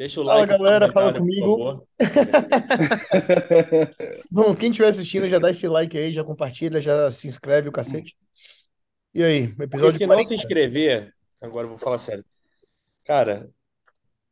Deixa 0.00 0.18
o 0.18 0.24
Fala, 0.24 0.40
like, 0.40 0.52
galera, 0.54 0.90
fala 0.90 1.12
comentário, 1.12 1.44
por 1.44 1.46
comigo. 1.46 1.86
Bom, 4.32 4.56
quem 4.56 4.70
estiver 4.70 4.88
assistindo, 4.88 5.28
já 5.28 5.38
dá 5.38 5.50
esse 5.50 5.68
like 5.68 5.98
aí, 5.98 6.10
já 6.10 6.24
compartilha, 6.24 6.80
já 6.80 7.12
se 7.12 7.28
inscreve 7.28 7.68
o 7.68 7.72
cacete. 7.72 8.16
E 9.12 9.22
aí, 9.22 9.54
episódio 9.60 9.98
se 9.98 10.06
não 10.06 10.16
se 10.22 10.28
40. 10.28 10.34
inscrever, 10.34 11.14
agora 11.38 11.66
eu 11.66 11.68
vou 11.68 11.76
falar 11.76 11.98
sério. 11.98 12.24
Cara, 13.04 13.50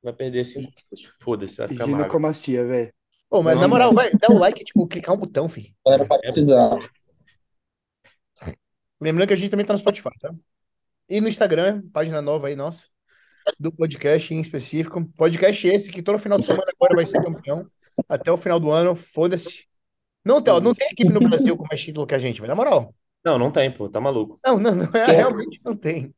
vai 0.02 0.14
perder 0.14 0.44
5 0.44 0.72
quilos. 0.72 1.12
Foda-se, 1.20 1.58
vai 1.58 1.68
ficar 1.68 1.86
magro. 1.86 1.98
Ginecomastia, 1.98 2.64
velho. 2.64 2.90
Pô, 3.28 3.42
mas 3.42 3.56
Não, 3.56 3.60
na 3.60 3.68
moral, 3.68 3.92
vai, 3.92 4.08
dá 4.12 4.34
o 4.34 4.38
like, 4.38 4.64
tipo, 4.64 4.88
clicar 4.88 5.14
um 5.14 5.18
botão, 5.18 5.50
filho. 5.50 5.68
Era 5.86 6.06
pra 6.06 6.18
precisar. 6.18 6.78
Lembrando 8.98 9.28
que 9.28 9.34
a 9.34 9.36
gente 9.36 9.50
também 9.50 9.66
tá 9.66 9.74
no 9.74 9.78
Spotify, 9.78 10.18
tá? 10.18 10.34
E 11.10 11.20
no 11.20 11.28
Instagram, 11.28 11.82
página 11.92 12.22
nova 12.22 12.48
aí, 12.48 12.56
nossa, 12.56 12.86
do 13.58 13.72
podcast 13.72 14.34
em 14.34 14.40
específico. 14.40 15.04
Podcast 15.16 15.66
esse 15.66 15.90
que 15.90 16.02
todo 16.02 16.18
final 16.18 16.38
de 16.38 16.44
semana 16.44 16.70
agora 16.74 16.96
vai 16.96 17.06
ser 17.06 17.22
campeão. 17.22 17.66
Até 18.08 18.30
o 18.30 18.36
final 18.36 18.60
do 18.60 18.70
ano, 18.70 18.94
foda-se. 18.94 19.66
Não, 20.24 20.42
tem, 20.42 20.52
ó, 20.52 20.60
não 20.60 20.74
tem 20.74 20.88
equipe 20.88 21.12
no 21.12 21.20
Brasil 21.20 21.56
com 21.56 21.66
mais 21.66 21.80
título 21.80 22.06
que 22.06 22.14
a 22.14 22.18
gente, 22.18 22.40
velho, 22.40 22.48
na 22.48 22.54
moral. 22.54 22.94
Não, 23.24 23.38
não 23.38 23.50
tem, 23.50 23.70
pô, 23.70 23.88
tá 23.88 24.00
maluco. 24.00 24.38
Não, 24.44 24.58
não, 24.58 24.74
não, 24.74 24.84
é, 24.94 25.06
realmente 25.06 25.60
não 25.64 25.76
tem. 25.76 26.14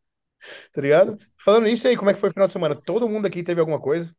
Tá 0.73 0.81
ligado? 0.81 1.19
Falando 1.43 1.69
isso 1.69 1.87
aí, 1.87 1.97
como 1.97 2.11
é 2.11 2.15
que 2.15 2.21
foi 2.21 2.31
o 2.31 2.33
final 2.33 2.47
de 2.47 2.53
semana? 2.53 2.75
Todo 2.75 3.09
mundo 3.09 3.27
aqui 3.27 3.43
teve 3.43 3.61
alguma 3.61 3.81
coisa, 3.81 4.15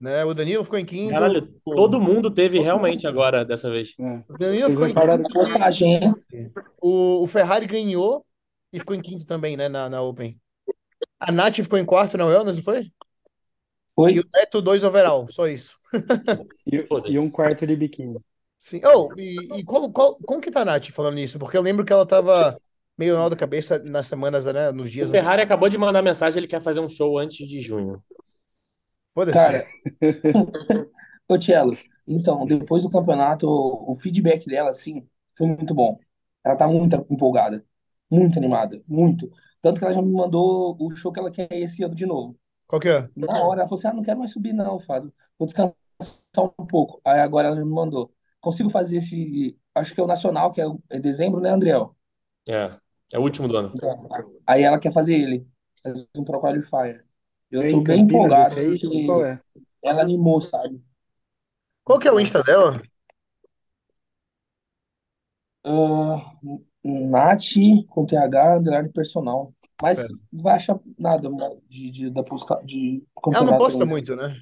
né? 0.00 0.24
O 0.24 0.34
Danilo 0.34 0.64
ficou 0.64 0.78
em 0.78 0.84
quinto. 0.84 1.12
Caralho, 1.12 1.48
todo 1.64 2.00
mundo 2.00 2.30
teve 2.30 2.58
realmente 2.58 3.06
agora, 3.06 3.44
dessa 3.44 3.70
vez. 3.70 3.94
É. 3.98 4.24
O 4.28 4.38
Danilo 4.38 4.70
Vocês 4.70 4.74
ficou 4.74 4.88
em 4.88 5.70
quinto. 5.70 6.14
O, 6.80 7.22
o 7.22 7.26
Ferrari 7.26 7.66
ganhou 7.66 8.24
e 8.72 8.78
ficou 8.78 8.94
em 8.94 9.00
quinto 9.00 9.24
também, 9.24 9.56
né? 9.56 9.68
Na, 9.68 9.88
na 9.88 10.02
Open. 10.02 10.38
A 11.20 11.30
Nath 11.32 11.56
ficou 11.56 11.78
em 11.78 11.84
quarto 11.84 12.16
na 12.16 12.24
Wellness, 12.26 12.56
não 12.56 12.62
foi? 12.64 12.90
E 14.08 14.18
Foi? 14.18 14.20
o 14.20 14.24
Neto, 14.34 14.62
dois 14.62 14.82
overall, 14.84 15.26
só 15.30 15.46
isso. 15.46 15.78
E, 16.66 16.76
e 17.14 17.18
um 17.18 17.30
quarto 17.30 17.66
de 17.66 17.76
biquíni. 17.76 18.18
Sim. 18.58 18.80
Oh, 18.84 19.12
e, 19.16 19.60
e 19.60 19.64
como, 19.64 19.92
qual, 19.92 20.16
como 20.20 20.40
que 20.40 20.50
tá 20.50 20.62
a 20.62 20.64
Nath 20.64 20.90
falando 20.90 21.14
nisso? 21.14 21.38
Porque 21.38 21.56
eu 21.56 21.62
lembro 21.62 21.84
que 21.84 21.92
ela 21.92 22.06
tava 22.06 22.60
meio 22.96 23.16
mal 23.16 23.30
da 23.30 23.36
cabeça 23.36 23.78
nas 23.80 24.06
semanas, 24.06 24.46
né? 24.46 24.72
Nos 24.72 24.90
O 25.00 25.06
dias. 25.06 25.10
Ferrari 25.10 25.40
acabou 25.42 25.68
de 25.70 25.78
mandar 25.78 26.02
mensagem, 26.02 26.38
ele 26.38 26.46
quer 26.46 26.60
fazer 26.60 26.80
um 26.80 26.88
show 26.88 27.18
antes 27.18 27.46
de 27.48 27.60
junho. 27.62 28.02
Foda-se. 29.14 29.42
Cara, 29.42 29.66
ô 31.28 31.38
Tchelo, 31.38 31.76
então, 32.06 32.46
depois 32.46 32.82
do 32.82 32.90
campeonato, 32.90 33.46
o 33.48 33.92
o 33.92 33.96
feedback 33.96 34.46
dela, 34.46 34.70
assim, 34.70 35.08
foi 35.36 35.46
muito 35.48 35.74
bom. 35.74 35.98
Ela 36.44 36.56
tá 36.56 36.66
muito 36.68 36.94
empolgada, 37.10 37.64
muito 38.10 38.38
animada, 38.38 38.82
muito. 38.88 39.30
Tanto 39.66 39.78
que 39.80 39.84
ela 39.84 39.94
já 39.94 40.02
me 40.02 40.12
mandou 40.12 40.76
o 40.80 40.96
show 40.96 41.12
que 41.12 41.20
ela 41.20 41.30
quer 41.30 41.48
esse 41.52 41.82
ano 41.84 41.94
de 41.94 42.06
novo. 42.06 42.38
Qual 42.66 42.80
que 42.80 42.88
é? 42.88 43.08
Na 43.16 43.32
hora, 43.44 43.60
ela 43.62 43.68
falou 43.68 43.78
assim: 43.78 43.88
ah, 43.88 43.94
não 43.94 44.02
quero 44.04 44.18
mais 44.18 44.32
subir, 44.32 44.52
não, 44.52 44.80
Fábio. 44.80 45.12
Vou 45.38 45.46
descansar 45.46 45.74
um 46.58 46.66
pouco. 46.66 47.00
Aí 47.04 47.20
agora 47.20 47.48
ela 47.48 47.56
me 47.56 47.64
mandou. 47.64 48.14
Consigo 48.40 48.70
fazer 48.70 48.98
esse. 48.98 49.58
Acho 49.74 49.94
que 49.94 50.00
é 50.00 50.04
o 50.04 50.06
Nacional, 50.06 50.52
que 50.52 50.60
é, 50.60 50.66
é 50.90 51.00
dezembro, 51.00 51.40
né, 51.40 51.50
Andriel? 51.50 51.96
É, 52.48 52.78
é 53.12 53.18
o 53.18 53.22
último 53.22 53.48
do 53.48 53.56
ano. 53.56 53.80
Aí 54.46 54.62
ela 54.62 54.78
quer 54.78 54.92
fazer 54.92 55.14
ele. 55.18 55.46
Fazer 55.82 56.06
um 56.16 56.24
Pro 56.24 56.40
Qualifier. 56.40 57.04
Eu 57.50 57.62
É 57.62 57.68
tô 57.68 57.80
em 57.80 57.84
bem 57.84 58.02
empolgado, 58.02 58.58
aí? 58.60 58.80
Qual 59.04 59.24
é? 59.24 59.40
ela 59.82 60.02
animou, 60.02 60.40
sabe? 60.40 60.82
Qual 61.84 61.98
que 61.98 62.08
é 62.08 62.12
o 62.12 62.20
Insta 62.20 62.42
dela? 62.42 62.82
Ah, 65.64 66.32
Nath 66.84 67.54
com 67.88 68.06
TH, 68.06 68.56
underline 68.58 68.92
personal. 68.92 69.52
Mas 69.82 69.98
Pera. 69.98 70.08
não 70.32 70.42
vai 70.42 70.54
achar 70.54 70.78
nada 70.98 71.28
de, 71.68 71.90
de, 71.90 72.10
da 72.10 72.22
posta, 72.22 72.60
de 72.64 73.02
Ela 73.32 73.44
não 73.44 73.58
posta 73.58 73.74
ainda. 73.82 73.86
muito, 73.86 74.16
né? 74.16 74.40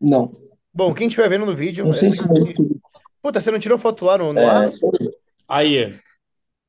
Não. 0.00 0.30
Bom, 0.72 0.92
quem 0.92 1.08
estiver 1.08 1.28
vendo 1.30 1.46
no 1.46 1.56
vídeo. 1.56 1.84
Não 1.84 1.92
sei 1.92 2.10
essa 2.10 2.22
se 2.22 2.28
é 2.28 2.42
aqui- 2.52 2.80
Puta, 3.22 3.40
você 3.40 3.50
não 3.50 3.58
tirou 3.58 3.78
foto 3.78 4.04
lá 4.04 4.18
no, 4.18 4.32
no 4.32 4.40
ar? 4.46 4.66
é, 4.68 4.70
Aí, 5.48 5.98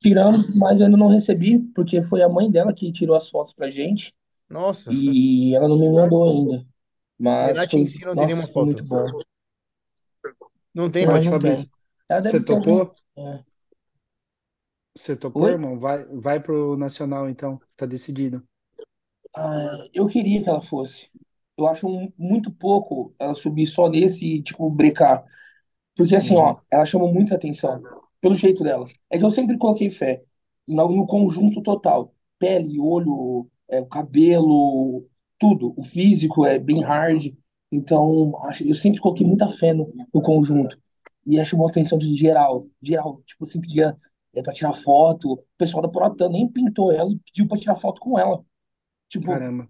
tiramos, 0.01 0.55
mas 0.55 0.79
eu 0.79 0.85
ainda 0.85 0.97
não 0.97 1.07
recebi, 1.07 1.59
porque 1.75 2.01
foi 2.01 2.21
a 2.21 2.29
mãe 2.29 2.49
dela 2.49 2.73
que 2.73 2.91
tirou 2.91 3.15
as 3.15 3.29
fotos 3.29 3.53
pra 3.53 3.69
gente 3.69 4.15
Nossa. 4.49 4.91
e 4.93 5.53
ela 5.53 5.67
não 5.67 5.77
me 5.77 5.89
mandou 5.91 6.29
ainda. 6.29 6.65
Mas 7.19 7.57
Nath 7.57 7.71
foi, 7.71 7.79
em 7.81 7.87
si 7.87 8.05
não 8.05 8.13
tem 8.15 8.23
nossa, 8.23 8.35
nenhuma 8.35 8.53
foi 8.53 8.65
muito 8.65 8.87
foto. 8.87 9.11
bom. 9.11 9.19
Não 10.73 10.89
tem, 10.89 11.05
Não, 11.05 11.13
não 11.15 11.21
Fabrício, 11.23 11.63
tem. 11.63 11.71
Ela 12.09 12.19
deve 12.21 12.37
Você 12.39 12.45
ter 12.45 12.53
algum. 12.53 12.77
topou? 12.77 12.95
é. 13.17 13.43
Você 14.97 15.15
topou, 15.15 15.47
Oi? 15.47 15.53
irmão? 15.53 15.79
Vai, 15.79 16.03
vai 16.05 16.39
pro 16.41 16.75
Nacional, 16.75 17.29
então. 17.29 17.61
Tá 17.77 17.85
decidido. 17.85 18.45
Ah, 19.35 19.85
eu 19.93 20.07
queria 20.07 20.41
que 20.43 20.49
ela 20.49 20.61
fosse. 20.61 21.09
Eu 21.57 21.67
acho 21.67 21.87
um- 21.87 22.11
muito 22.17 22.51
pouco 22.51 23.13
ela 23.19 23.33
subir 23.33 23.65
só 23.67 23.89
nesse 23.89 24.25
e, 24.25 24.41
tipo, 24.43 24.69
brecar. 24.69 25.23
Porque, 25.95 26.15
assim, 26.15 26.35
Uhum. 26.35 26.37
ó, 26.37 26.57
ela 26.71 26.85
chama 26.85 27.07
muita 27.11 27.35
atenção. 27.35 27.81
Pelo 28.21 28.35
jeito 28.35 28.63
dela. 28.63 28.87
É 29.11 29.17
que 29.19 29.25
eu 29.25 29.31
sempre 29.31 29.57
coloquei 29.57 29.89
fé 29.89 30.23
no, 30.67 30.89
no 30.91 31.07
conjunto 31.07 31.61
total. 31.63 32.13
Pele, 32.39 32.79
olho, 32.79 33.49
é, 33.69 33.81
o 33.81 33.87
cabelo, 33.87 35.07
tudo. 35.39 35.73
O 35.77 35.83
físico 35.83 36.45
é 36.45 36.59
bem 36.59 36.81
hard. 36.83 37.33
Então, 37.71 38.33
acho- 38.45 38.65
eu 38.67 38.75
sempre 38.75 38.99
coloquei 39.01 39.25
muita 39.27 39.49
fé 39.49 39.73
no, 39.73 39.93
no 40.13 40.21
conjunto. 40.21 40.79
E 41.25 41.39
acho 41.39 41.55
uma 41.57 41.69
atenção 41.69 41.97
de 41.97 42.15
geral. 42.15 42.67
Geral. 42.81 43.21
Tipo, 43.25 43.45
sempre 43.45 43.67
pedia 43.69 43.97
é, 44.37 44.43
pra 44.43 44.53
tirar 44.53 44.73
foto. 44.73 45.33
O 45.33 45.43
pessoal 45.57 45.81
da 45.81 45.89
Protan 45.89 46.29
nem 46.29 46.47
pintou 46.51 46.91
ela 46.91 47.11
e 47.11 47.17
pediu 47.19 47.47
pra 47.47 47.57
tirar 47.57 47.75
foto 47.75 47.99
com 48.01 48.17
ela. 48.19 48.43
Tipo, 49.09 49.27
Caramba. 49.27 49.69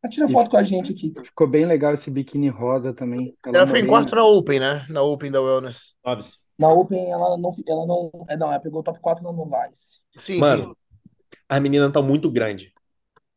pra 0.00 0.10
tirar 0.10 0.28
E 0.28 0.32
foto 0.32 0.50
com 0.50 0.56
a 0.56 0.62
gente 0.62 0.92
aqui. 0.92 1.12
ficou 1.24 1.46
bem 1.48 1.64
legal 1.66 1.94
esse 1.94 2.10
biquíni 2.10 2.48
rosa 2.48 2.92
também. 2.92 3.36
Ela 3.46 3.58
Ela 3.58 3.66
foi 3.66 3.80
em 3.80 3.86
quarto 3.86 4.14
na 4.14 4.24
Open, 4.24 4.60
né? 4.60 4.86
Na 4.88 5.02
Open 5.02 5.30
da 5.30 5.40
Wellness. 5.40 5.94
Hobbs. 6.04 6.38
Na 6.58 6.68
Open, 6.68 7.10
ela 7.10 7.36
não, 7.38 7.52
ela 7.66 7.86
não, 7.86 8.10
é, 8.28 8.36
não, 8.36 8.48
ela 8.50 8.60
pegou 8.60 8.80
o 8.80 8.82
top 8.82 8.98
4 9.00 9.22
na 9.22 9.32
Novice. 9.32 10.00
Sim, 10.16 10.34
sim. 10.34 10.40
Mano, 10.40 10.76
as 11.48 11.60
meninas 11.62 11.88
estão 11.88 12.02
muito 12.02 12.30
grandes. 12.30 12.72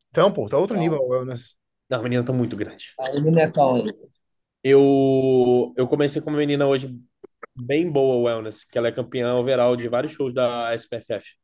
Então, 0.09 0.31
pô, 0.33 0.49
tá 0.49 0.57
outro 0.57 0.75
Não. 0.75 0.83
nível 0.83 0.99
a 0.99 1.05
Wellness. 1.07 1.55
Não, 1.89 1.97
as 1.97 2.03
meninas 2.03 2.23
estão 2.23 2.35
muito 2.35 2.55
grandes. 2.55 2.93
Aí 2.99 3.17
o 3.19 3.31
Netão 3.31 3.75
aí. 3.75 3.93
Eu, 4.63 5.73
eu 5.75 5.87
comecei 5.87 6.21
com 6.21 6.29
uma 6.29 6.37
menina 6.37 6.67
hoje 6.67 6.99
bem 7.55 7.89
boa, 7.89 8.29
Wellness, 8.29 8.63
que 8.63 8.77
ela 8.77 8.87
é 8.87 8.91
campeã 8.91 9.35
overall 9.35 9.75
de 9.75 9.87
vários 9.87 10.13
shows 10.13 10.33
da 10.33 10.73
SPFF. 10.75 11.35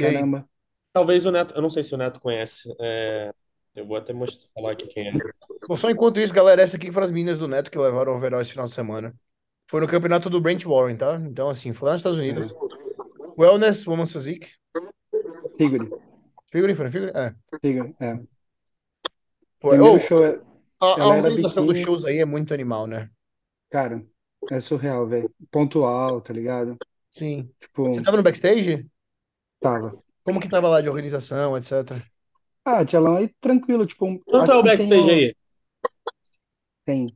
E 0.00 0.04
aí? 0.04 0.14
Caramba. 0.14 0.48
Talvez 0.92 1.26
o 1.26 1.30
Neto, 1.30 1.54
eu 1.54 1.62
não 1.62 1.70
sei 1.70 1.82
se 1.82 1.94
o 1.94 1.98
Neto 1.98 2.20
conhece. 2.20 2.74
é, 2.80 3.32
eu 3.74 3.86
vou 3.86 3.96
até 3.96 4.12
mostrar, 4.12 4.48
falar 4.54 4.72
aqui 4.72 4.86
quem 4.86 5.08
é. 5.08 5.12
Bom, 5.68 5.76
só 5.76 5.90
enquanto 5.90 6.18
isso, 6.18 6.32
galera, 6.32 6.62
essa 6.62 6.76
aqui 6.76 6.90
foram 6.90 7.04
as 7.04 7.12
meninas 7.12 7.36
do 7.36 7.46
Neto 7.46 7.70
que 7.70 7.78
levaram 7.78 8.12
o 8.12 8.16
overall 8.16 8.40
esse 8.40 8.52
final 8.52 8.66
de 8.66 8.72
semana. 8.72 9.14
Foi 9.68 9.80
no 9.80 9.86
campeonato 9.86 10.30
do 10.30 10.40
Brent 10.40 10.64
Warren, 10.64 10.96
tá? 10.96 11.16
Então, 11.16 11.50
assim, 11.50 11.72
foi 11.72 11.88
lá 11.88 11.92
nos 11.92 12.00
Estados 12.00 12.18
Unidos. 12.18 12.54
Wellness, 13.38 13.86
Women's 13.86 14.12
Physique. 14.12 14.48
Figure. 15.58 15.90
Figure, 16.50 16.74
foi, 16.74 16.90
figure? 16.90 17.12
É. 17.14 17.34
Figure. 17.60 17.94
É. 18.00 18.18
Pô, 19.60 19.74
ô, 19.74 19.98
show 19.98 20.24
é. 20.24 20.40
a, 20.80 20.86
a 20.86 21.00
Ela 21.00 21.16
era 21.16 21.28
organização 21.28 21.66
dos 21.66 21.74
biquíni. 21.74 21.84
shows 21.84 22.04
aí 22.04 22.18
é 22.18 22.24
muito 22.24 22.54
animal, 22.54 22.86
né? 22.86 23.10
Cara, 23.70 24.02
é 24.50 24.60
surreal, 24.60 25.06
velho. 25.06 25.30
Pontual, 25.50 26.20
tá 26.20 26.32
ligado? 26.32 26.76
Sim. 27.10 27.50
Tipo, 27.60 27.84
Você 27.92 28.02
tava 28.02 28.16
no 28.16 28.22
backstage? 28.22 28.86
tava. 29.60 29.98
Como 30.24 30.40
que 30.40 30.48
tava 30.48 30.68
lá 30.68 30.80
de 30.80 30.88
organização, 30.88 31.56
etc? 31.56 32.02
Ah, 32.64 32.84
Tchalão, 32.84 33.16
aí 33.16 33.28
tranquilo, 33.40 33.86
tipo, 33.86 34.06
um- 34.06 34.18
Quanto 34.18 34.50
é 34.50 34.56
o 34.56 34.62
tem 34.62 34.70
backstage 34.72 35.08
o- 35.08 35.12
aí? 35.12 35.34
100. 36.88 37.06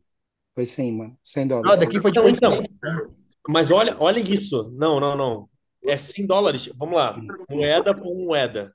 Foi 0.55 0.67
100, 0.67 0.93
mano. 0.93 1.19
100 1.25 1.45
Ah, 1.45 1.47
dólares. 1.47 1.81
daqui 1.81 2.01
foi 2.01 2.13
Não, 2.13 2.29
então. 2.29 2.51
800. 2.53 3.17
Mas 3.49 3.71
olha, 3.71 3.97
olha 3.99 4.19
isso. 4.21 4.71
Não, 4.77 5.01
não, 5.01 5.17
não. 5.17 5.49
É 5.85 5.97
100 5.97 6.27
dólares. 6.27 6.67
Vamos 6.77 6.95
lá. 6.97 7.17
Moeda 7.49 7.95
por 7.95 8.15
moeda. 8.17 8.75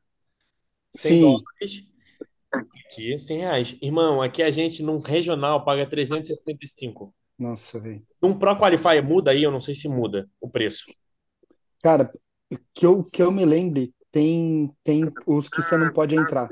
100 0.92 1.12
Sim. 1.14 1.22
dólares. 1.22 1.84
Aqui, 2.86 3.20
100 3.20 3.38
reais. 3.40 3.78
Irmão, 3.82 4.22
aqui 4.22 4.42
a 4.42 4.50
gente 4.52 4.82
num 4.82 4.98
regional 5.00 5.64
paga 5.66 5.86
365. 5.86 7.14
Nossa, 7.38 7.80
velho. 7.80 8.06
Num 8.22 8.38
Pro 8.38 8.58
Qualifier 8.58 9.04
muda 9.04 9.32
aí? 9.32 9.44
Eu 9.44 9.52
não 9.52 9.62
sei 9.62 9.76
se 9.76 9.88
muda 9.88 10.30
o 10.40 10.50
preço. 10.50 10.86
Cara, 11.84 12.12
que 12.74 12.86
eu, 12.86 13.04
que 13.04 13.22
eu 13.22 13.32
me 13.32 13.46
lembre, 13.46 13.94
tem, 14.12 14.72
tem 14.84 15.12
os 15.26 15.50
que 15.50 15.62
você 15.62 15.78
não 15.78 15.92
pode 15.92 16.16
entrar. 16.16 16.50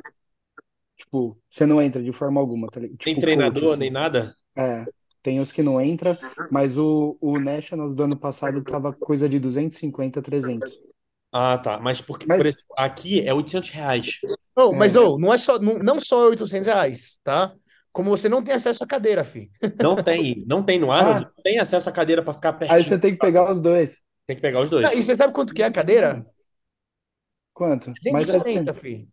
Tipo, 0.98 1.38
você 1.50 1.66
não 1.66 1.82
entra 1.82 2.02
de 2.04 2.12
forma 2.12 2.40
alguma, 2.40 2.68
tá 2.68 2.80
Tipo, 2.82 3.22
treinador, 3.22 3.62
coach, 3.62 3.72
assim. 3.72 3.80
nem 3.80 3.92
nada? 3.92 4.36
É, 4.56 4.86
tem 5.22 5.40
os 5.40 5.52
que 5.52 5.64
não 5.64 5.82
entra, 5.82 6.18
mas 6.52 6.78
o, 6.78 7.18
o 7.20 7.40
National 7.40 7.94
do 7.94 8.04
ano 8.04 8.18
passado 8.18 8.64
tava 8.64 8.94
coisa 8.94 9.28
de 9.28 9.40
250, 9.40 10.22
300. 10.22 10.80
Ah, 11.32 11.58
tá. 11.58 11.80
Mas 11.80 12.00
porque, 12.00 12.28
Mas- 12.28 12.38
por 12.38 12.46
exemplo, 12.46 12.66
aqui 12.78 13.22
é 13.28 13.34
800 13.34 13.70
reais. 13.70 14.20
Oh, 14.56 14.72
É. 14.72 14.78
mas 14.78 14.96
oh, 14.96 15.18
não 15.18 15.34
é 15.34 15.38
só, 15.38 15.58
não, 15.58 15.80
não 15.80 16.00
só 16.00 16.30
800 16.30 16.68
reais, 16.68 17.20
tá? 17.24 17.56
Como 17.94 18.10
você 18.10 18.28
não 18.28 18.44
tem 18.44 18.56
acesso 18.56 18.84
à 18.84 18.88
cadeira, 18.88 19.24
fi. 19.24 19.52
Não 19.82 19.96
tem, 20.04 20.44
não 20.48 20.64
tem 20.66 20.80
no 20.80 20.92
Arnold, 20.92 21.26
Ah. 21.26 21.32
não 21.38 21.44
tem 21.44 21.60
acesso 21.60 21.88
à 21.90 21.94
cadeira 21.94 22.24
para 22.24 22.34
ficar 22.34 22.50
Aí 22.54 22.58
pertinho. 22.68 22.84
você 22.90 23.00
tem 23.00 23.12
que 23.14 23.20
pegar 23.20 23.52
os 23.52 23.62
dois. 23.62 24.02
Tem 24.28 24.36
que 24.36 24.42
pegar 24.42 24.62
os 24.62 24.70
dois. 24.70 24.86
Ah, 24.86 24.94
e 24.96 25.04
você 25.04 25.16
sabe 25.16 25.34
quanto 25.34 25.54
que 25.54 25.62
é 25.62 25.66
a 25.68 25.72
cadeira? 25.72 26.26
Quanto? 27.54 27.88
Mais 28.12 28.28
140, 28.28 28.74
700. 28.74 28.82
fi. 28.82 29.08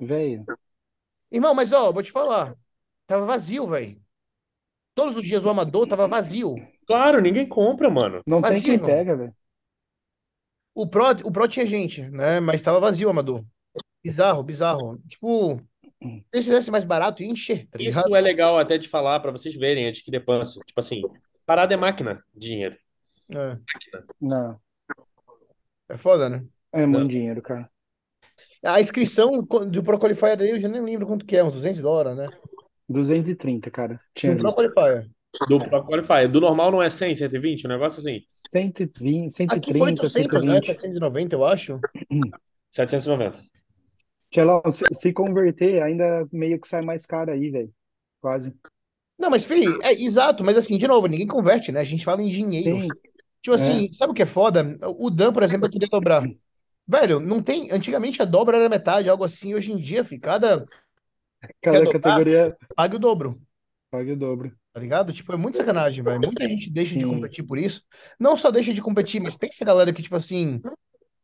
Velho. 0.00 0.44
Irmão, 1.32 1.54
mas 1.54 1.72
ó, 1.72 1.92
vou 1.92 2.02
te 2.02 2.12
falar. 2.12 2.56
tava 3.06 3.24
vazio, 3.26 3.66
velho. 3.66 4.00
Todos 4.94 5.16
os 5.16 5.22
dias 5.24 5.44
o 5.44 5.48
Amador 5.48 5.86
tava 5.86 6.06
vazio. 6.06 6.56
Claro, 6.86 7.20
ninguém 7.20 7.46
compra, 7.48 7.88
mano. 7.88 8.20
Não 8.26 8.42
tem 8.44 8.60
Vazio, 8.60 8.62
quem 8.62 8.74
irmão. 8.74 8.88
pega, 8.88 9.16
velho. 9.16 9.34
O 10.74 10.86
Pro, 10.86 11.04
o 11.24 11.32
Pro 11.32 11.48
tinha 11.48 11.66
gente, 11.66 12.02
né? 12.10 12.40
Mas 12.40 12.62
tava 12.62 12.80
vazio 12.80 13.08
o 13.08 13.10
Amador. 13.10 13.44
Bizarro, 14.04 14.42
bizarro. 14.42 14.98
Tipo, 15.08 15.60
se 16.02 16.42
fizesse 16.42 16.70
mais 16.70 16.84
barato, 16.84 17.22
ia 17.22 17.30
encher, 17.30 17.68
tá? 17.68 17.78
Isso 17.80 18.16
é 18.16 18.20
legal 18.20 18.58
até 18.58 18.78
de 18.78 18.88
falar 18.88 19.20
pra 19.20 19.30
vocês 19.30 19.54
verem 19.54 19.86
a 19.86 19.92
discrepância. 19.92 20.60
Tipo 20.66 20.80
assim, 20.80 21.02
parada 21.44 21.74
é 21.74 21.76
máquina, 21.76 22.24
dinheiro. 22.34 22.76
É, 23.30 23.56
Não, 24.20 24.58
é 25.88 25.96
foda, 25.96 26.28
né? 26.28 26.44
é 26.72 26.86
muito 26.86 27.08
dinheiro, 27.08 27.42
cara. 27.42 27.70
A 28.62 28.80
inscrição 28.80 29.42
do 29.42 29.82
Pro 29.82 29.98
Qualifier 29.98 30.40
aí, 30.40 30.50
eu 30.50 30.58
já 30.58 30.68
nem 30.68 30.82
lembro 30.82 31.06
quanto 31.06 31.24
que 31.24 31.36
é, 31.36 31.42
uns 31.42 31.52
200 31.52 31.80
dólares, 31.80 32.16
né? 32.16 32.28
230, 32.88 33.70
cara. 33.70 34.00
Tinha 34.14 34.34
Do 34.34 34.42
Pro. 34.42 34.52
Qualifier. 34.52 35.08
Do 35.48 35.60
Pro 35.60 35.84
Qualifier. 35.84 36.28
Do 36.28 36.40
normal 36.40 36.70
não 36.70 36.82
é 36.82 36.90
100, 36.90 37.14
120, 37.14 37.66
um 37.66 37.70
negócio 37.70 38.00
assim. 38.00 38.22
120, 38.50 39.42
Aqui 39.48 39.72
foi 39.72 39.88
130, 39.88 40.02
800, 40.02 40.44
né? 40.44 40.60
120. 40.60 40.66
790, 40.66 41.36
eu 41.36 41.44
acho. 41.44 41.80
790. 42.70 43.42
Tchelão, 44.30 44.62
se, 44.70 44.84
se 44.92 45.12
converter, 45.12 45.82
ainda 45.82 46.26
meio 46.32 46.60
que 46.60 46.68
sai 46.68 46.82
mais 46.82 47.04
caro 47.06 47.32
aí, 47.32 47.50
velho. 47.50 47.72
Quase. 48.20 48.54
Não, 49.18 49.28
mas, 49.28 49.44
Fih, 49.44 49.66
é 49.82 49.92
exato, 49.92 50.44
mas 50.44 50.56
assim, 50.56 50.78
de 50.78 50.86
novo, 50.88 51.06
ninguém 51.06 51.26
converte, 51.26 51.72
né? 51.72 51.80
A 51.80 51.84
gente 51.84 52.04
fala 52.04 52.22
em 52.22 52.28
dinheiro. 52.28 52.82
Sim, 52.82 52.88
Tipo 53.42 53.54
assim, 53.54 53.92
sabe 53.94 54.12
o 54.12 54.14
que 54.14 54.22
é 54.22 54.26
foda? 54.26 54.78
O 54.98 55.10
Dan, 55.10 55.32
por 55.32 55.42
exemplo, 55.42 55.66
eu 55.66 55.70
queria 55.70 55.88
dobrar. 55.88 56.22
Velho, 56.86 57.20
não 57.20 57.42
tem. 57.42 57.70
Antigamente 57.70 58.20
a 58.20 58.24
dobra 58.24 58.56
era 58.58 58.68
metade, 58.68 59.08
algo 59.08 59.24
assim. 59.24 59.54
Hoje 59.54 59.72
em 59.72 59.78
dia, 59.78 60.04
fi, 60.04 60.18
cada 60.18 60.66
cada 61.62 61.78
dobrar? 61.84 62.00
categoria 62.00 62.56
paga 62.76 62.96
o 62.96 62.98
dobro, 62.98 63.40
paga 63.90 64.12
o 64.12 64.16
dobro. 64.16 64.52
tá 64.72 64.80
ligado? 64.80 65.12
Tipo, 65.12 65.32
é 65.32 65.36
muito 65.36 65.56
sacanagem, 65.56 66.04
velho. 66.04 66.20
Muita 66.20 66.46
gente 66.46 66.70
deixa 66.70 66.94
de 66.94 67.02
Sim. 67.02 67.08
competir 67.08 67.44
por 67.44 67.58
isso. 67.58 67.82
Não 68.18 68.36
só 68.36 68.50
deixa 68.50 68.72
de 68.74 68.82
competir, 68.82 69.20
mas 69.20 69.36
pensa 69.36 69.64
a 69.64 69.66
galera 69.66 69.92
que, 69.92 70.02
tipo 70.02 70.16
assim, 70.16 70.60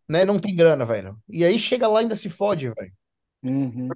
né, 0.09 0.25
não 0.25 0.39
tem 0.39 0.55
grana, 0.55 0.85
velho. 0.85 1.17
E 1.29 1.45
aí 1.45 1.59
chega 1.59 1.89
lá 1.89 2.01
e 2.01 2.03
ainda 2.03 2.17
se 2.17 2.29
fode, 2.29 2.69
velho. 2.69 2.93
Uhum. 3.43 3.89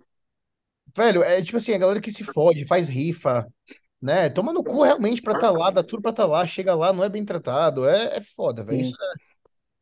Velho, 0.96 1.22
é 1.22 1.40
tipo 1.42 1.56
assim, 1.56 1.72
a 1.72 1.78
galera 1.78 2.00
que 2.00 2.10
se 2.10 2.24
fode, 2.24 2.66
faz 2.66 2.88
rifa, 2.88 3.46
né? 4.00 4.28
Toma 4.28 4.52
no 4.52 4.64
cu 4.64 4.82
realmente 4.82 5.22
pra 5.22 5.38
tá 5.38 5.50
lá, 5.50 5.70
dá 5.70 5.82
tudo 5.82 6.02
pra 6.02 6.12
tá 6.12 6.26
lá, 6.26 6.44
chega 6.46 6.74
lá, 6.74 6.92
não 6.92 7.04
é 7.04 7.08
bem 7.08 7.24
tratado. 7.24 7.86
É, 7.86 8.16
é 8.16 8.20
foda, 8.20 8.64
velho. 8.64 8.80
Isso 8.80 8.96
é, 9.00 9.14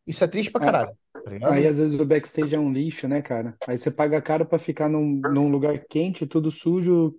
isso 0.06 0.24
é 0.24 0.26
triste 0.26 0.50
pra 0.50 0.60
caralho, 0.60 0.96
tá? 1.12 1.52
Aí 1.52 1.66
às 1.66 1.76
vezes 1.76 1.98
o 1.98 2.04
backstage 2.04 2.54
é 2.54 2.58
um 2.58 2.72
lixo, 2.72 3.08
né, 3.08 3.22
cara? 3.22 3.56
Aí 3.66 3.78
você 3.78 3.90
paga 3.90 4.20
caro 4.20 4.44
pra 4.44 4.58
ficar 4.58 4.88
num, 4.88 5.20
num 5.32 5.48
lugar 5.50 5.78
quente, 5.88 6.26
tudo 6.26 6.50
sujo, 6.50 7.14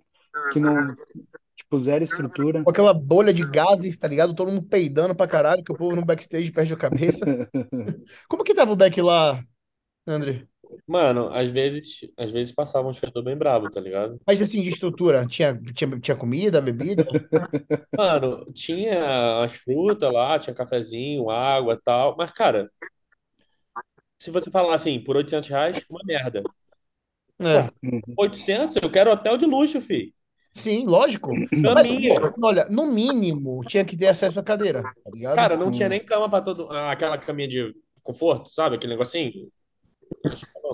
que 0.52 0.60
não, 0.60 0.94
tipo, 1.60 1.78
zero 1.78 2.04
estrutura. 2.04 2.62
Com 2.64 2.70
aquela 2.70 2.92
bolha 2.94 3.32
de 3.32 3.44
gases, 3.46 3.96
tá 3.98 4.08
ligado? 4.08 4.34
Todo 4.34 4.50
mundo 4.50 4.62
peidando 4.62 5.14
pra 5.14 5.26
caralho, 5.26 5.62
que 5.62 5.72
o 5.72 5.76
povo 5.76 5.94
no 5.96 6.04
backstage 6.04 6.50
perde 6.50 6.72
a 6.72 6.76
cabeça. 6.76 7.18
Como 8.28 8.44
que 8.44 8.54
tava 8.54 8.72
o 8.72 8.76
back 8.76 9.00
lá, 9.00 9.42
André? 10.06 10.46
Mano, 10.86 11.28
às 11.32 11.50
vezes, 11.50 12.00
às 12.16 12.30
vezes 12.30 12.52
passava 12.52 12.88
um 12.88 12.94
fedor 12.94 13.22
bem 13.22 13.36
brabo, 13.36 13.70
tá 13.70 13.80
ligado? 13.80 14.20
Mas 14.26 14.40
assim, 14.40 14.62
de 14.62 14.70
estrutura, 14.70 15.26
tinha, 15.26 15.60
tinha, 15.74 16.00
tinha 16.00 16.16
comida, 16.16 16.60
bebida? 16.60 17.04
Mano, 17.96 18.44
tinha 18.52 19.44
as 19.44 19.52
frutas 19.52 20.12
lá, 20.12 20.38
tinha 20.38 20.54
cafezinho, 20.54 21.28
água 21.30 21.74
e 21.74 21.80
tal. 21.82 22.16
Mas, 22.16 22.32
cara, 22.32 22.70
se 24.18 24.30
você 24.30 24.50
falar 24.50 24.74
assim, 24.74 25.02
por 25.02 25.16
800 25.16 25.48
reais, 25.48 25.84
uma 25.88 26.00
merda. 26.04 26.42
É, 27.38 27.70
Uhum. 27.82 28.02
800, 28.16 28.76
eu 28.76 28.90
quero 28.90 29.10
hotel 29.10 29.38
de 29.38 29.46
luxo, 29.46 29.80
fi. 29.80 30.14
Sim, 30.52 30.86
lógico. 30.86 31.30
Caminha. 31.62 32.14
Olha, 32.42 32.66
no 32.66 32.86
mínimo, 32.86 33.62
tinha 33.66 33.84
que 33.84 33.96
ter 33.96 34.08
acesso 34.08 34.40
à 34.40 34.42
cadeira, 34.42 34.82
tá 34.82 35.10
ligado? 35.12 35.36
Cara, 35.36 35.56
não 35.56 35.70
tinha 35.70 35.88
nem 35.88 36.04
cama 36.04 36.28
pra 36.28 36.40
todo. 36.40 36.70
Aquela 36.70 37.18
caminha 37.18 37.48
de 37.48 37.74
conforto, 38.02 38.52
sabe? 38.52 38.76
Aquele 38.76 38.94
negocinho. 38.94 39.50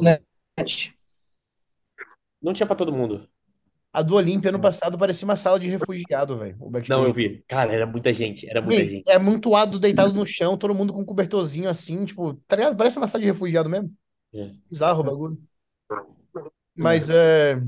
Net. 0.00 0.94
Não 2.43 2.52
tinha 2.52 2.67
pra 2.67 2.76
todo 2.76 2.93
mundo. 2.93 3.28
A 3.93 4.02
do 4.02 4.14
Olímpia 4.14 4.50
ano 4.50 4.61
passado 4.61 4.99
parecia 4.99 5.25
uma 5.26 5.37
sala 5.37 5.58
de 5.58 5.69
refugiado, 5.69 6.37
velho. 6.37 6.58
Não, 6.87 7.06
eu 7.06 7.14
vi. 7.14 7.43
Cara, 7.49 7.72
era 7.72 7.87
muita 7.87 8.12
gente, 8.12 8.46
era 8.46 8.61
muita 8.61 8.82
Ei, 8.82 8.88
gente. 8.88 9.08
É 9.08 9.17
amontoado, 9.17 9.79
deitado 9.79 10.12
no 10.12 10.26
chão, 10.26 10.56
todo 10.58 10.75
mundo 10.75 10.93
com 10.93 11.00
um 11.00 11.05
cobertorzinho 11.05 11.67
assim, 11.67 12.05
tipo, 12.05 12.34
tá 12.46 12.56
ligado? 12.56 12.76
Parece 12.76 12.99
uma 12.99 13.08
sala 13.08 13.22
de 13.22 13.26
refugiado 13.26 13.70
mesmo. 13.70 13.90
É. 14.34 14.50
Bizarro 14.69 15.00
o 15.00 15.05
bagulho. 15.05 15.38
Mas 16.76 17.08
é. 17.08 17.58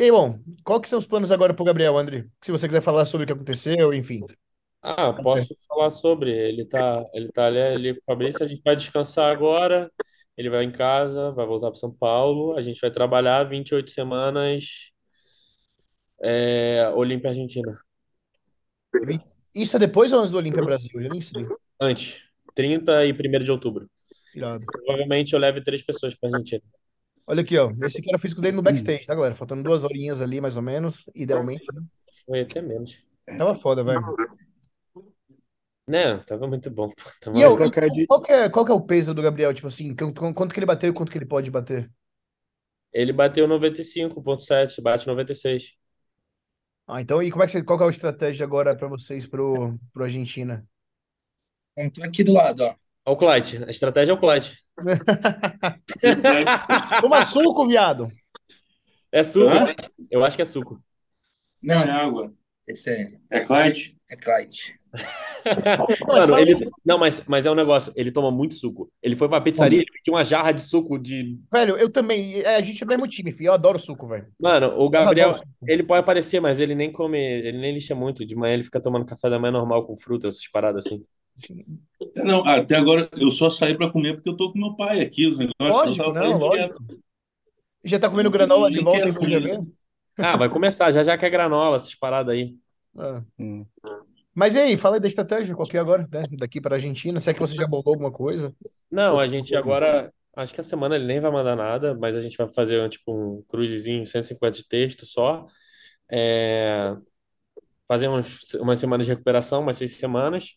E 0.00 0.04
aí, 0.04 0.10
bom, 0.10 0.40
qual 0.64 0.80
que 0.80 0.88
são 0.88 0.98
os 0.98 1.04
planos 1.04 1.30
agora 1.30 1.52
pro 1.52 1.62
Gabriel, 1.62 1.98
André? 1.98 2.24
Se 2.40 2.50
você 2.50 2.66
quiser 2.66 2.80
falar 2.80 3.04
sobre 3.04 3.24
o 3.24 3.26
que 3.26 3.34
aconteceu, 3.34 3.92
enfim. 3.92 4.22
Ah, 4.80 5.12
posso 5.12 5.54
falar 5.68 5.90
sobre. 5.90 6.30
Ele 6.30 6.64
tá, 6.64 7.04
ele 7.12 7.28
tá 7.28 7.44
ali, 7.44 8.00
Fabrício, 8.06 8.42
a 8.42 8.48
gente 8.48 8.62
vai 8.64 8.74
descansar 8.74 9.30
agora. 9.30 9.92
Ele 10.38 10.48
vai 10.48 10.64
em 10.64 10.72
casa, 10.72 11.32
vai 11.32 11.44
voltar 11.44 11.66
para 11.66 11.78
São 11.78 11.92
Paulo. 11.92 12.56
A 12.56 12.62
gente 12.62 12.80
vai 12.80 12.90
trabalhar 12.90 13.44
28 13.44 13.90
semanas. 13.90 14.90
É, 16.22 16.90
Olímpia 16.94 17.28
Argentina. 17.28 17.78
Isso 19.54 19.76
é 19.76 19.78
depois 19.78 20.14
ou 20.14 20.20
antes 20.20 20.30
do 20.30 20.38
Olímpia 20.38 20.62
Brasil? 20.62 20.98
Eu 20.98 21.10
nem 21.10 21.20
sei. 21.20 21.46
Antes, 21.78 22.22
30 22.54 23.04
e 23.04 23.12
1 23.12 23.44
de 23.44 23.50
outubro. 23.50 23.86
Irado. 24.34 24.64
Provavelmente 24.64 25.34
eu 25.34 25.38
leve 25.38 25.62
três 25.62 25.82
pessoas 25.82 26.14
para 26.14 26.30
Argentina. 26.30 26.62
Olha 27.30 27.42
aqui, 27.42 27.56
ó. 27.56 27.70
Esse 27.82 27.98
aqui 28.00 28.08
era 28.08 28.18
o 28.18 28.20
físico 28.20 28.40
dele 28.40 28.56
no 28.56 28.62
backstage, 28.62 29.06
tá, 29.06 29.14
galera? 29.14 29.34
Faltando 29.34 29.62
duas 29.62 29.84
horinhas 29.84 30.20
ali, 30.20 30.40
mais 30.40 30.56
ou 30.56 30.62
menos, 30.62 31.04
idealmente. 31.14 31.64
né? 31.72 31.80
Foi 32.26 32.40
até 32.40 32.60
menos. 32.60 33.00
Tava 33.38 33.54
foda, 33.54 33.84
velho. 33.84 34.04
Né? 35.86 36.18
Tava 36.24 36.46
muito 36.48 36.70
bom. 36.70 36.88
Tava- 37.20 37.38
E 37.38 37.42
eu, 37.42 37.56
qual 38.08 38.22
que 38.22 38.32
é, 38.32 38.48
qual 38.48 38.64
que 38.64 38.72
é 38.72 38.74
o 38.74 38.80
peso 38.80 39.14
do 39.14 39.22
Gabriel? 39.22 39.54
Tipo 39.54 39.68
assim, 39.68 39.94
qu- 39.94 40.12
qu- 40.12 40.34
quanto 40.34 40.52
que 40.52 40.58
ele 40.58 40.66
bateu 40.66 40.90
e 40.90 40.92
quanto 40.92 41.12
que 41.12 41.18
ele 41.18 41.26
pode 41.26 41.50
bater? 41.50 41.88
Ele 42.92 43.12
bateu 43.12 43.46
95,7, 43.48 44.80
bate 44.80 45.06
96. 45.06 45.76
Ah, 46.86 47.00
então, 47.00 47.22
e 47.22 47.30
como 47.30 47.42
é 47.42 47.46
que 47.46 47.52
você, 47.52 47.62
qual 47.62 47.78
que 47.78 47.84
é 47.84 47.86
a 47.86 47.90
estratégia 47.90 48.44
agora 48.44 48.76
pra 48.76 48.88
vocês 48.88 49.26
pro, 49.26 49.78
pro 49.92 50.04
Argentina? 50.04 50.66
Então, 51.76 52.02
tô 52.02 52.08
aqui 52.08 52.22
do 52.24 52.32
lado, 52.32 52.64
ó. 52.64 52.74
Olha 53.10 53.10
o 53.10 53.16
Clyde. 53.16 53.64
A 53.66 53.70
estratégia 53.70 54.12
é 54.12 54.14
o 54.14 54.18
Clyde. 54.18 54.56
Toma 57.00 57.24
suco, 57.24 57.66
viado! 57.66 58.08
É 59.10 59.24
suco? 59.24 59.50
Hã? 59.50 59.74
Eu 60.08 60.24
acho 60.24 60.36
que 60.36 60.42
é 60.42 60.44
suco. 60.44 60.80
Não, 61.60 61.82
É 61.82 61.90
água. 61.90 62.32
esse 62.68 62.88
é, 62.88 63.08
É 63.28 63.40
Clyde? 63.40 63.96
é 64.08 64.16
Clyde. 64.16 64.78
Mano, 66.06 66.38
ele. 66.38 66.68
Não, 66.84 66.98
mas, 66.98 67.24
mas 67.26 67.46
é 67.46 67.50
um 67.50 67.54
negócio. 67.54 67.92
Ele 67.96 68.12
toma 68.12 68.30
muito 68.30 68.54
suco. 68.54 68.90
Ele 69.02 69.16
foi 69.16 69.28
pra 69.28 69.40
pizzaria, 69.40 69.78
ele 69.78 69.90
pediu 69.92 70.14
uma 70.14 70.24
jarra 70.24 70.52
de 70.52 70.62
suco 70.62 70.98
de. 70.98 71.38
Velho, 71.52 71.76
eu 71.76 71.90
também. 71.90 72.40
é, 72.42 72.56
a 72.56 72.62
gente 72.62 72.82
é 72.82 72.86
do 72.86 72.88
mesmo 72.88 73.08
time, 73.08 73.32
filho. 73.32 73.48
Eu 73.48 73.54
adoro 73.54 73.78
suco, 73.78 74.06
velho. 74.06 74.26
Mano, 74.40 74.72
o 74.78 74.88
Gabriel, 74.88 75.34
ele 75.66 75.82
pode 75.82 76.00
aparecer, 76.00 76.40
mas 76.40 76.60
ele 76.60 76.74
nem 76.74 76.92
come, 76.92 77.18
ele 77.18 77.58
nem 77.58 77.74
lixa 77.74 77.94
muito. 77.94 78.24
De 78.24 78.36
manhã 78.36 78.54
ele 78.54 78.64
fica 78.64 78.80
tomando 78.80 79.04
café 79.04 79.28
da 79.28 79.38
manhã 79.38 79.52
normal 79.52 79.84
com 79.84 79.96
fruta, 79.96 80.28
essas 80.28 80.46
paradas 80.48 80.86
assim. 80.86 81.04
Não, 82.16 82.46
até 82.46 82.76
agora 82.76 83.08
eu 83.18 83.30
só 83.30 83.50
saí 83.50 83.76
pra 83.76 83.90
comer 83.90 84.14
porque 84.14 84.28
eu 84.28 84.36
tô 84.36 84.52
com 84.52 84.58
meu 84.58 84.74
pai 84.74 85.00
aqui, 85.00 85.26
os 85.26 85.38
negócios. 85.38 85.96
Lógico, 85.98 86.12
não, 86.12 86.12
direto. 86.12 86.38
lógico. 86.38 86.84
Já 87.84 87.98
tá 87.98 88.08
comendo 88.08 88.30
granola 88.30 88.70
de 88.70 88.80
volta 88.80 89.08
em? 89.08 89.72
Ah, 90.22 90.36
vai 90.36 90.50
começar, 90.50 90.90
já 90.90 91.02
já 91.02 91.16
quer 91.16 91.30
granola, 91.30 91.76
essas 91.76 91.94
paradas 91.94 92.34
aí. 92.34 92.54
Ah. 92.98 93.22
Hum. 93.38 93.64
Mas 94.34 94.54
e 94.54 94.58
aí, 94.58 94.76
fala 94.76 94.96
aí 94.96 95.00
da 95.00 95.08
estratégia, 95.08 95.54
qual 95.54 95.66
que 95.66 95.76
é 95.76 95.80
agora, 95.80 96.06
né? 96.10 96.24
Daqui 96.32 96.60
para 96.60 96.74
a 96.74 96.76
Argentina. 96.76 97.18
Se 97.18 97.30
é 97.30 97.34
que 97.34 97.40
você 97.40 97.54
já 97.54 97.66
bolou 97.66 97.84
alguma 97.86 98.12
coisa. 98.12 98.54
Não, 98.90 99.18
a 99.18 99.26
gente 99.26 99.54
agora. 99.56 100.12
Acho 100.36 100.54
que 100.54 100.60
a 100.60 100.64
semana 100.64 100.94
ele 100.94 101.06
nem 101.06 101.20
vai 101.20 101.30
mandar 101.30 101.56
nada, 101.56 101.94
mas 101.94 102.14
a 102.14 102.20
gente 102.20 102.36
vai 102.36 102.48
fazer 102.52 102.88
tipo 102.88 103.12
um 103.12 103.42
cruzezinho, 103.48 104.06
150 104.06 104.58
de 104.58 104.68
texto 104.68 105.04
só. 105.04 105.46
É, 106.10 106.84
fazer 107.88 108.08
uns, 108.08 108.54
umas 108.54 108.78
semanas 108.78 109.06
de 109.06 109.12
recuperação, 109.12 109.62
umas 109.62 109.76
seis 109.76 109.96
semanas. 109.96 110.56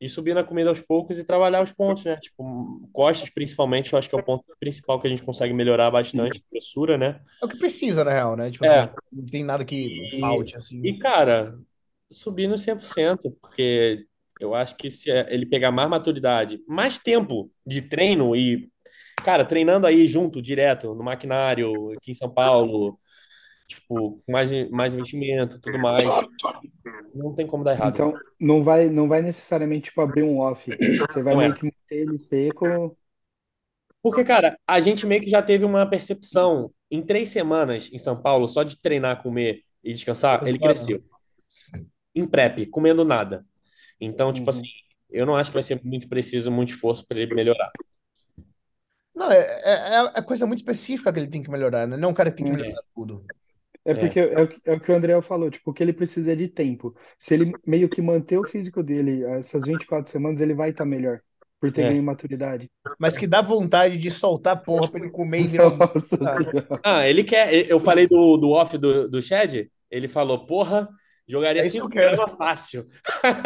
E 0.00 0.08
subir 0.08 0.32
na 0.32 0.44
comida 0.44 0.68
aos 0.68 0.80
poucos 0.80 1.18
e 1.18 1.24
trabalhar 1.24 1.60
os 1.60 1.72
pontos, 1.72 2.04
né? 2.04 2.16
Tipo, 2.18 2.88
costas 2.92 3.30
principalmente, 3.30 3.92
eu 3.92 3.98
acho 3.98 4.08
que 4.08 4.14
é 4.14 4.18
o 4.18 4.22
ponto 4.22 4.44
principal 4.60 5.00
que 5.00 5.08
a 5.08 5.10
gente 5.10 5.22
consegue 5.24 5.52
melhorar 5.52 5.90
bastante, 5.90 6.42
grossura, 6.50 6.96
né? 6.96 7.20
É 7.42 7.44
o 7.44 7.48
que 7.48 7.58
precisa, 7.58 8.04
na 8.04 8.12
real, 8.12 8.36
né? 8.36 8.50
Tipo 8.50 8.64
É. 8.64 8.80
assim, 8.80 8.92
não 9.12 9.26
tem 9.26 9.44
nada 9.44 9.64
que 9.64 10.18
falte, 10.20 10.56
assim. 10.56 10.80
E, 10.84 10.96
cara, 10.98 11.58
subir 12.10 12.46
no 12.46 12.56
100%, 12.56 13.30
porque 13.40 14.06
eu 14.40 14.54
acho 14.54 14.76
que 14.76 14.88
se 14.88 15.10
ele 15.10 15.46
pegar 15.46 15.72
mais 15.72 15.90
maturidade, 15.90 16.62
mais 16.68 16.98
tempo 16.98 17.50
de 17.66 17.82
treino 17.82 18.36
e, 18.36 18.70
cara, 19.24 19.44
treinando 19.44 19.84
aí 19.86 20.06
junto, 20.06 20.40
direto, 20.40 20.94
no 20.94 21.02
maquinário, 21.02 21.90
aqui 21.92 22.12
em 22.12 22.14
São 22.14 22.30
Paulo, 22.32 22.96
tipo, 23.68 24.20
com 24.26 24.32
mais, 24.32 24.50
mais 24.70 24.94
investimento, 24.94 25.60
tudo 25.60 25.78
mais, 25.78 26.04
não 27.14 27.34
tem 27.34 27.46
como 27.46 27.62
dar 27.62 27.72
errado. 27.74 27.94
Então, 27.94 28.14
não 28.40 28.64
vai, 28.64 28.88
não 28.88 29.06
vai 29.08 29.22
necessariamente 29.22 29.90
tipo, 29.90 30.00
abrir 30.00 30.22
um 30.22 30.38
off. 30.38 30.70
Você 31.08 31.22
vai 31.22 31.34
Não 31.34 31.42
é. 31.42 31.48
meio 31.48 31.54
que 31.54 31.64
manter 31.66 31.76
ele 31.90 32.18
seco. 32.18 32.96
Porque, 34.02 34.24
cara, 34.24 34.58
a 34.66 34.80
gente 34.80 35.06
meio 35.06 35.20
que 35.20 35.28
já 35.30 35.42
teve 35.42 35.64
uma 35.64 35.88
percepção 35.88 36.70
em 36.90 37.02
três 37.02 37.28
semanas 37.30 37.90
em 37.92 37.98
São 37.98 38.20
Paulo, 38.20 38.48
só 38.48 38.62
de 38.62 38.80
treinar, 38.80 39.22
comer 39.22 39.62
e 39.84 39.92
descansar, 39.92 40.46
ele 40.46 40.58
cresceu. 40.58 41.02
Em 42.14 42.26
prep, 42.26 42.66
comendo 42.66 43.04
nada. 43.04 43.44
Então, 44.00 44.32
tipo 44.32 44.46
Uhum. 44.46 44.50
assim, 44.50 44.68
eu 45.10 45.26
não 45.26 45.36
acho 45.36 45.50
que 45.50 45.54
vai 45.54 45.62
ser 45.62 45.80
muito 45.84 46.08
preciso, 46.08 46.50
muito 46.50 46.70
esforço 46.70 47.06
para 47.06 47.18
ele 47.20 47.34
melhorar. 47.34 47.70
Não, 49.14 49.30
é, 49.32 49.38
é, 49.38 50.18
é 50.18 50.22
coisa 50.22 50.46
muito 50.46 50.60
específica 50.60 51.12
que 51.12 51.18
ele 51.18 51.28
tem 51.28 51.42
que 51.42 51.50
melhorar, 51.50 51.86
né? 51.86 51.96
Não 51.96 52.08
é 52.08 52.12
um 52.12 52.14
cara 52.14 52.30
que 52.30 52.36
tem 52.38 52.46
que 52.46 52.52
É. 52.52 52.56
melhorar 52.62 52.82
tudo. 52.94 53.24
É 53.90 53.94
porque 53.94 54.20
é, 54.20 54.42
o 54.42 54.48
que- 54.48 54.60
é 54.66 54.72
o 54.74 54.80
que 54.80 54.92
o 54.92 54.94
André 54.94 55.20
falou, 55.22 55.50
tipo, 55.50 55.70
o 55.70 55.74
que 55.74 55.82
ele 55.82 55.92
precisa 55.92 56.32
é 56.32 56.36
de 56.36 56.48
tempo. 56.48 56.94
Se 57.18 57.34
ele 57.34 57.52
meio 57.66 57.88
que 57.88 58.02
manter 58.02 58.38
o 58.38 58.44
físico 58.44 58.82
dele 58.82 59.24
essas 59.24 59.62
24 59.64 60.10
semanas, 60.10 60.40
ele 60.40 60.54
vai 60.54 60.70
estar 60.70 60.84
melhor, 60.84 61.20
por 61.60 61.72
ter 61.72 61.82
É. 61.82 61.88
ganho 61.90 62.02
maturidade. 62.02 62.70
Mas 62.98 63.16
que 63.16 63.26
dá 63.26 63.40
vontade 63.42 63.96
de 63.98 64.10
soltar 64.10 64.54
a 64.54 64.56
porra 64.56 64.90
pra 64.90 65.00
ele 65.00 65.10
comer 65.10 65.40
e 65.42 65.46
virar 65.46 65.68
um. 65.68 65.76
Nossa 65.76 66.18
Ah. 66.82 66.98
Ah, 67.00 67.08
ele 67.08 67.24
quer. 67.24 67.52
Eu 67.68 67.80
falei 67.80 68.06
do, 68.06 68.36
do 68.36 68.50
off 68.50 68.76
do, 68.78 69.08
do 69.08 69.22
Shed, 69.22 69.70
ele 69.90 70.06
falou, 70.08 70.46
porra, 70.46 70.88
jogaria 71.26 71.62
É 71.62 71.66
isso 71.66 71.72
que 71.72 71.78
5 71.82 71.86
eu 71.86 71.90
quero. 71.90 72.16
gramas 72.16 72.36
fácil. 72.38 72.86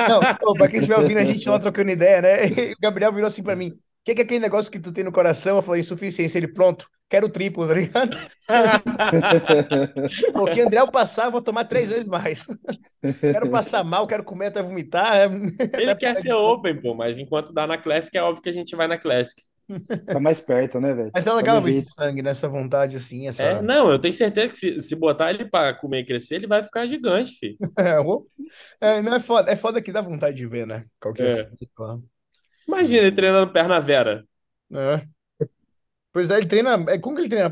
Não, 0.09 0.21
pô, 0.41 0.55
pra 0.55 0.69
quem 0.69 0.81
estiver 0.81 0.99
ouvindo 0.99 1.19
a 1.19 1.25
gente 1.25 1.49
lá 1.49 1.59
trocando 1.59 1.91
ideia, 1.91 2.21
né? 2.23 2.37
E 2.71 2.73
o 2.73 2.77
Gabriel 2.83 3.13
virou 3.13 3.27
assim 3.29 3.43
pra 3.43 3.57
mim: 3.57 3.69
o 3.71 3.75
que, 4.05 4.15
que 4.15 4.23
é 4.23 4.25
aquele 4.25 4.41
negócio 4.41 4.71
que 4.71 4.81
tu 4.81 4.93
tem 4.93 5.05
no 5.05 5.13
coração? 5.13 5.57
Eu 5.57 5.63
falei: 5.63 5.81
insuficiência. 5.81 6.39
Ele, 6.39 6.49
pronto, 6.49 6.87
quero 7.13 7.27
o 7.27 7.31
triplo, 7.31 7.69
tá 7.69 7.75
ligado? 7.75 8.17
Porque 10.33 10.63
André, 10.63 10.81
eu 10.81 10.91
passar, 10.91 11.27
eu 11.27 11.31
vou 11.31 11.43
tomar 11.43 11.67
três 11.67 11.91
vezes 11.91 12.09
mais. 12.09 12.47
Quero 13.21 13.51
passar 13.51 13.85
mal, 13.85 14.07
quero 14.07 14.25
comer 14.25 14.47
até 14.47 14.63
vomitar. 14.63 15.31
Ele 15.31 15.91
até 15.91 15.95
quer 15.95 16.17
ser 16.17 16.33
open, 16.33 16.81
pô, 16.81 16.95
mas 16.95 17.19
enquanto 17.19 17.53
dá 17.53 17.67
na 17.67 17.77
Classic, 17.77 18.17
é 18.17 18.23
óbvio 18.23 18.43
que 18.43 18.49
a 18.49 18.53
gente 18.53 18.75
vai 18.75 18.89
na 18.89 18.97
Classic. 18.97 19.43
Tá 20.07 20.19
mais 20.19 20.41
perto, 20.41 20.81
né, 20.81 20.95
velho? 20.95 21.11
Mas 21.15 21.27
é 21.27 21.33
legal 21.33 21.57
Qualquer 21.57 21.73
ver 21.73 21.79
esse 21.79 21.93
sangue, 21.93 22.23
nessa 22.23 22.49
vontade, 22.49 22.97
assim, 22.97 23.29
essa... 23.29 23.43
É, 23.43 23.63
não, 23.63 23.91
eu 23.93 23.99
tenho 23.99 24.13
certeza 24.15 24.49
que 24.49 24.57
se, 24.57 24.81
se 24.81 24.97
botar 24.97 25.31
ele 25.31 25.49
pra 25.49 25.75
comer 25.75 26.01
e 26.01 26.05
crescer, 26.05 26.37
ele 26.37 26.47
vai 26.47 26.63
ficar 26.63 26.87
gigante, 26.87 27.33
filho. 27.33 27.57
É, 28.81 28.97
é, 28.97 29.03
não 29.03 29.15
é 29.15 29.21
foda, 29.21 29.51
é 29.51 29.57
foda 29.57 29.81
que 29.81 29.93
dá 29.93 30.01
vontade 30.01 30.37
de 30.37 30.47
ver, 30.47 30.67
né? 30.67 30.85
Qualquer 31.01 31.29
É. 31.29 31.37
sangue, 31.37 31.71
claro. 31.75 32.03
Imagina 32.67 32.99
ele 33.07 33.13
treinando 33.13 33.53
perna 33.53 33.81
vera. 33.81 34.25
É. 34.73 35.07
Pois 36.13 36.31
é, 36.31 36.39
ele 36.39 36.47
treina. 36.47 36.75
é, 36.89 36.99
Como 36.99 37.17
que 37.17 37.23
ele 37.23 37.29
treina 37.29 37.51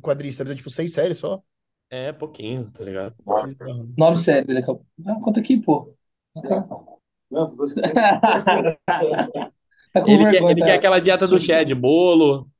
quadríceps? 0.00 0.52
É 0.52 0.54
tipo 0.54 0.70
seis 0.70 0.92
séries 0.92 1.18
só? 1.18 1.42
É, 1.90 2.12
pouquinho, 2.12 2.70
tá 2.70 2.84
ligado? 2.84 3.14
Nove 3.96 4.16
séries 4.16 4.48
ele 4.48 4.60
acabou. 4.60 4.84
Ah, 5.06 5.16
conta 5.22 5.40
aqui, 5.40 5.58
pô. 5.58 5.94
Tá 6.42 6.66
Tá 9.92 10.02
com 10.02 10.10
Ele 10.10 10.24
quer, 10.24 10.30
vergonha, 10.32 10.52
ele 10.52 10.60
tá? 10.60 10.66
quer 10.66 10.74
aquela 10.74 10.98
dieta 10.98 11.26
do 11.26 11.40
Shed, 11.40 11.74
bolo, 11.74 12.50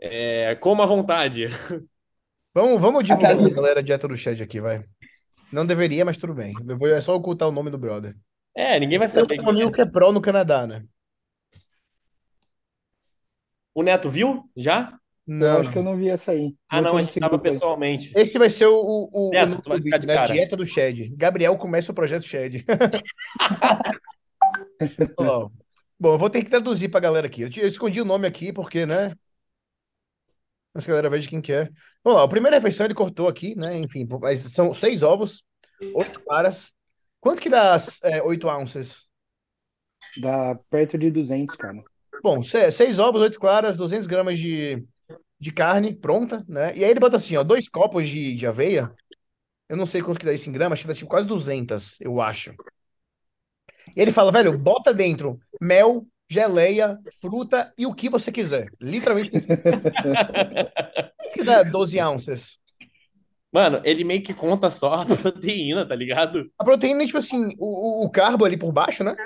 é, 0.00 0.54
coma 0.56 0.84
à 0.84 0.86
vontade. 0.86 1.48
Vamos, 2.54 2.80
vamos 2.80 3.04
divulgar 3.04 3.36
pra 3.36 3.48
galera 3.50 3.80
a 3.80 3.82
dieta 3.82 4.08
do 4.08 4.16
chat 4.16 4.42
aqui, 4.42 4.60
vai. 4.60 4.82
Não 5.52 5.66
deveria, 5.66 6.04
mas 6.04 6.16
tudo 6.16 6.32
bem. 6.32 6.54
Eu 6.66 6.78
vou, 6.78 6.88
é 6.88 7.00
só 7.00 7.14
ocultar 7.14 7.48
o 7.48 7.52
nome 7.52 7.70
do 7.70 7.78
brother. 7.78 8.16
É, 8.54 8.80
ninguém 8.80 8.98
vai 8.98 9.08
saber. 9.08 9.26
tenho 9.26 9.44
um 9.44 9.50
amigo 9.50 9.70
que 9.70 9.82
é 9.82 9.84
pro 9.84 10.10
no 10.10 10.22
Canadá, 10.22 10.66
né? 10.66 10.82
O 13.76 13.82
Neto 13.82 14.08
viu? 14.08 14.48
Já? 14.56 14.98
Eu 15.28 15.34
Não, 15.34 15.58
acho 15.58 15.70
que 15.70 15.76
eu 15.76 15.82
não 15.82 15.98
vi 15.98 16.08
essa 16.08 16.32
aí. 16.32 16.56
Ah, 16.66 16.80
não, 16.80 16.96
a 16.96 17.02
gente 17.02 17.20
tava 17.20 17.38
pessoalmente. 17.38 18.10
Esse 18.16 18.38
vai 18.38 18.48
ser 18.48 18.64
o, 18.64 18.74
o, 18.74 19.28
o 19.28 19.30
Neto, 19.30 19.50
nome 19.50 19.62
tu 19.62 19.68
vai 19.68 19.82
ficar 19.82 19.98
vídeo, 19.98 20.00
de 20.00 20.06
né? 20.06 20.14
cara. 20.14 20.32
Dieta 20.32 20.56
do 20.56 20.64
Shed. 20.64 21.12
Gabriel 21.14 21.58
começa 21.58 21.92
o 21.92 21.94
projeto 21.94 22.24
Shed. 22.24 22.64
Ó, 25.18 25.50
Bom, 26.00 26.14
eu 26.14 26.18
vou 26.18 26.30
ter 26.30 26.42
que 26.42 26.48
traduzir 26.48 26.88
pra 26.88 27.00
galera 27.00 27.26
aqui. 27.26 27.42
Eu, 27.42 27.50
te- 27.50 27.60
eu 27.60 27.66
escondi 27.66 28.00
o 28.00 28.04
nome 28.06 28.26
aqui 28.26 28.50
porque, 28.50 28.86
né? 28.86 29.14
Mas 30.72 30.84
a 30.84 30.88
galera 30.88 31.10
veja 31.10 31.28
quem 31.28 31.42
que 31.42 31.52
é. 31.52 31.68
Vamos 32.02 32.18
lá, 32.18 32.24
a 32.24 32.28
primeira 32.28 32.56
refeição 32.56 32.86
ele 32.86 32.94
cortou 32.94 33.28
aqui, 33.28 33.54
né? 33.56 33.76
Enfim, 33.76 34.08
mas 34.20 34.40
são 34.40 34.72
seis 34.72 35.02
ovos, 35.02 35.44
oito 35.94 36.18
claras. 36.20 36.72
Quanto 37.20 37.42
que 37.42 37.50
dá 37.50 37.76
é, 38.04 38.22
oito 38.22 38.48
ounces? 38.48 39.06
Dá 40.16 40.54
perto 40.70 40.96
de 40.96 41.10
200, 41.10 41.56
cara. 41.56 41.84
Bom, 42.22 42.42
se- 42.42 42.70
seis 42.72 42.98
ovos, 42.98 43.20
oito 43.20 43.38
claras, 43.38 43.76
200 43.76 44.06
gramas 44.06 44.38
de, 44.38 44.84
de 45.40 45.52
carne 45.52 45.94
pronta, 45.94 46.44
né? 46.48 46.76
E 46.76 46.84
aí 46.84 46.90
ele 46.90 47.00
bota 47.00 47.16
assim, 47.16 47.36
ó, 47.36 47.44
dois 47.44 47.68
copos 47.68 48.08
de, 48.08 48.34
de 48.34 48.46
aveia. 48.46 48.92
Eu 49.68 49.76
não 49.76 49.86
sei 49.86 50.02
quanto 50.02 50.20
que 50.20 50.26
dá 50.26 50.34
isso 50.34 50.48
em 50.50 50.52
gramas, 50.52 50.78
acho 50.78 50.82
que 50.84 50.88
dá 50.88 50.94
tipo 50.94 51.10
quase 51.10 51.26
200, 51.26 52.00
eu 52.00 52.20
acho. 52.20 52.54
E 53.96 54.00
ele 54.00 54.12
fala, 54.12 54.30
velho, 54.32 54.56
bota 54.56 54.92
dentro 54.92 55.38
mel, 55.60 56.06
geleia, 56.28 56.98
fruta 57.20 57.72
e 57.78 57.86
o 57.86 57.94
que 57.94 58.08
você 58.08 58.30
quiser. 58.30 58.68
Literalmente 58.80 59.36
isso. 59.36 59.46
Que 61.32 61.42
dá 61.44 61.62
12 61.62 62.00
ounces? 62.00 62.58
Mano, 63.52 63.80
ele 63.84 64.04
meio 64.04 64.22
que 64.22 64.34
conta 64.34 64.70
só 64.70 64.94
a 64.94 65.06
proteína, 65.16 65.86
tá 65.86 65.94
ligado? 65.94 66.50
A 66.58 66.64
proteína, 66.64 67.06
tipo 67.06 67.18
assim, 67.18 67.54
o, 67.58 68.02
o- 68.02 68.06
o 68.06 68.10
carbo 68.10 68.44
ali 68.44 68.56
por 68.56 68.72
baixo, 68.72 69.02
né? 69.04 69.16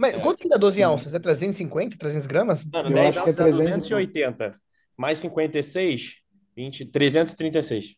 Mas 0.00 0.14
É. 0.14 0.20
quanto 0.20 0.38
que 0.40 0.48
dá 0.48 0.56
12 0.56 0.82
ounces? 0.82 1.12
É 1.12 1.18
350, 1.18 1.98
300 1.98 2.26
gramas? 2.26 2.64
Mano, 2.64 2.88
Eu 2.88 2.94
10 2.94 3.08
acho 3.16 3.22
que 3.22 3.30
é 3.30 3.32
ounces 3.32 3.36
dá 3.36 3.44
300 3.44 3.86
e 3.86 3.90
280. 3.90 4.60
Mais 4.96 5.18
56, 5.18 6.16
20, 6.56 6.86
336. 6.86 7.96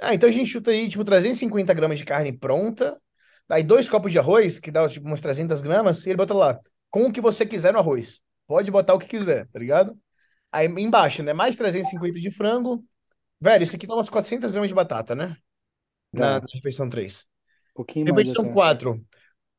Ah, 0.00 0.14
então 0.14 0.28
a 0.28 0.32
gente 0.32 0.46
chuta 0.50 0.70
aí, 0.70 0.88
tipo, 0.88 1.04
350 1.04 1.72
gramas 1.74 1.98
de 1.98 2.04
carne 2.04 2.32
pronta. 2.36 3.00
Aí 3.48 3.62
dois 3.62 3.88
copos 3.88 4.10
de 4.12 4.18
arroz, 4.18 4.58
que 4.58 4.70
dá 4.70 4.88
tipo 4.88 5.06
umas 5.06 5.20
300 5.20 5.60
gramas, 5.60 6.04
e 6.06 6.08
ele 6.10 6.16
bota 6.16 6.32
lá, 6.34 6.58
com 6.90 7.06
o 7.06 7.12
que 7.12 7.20
você 7.20 7.44
quiser 7.46 7.72
no 7.72 7.78
arroz. 7.78 8.20
Pode 8.46 8.70
botar 8.70 8.94
o 8.94 8.98
que 8.98 9.06
quiser, 9.06 9.46
tá 9.48 9.58
ligado? 9.58 9.96
Aí 10.50 10.66
embaixo, 10.66 11.22
né? 11.22 11.32
Mais 11.32 11.56
350 11.56 12.18
de 12.20 12.30
frango. 12.32 12.84
Velho, 13.40 13.64
isso 13.64 13.76
aqui 13.76 13.86
dá 13.86 13.94
umas 13.94 14.08
400 14.08 14.50
gramas 14.50 14.68
de 14.68 14.74
batata, 14.74 15.14
né? 15.14 15.36
Na, 16.12 16.38
Dá. 16.38 16.40
na 16.40 16.46
refeição 16.54 16.88
3. 16.88 17.26
Um 17.72 17.74
pouquinho 17.74 18.08
mais 18.08 18.28
Refeição 18.28 18.44
até. 18.44 18.52
4. 18.52 19.04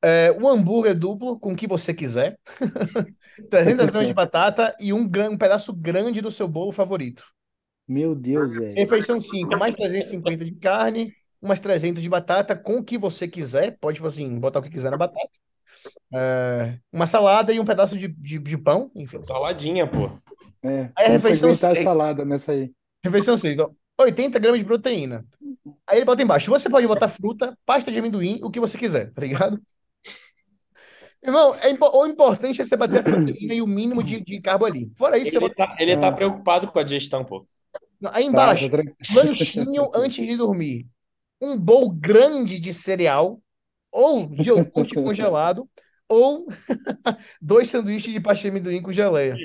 É, 0.03 0.31
um 0.31 0.47
hambúrguer 0.47 0.97
duplo, 0.97 1.39
com 1.39 1.53
o 1.53 1.55
que 1.55 1.67
você 1.67 1.93
quiser. 1.93 2.39
300 3.49 3.89
gramas 3.89 4.07
de 4.07 4.13
batata 4.13 4.75
e 4.79 4.91
um, 4.91 5.03
um 5.03 5.37
pedaço 5.37 5.73
grande 5.73 6.21
do 6.21 6.31
seu 6.31 6.47
bolo 6.47 6.71
favorito. 6.71 7.23
Meu 7.87 8.15
Deus, 8.15 8.55
velho. 8.55 8.75
Refeição 8.75 9.19
5, 9.19 9.57
mais 9.57 9.75
350 9.75 10.45
de 10.45 10.53
carne, 10.53 11.13
umas 11.41 11.59
300 11.59 12.01
de 12.01 12.09
batata, 12.09 12.55
com 12.55 12.77
o 12.77 12.83
que 12.83 12.97
você 12.97 13.27
quiser. 13.27 13.77
Pode, 13.79 13.95
tipo 13.95 14.07
assim, 14.07 14.39
botar 14.39 14.59
o 14.59 14.61
que 14.63 14.69
quiser 14.69 14.89
na 14.89 14.97
batata. 14.97 15.29
É, 16.13 16.77
uma 16.91 17.05
salada 17.05 17.53
e 17.53 17.59
um 17.59 17.65
pedaço 17.65 17.97
de, 17.97 18.07
de, 18.07 18.39
de 18.39 18.57
pão, 18.57 18.91
enfim. 18.95 19.21
Saladinha, 19.21 19.87
pô. 19.87 20.11
É, 20.63 20.89
Aí 20.95 21.07
a 21.07 21.09
refeição 21.09 21.49
aguentar 21.49 21.71
a 21.71 21.73
seis. 21.73 21.85
salada 21.85 22.25
nessa 22.25 22.51
aí. 22.51 22.71
Refeição 23.03 23.35
6, 23.35 23.59
ó. 23.59 23.71
80 23.99 24.39
gramas 24.39 24.59
de 24.59 24.65
proteína. 24.65 25.25
Aí 25.87 25.97
ele 25.97 26.05
bota 26.05 26.21
embaixo. 26.21 26.49
Você 26.49 26.69
pode 26.69 26.87
botar 26.87 27.07
fruta, 27.09 27.57
pasta 27.65 27.91
de 27.91 27.99
amendoim, 27.99 28.39
o 28.43 28.49
que 28.49 28.59
você 28.59 28.77
quiser, 28.77 29.11
tá 29.11 29.21
ligado? 29.21 29.59
Irmão, 31.23 31.53
é, 31.55 31.69
impo- 31.69 31.89
o 31.97 32.07
importante 32.07 32.61
é 32.61 32.65
você 32.65 32.75
bater 32.75 32.99
a 32.99 33.03
proteína 33.03 33.53
e 33.53 33.61
o 33.61 33.67
mínimo 33.67 34.03
de, 34.03 34.21
de 34.21 34.41
carbo 34.41 34.65
ali. 34.65 34.91
Fora 34.97 35.17
isso, 35.17 35.37
Ele 35.37 35.39
bota. 35.39 35.55
tá, 35.55 35.75
ele 35.79 35.97
tá 35.97 36.11
É. 36.11 36.11
preocupado 36.11 36.71
com 36.71 36.79
a 36.79 36.83
digestão, 36.83 37.23
pô. 37.25 37.47
Aí 38.11 38.25
Tá, 38.29 38.29
embaixo, 38.29 38.65
tá 38.69 38.69
tranquilo. 38.69 38.97
lanchinho 39.09 39.89
antes 39.95 40.25
de 40.25 40.37
dormir. 40.37 40.87
Um 41.41 41.57
bowl 41.57 41.89
grande 41.91 42.59
de 42.59 42.73
cereal, 42.73 43.41
ou 43.91 44.27
de 44.27 44.49
iogurte 44.49 44.95
congelado, 44.99 45.69
ou 46.09 46.47
dois 47.41 47.69
sanduíches 47.69 48.13
de 48.13 48.19
pasta 48.21 48.43
de 48.43 48.49
amendoim 48.49 48.81
com 48.81 48.93
geleia. 48.93 49.43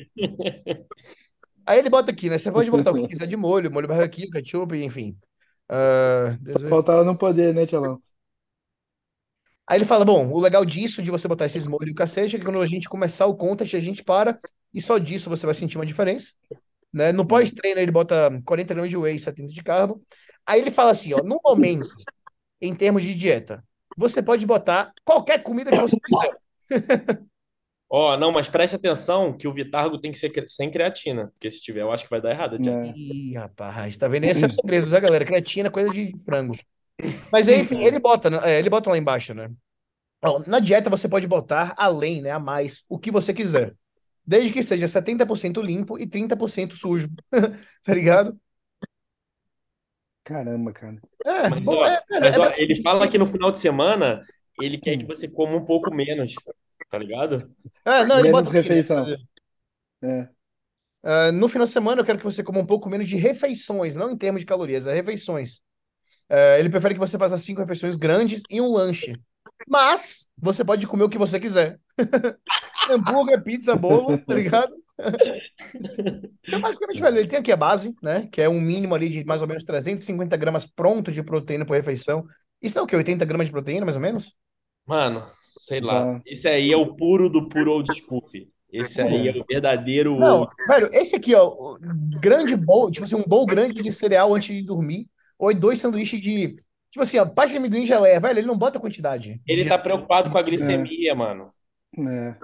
Aí 1.64 1.78
ele 1.78 1.90
bota 1.90 2.10
aqui, 2.10 2.30
né? 2.30 2.38
Você 2.38 2.50
pode 2.52 2.70
botar 2.70 2.92
o 2.92 2.94
que 2.94 3.08
quiser 3.08 3.26
de 3.26 3.36
molho, 3.36 3.70
molho 3.72 3.88
barbecue, 3.88 4.30
ketchup, 4.30 4.76
enfim. 4.76 5.16
Ah, 5.68 6.38
Só 6.46 6.60
faltava 6.68 7.04
não 7.04 7.16
poder, 7.16 7.54
né, 7.54 7.66
Tchalão? 7.66 8.02
Aí 9.68 9.78
ele 9.78 9.84
fala: 9.84 10.04
bom, 10.04 10.30
o 10.30 10.40
legal 10.40 10.64
disso, 10.64 11.02
de 11.02 11.10
você 11.10 11.26
botar 11.26 11.46
esses 11.46 11.66
molhos 11.66 11.88
e 11.88 11.92
o 11.92 11.94
cacete, 11.94 12.36
é 12.36 12.38
que 12.38 12.44
quando 12.44 12.60
a 12.60 12.66
gente 12.66 12.88
começar 12.88 13.26
o 13.26 13.36
contest, 13.36 13.74
a 13.74 13.80
gente 13.80 14.04
para, 14.04 14.38
e 14.72 14.80
só 14.80 14.98
disso 14.98 15.28
você 15.28 15.44
vai 15.44 15.54
sentir 15.54 15.76
uma 15.76 15.86
diferença. 15.86 16.28
Né? 16.92 17.12
No 17.12 17.26
pós-treino, 17.26 17.80
ele 17.80 17.90
bota 17.90 18.30
40 18.44 18.74
gramas 18.74 18.90
de 18.90 18.96
whey, 18.96 19.18
70 19.18 19.52
de 19.52 19.62
carbo. 19.62 20.02
Aí 20.46 20.60
ele 20.60 20.70
fala 20.70 20.92
assim: 20.92 21.12
ó, 21.14 21.22
no 21.22 21.40
momento, 21.44 21.88
em 22.60 22.74
termos 22.74 23.02
de 23.02 23.14
dieta, 23.14 23.64
você 23.96 24.22
pode 24.22 24.46
botar 24.46 24.92
qualquer 25.04 25.42
comida 25.42 25.70
que 25.70 25.80
você 25.80 25.96
quiser. 25.98 26.36
Ó, 27.88 28.16
não, 28.16 28.32
mas 28.32 28.48
preste 28.48 28.74
atenção 28.74 29.32
que 29.32 29.46
o 29.46 29.54
Vitargo 29.54 29.96
tem 29.96 30.10
que 30.10 30.18
ser 30.18 30.32
sem 30.48 30.70
creatina. 30.70 31.28
Porque 31.28 31.48
se 31.48 31.62
tiver, 31.62 31.82
eu 31.82 31.92
acho 31.92 32.02
que 32.02 32.10
vai 32.10 32.20
dar 32.20 32.32
errado. 32.32 32.56
É. 32.56 32.92
Ih, 32.96 33.34
rapaz, 33.34 33.96
tá 33.96 34.08
vendo? 34.08 34.24
Esse 34.24 34.42
é 34.42 34.48
o 34.48 34.50
segredo, 34.50 34.90
tá, 34.90 34.98
galera? 34.98 35.24
Creatina 35.24 35.68
é 35.68 35.70
coisa 35.70 35.90
de 35.90 36.12
frango. 36.24 36.56
Mas 37.32 37.48
aí, 37.48 37.60
enfim, 37.60 37.82
ele 37.82 37.98
bota, 37.98 38.30
né? 38.30 38.38
É, 38.44 38.58
ele 38.58 38.70
bota 38.70 38.90
lá 38.90 38.98
embaixo, 38.98 39.34
né? 39.34 39.50
Na 40.46 40.58
dieta 40.58 40.90
você 40.90 41.08
pode 41.08 41.26
botar 41.26 41.74
além, 41.76 42.22
né? 42.22 42.30
A 42.30 42.38
mais, 42.38 42.84
o 42.88 42.98
que 42.98 43.10
você 43.10 43.32
quiser. 43.32 43.74
Desde 44.26 44.52
que 44.52 44.62
seja 44.62 44.88
70% 44.88 45.60
limpo 45.62 45.98
e 45.98 46.06
30% 46.06 46.74
sujo. 46.74 47.08
Tá 47.84 47.94
ligado? 47.94 48.38
Caramba, 50.24 50.72
cara. 50.72 51.00
É, 51.24 51.48
Mas, 51.48 51.62
bom, 51.62 51.76
ó, 51.76 51.86
é, 51.86 52.02
cara, 52.08 52.20
mas, 52.20 52.36
é 52.36 52.38
ó, 52.40 52.44
bastante 52.44 52.62
ele 52.62 52.82
fala 52.82 53.08
que 53.08 53.18
no 53.18 53.26
final 53.26 53.52
de 53.52 53.58
semana 53.58 54.22
ele 54.60 54.78
quer 54.78 54.96
que 54.96 55.06
você 55.06 55.28
coma 55.28 55.56
um 55.56 55.64
pouco 55.64 55.94
menos, 55.94 56.34
tá 56.90 56.98
ligado? 56.98 57.54
É, 57.84 58.04
não, 58.04 58.18
ele 58.18 58.28
Menos 58.28 58.42
bota 58.42 58.50
aqui, 58.50 58.56
né? 58.56 58.62
refeição. 58.62 59.06
É. 60.02 60.28
Ah, 61.02 61.30
no 61.32 61.48
final 61.48 61.66
de 61.66 61.72
semana 61.72 62.00
eu 62.00 62.04
quero 62.04 62.18
que 62.18 62.24
você 62.24 62.42
coma 62.42 62.58
um 62.60 62.66
pouco 62.66 62.88
menos 62.90 63.08
de 63.08 63.16
refeições, 63.16 63.94
não 63.94 64.10
em 64.10 64.16
termos 64.18 64.40
de 64.40 64.46
calorias, 64.46 64.86
é 64.86 64.94
refeições. 64.94 65.62
É, 66.28 66.58
ele 66.58 66.68
prefere 66.68 66.94
que 66.94 67.00
você 67.00 67.16
faça 67.18 67.38
cinco 67.38 67.60
refeições 67.60 67.96
grandes 67.96 68.42
e 68.50 68.60
um 68.60 68.72
lanche. 68.72 69.14
Mas 69.68 70.28
você 70.36 70.64
pode 70.64 70.86
comer 70.86 71.04
o 71.04 71.08
que 71.08 71.18
você 71.18 71.40
quiser. 71.40 71.78
Hambúrguer, 72.90 73.42
pizza, 73.42 73.74
bolo, 73.74 74.18
tá 74.18 74.34
ligado? 74.34 74.74
Então, 76.46 76.60
basicamente, 76.60 77.00
velho, 77.00 77.18
ele 77.18 77.28
tem 77.28 77.38
aqui 77.38 77.52
a 77.52 77.56
base, 77.56 77.94
né? 78.02 78.28
Que 78.30 78.42
é 78.42 78.48
um 78.48 78.60
mínimo 78.60 78.94
ali 78.94 79.08
de 79.08 79.24
mais 79.24 79.42
ou 79.42 79.48
menos 79.48 79.64
350 79.64 80.36
gramas 80.36 80.64
pronto 80.64 81.10
de 81.10 81.22
proteína 81.22 81.64
por 81.66 81.74
refeição. 81.74 82.24
Isso 82.60 82.78
é 82.78 82.82
o 82.82 82.86
quê? 82.86 82.96
80 82.96 83.24
gramas 83.24 83.46
de 83.46 83.52
proteína, 83.52 83.84
mais 83.84 83.96
ou 83.96 84.02
menos? 84.02 84.34
Mano, 84.86 85.24
sei 85.40 85.80
lá. 85.80 86.12
Dá. 86.12 86.22
Esse 86.24 86.48
aí 86.48 86.72
é 86.72 86.76
o 86.76 86.94
puro 86.94 87.28
do 87.28 87.48
puro 87.48 87.72
old 87.72 88.00
school, 88.00 88.26
filho. 88.28 88.48
Esse 88.72 89.00
aí 89.00 89.28
é 89.28 89.32
o 89.32 89.44
verdadeiro 89.48 90.18
Não, 90.18 90.48
velho, 90.66 90.90
esse 90.92 91.16
aqui, 91.16 91.34
ó, 91.34 91.78
grande 92.20 92.56
bowl, 92.56 92.90
tipo 92.90 93.04
assim, 93.04 93.14
um 93.14 93.22
bowl 93.22 93.46
grande 93.46 93.80
de 93.80 93.92
cereal 93.92 94.34
antes 94.34 94.54
de 94.54 94.62
dormir, 94.62 95.08
ou 95.38 95.54
dois 95.54 95.80
sanduíches 95.80 96.20
de, 96.20 96.56
tipo 96.90 97.02
assim, 97.02 97.18
ó, 97.18 97.26
parte 97.26 97.50
de 97.52 97.58
amendoim 97.58 97.82
e 97.82 97.86
geleia, 97.86 98.20
velho, 98.20 98.38
ele 98.38 98.46
não 98.46 98.58
bota 98.58 98.80
quantidade. 98.80 99.40
Ele 99.46 99.64
tá 99.64 99.78
preocupado 99.78 100.30
com 100.30 100.38
a 100.38 100.42
glicemia, 100.42 101.14
mano. 101.14 101.52
É. 101.98 102.36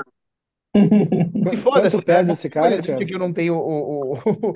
E 1.52 1.56
foda-se, 1.56 1.96
Quanto 1.96 2.04
pesa 2.04 2.28
né? 2.28 2.32
esse 2.32 2.48
cara, 2.48 2.80
Thiago? 2.80 3.02
aqui 3.02 3.14
eu 3.14 3.18
não 3.18 3.32
tenho 3.32 3.54
o, 3.56 4.14
o, 4.14 4.52
o, 4.52 4.54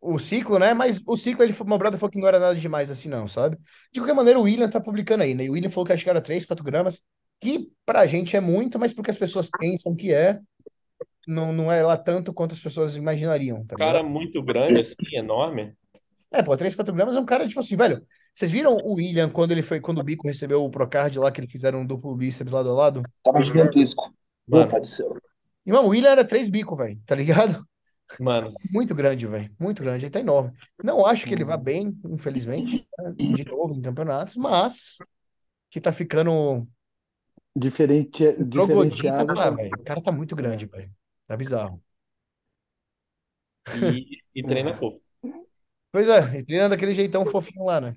o 0.14 0.18
ciclo, 0.18 0.58
né? 0.58 0.74
Mas 0.74 1.00
o 1.06 1.16
ciclo, 1.16 1.44
ele, 1.44 1.54
meu 1.66 1.78
brother 1.78 1.98
falou 1.98 2.10
que 2.10 2.18
não 2.18 2.28
era 2.28 2.40
nada 2.40 2.54
demais 2.56 2.90
assim, 2.90 3.08
não, 3.08 3.28
sabe? 3.28 3.56
De 3.92 4.00
qualquer 4.00 4.14
maneira, 4.14 4.38
o 4.38 4.42
William 4.42 4.68
tá 4.68 4.80
publicando 4.80 5.22
aí, 5.22 5.34
né? 5.34 5.44
E 5.44 5.50
o 5.50 5.52
William 5.52 5.70
falou 5.70 5.86
que 5.86 5.92
acho 5.92 6.04
que 6.04 6.10
era 6.10 6.20
3, 6.20 6.44
4 6.44 6.64
gramas, 6.64 7.02
que 7.40 7.70
pra 7.84 8.06
gente 8.06 8.36
é 8.36 8.40
muito, 8.40 8.78
mas 8.78 8.92
porque 8.92 9.10
as 9.10 9.18
pessoas 9.18 9.48
pensam 9.48 9.94
que 9.94 10.12
é, 10.12 10.40
não, 11.26 11.52
não 11.52 11.70
é 11.70 11.82
lá 11.82 11.96
tanto 11.96 12.32
quanto 12.32 12.52
as 12.52 12.60
pessoas 12.60 12.96
imaginariam, 12.96 13.64
tá 13.66 13.74
Um 13.74 13.78
cara 13.78 14.02
muito 14.02 14.42
grande, 14.42 14.80
assim, 14.80 15.16
enorme. 15.16 15.74
É, 16.32 16.42
pô, 16.42 16.56
3, 16.56 16.74
4 16.74 16.94
gramas 16.94 17.14
é 17.16 17.20
um 17.20 17.26
cara, 17.26 17.46
tipo 17.46 17.60
assim, 17.60 17.76
velho. 17.76 18.04
Vocês 18.32 18.50
viram 18.50 18.76
o 18.76 18.94
William 18.94 19.28
quando 19.30 19.52
ele 19.52 19.62
foi, 19.62 19.80
quando 19.80 19.98
o 19.98 20.02
Bico 20.02 20.26
recebeu 20.26 20.64
o 20.64 20.70
Procard 20.70 21.18
lá, 21.18 21.30
que 21.30 21.40
eles 21.40 21.52
fizeram 21.52 21.80
um 21.80 21.86
duplo 21.86 22.16
bíceps 22.16 22.52
lado 22.52 22.70
a 22.70 22.74
lado? 22.74 23.02
Tava 23.22 23.42
gigantesco. 23.42 24.14
Meu 24.46 24.60
Mano, 24.60 24.68
pai 24.68 24.80
do 24.80 24.86
céu. 24.86 25.16
Irmão, 25.66 25.86
o 25.86 25.88
William 25.90 26.10
era 26.10 26.24
três 26.26 26.48
bico, 26.48 26.76
velho, 26.76 27.00
tá 27.06 27.14
ligado? 27.14 27.66
mano. 28.18 28.52
Muito 28.70 28.94
grande, 28.94 29.26
velho. 29.26 29.54
Muito 29.58 29.82
grande. 29.82 30.04
Ele 30.04 30.10
tá 30.12 30.20
enorme. 30.20 30.52
Não 30.82 31.06
acho 31.06 31.26
que 31.26 31.34
ele 31.34 31.44
vá 31.44 31.56
Uhum. 31.56 31.62
bem, 31.62 31.98
infelizmente, 32.06 32.86
né, 32.98 33.14
de 33.32 33.44
novo 33.44 33.74
em 33.74 33.82
campeonatos, 33.82 34.36
mas 34.36 34.98
que 35.70 35.80
tá 35.80 35.92
ficando. 35.92 36.68
Diferente, 37.56 38.34
diferenciado. 38.36 39.34
tá, 39.34 39.50
velho. 39.50 39.80
O 39.80 39.84
cara 39.84 40.02
tá 40.02 40.12
muito 40.12 40.36
grande, 40.36 40.66
velho. 40.66 40.90
Tá 41.26 41.36
bizarro. 41.36 41.82
E, 43.74 44.22
e 44.34 44.42
treina 44.44 44.72
fofo. 44.78 45.01
Pois 45.92 46.08
é, 46.08 46.34
ele 46.34 46.44
treina 46.44 46.70
daquele 46.70 46.94
jeitão 46.94 47.26
fofinho 47.26 47.66
lá, 47.66 47.80
né? 47.80 47.94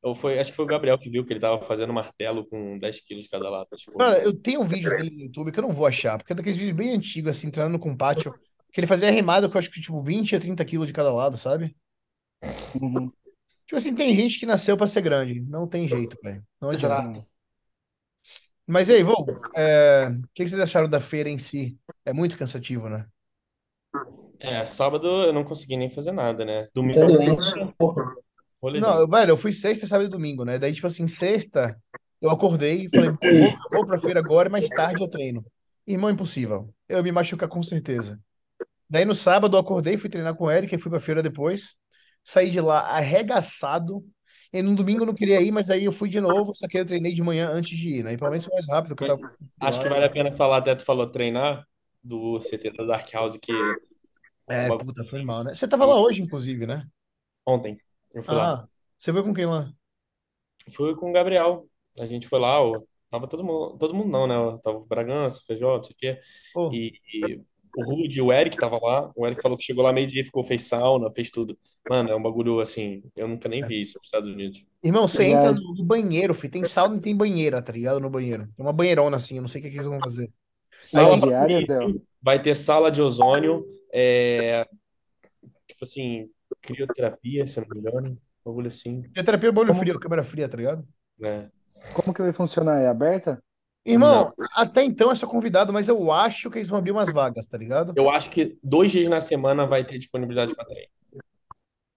Ou 0.00 0.14
foi, 0.14 0.38
acho 0.38 0.50
que 0.50 0.56
foi 0.56 0.64
o 0.64 0.68
Gabriel 0.68 0.98
que 0.98 1.10
viu 1.10 1.24
que 1.24 1.32
ele 1.32 1.40
tava 1.40 1.62
fazendo 1.62 1.92
martelo 1.92 2.46
com 2.46 2.78
10 2.78 3.00
quilos 3.00 3.24
de 3.24 3.30
cada 3.30 3.50
lado. 3.50 3.68
Tipo, 3.76 3.98
Cara, 3.98 4.18
eu 4.22 4.32
tenho 4.32 4.62
um 4.62 4.64
vídeo 4.64 4.90
dele 4.96 5.10
no 5.10 5.22
YouTube 5.24 5.52
que 5.52 5.58
eu 5.58 5.62
não 5.62 5.72
vou 5.72 5.86
achar, 5.86 6.16
porque 6.16 6.32
é 6.32 6.36
daqueles 6.36 6.56
vídeos 6.56 6.76
bem 6.76 6.92
antigos, 6.92 7.36
assim, 7.36 7.50
treinando 7.50 7.78
com 7.78 7.96
pátio, 7.96 8.32
que 8.72 8.80
ele 8.80 8.86
fazia 8.86 9.10
remada 9.10 9.48
com 9.48 9.58
acho 9.58 9.70
que 9.70 9.80
tipo 9.80 10.00
20 10.00 10.36
a 10.36 10.40
30 10.40 10.64
quilos 10.64 10.86
de 10.86 10.92
cada 10.92 11.12
lado, 11.12 11.36
sabe? 11.36 11.76
Uhum. 12.80 13.10
Tipo 13.66 13.76
assim, 13.76 13.94
tem 13.94 14.16
gente 14.16 14.38
que 14.38 14.46
nasceu 14.46 14.76
pra 14.76 14.86
ser 14.86 15.02
grande. 15.02 15.40
Não 15.40 15.66
tem 15.66 15.86
jeito, 15.86 16.16
velho. 16.22 16.42
Não 16.58 16.70
adianta. 16.70 17.10
Exato. 17.10 17.26
Mas 18.66 18.88
e 18.88 18.94
aí, 18.94 19.02
Vô, 19.02 19.26
é, 19.54 20.08
o 20.08 20.28
que 20.34 20.44
que 20.44 20.48
vocês 20.48 20.60
acharam 20.60 20.88
da 20.88 21.00
feira 21.00 21.28
em 21.28 21.38
si? 21.38 21.78
É 22.04 22.12
muito 22.12 22.38
cansativo, 22.38 22.88
né? 22.88 23.06
É, 24.40 24.64
sábado 24.64 25.06
eu 25.06 25.32
não 25.32 25.44
consegui 25.44 25.76
nem 25.76 25.90
fazer 25.90 26.12
nada, 26.12 26.44
né? 26.44 26.62
Domingo 26.74 27.00
Tô 27.00 27.08
eu 27.08 27.12
doente. 27.12 27.54
Não, 27.56 28.04
rolezinho. 28.62 28.94
eu, 28.94 29.08
velho, 29.08 29.30
eu 29.30 29.36
fui 29.36 29.52
sexta, 29.52 29.86
sábado 29.86 30.06
e 30.06 30.10
domingo, 30.10 30.44
né? 30.44 30.58
Daí, 30.58 30.72
tipo 30.72 30.86
assim, 30.86 31.08
sexta, 31.08 31.76
eu 32.20 32.30
acordei 32.30 32.86
e 32.86 32.88
falei, 32.88 33.10
vou, 33.10 33.58
vou 33.70 33.86
pra 33.86 33.98
feira 33.98 34.20
agora, 34.20 34.48
mais 34.48 34.68
tarde 34.68 35.02
eu 35.02 35.08
treino. 35.08 35.44
Irmão, 35.86 36.10
impossível. 36.10 36.68
Eu 36.88 36.98
ia 36.98 37.02
me 37.02 37.12
machucar 37.12 37.48
com 37.48 37.62
certeza. 37.62 38.18
Daí 38.90 39.04
no 39.04 39.14
sábado 39.14 39.56
eu 39.56 39.60
acordei, 39.60 39.96
fui 39.96 40.08
treinar 40.08 40.34
com 40.34 40.44
o 40.44 40.50
Eric, 40.50 40.74
e 40.74 40.78
fui 40.78 40.90
pra 40.90 41.00
feira 41.00 41.22
depois. 41.22 41.76
Saí 42.24 42.50
de 42.50 42.60
lá 42.60 42.80
arregaçado. 42.80 44.04
E 44.52 44.62
no 44.62 44.74
domingo 44.74 45.02
eu 45.02 45.06
não 45.06 45.14
queria 45.14 45.40
ir, 45.40 45.52
mas 45.52 45.68
aí 45.68 45.84
eu 45.84 45.92
fui 45.92 46.08
de 46.08 46.20
novo, 46.20 46.54
só 46.54 46.66
que 46.66 46.78
eu 46.78 46.86
treinei 46.86 47.12
de 47.12 47.22
manhã 47.22 47.48
antes 47.50 47.76
de 47.76 47.98
ir, 47.98 48.04
né? 48.04 48.14
E 48.14 48.16
pelo 48.16 48.30
menos 48.30 48.46
foi 48.46 48.54
mais 48.54 48.68
rápido, 48.68 48.96
que 48.96 49.04
eu 49.04 49.08
tava 49.08 49.36
Acho 49.60 49.80
que 49.80 49.88
vale 49.88 50.04
a 50.04 50.10
pena 50.10 50.32
falar, 50.32 50.58
até 50.58 50.74
tu 50.74 50.84
falou 50.84 51.06
treinar 51.06 51.66
do 52.02 52.40
CT 52.40 52.72
da 52.78 52.84
Dark 52.84 53.12
House, 53.12 53.36
que 53.36 53.52
É, 54.48 54.68
puta, 54.68 55.04
foi 55.04 55.22
mal, 55.24 55.44
né? 55.44 55.54
Você 55.54 55.68
tava 55.68 55.84
lá 55.86 56.00
hoje, 56.00 56.22
inclusive, 56.22 56.66
né? 56.66 56.86
ontem 57.46 57.78
eu 58.14 58.22
fui 58.22 58.34
lá. 58.34 58.54
Ah, 58.62 58.68
você 58.96 59.12
foi 59.12 59.22
com 59.22 59.34
quem 59.34 59.46
lá? 59.46 59.72
Fui 60.72 60.94
com 60.96 61.10
o 61.10 61.12
Gabriel. 61.12 61.68
A 61.98 62.06
gente 62.06 62.28
foi 62.28 62.38
lá, 62.38 62.60
ó, 62.62 62.80
tava 63.10 63.26
todo 63.26 63.42
mundo, 63.44 63.76
todo 63.78 63.94
mundo 63.94 64.08
não, 64.10 64.26
né? 64.26 64.58
Tava 64.62 64.78
o 64.78 64.86
Bragança, 64.86 65.40
o 65.40 65.44
Feijó, 65.44 65.76
não 65.76 65.82
sei 65.82 65.92
o 65.94 65.96
quê. 65.98 66.20
Pô, 66.52 66.70
E, 66.70 66.92
e 67.12 67.40
o 67.76 67.82
Rude, 67.84 68.20
o 68.20 68.32
Eric 68.32 68.56
tava 68.56 68.78
lá. 68.82 69.10
O 69.16 69.26
Eric 69.26 69.40
falou 69.42 69.56
que 69.56 69.64
chegou 69.64 69.82
lá 69.84 69.92
meio-dia, 69.92 70.24
ficou, 70.24 70.44
fez 70.44 70.62
sauna, 70.62 71.10
fez 71.10 71.30
tudo. 71.30 71.58
Mano, 71.88 72.10
é 72.10 72.16
um 72.16 72.22
bagulho 72.22 72.60
assim, 72.60 73.02
eu 73.16 73.26
nunca 73.26 73.48
nem 73.48 73.62
vi 73.64 73.80
isso 73.80 73.98
nos 73.98 74.06
Estados 74.06 74.28
Unidos. 74.28 74.64
irmão, 74.82 75.08
você 75.08 75.24
É. 75.24 75.30
entra 75.32 75.52
no, 75.52 75.74
no 75.74 75.84
banheiro, 75.84 76.34
filho. 76.34 76.52
Tem 76.52 76.64
sauna 76.64 76.96
e 76.96 77.00
tem 77.00 77.16
banheira, 77.16 77.62
tá 77.62 77.72
ligado? 77.72 78.00
No 78.00 78.10
banheiro. 78.10 78.46
Tem 78.56 78.64
uma 78.64 78.72
banheirona 78.72 79.16
assim, 79.16 79.36
eu 79.36 79.42
não 79.42 79.48
sei 79.48 79.60
o 79.60 79.64
que, 79.64 79.70
que 79.70 79.76
eles 79.76 79.86
vão 79.86 79.98
fazer. 80.00 80.30
Sala 80.80 81.18
pra 81.18 81.30
diária, 81.30 81.64
turismo, 81.66 82.02
vai 82.22 82.40
ter 82.40 82.54
sala 82.54 82.90
de 82.90 83.02
ozônio, 83.02 83.64
é, 83.92 84.64
tipo 85.66 85.82
assim, 85.82 86.30
crioterapia, 86.62 87.46
se 87.46 87.58
eu 87.58 87.66
não 87.66 87.74
me 87.74 87.80
engano, 87.80 88.08
um 88.10 88.18
bagulho 88.44 88.68
assim, 88.68 89.02
Terapia 89.14 89.52
bolho 89.52 89.68
Como- 89.68 89.80
frio, 89.80 89.98
câmera 90.00 90.24
fria, 90.24 90.48
tá 90.48 90.56
ligado? 90.56 90.86
né? 91.18 91.50
Como 91.94 92.12
que 92.14 92.22
vai 92.22 92.32
funcionar? 92.32 92.80
É 92.80 92.88
aberta? 92.88 93.42
Irmão, 93.84 94.34
até 94.52 94.82
então 94.84 95.10
é 95.10 95.14
só 95.14 95.26
convidado, 95.26 95.72
mas 95.72 95.88
eu 95.88 96.12
acho 96.12 96.50
que 96.50 96.58
eles 96.58 96.68
vão 96.68 96.78
abrir 96.78 96.90
umas 96.90 97.10
vagas, 97.12 97.46
tá 97.46 97.56
ligado? 97.56 97.94
Eu 97.96 98.10
acho 98.10 98.30
que 98.30 98.58
dois 98.62 98.92
dias 98.92 99.08
na 99.08 99.20
semana 99.20 99.64
vai 99.66 99.84
ter 99.84 99.98
disponibilidade 99.98 100.54
para 100.54 100.66
treino. 100.66 100.90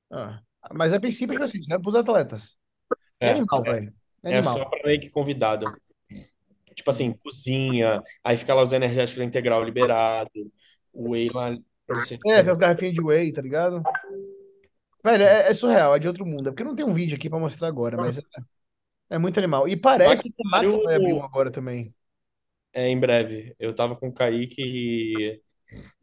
Ah, 0.09 0.39
mas 0.73 0.93
a 0.93 0.99
princípio, 0.99 1.33
tipo 1.33 1.43
assim, 1.43 1.59
é 1.69 1.77
pros 1.77 1.95
atletas. 1.95 2.57
É, 3.19 3.29
É, 3.29 3.31
animal, 3.31 3.65
é, 3.65 3.71
velho. 3.73 3.93
É 4.23 4.33
é 4.35 4.43
só 4.43 4.63
para 4.65 4.83
meio 4.87 5.01
que 5.01 5.09
convidado. 5.09 5.65
Tipo 6.75 6.89
assim, 6.89 7.11
cozinha, 7.13 8.01
aí 8.23 8.37
fica 8.37 8.53
lá 8.53 8.61
os 8.63 8.71
energéticos 8.71 9.23
integral 9.23 9.63
liberado, 9.63 10.29
o 10.93 11.09
whey 11.11 11.29
lá, 11.29 11.51
não. 11.51 11.63
É, 12.27 12.41
tem 12.41 12.51
as 12.51 12.57
garrafinhas 12.57 12.93
de 12.93 13.01
whey, 13.01 13.31
tá 13.31 13.41
ligado? 13.41 13.83
Velho, 15.03 15.23
é, 15.23 15.49
é 15.49 15.53
surreal, 15.53 15.95
é 15.95 15.99
de 15.99 16.07
outro 16.07 16.25
mundo. 16.25 16.49
É 16.49 16.51
porque 16.51 16.63
não 16.63 16.75
tem 16.75 16.85
um 16.85 16.93
vídeo 16.93 17.15
aqui 17.15 17.29
pra 17.29 17.39
mostrar 17.39 17.67
agora, 17.67 17.97
mas 17.97 18.17
é, 18.17 18.21
é 19.11 19.17
muito 19.17 19.37
animal. 19.39 19.67
E 19.67 19.75
parece 19.75 20.23
que 20.23 20.43
o 20.43 20.49
Max 20.49 20.77
vai 20.83 20.95
abrir 20.95 21.13
um 21.13 21.23
agora 21.23 21.51
também. 21.51 21.93
É 22.73 22.87
em 22.87 22.99
breve. 22.99 23.55
Eu 23.59 23.75
tava 23.75 23.95
com 23.95 24.07
o 24.07 24.13
Kaique 24.13 24.61
e, 24.61 25.41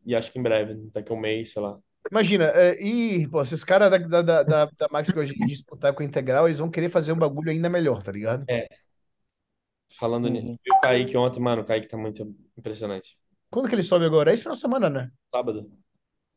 e 0.04 0.14
acho 0.14 0.30
que 0.30 0.38
em 0.38 0.42
breve, 0.42 0.74
daqui 0.92 1.12
a 1.12 1.14
um 1.14 1.20
mês, 1.20 1.52
sei 1.52 1.62
lá. 1.62 1.78
Imagina, 2.10 2.44
é, 2.54 2.82
e, 2.82 3.28
pô, 3.28 3.44
se 3.44 3.54
os 3.54 3.64
caras 3.64 3.90
da, 3.90 3.98
da, 3.98 4.42
da, 4.42 4.64
da, 4.64 4.88
Max 4.90 5.12
de 5.12 5.46
disputar 5.46 5.92
com 5.92 6.02
a 6.02 6.06
Integral, 6.06 6.46
eles 6.46 6.58
vão 6.58 6.70
querer 6.70 6.88
fazer 6.88 7.12
um 7.12 7.18
bagulho 7.18 7.50
ainda 7.50 7.68
melhor, 7.68 8.02
tá 8.02 8.10
ligado? 8.10 8.46
Falando 9.98 10.26
Uhum. 10.26 10.32
nisso, 10.32 10.60
vi 10.64 10.72
o 10.72 10.78
Kaique 10.80 11.16
ontem, 11.16 11.40
mano, 11.40 11.62
o 11.62 11.64
Kaique 11.64 11.88
tá 11.88 11.96
muito 11.96 12.34
impressionante. 12.56 13.18
Quando 13.50 13.68
que 13.68 13.74
ele 13.74 13.82
sobe 13.82 14.04
agora? 14.04 14.30
É 14.30 14.34
esse 14.34 14.42
final 14.42 14.54
de 14.54 14.60
semana, 14.60 14.90
né? 14.90 15.10
Sábado. 15.34 15.70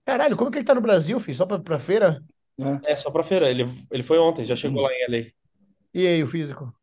Caralho, 0.06 0.38
como 0.38 0.50
que 0.50 0.58
ele 0.58 0.66
tá 0.66 0.74
no 0.74 0.82
Brasil, 0.82 1.20
filho? 1.20 1.38
Só 1.38 1.46
pra, 1.46 1.60
pra 1.60 1.80
feira? 1.80 2.24
É. 2.60 2.94
É 2.94 2.96
só 2.96 3.12
pra 3.12 3.24
feira. 3.24 3.50
Ele, 3.50 3.66
ele 3.92 4.04
foi 4.04 4.18
ontem, 4.18 4.46
já 4.46 4.56
chegou 4.56 4.82
lá 4.82 4.90
em 4.92 5.04
LA. 5.10 5.32
E 5.94 6.08
aí, 6.08 6.24
o 6.24 6.28
físico? 6.28 6.74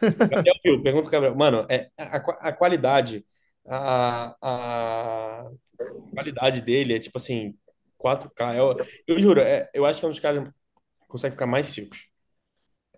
Gabriel 0.00 0.56
viu, 0.64 0.82
pergunta 0.82 1.08
o 1.08 1.10
Gabriel. 1.10 1.34
Mano, 1.34 1.66
é, 1.68 1.90
a, 1.96 2.16
a 2.48 2.52
qualidade, 2.52 3.24
a, 3.66 4.36
a 4.40 5.50
qualidade 6.12 6.60
dele 6.62 6.94
é 6.94 6.98
tipo 6.98 7.18
assim, 7.18 7.54
4K. 7.98 8.56
Eu, 8.56 8.76
eu 9.06 9.20
juro, 9.20 9.40
é, 9.40 9.70
eu 9.72 9.84
acho 9.84 10.00
que 10.00 10.04
é 10.06 10.08
um 10.08 10.12
dos 10.12 10.20
caras 10.20 10.48
que 10.48 11.08
consegue 11.08 11.32
ficar 11.32 11.46
mais 11.46 11.68
secos. 11.68 12.08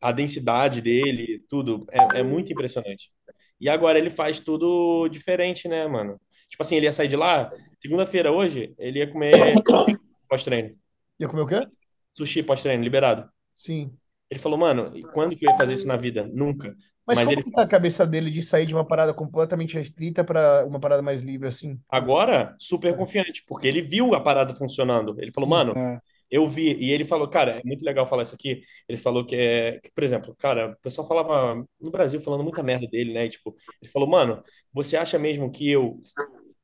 A 0.00 0.12
densidade 0.12 0.80
dele, 0.80 1.44
tudo, 1.48 1.86
é, 1.90 2.20
é 2.20 2.22
muito 2.22 2.52
impressionante. 2.52 3.10
E 3.64 3.68
agora 3.70 3.98
ele 3.98 4.10
faz 4.10 4.38
tudo 4.38 5.08
diferente, 5.08 5.66
né, 5.66 5.86
mano? 5.88 6.20
Tipo 6.50 6.62
assim, 6.62 6.76
ele 6.76 6.84
ia 6.84 6.92
sair 6.92 7.08
de 7.08 7.16
lá, 7.16 7.50
segunda-feira 7.80 8.30
hoje, 8.30 8.74
ele 8.76 8.98
ia 8.98 9.10
comer 9.10 9.32
pós-treino. 10.28 10.76
Ia 11.18 11.26
comer 11.26 11.40
o 11.40 11.46
quê? 11.46 11.66
Sushi 12.12 12.42
pós-treino, 12.42 12.84
liberado. 12.84 13.26
Sim. 13.56 13.90
Ele 14.30 14.38
falou, 14.38 14.58
mano, 14.58 14.92
quando 15.14 15.34
que 15.34 15.46
eu 15.46 15.50
ia 15.50 15.56
fazer 15.56 15.72
isso 15.72 15.86
na 15.86 15.96
vida? 15.96 16.28
Nunca. 16.30 16.74
Mas, 17.06 17.16
Mas 17.16 17.20
como 17.20 17.32
ele- 17.32 17.42
que 17.44 17.52
tá 17.52 17.62
a 17.62 17.66
cabeça 17.66 18.06
dele 18.06 18.30
de 18.30 18.42
sair 18.42 18.66
de 18.66 18.74
uma 18.74 18.84
parada 18.86 19.14
completamente 19.14 19.74
restrita 19.76 20.22
pra 20.22 20.66
uma 20.66 20.78
parada 20.78 21.00
mais 21.00 21.22
livre 21.22 21.48
assim? 21.48 21.80
Agora, 21.88 22.54
super 22.58 22.94
confiante, 22.94 23.42
porque 23.48 23.66
ele 23.66 23.80
viu 23.80 24.14
a 24.14 24.20
parada 24.20 24.52
funcionando. 24.52 25.18
Ele 25.18 25.32
falou, 25.32 25.48
mano, 25.48 25.72
É. 25.74 25.98
eu 26.30 26.46
vi. 26.46 26.74
E 26.76 26.90
ele 26.92 27.04
falou, 27.04 27.28
cara, 27.28 27.58
é 27.58 27.62
muito 27.64 27.84
legal 27.84 28.06
falar 28.06 28.22
isso 28.24 28.34
aqui. 28.34 28.62
Ele 28.88 28.98
falou 28.98 29.24
que 29.24 29.36
é, 29.36 29.80
que, 29.80 29.90
por 29.92 30.04
exemplo, 30.04 30.34
cara, 30.36 30.72
o 30.72 30.76
pessoal 30.82 31.06
falava 31.06 31.64
no 31.80 31.90
Brasil 31.90 32.20
falando 32.20 32.42
muita 32.42 32.62
merda 32.62 32.86
dele, 32.86 33.12
né? 33.12 33.26
E, 33.26 33.28
tipo, 33.30 33.54
ele 33.80 33.90
falou, 33.90 34.08
mano, 34.08 34.42
você 34.72 34.96
acha 34.96 35.18
mesmo 35.18 35.50
que 35.50 35.70
eu, 35.70 36.00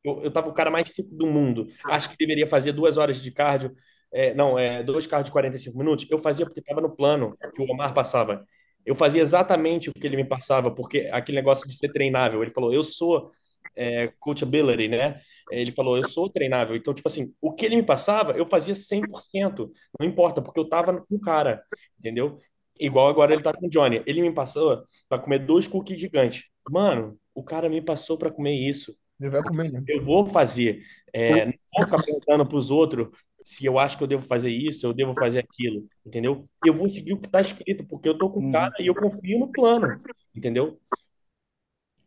eu, 0.05 0.23
eu 0.23 0.31
tava 0.31 0.49
o 0.49 0.55
cara 0.55 0.71
mais 0.71 0.91
seco 0.95 1.15
do 1.15 1.27
mundo? 1.27 1.67
Acho 1.87 2.11
que 2.11 2.17
deveria 2.19 2.47
fazer 2.47 2.73
duas 2.73 2.97
horas 2.97 3.21
de 3.21 3.31
cardio 3.31 3.75
é, 4.13 4.35
não, 4.35 4.59
é, 4.59 4.83
dois 4.83 5.07
carros 5.07 5.27
de 5.27 5.33
45 5.33 5.79
minutos, 5.79 6.07
eu 6.11 6.19
fazia 6.19 6.45
porque 6.45 6.61
estava 6.61 6.81
no 6.81 6.95
plano 6.95 7.37
que 7.55 7.63
o 7.63 7.65
Omar 7.71 7.95
passava. 7.95 8.45
Eu 8.85 8.95
fazia 8.95 9.23
exatamente 9.23 9.91
o 9.91 9.93
que 9.93 10.07
ele 10.07 10.17
me 10.17 10.25
passava, 10.25 10.75
porque 10.75 11.09
aquele 11.13 11.37
negócio 11.37 11.69
de 11.69 11.77
ser 11.77 11.93
treinável. 11.93 12.43
Ele 12.43 12.51
falou, 12.51 12.73
eu 12.73 12.83
sou 12.83 13.31
é, 13.77 14.09
coachability, 14.19 14.89
né? 14.89 15.21
Ele 15.51 15.73
falou, 15.73 15.97
eu 15.97 16.05
sou 16.05 16.29
treinável. 16.29 16.77
Então, 16.77 16.95
tipo 16.95 17.09
assim, 17.09 17.33
o 17.41 17.53
que 17.53 17.65
ele 17.67 17.77
me 17.77 17.83
passava, 17.83 18.33
eu 18.33 18.47
fazia 18.47 18.75
100%. 18.75 19.71
Não 19.99 20.07
importa, 20.07 20.43
porque 20.43 20.61
eu 20.61 20.69
tava 20.69 21.01
com 21.01 21.17
o 21.17 21.21
cara, 21.21 21.63
entendeu? 21.99 22.39
Igual 22.79 23.09
agora 23.09 23.33
ele 23.33 23.43
tá 23.43 23.53
com 23.53 23.67
o 23.67 23.71
Johnny. 23.71 24.03
Ele 24.07 24.23
me 24.23 24.33
passou 24.33 24.83
para 25.09 25.19
comer 25.23 25.41
dois 25.41 25.69
cookies 25.69 26.01
gigantes. 26.01 26.45
Mano, 26.71 27.19
o 27.35 27.43
cara 27.43 27.69
me 27.69 27.83
passou 27.83 28.17
para 28.17 28.31
comer 28.31 28.55
isso. 28.55 28.97
Ele 29.21 29.31
vai 29.31 29.43
comer, 29.43 29.71
né? 29.71 29.83
Eu 29.87 30.03
vou 30.03 30.27
fazer. 30.27 30.83
É, 31.13 31.47
não 31.47 31.53
vou 31.77 31.85
ficar 31.85 32.03
perguntando 32.03 32.47
pros 32.47 32.71
outros 32.71 33.09
se 33.45 33.65
eu 33.65 33.79
acho 33.79 33.97
que 33.97 34.05
eu 34.05 34.09
devo 34.09 34.25
fazer 34.27 34.51
isso, 34.51 34.87
eu 34.87 34.93
devo 34.93 35.15
fazer 35.15 35.41
aquilo, 35.41 35.89
entendeu? 36.05 36.49
Eu 36.65 36.75
vou 36.75 36.89
seguir 36.91 37.15
o 37.15 37.19
que 37.21 37.29
tá 37.29 37.41
escrito, 37.41 37.85
porque 37.87 38.09
eu 38.09 38.17
tô 38.17 38.31
com 38.31 38.41
o 38.41 38.43
Uhum. 38.45 38.53
cara 38.53 38.75
e 38.79 38.87
eu 38.87 38.95
confio 38.95 39.39
no 39.39 39.51
plano, 39.51 40.01
entendeu? 40.35 40.79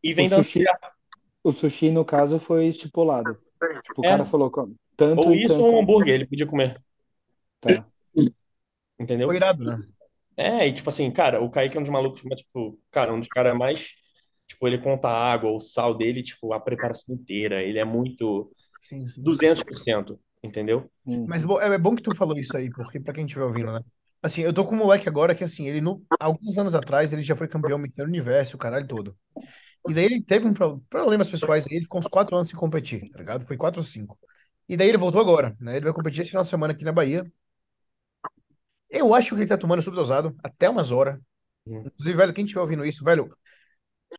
E 0.02 0.13
vem 0.13 0.30
dando 0.30 0.45
sushi, 0.45 0.63
certo. 0.63 0.92
O 1.43 1.51
sushi, 1.51 1.91
no 1.91 2.06
caso, 2.06 2.39
foi 2.39 2.67
estipulado. 2.67 3.38
Tipo, 3.84 4.01
o 4.01 4.06
É. 4.06 4.06
cara 4.06 4.25
falou, 4.25 4.49
"Como? 4.51 4.75
tanto 4.97 5.29
Ou 5.29 5.34
e 5.34 5.41
isso 5.45 5.62
tanto. 5.62 5.63
ou 5.63 5.75
um 5.77 5.82
hambúrguer, 5.82 6.15
ele 6.15 6.27
podia 6.27 6.47
comer, 6.47 6.82
Tá. 7.60 7.88
entendeu? 8.99 9.27
Foi 9.27 9.36
irado, 9.36 9.63
né? 9.65 9.77
É, 10.36 10.67
e 10.67 10.73
tipo 10.73 10.89
assim, 10.89 11.12
cara, 11.12 11.41
o 11.41 11.49
Kaique 11.49 11.77
é 11.77 11.79
um 11.79 11.84
dos 11.84 11.91
malucos, 11.91 12.23
mas, 12.23 12.39
tipo, 12.41 12.79
cara, 12.91 13.13
um 13.13 13.19
dos 13.19 13.27
caras 13.27 13.56
mais. 13.58 13.93
Tipo, 14.47 14.67
ele 14.67 14.77
conta 14.79 15.08
a 15.08 15.32
água, 15.32 15.51
o 15.51 15.60
sal 15.60 15.93
dele, 15.95 16.23
tipo, 16.23 16.53
a 16.53 16.60
preparação 16.60 17.15
inteira. 17.15 17.62
Ele 17.63 17.79
é 17.79 17.86
muito 17.86 18.51
Sim, 18.82 19.08
sim. 19.08 19.23
200%, 19.23 20.19
entendeu? 20.43 20.91
Uhum. 21.06 21.25
Mas 21.27 21.43
bo- 21.43 21.60
é 21.62 21.77
bom 21.77 21.95
que 21.95 22.01
tu 22.01 22.12
falou 22.13 22.38
isso 22.38 22.56
aí, 22.56 22.69
porque 22.71 22.99
pra 22.99 23.13
quem 23.13 23.25
estiver 23.25 23.43
ouvindo, 23.45 23.71
né? 23.71 23.79
Assim, 24.21 24.41
eu 24.41 24.53
tô 24.53 24.65
com 24.65 24.73
um 24.75 24.77
moleque 24.77 25.08
agora 25.10 25.36
que, 25.36 25.43
assim, 25.43 25.67
ele, 25.67 25.82
no, 25.82 26.06
alguns 26.19 26.58
anos 26.58 26.75
atrás, 26.75 27.12
ele 27.12 27.21
já 27.21 27.36
foi 27.36 27.47
campeão 27.47 27.82
do 27.82 28.03
universo, 28.03 28.56
o 28.56 28.60
caralho 28.60 28.88
todo. 28.88 29.17
E 29.88 29.93
daí 29.93 30.06
ele 30.06 30.22
teve 30.22 30.48
um 30.48 30.54
pro- 30.54 30.80
problemas 30.89 31.30
pessoais 31.30 31.65
aí, 31.67 31.76
ele 31.76 31.84
ficou 31.84 32.00
uns 32.00 32.08
quatro 32.08 32.36
anos 32.36 32.50
sem 32.50 32.58
competir, 32.58 33.10
tá 33.12 33.19
ligado? 33.19 33.46
Foi 33.46 33.58
quatro 33.58 33.82
ou 33.82 33.86
cinco. 33.86 34.17
E 34.67 34.78
daí 34.78 34.88
ele 34.89 34.98
voltou 34.98 35.19
agora, 35.22 35.56
né? 35.60 35.76
Ele 35.78 35.86
vai 35.86 35.93
competir 35.93 36.22
esse 36.22 36.32
final 36.32 36.43
de 36.43 36.50
semana 36.50 36.74
aqui 36.74 36.86
na 36.86 36.91
Bahia. 36.93 37.26
Eu 38.89 39.13
acho 39.13 39.30
que 39.36 39.41
ele 39.41 39.48
tá 39.48 39.58
tomando 39.58 39.82
subdosado 39.82 40.36
até 40.43 40.69
umas 40.69 40.91
horas. 40.91 41.19
Uhum. 41.65 41.82
Inclusive, 41.82 42.17
velho, 42.17 42.34
quem 42.34 42.46
estiver 42.46 42.62
ouvindo 42.62 42.86
isso, 42.86 43.04
velho, 43.04 43.36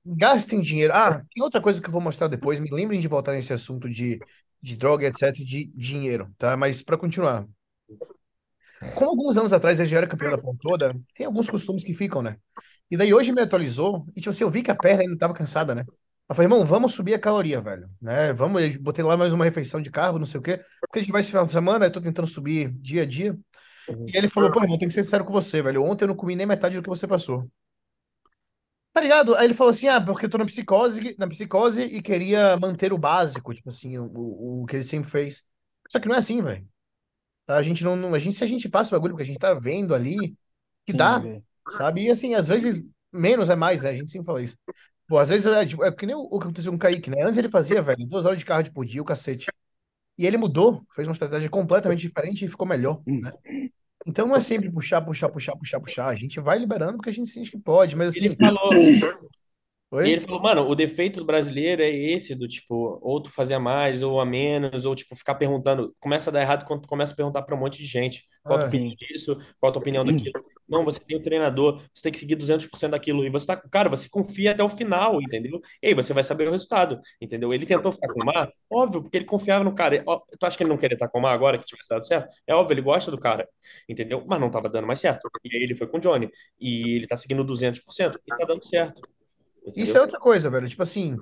gastem 0.07 0.61
dinheiro. 0.61 0.93
Ah, 0.95 1.23
tem 1.35 1.43
outra 1.43 1.61
coisa 1.61 1.81
que 1.81 1.89
eu 1.89 1.93
vou 1.93 2.01
mostrar 2.01 2.29
depois. 2.29 2.61
Me 2.61 2.71
lembrem 2.71 3.01
de 3.01 3.09
voltar 3.09 3.33
nesse 3.33 3.53
assunto 3.53 3.89
de, 3.89 4.19
de 4.63 4.77
droga, 4.77 5.07
etc, 5.09 5.35
de 5.35 5.67
dinheiro, 5.75 6.33
tá? 6.39 6.57
Mas 6.57 6.83
pra 6.83 6.99
continuar. 6.99 7.47
Como 8.95 9.11
alguns 9.11 9.37
anos 9.37 9.53
atrás 9.53 9.79
ele 9.81 9.89
já 9.89 9.99
era 9.99 10.07
campeão 10.07 10.31
da 10.31 10.39
porra 10.39 10.59
toda, 10.61 10.95
tem 11.15 11.27
alguns 11.27 11.49
costumes 11.49 11.85
que 11.85 11.95
ficam, 11.95 12.23
né? 12.23 12.37
E 12.95 12.97
daí 12.97 13.13
hoje 13.13 13.33
me 13.33 13.41
atualizou 13.43 14.07
e, 14.17 14.21
tipo 14.21 14.31
assim, 14.31 14.45
eu 14.45 14.51
vi 14.51 14.63
que 14.63 14.71
a 14.71 14.77
perna 14.77 15.03
ainda 15.03 15.19
tava 15.19 15.35
cansada, 15.35 15.75
né? 15.75 15.85
Eu 16.29 16.35
falei, 16.35 16.47
irmão, 16.47 16.65
vamos 16.65 16.95
subir 16.95 17.13
a 17.15 17.19
caloria, 17.19 17.61
velho, 17.61 17.89
né? 18.01 18.33
Vamos, 18.33 18.63
eu 18.63 18.81
botei 18.81 19.05
lá 19.05 19.17
mais 19.17 19.33
uma 19.33 19.45
refeição 19.45 19.81
de 19.83 19.91
carbo, 19.91 20.19
não 20.19 20.27
sei 20.27 20.39
o 20.41 20.43
quê, 20.43 20.59
porque 20.81 21.01
a 21.01 21.03
gente 21.03 21.11
vai 21.13 21.21
esse 21.21 21.31
final 21.31 21.45
de 21.45 21.53
semana, 21.53 21.87
eu 21.87 21.93
tô 21.93 22.01
tentando 22.01 22.29
subir 22.29 22.71
dia 22.81 23.03
a 23.03 23.07
dia. 23.07 23.37
Uhum. 23.89 24.07
E 24.07 24.17
ele 24.17 24.29
falou, 24.29 24.51
pô, 24.53 24.63
irmão, 24.63 24.79
tenho 24.79 24.89
que 24.91 24.95
ser 24.95 25.03
sincero 25.03 25.25
com 25.25 25.33
você, 25.33 25.61
velho. 25.61 25.83
Ontem 25.83 26.05
eu 26.05 26.09
não 26.09 26.15
comi 26.17 26.37
nem 26.37 26.47
metade 26.47 26.77
do 26.77 26.83
que 26.83 26.89
você 26.89 27.07
passou. 27.07 27.51
Tá 28.93 29.01
ligado? 29.01 29.35
Aí 29.35 29.47
ele 29.47 29.55
falou 29.55 29.73
assim: 29.73 29.89
ah, 29.89 30.01
porque 30.01 30.27
eu 30.27 30.31
tô 30.31 30.39
na 30.39 30.47
psicose, 30.47 31.17
na 31.19 31.27
psicose 31.29 31.83
e 31.83 32.01
queria 32.01 32.57
manter 32.57 32.93
o 32.93 32.99
básico, 32.99 33.53
tipo 33.53 33.69
assim, 33.69 33.99
o, 33.99 34.05
o, 34.07 34.63
o 34.63 34.67
que 34.67 34.77
ele 34.77 34.85
sempre 34.85 35.11
fez. 35.11 35.45
Só 35.91 35.99
que 35.99 36.07
não 36.09 36.15
é 36.15 36.19
assim, 36.19 36.41
velho. 36.43 36.67
Tá? 37.47 37.57
A 37.57 37.63
gente 37.63 37.85
não, 37.85 37.97
não- 37.97 38.15
a 38.15 38.19
gente, 38.19 38.37
se 38.37 38.45
a 38.45 38.47
gente 38.47 38.69
passa 38.69 38.91
o 38.95 38.99
bagulho, 38.99 39.15
porque 39.15 39.25
a 39.25 39.27
gente 39.27 39.39
tá 39.39 39.55
vendo 39.55 39.95
ali, 39.95 40.37
que 40.87 40.93
dá. 40.93 41.29
Sabe? 41.71 42.05
E 42.05 42.11
assim, 42.11 42.35
às 42.35 42.47
vezes, 42.47 42.83
menos 43.13 43.51
é 43.51 43.57
mais, 43.57 43.83
né? 43.83 43.91
A 43.91 43.95
gente 43.95 44.11
sempre 44.11 44.27
fala 44.27 44.43
isso. 44.43 44.57
Pô, 45.07 45.19
às 45.19 45.29
vezes 45.29 45.47
é, 45.47 45.67
tipo, 45.67 45.85
é 45.85 45.93
que 45.93 46.07
nem 46.07 46.17
o, 46.17 46.21
o 46.21 46.39
que 46.39 46.45
aconteceu 46.45 46.73
com 46.73 46.77
o 46.77 46.79
Kaique, 46.79 47.11
né? 47.11 47.23
Antes 47.23 47.39
ele 47.39 47.51
fazia, 47.51 47.83
velho, 47.83 48.07
duas 48.07 48.25
horas 48.25 48.39
de 48.39 48.45
carro 48.45 48.65
por 48.73 48.85
dia, 48.85 49.03
o 49.03 49.05
cacete. 49.05 49.47
E 50.17 50.27
ele 50.27 50.37
mudou, 50.37 50.83
fez 50.95 51.09
uma 51.09 51.13
estratégia 51.13 51.51
completamente 51.51 52.01
diferente 52.01 52.45
e 52.45 52.49
ficou 52.49 52.67
melhor, 52.67 53.03
né? 53.07 53.33
Então 54.07 54.27
não 54.27 54.37
é 54.37 54.41
sempre 54.41 54.71
puxar, 54.71 55.01
puxar, 55.03 55.29
puxar, 55.29 55.57
puxar, 55.57 55.81
puxar. 55.81 56.07
A 56.09 56.15
gente 56.15 56.39
vai 56.41 56.59
liberando 56.59 56.99
porque 56.99 57.11
a 57.11 57.13
gente 57.13 57.31
sente 57.31 57.51
que 57.51 57.59
pode, 57.59 57.97
mas 57.97 58.09
assim. 58.09 58.27
Ele 58.27 58.37
falou, 58.37 58.71
Oi? 59.95 60.09
E 60.09 60.13
ele 60.13 60.21
falou, 60.21 60.43
mano, 60.43 60.69
o 60.69 60.75
defeito 60.75 61.21
do 61.21 61.27
brasileiro 61.27 61.81
é 61.81 61.89
esse, 61.89 62.35
do 62.35 62.49
tipo, 62.49 62.99
ou 63.01 63.23
tu 63.23 63.31
fazer 63.31 63.55
a 63.55 63.61
mais, 63.61 64.03
ou 64.03 64.21
a 64.21 64.27
menos, 64.27 64.85
ou 64.85 64.95
tipo, 64.95 65.15
ficar 65.15 65.37
perguntando. 65.37 65.95
Começa 66.01 66.31
a 66.31 66.33
dar 66.33 66.41
errado 66.41 66.65
quando 66.65 66.83
tu 66.83 66.89
começa 66.89 67.13
a 67.13 67.17
perguntar 67.17 67.43
pra 67.43 67.55
um 67.55 67.61
monte 67.61 67.79
de 67.79 67.87
gente. 67.87 68.25
Qual 68.43 68.57
a 68.57 68.63
tua 68.63 68.67
É. 68.67 68.69
opinião 68.69 68.95
disso? 68.97 69.39
Qual 69.61 69.71
a 69.71 69.73
tua 69.73 69.81
opinião 69.81 70.05
daquilo? 70.05 70.33
Não, 70.69 70.85
você 70.85 70.99
tem 71.01 71.17
o 71.17 71.23
treinador, 71.23 71.83
você 71.93 72.03
tem 72.05 72.13
que 72.13 72.19
seguir 72.19 72.37
200% 72.37 72.91
daquilo. 72.93 73.25
E 73.25 73.31
você 73.31 73.47
tá, 73.47 73.57
cara, 73.57 73.89
você 73.89 74.09
confia 74.09 74.53
até 74.53 74.63
o 74.65 74.69
final, 74.71 75.21
entendeu? 75.21 75.61
E 75.83 75.89
aí 75.89 75.95
você 75.95 76.13
vai 76.15 76.23
saber 76.23 76.49
o 76.49 76.51
resultado, 76.51 76.99
entendeu? 77.21 77.53
Ele 77.53 77.67
tentou 77.67 77.93
ficar 77.93 78.09
com 78.13 78.23
o 78.23 78.25
Mar, 78.25 78.49
óbvio, 78.71 79.03
porque 79.03 79.19
ele 79.19 79.25
confiava 79.25 79.63
no 79.63 79.75
cara. 79.75 80.03
Ó, 80.07 80.21
Tu 80.39 80.45
acha 80.47 80.57
que 80.57 80.63
ele 80.63 80.71
não 80.71 80.79
queria 80.79 80.95
estar 80.95 81.09
com 81.09 81.19
o 81.19 81.23
Mar 81.23 81.33
agora, 81.35 81.59
que 81.59 81.65
tivesse 81.65 81.91
dado 81.91 82.07
certo? 82.07 82.35
É 82.47 82.55
óbvio, 82.55 82.75
ele 82.75 82.83
gosta 82.83 83.11
do 83.11 83.19
cara, 83.19 83.47
entendeu? 83.89 84.25
Mas 84.27 84.41
não 84.41 84.51
tava 84.51 84.69
dando 84.69 84.87
mais 84.87 85.01
certo. 85.01 85.29
E 85.45 85.57
aí 85.57 85.63
ele 85.63 85.75
foi 85.77 85.87
com 85.87 85.99
o 85.99 86.01
Johnny. 86.01 86.31
E 86.59 86.97
ele 86.97 87.07
tá 87.07 87.17
seguindo 87.17 87.45
200% 87.45 88.19
e 88.27 88.37
tá 88.37 88.45
dando 88.47 88.65
certo. 88.67 89.03
Isso 89.69 89.81
entendeu? 89.81 89.97
é 89.97 90.01
outra 90.03 90.19
coisa, 90.19 90.51
velho. 90.51 90.69
Tipo 90.69 90.83
assim, 90.83 91.17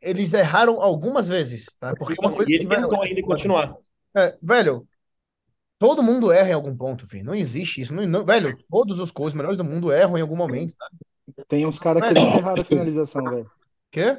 eles 0.00 0.32
erraram 0.32 0.80
algumas 0.80 1.26
vezes, 1.28 1.66
tá? 1.78 1.94
Porque 1.94 2.14
uma 2.20 2.32
coisa 2.32 2.50
E 2.50 2.54
ele 2.54 2.66
vai- 2.66 2.80
tentou 2.80 3.02
ainda 3.02 3.22
continuar. 3.22 3.74
É, 4.16 4.36
velho, 4.42 4.86
todo 5.80 6.02
mundo 6.02 6.30
erra 6.30 6.50
em 6.50 6.52
algum 6.52 6.76
ponto, 6.76 7.08
filho. 7.08 7.24
Não 7.24 7.34
existe 7.34 7.80
isso. 7.80 7.94
Não, 7.94 8.06
não- 8.06 8.24
velho, 8.24 8.54
todos 8.68 9.00
os 9.00 9.10
coaches 9.10 9.34
melhores 9.34 9.56
do 9.56 9.64
mundo 9.64 9.90
erram 9.90 10.16
em 10.18 10.20
algum 10.20 10.36
momento, 10.36 10.74
tá? 10.76 10.86
Tem 11.48 11.66
uns 11.66 11.78
caras 11.78 12.02
que 12.02 12.14
nunca 12.20 12.38
erraram 12.38 12.60
a 12.60 12.64
finalização, 12.64 13.24
velho. 13.24 13.50
Quê? 13.90 14.18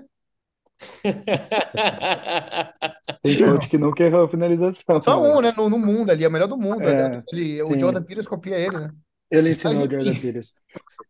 Tem 3.22 3.38
coach 3.38 3.70
que 3.70 3.78
nunca 3.78 4.04
errou 4.04 4.24
a 4.24 4.30
finalização. 4.30 5.02
Só 5.04 5.22
um, 5.22 5.40
né? 5.40 5.54
No, 5.56 5.70
no 5.70 5.78
mundo 5.78 6.10
ali, 6.10 6.24
é 6.24 6.28
o 6.28 6.32
melhor 6.32 6.48
do 6.48 6.58
mundo. 6.58 6.82
É, 6.82 7.10
né? 7.10 7.24
Ele, 7.32 7.62
o. 7.62 7.80
Jordan 7.80 8.02
Peters 8.02 8.28
copia 8.28 8.58
ele, 8.58 8.78
né? 8.78 8.92
Ele 9.30 9.50
Mas, 9.50 9.58
ensinou 9.60 9.84
o 9.84 9.86
enfim. 9.86 9.96
Jordan 9.96 10.20
Peters. 10.20 10.54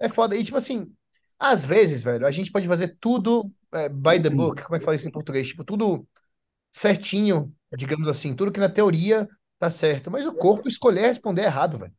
É 0.01 0.09
foda. 0.09 0.35
E, 0.35 0.43
tipo 0.43 0.57
assim, 0.57 0.91
às 1.39 1.63
vezes, 1.63 2.03
velho, 2.03 2.25
a 2.27 2.31
gente 2.31 2.51
pode 2.51 2.67
fazer 2.67 2.97
tudo 2.99 3.49
é, 3.73 3.87
by 3.87 4.21
the 4.21 4.29
book. 4.29 4.61
Como 4.63 4.75
é 4.75 4.79
que 4.79 4.85
fala 4.85 4.95
isso 4.95 5.07
em 5.07 5.11
português? 5.11 5.47
Tipo, 5.47 5.63
tudo 5.63 6.05
certinho, 6.73 7.53
digamos 7.77 8.09
assim. 8.09 8.35
Tudo 8.35 8.51
que 8.51 8.59
na 8.59 8.69
teoria 8.69 9.29
tá 9.61 9.69
certo. 9.69 10.09
Mas 10.09 10.25
o 10.25 10.33
corpo 10.33 10.67
escolher 10.67 11.01
responder 11.01 11.43
errado, 11.43 11.77
velho. 11.77 11.93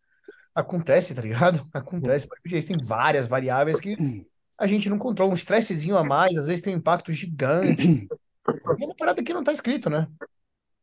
Acontece, 0.52 1.14
tá 1.14 1.22
ligado? 1.22 1.64
Acontece. 1.72 2.26
Tem 2.66 2.76
várias 2.76 3.28
variáveis 3.28 3.78
que 3.78 4.26
a 4.58 4.66
gente 4.66 4.90
não 4.90 4.98
controla. 4.98 5.30
Um 5.30 5.34
estressezinho 5.34 5.96
a 5.96 6.02
mais, 6.02 6.36
às 6.36 6.46
vezes 6.46 6.60
tem 6.60 6.74
um 6.74 6.78
impacto 6.78 7.12
gigante. 7.12 8.08
E 8.44 8.82
é 8.82 8.86
uma 8.86 8.96
parada 8.96 9.22
que 9.22 9.32
não 9.32 9.44
tá 9.44 9.52
escrito, 9.52 9.88
né? 9.88 10.08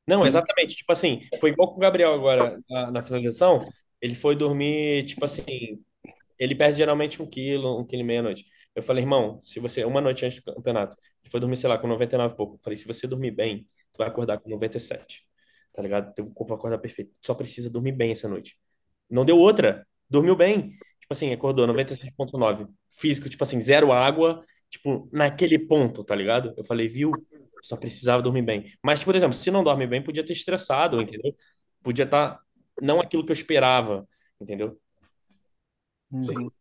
Não, 0.07 0.25
exatamente. 0.25 0.77
Tipo 0.77 0.93
assim, 0.93 1.23
foi 1.41 1.49
igual 1.49 1.67
com 1.67 1.75
o 1.75 1.79
Gabriel 1.79 2.13
agora 2.13 2.57
na, 2.69 2.89
na 2.89 3.03
finalização. 3.03 3.59
Ele 4.01 4.15
foi 4.15 4.33
dormir, 4.33 5.05
tipo 5.05 5.25
assim, 5.25 5.43
ele 6.39 6.55
perde 6.55 6.77
geralmente 6.77 7.21
um 7.21 7.25
quilo, 7.25 7.77
um 7.77 7.85
quilo 7.85 8.01
e 8.01 8.05
meia 8.05 8.21
à 8.21 8.23
noite. 8.23 8.45
Eu 8.73 8.81
falei, 8.81 9.03
irmão, 9.03 9.41
se 9.43 9.59
você, 9.59 9.83
uma 9.83 9.99
noite 9.99 10.25
antes 10.25 10.41
do 10.41 10.55
campeonato, 10.55 10.95
ele 11.21 11.29
foi 11.29 11.41
dormir, 11.41 11.57
sei 11.57 11.67
lá, 11.69 11.77
com 11.77 11.85
99 11.85 12.33
e 12.33 12.37
pouco. 12.37 12.55
Eu 12.55 12.59
falei, 12.63 12.77
se 12.77 12.87
você 12.87 13.05
dormir 13.05 13.31
bem, 13.31 13.67
tu 13.91 13.97
vai 13.97 14.07
acordar 14.07 14.39
com 14.39 14.49
97. 14.49 15.28
Tá 15.79 15.83
ligado? 15.83 16.13
Teu 16.13 16.25
corpo 16.25 16.49
vai 16.49 16.57
acordar 16.57 16.77
perfeito. 16.77 17.13
Só 17.25 17.33
precisa 17.33 17.69
dormir 17.69 17.93
bem 17.93 18.11
essa 18.11 18.27
noite. 18.27 18.59
Não 19.09 19.23
deu 19.23 19.37
outra. 19.37 19.87
Dormiu 20.09 20.35
bem. 20.35 20.71
Tipo 20.99 21.13
assim, 21.13 21.31
acordou 21.31 21.65
96.9. 21.65 22.67
Físico, 22.91 23.29
tipo 23.29 23.41
assim, 23.41 23.61
zero 23.61 23.93
água, 23.93 24.43
tipo, 24.69 25.07
naquele 25.09 25.57
ponto, 25.57 26.03
tá 26.03 26.13
ligado? 26.13 26.53
Eu 26.57 26.65
falei, 26.65 26.89
viu? 26.89 27.13
Só 27.61 27.77
precisava 27.77 28.21
dormir 28.21 28.41
bem. 28.41 28.73
Mas, 28.83 29.05
por 29.05 29.15
exemplo, 29.15 29.31
se 29.31 29.49
não 29.49 29.63
dorme 29.63 29.87
bem, 29.87 30.03
podia 30.03 30.25
ter 30.25 30.33
estressado, 30.33 31.01
entendeu? 31.01 31.33
Podia 31.81 32.03
estar 32.03 32.41
não 32.81 32.99
aquilo 32.99 33.25
que 33.25 33.31
eu 33.31 33.35
esperava, 33.35 34.05
entendeu? 34.37 34.77
Sim. 36.21 36.51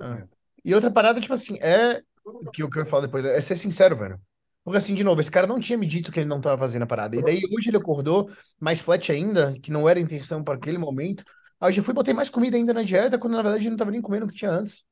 É. 0.00 0.26
E 0.64 0.74
outra 0.74 0.90
parada, 0.90 1.20
tipo 1.20 1.34
assim, 1.34 1.58
é. 1.60 2.02
O 2.24 2.50
que, 2.50 2.64
o 2.64 2.70
que 2.70 2.78
eu 2.78 2.86
falo 2.86 3.02
depois 3.02 3.26
é 3.26 3.38
ser 3.42 3.58
sincero, 3.58 3.94
velho. 3.94 4.18
Porque, 4.64 4.78
assim, 4.78 4.94
de 4.94 5.02
novo, 5.02 5.20
esse 5.20 5.30
cara 5.30 5.46
não 5.46 5.58
tinha 5.58 5.78
me 5.78 5.86
dito 5.86 6.12
que 6.12 6.20
ele 6.20 6.28
não 6.28 6.40
tava 6.40 6.58
fazendo 6.58 6.82
a 6.82 6.86
parada. 6.86 7.16
E 7.16 7.22
daí 7.22 7.40
hoje 7.56 7.70
ele 7.70 7.76
acordou 7.78 8.30
mais 8.58 8.80
flat 8.80 9.10
ainda, 9.10 9.54
que 9.62 9.70
não 9.70 9.88
era 9.88 9.98
a 9.98 10.02
intenção 10.02 10.44
para 10.44 10.54
aquele 10.54 10.78
momento. 10.78 11.24
Aí 11.58 11.70
eu 11.70 11.72
já 11.72 11.82
fui 11.82 11.92
e 11.92 11.94
botei 11.94 12.14
mais 12.14 12.28
comida 12.28 12.56
ainda 12.56 12.74
na 12.74 12.82
dieta, 12.82 13.18
quando 13.18 13.34
na 13.36 13.42
verdade 13.42 13.64
ele 13.64 13.70
não 13.70 13.76
tava 13.76 13.90
nem 13.90 14.02
comendo 14.02 14.26
o 14.26 14.28
que 14.28 14.34
tinha 14.34 14.50
antes. 14.50 14.84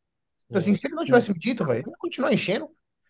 Então, 0.48 0.58
assim, 0.58 0.74
se 0.74 0.86
ele 0.86 0.94
não 0.94 1.04
tivesse 1.04 1.32
me 1.32 1.38
dito, 1.38 1.64
velho, 1.64 1.80
ele 1.80 1.90
ia 1.90 1.96
continuar 1.98 2.32
enchendo. 2.32 2.68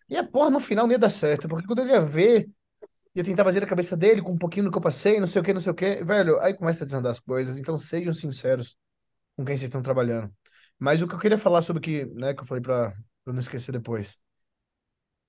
E 0.09 0.17
a 0.17 0.23
porra 0.23 0.49
no 0.49 0.59
final 0.59 0.85
não 0.85 0.91
ia 0.91 0.99
dar 0.99 1.09
certo. 1.09 1.47
Porque 1.47 1.65
quando 1.65 1.79
ele 1.79 1.91
ia 1.91 2.01
ver, 2.01 2.49
ia 3.15 3.23
tentar 3.23 3.43
fazer 3.43 3.63
a 3.63 3.67
cabeça 3.67 3.95
dele 3.95 4.21
com 4.21 4.31
um 4.31 4.37
pouquinho 4.37 4.65
do 4.65 4.71
que 4.71 4.77
eu 4.77 4.81
passei, 4.81 5.19
não 5.19 5.27
sei 5.27 5.41
o 5.41 5.45
que, 5.45 5.53
não 5.53 5.61
sei 5.61 5.71
o 5.71 5.75
que. 5.75 6.03
Velho, 6.03 6.39
aí 6.41 6.53
começa 6.53 6.83
a 6.83 6.85
desandar 6.85 7.11
as 7.11 7.19
coisas. 7.19 7.57
Então 7.57 7.77
sejam 7.77 8.13
sinceros 8.13 8.77
com 9.35 9.45
quem 9.45 9.57
vocês 9.57 9.69
estão 9.69 9.81
trabalhando. 9.81 10.33
Mas 10.77 11.01
o 11.01 11.07
que 11.07 11.15
eu 11.15 11.19
queria 11.19 11.37
falar 11.37 11.61
sobre 11.61 11.79
o 11.79 11.81
que, 11.81 12.05
né, 12.15 12.33
que 12.33 12.41
eu 12.41 12.45
falei 12.45 12.61
pra 12.61 12.93
não 13.25 13.39
esquecer 13.39 13.71
depois. 13.71 14.17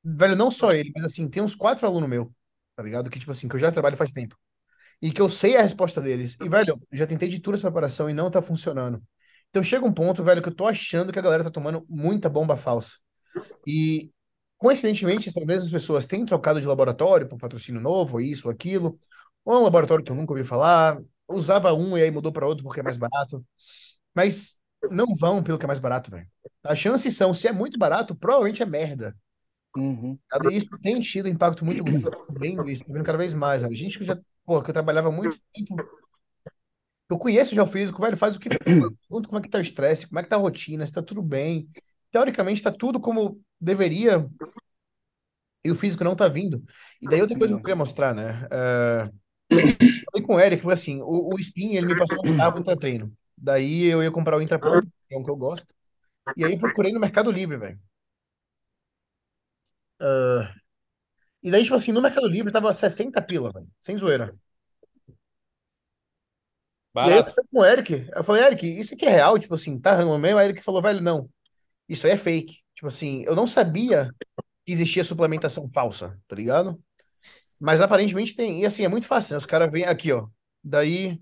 Velho, 0.03 0.35
não 0.37 0.51
só 0.51 0.73
ele, 0.73 0.91
mas 0.95 1.05
assim, 1.05 1.29
tem 1.29 1.43
uns 1.43 1.55
quatro 1.55 1.87
alunos 1.87 2.09
meu, 2.09 2.33
tá 2.75 2.83
ligado? 2.83 3.11
Que, 3.11 3.19
tipo 3.19 3.31
assim, 3.31 3.49
que 3.49 3.55
eu 3.57 3.61
já 3.61 3.71
trabalho 3.71 3.97
faz 3.97 4.13
tempo. 4.13 4.37
e 5.03 5.13
que 5.13 5.21
eu 5.23 5.29
sei 5.29 5.57
a 5.57 5.63
resposta 5.63 6.01
deles. 6.01 6.39
E, 6.41 6.49
velho, 6.49 6.81
já 6.93 7.07
tentei 7.07 7.29
de 7.29 7.41
tudo 7.41 7.55
essa 7.57 7.65
preparação 7.65 8.11
e 8.11 8.15
não 8.15 8.31
tá 8.31 8.43
funcionando. 8.43 9.03
Então 9.51 9.63
chega 9.63 9.87
um 9.87 9.93
ponto, 9.95 10.23
velho, 10.25 10.43
que 10.43 10.49
eu 10.49 10.55
tô 10.55 10.67
achando 10.69 11.13
que 11.13 11.19
a 11.19 11.23
galera 11.23 11.45
tá 11.45 11.51
tomando 11.51 11.87
muita 11.89 12.29
bomba 12.31 12.57
falsa. 12.57 12.97
E, 13.67 14.11
coincidentemente, 14.59 15.29
essas 15.29 15.45
mesmas 15.47 15.71
pessoas 15.71 16.07
têm 16.07 16.25
trocado 16.27 16.61
de 16.61 16.67
laboratório 16.67 17.29
por 17.29 17.39
patrocínio 17.39 17.81
novo, 17.81 18.21
isso, 18.21 18.51
aquilo. 18.51 18.99
Ou 19.45 19.55
é 19.57 19.59
um 19.61 19.65
laboratório 19.65 20.05
que 20.05 20.13
eu 20.13 20.17
nunca 20.17 20.33
ouvi 20.33 20.45
falar. 20.45 21.01
Usava 21.29 21.73
um 21.75 21.97
e 21.99 22.03
aí 22.03 22.11
mudou 22.11 22.33
para 22.33 22.47
outro 22.47 22.65
porque 22.65 22.81
é 22.81 22.83
mais 22.85 22.97
barato. 22.99 23.45
Mas 24.15 24.59
não 24.91 25.15
vão 25.17 25.43
pelo 25.43 25.59
que 25.59 25.65
é 25.65 25.69
mais 25.69 25.79
barato, 25.79 26.11
velho. 26.11 26.27
As 26.65 26.79
chances 26.79 27.17
são, 27.17 27.35
se 27.35 27.49
é 27.49 27.53
muito 27.53 27.79
barato, 27.79 28.15
provavelmente 28.17 28.63
é 28.63 28.67
merda. 28.67 29.17
Uhum. 29.77 30.19
Isso 30.51 30.69
tem 30.83 31.01
tido 31.01 31.29
impacto 31.29 31.65
muito 31.65 31.85
grande. 31.85 32.07
Vendo 32.31 32.69
isso, 32.69 32.85
vendo 32.89 33.05
cada 33.05 33.19
vez 33.19 33.35
mais. 33.35 33.65
A 33.65 33.73
gente 33.73 33.99
que 33.99 34.05
já, 34.05 34.19
pô, 34.45 34.63
que 34.63 34.71
eu 34.71 34.75
trabalhava 34.75 35.11
muito 35.11 35.39
tempo. 35.55 35.77
Eu 37.09 37.19
conheço 37.19 37.55
já 37.55 37.63
o 37.63 37.67
físico, 37.67 38.01
velho, 38.01 38.17
faz 38.17 38.37
o 38.37 38.41
que 38.41 38.51
for. 38.51 38.65
Pergunto 38.65 39.29
como 39.29 39.39
é 39.39 39.43
que 39.43 39.49
tá 39.49 39.59
o 39.59 39.63
estresse, 39.63 40.07
como 40.07 40.19
é 40.19 40.23
que 40.23 40.29
tá 40.29 40.37
a 40.37 40.41
rotina, 40.41 40.87
se 40.87 40.93
tá 40.93 41.03
tudo 41.03 41.23
bem. 41.23 41.69
Teoricamente 42.13 42.63
tá 42.63 42.71
tudo 42.71 43.01
como 43.01 43.41
deveria. 43.61 44.29
E 45.65 45.71
o 45.71 45.75
físico 45.75 46.05
não 46.05 46.17
tá 46.17 46.29
vindo. 46.29 46.63
E 47.01 47.09
daí 47.09 47.21
outra 47.21 47.39
coisa 47.39 47.55
que 47.55 47.59
eu 47.59 47.63
queria 47.63 47.77
mostrar, 47.77 48.15
né? 48.15 48.47
É, 48.51 49.11
Falei 49.51 50.27
com 50.27 50.35
o 50.35 50.41
Eric, 50.41 50.71
assim, 50.71 51.03
o, 51.03 51.35
o 51.35 51.39
Spin, 51.41 51.75
ele 51.75 51.89
me 51.89 51.97
passou 51.99 52.19
um 52.25 52.37
carro 52.37 52.63
para 52.63 52.77
treino. 52.77 53.13
Daí 53.37 53.87
eu 53.87 54.03
ia 54.03 54.11
comprar 54.11 54.37
o 54.37 54.43
Intrapump, 54.43 54.87
que 55.09 55.15
é 55.15 55.19
um 55.19 55.25
que 55.25 55.31
eu 55.31 55.37
gosto. 55.37 55.75
E 56.37 56.45
aí 56.45 56.59
procurei 56.59 56.93
no 56.93 57.01
Mercado 57.01 57.31
Livre, 57.31 57.57
velho. 57.57 57.79
Ah, 60.01 60.55
e 61.43 61.51
daí, 61.51 61.63
tipo 61.65 61.75
assim, 61.77 61.93
no 61.93 62.03
Mercado 62.03 62.29
Livre 62.29 62.53
tava 62.53 62.73
60 62.75 63.21
pila, 63.23 63.53
velho. 63.53 63.69
Sem 63.81 63.97
zoeira. 63.97 64.35
E 67.03 67.11
aí 67.11 67.19
eu 67.19 67.25
Barato. 67.25 67.33
falei 67.35 67.49
com 67.51 67.59
o 67.61 67.65
Eric, 67.65 68.09
eu 68.15 68.25
falei, 68.25 68.45
Eric, 68.45 68.67
isso 68.81 68.95
aqui 68.95 69.07
é 69.07 69.11
real? 69.11 69.39
Tipo 69.39 69.55
assim, 69.55 69.79
tá 69.81 70.05
no 70.05 70.19
mesmo? 70.19 70.39
Aí 70.39 70.47
Eric 70.49 70.63
falou, 70.63 70.83
velho, 70.83 71.01
não. 71.01 71.31
Isso 71.89 72.07
aí 72.07 72.15
é 72.15 72.17
fake. 72.19 72.59
Tipo 72.75 72.89
assim, 72.89 73.25
eu 73.25 73.35
não 73.37 73.47
sabia 73.47 74.11
que 74.67 74.73
existia 74.73 75.05
suplementação 75.05 75.71
falsa, 75.73 76.19
tá 76.29 76.37
ligado? 76.37 76.83
Mas 77.61 77.81
aparentemente 77.81 78.37
tem. 78.37 78.63
E 78.63 78.67
assim, 78.67 78.85
é 78.85 78.89
muito 78.89 79.07
fácil, 79.07 79.33
né? 79.35 79.39
Os 79.39 79.47
caras 79.47 79.71
vêm 79.73 79.85
aqui, 79.85 80.13
ó. 80.13 80.29
Daí, 80.65 81.21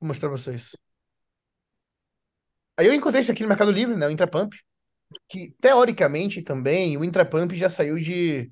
vou 0.00 0.08
mostrar 0.08 0.28
pra 0.28 0.38
vocês. 0.38 0.76
Aí 2.76 2.86
eu 2.86 2.94
encontrei 2.94 3.20
isso 3.22 3.32
aqui 3.32 3.42
no 3.42 3.48
Mercado 3.48 3.70
Livre, 3.70 3.96
né? 3.96 4.06
O 4.06 4.10
Intrapump. 4.10 4.54
Que 5.28 5.54
teoricamente 5.60 6.42
também 6.42 6.96
o 6.96 7.04
Intrapump 7.04 7.52
já 7.54 7.68
saiu 7.68 7.96
de. 7.96 8.50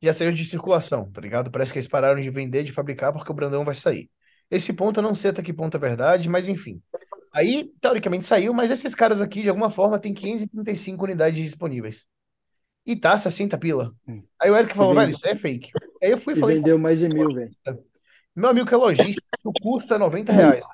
Já 0.00 0.12
saiu 0.12 0.32
de 0.32 0.44
circulação, 0.44 1.10
tá 1.12 1.20
ligado? 1.20 1.50
Parece 1.50 1.72
que 1.72 1.78
eles 1.78 1.86
pararam 1.86 2.20
de 2.20 2.28
vender, 2.28 2.64
de 2.64 2.72
fabricar, 2.72 3.12
porque 3.12 3.30
o 3.30 3.34
Brandão 3.34 3.64
vai 3.64 3.74
sair. 3.74 4.10
Esse 4.50 4.72
ponto 4.72 4.98
eu 4.98 5.02
não 5.02 5.14
sei 5.14 5.30
até 5.30 5.42
que 5.42 5.52
ponto 5.52 5.76
é 5.76 5.80
verdade, 5.80 6.28
mas 6.28 6.48
enfim. 6.48 6.82
Aí, 7.32 7.72
teoricamente 7.80 8.24
saiu, 8.24 8.52
mas 8.52 8.70
esses 8.70 8.94
caras 8.94 9.22
aqui, 9.22 9.42
de 9.42 9.48
alguma 9.48 9.70
forma, 9.70 9.98
tem 9.98 10.12
535 10.12 11.04
unidades 11.04 11.42
disponíveis. 11.42 12.04
E 12.84 12.96
tá 12.96 13.16
60 13.16 13.56
pila. 13.56 13.94
Hum. 14.06 14.22
Aí 14.40 14.50
o 14.50 14.56
Eric 14.56 14.74
falou, 14.74 14.94
velho, 14.94 15.12
isso 15.12 15.26
é 15.26 15.34
fake. 15.34 15.70
Aí 16.02 16.10
eu 16.10 16.18
fui 16.18 16.34
e 16.34 16.36
falei, 16.36 16.56
vendeu 16.56 16.78
mais 16.78 16.98
de 16.98 17.08
mil, 17.08 17.32
velho. 17.32 17.50
meu 18.34 18.50
amigo 18.50 18.66
que 18.66 18.74
é 18.74 18.76
lojista, 18.76 19.22
o 19.44 19.52
custo 19.52 19.94
é 19.94 19.98
90 19.98 20.32
reais. 20.32 20.64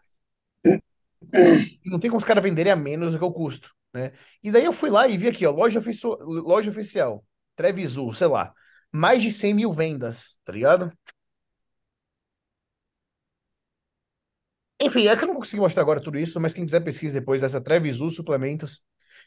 E 1.84 1.90
não 1.90 2.00
tem 2.00 2.10
como 2.10 2.18
os 2.18 2.24
caras 2.24 2.42
venderem 2.42 2.72
a 2.72 2.76
menos 2.76 3.12
do 3.12 3.18
que 3.18 3.24
o 3.24 3.32
custo, 3.32 3.72
né? 3.94 4.12
E 4.42 4.50
daí 4.50 4.64
eu 4.64 4.72
fui 4.72 4.90
lá 4.90 5.08
e 5.08 5.16
vi 5.18 5.28
aqui, 5.28 5.46
ó, 5.46 5.50
loja, 5.52 5.78
ofici- 5.80 6.06
loja 6.20 6.70
oficial, 6.70 7.24
Trevisu, 7.56 8.12
sei 8.14 8.26
lá, 8.28 8.52
mais 8.92 9.22
de 9.22 9.30
100 9.32 9.54
mil 9.54 9.72
vendas, 9.72 10.38
tá 10.44 10.52
ligado? 10.52 10.92
Enfim, 14.80 15.06
é 15.08 15.16
que 15.16 15.22
eu 15.24 15.26
não 15.26 15.34
vou 15.34 15.42
conseguir 15.42 15.60
mostrar 15.60 15.82
agora 15.82 16.00
tudo 16.00 16.18
isso, 16.18 16.40
mas 16.40 16.52
quem 16.54 16.64
quiser 16.64 16.80
pesquisa 16.80 17.18
depois 17.18 17.40
dessa 17.40 17.60
Trevisu 17.60 18.08
suplementos. 18.10 18.80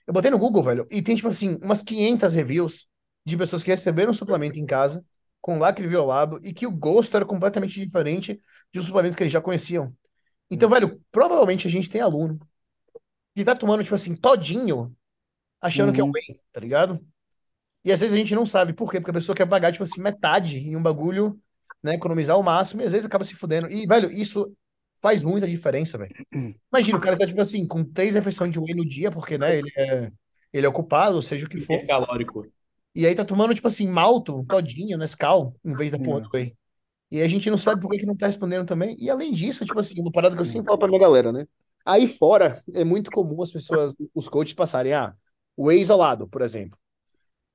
Eu 0.08 0.14
botei 0.14 0.32
no 0.32 0.40
Google, 0.40 0.64
velho, 0.64 0.88
e 0.90 1.02
tem, 1.02 1.16
tipo 1.16 1.28
assim, 1.28 1.58
umas 1.62 1.84
500 1.84 2.34
reviews 2.34 2.88
de 3.26 3.38
pessoas 3.38 3.62
que 3.62 3.70
receberam 3.70 4.14
suplemento 4.14 4.58
em 4.60 4.66
casa, 4.66 5.06
com 5.42 5.60
lacre 5.60 5.88
violado, 5.88 6.40
e 6.44 6.54
que 6.54 6.66
o 6.66 6.72
gosto 6.72 7.16
era 7.18 7.26
completamente 7.26 7.80
diferente 7.84 8.42
de 8.74 8.80
um 8.80 8.84
suplemento 8.84 9.18
que 9.18 9.24
eles 9.24 9.34
já 9.34 9.42
conheciam. 9.42 9.94
Então, 10.52 10.70
velho, 10.70 11.02
provavelmente 11.12 11.68
a 11.68 11.72
gente 11.72 11.90
tem 11.90 12.02
aluno 12.02 12.40
que 13.36 13.46
tá 13.46 13.56
tomando, 13.56 13.84
tipo 13.84 13.96
assim, 13.96 14.16
todinho, 14.16 14.96
achando 15.62 15.94
que 15.94 16.02
é 16.02 16.04
Uhum. 16.04 16.12
whey, 16.12 16.40
tá 16.52 16.60
ligado? 16.60 17.00
E 17.84 17.92
às 17.92 18.00
vezes 18.00 18.14
a 18.14 18.18
gente 18.18 18.36
não 18.36 18.46
sabe 18.46 18.74
por 18.74 18.92
quê, 18.92 19.00
porque 19.00 19.12
a 19.12 19.16
pessoa 19.16 19.36
quer 19.36 19.48
pagar, 19.48 19.72
tipo 19.72 19.84
assim, 19.84 20.02
metade 20.02 20.58
em 20.58 20.76
um 20.76 20.84
bagulho, 20.84 21.40
né, 21.82 21.96
economizar 21.96 22.38
o 22.38 22.44
máximo, 22.44 22.82
e 22.82 22.86
às 22.86 22.92
vezes 22.92 23.06
acaba 23.06 23.24
se 23.26 23.36
fudendo. 23.36 23.68
E, 23.72 23.88
velho, 23.88 24.12
isso 24.12 24.54
faz 25.02 25.24
muita 25.24 25.48
diferença, 25.48 25.98
velho. 25.98 26.14
Imagina, 26.72 26.98
o 26.98 27.02
cara 27.02 27.18
tá, 27.18 27.26
tipo 27.26 27.42
assim, 27.42 27.66
com 27.68 27.84
três 27.84 28.14
refeições 28.14 28.52
de 28.52 28.60
whey 28.60 28.76
no 28.76 28.86
dia, 28.88 29.12
porque, 29.12 29.38
né, 29.38 29.58
ele 29.58 29.72
é, 29.76 30.12
ele 30.54 30.66
é 30.66 30.70
ocupado, 30.70 31.22
seja 31.24 31.46
o 31.46 31.50
que 31.50 31.60
for. 31.60 31.74
Hipercalórico. 31.76 32.46
E 32.94 33.08
aí 33.08 33.16
tá 33.16 33.26
tomando, 33.26 33.56
tipo 33.56 33.68
assim, 33.68 33.88
malto, 33.88 34.46
todinho, 34.48 34.98
Nescau, 34.98 35.56
em 35.66 35.74
vez 35.74 35.92
da 35.92 35.98
porra 35.98 36.20
É. 36.20 36.22
do 36.24 36.30
whey. 36.34 36.56
E 37.10 37.22
a 37.22 37.28
gente 37.28 37.50
não 37.50 37.58
sabe 37.58 37.82
por 37.82 37.90
que 37.90 37.98
que 37.98 38.06
não 38.06 38.16
tá 38.16 38.28
respondendo 38.28 38.66
também. 38.66 38.96
E 39.00 39.10
além 39.10 39.34
disso, 39.34 39.66
tipo 39.66 39.80
assim, 39.80 40.00
uma 40.00 40.12
parada 40.12 40.36
que 40.36 40.42
eu 40.42 40.46
sempre 40.46 40.68
falo 40.68 40.78
pra 40.78 40.88
minha 40.88 41.00
galera, 41.00 41.32
né? 41.32 41.46
Aí 41.86 42.08
fora, 42.08 42.64
é 42.74 42.84
muito 42.84 43.12
comum 43.12 43.42
as 43.42 43.52
pessoas, 43.52 43.94
os 44.14 44.28
coaches 44.30 44.54
passarem, 44.54 44.94
ah, 44.94 45.14
whey 45.58 45.80
isolado, 45.80 46.28
por 46.28 46.42
exemplo. 46.42 46.78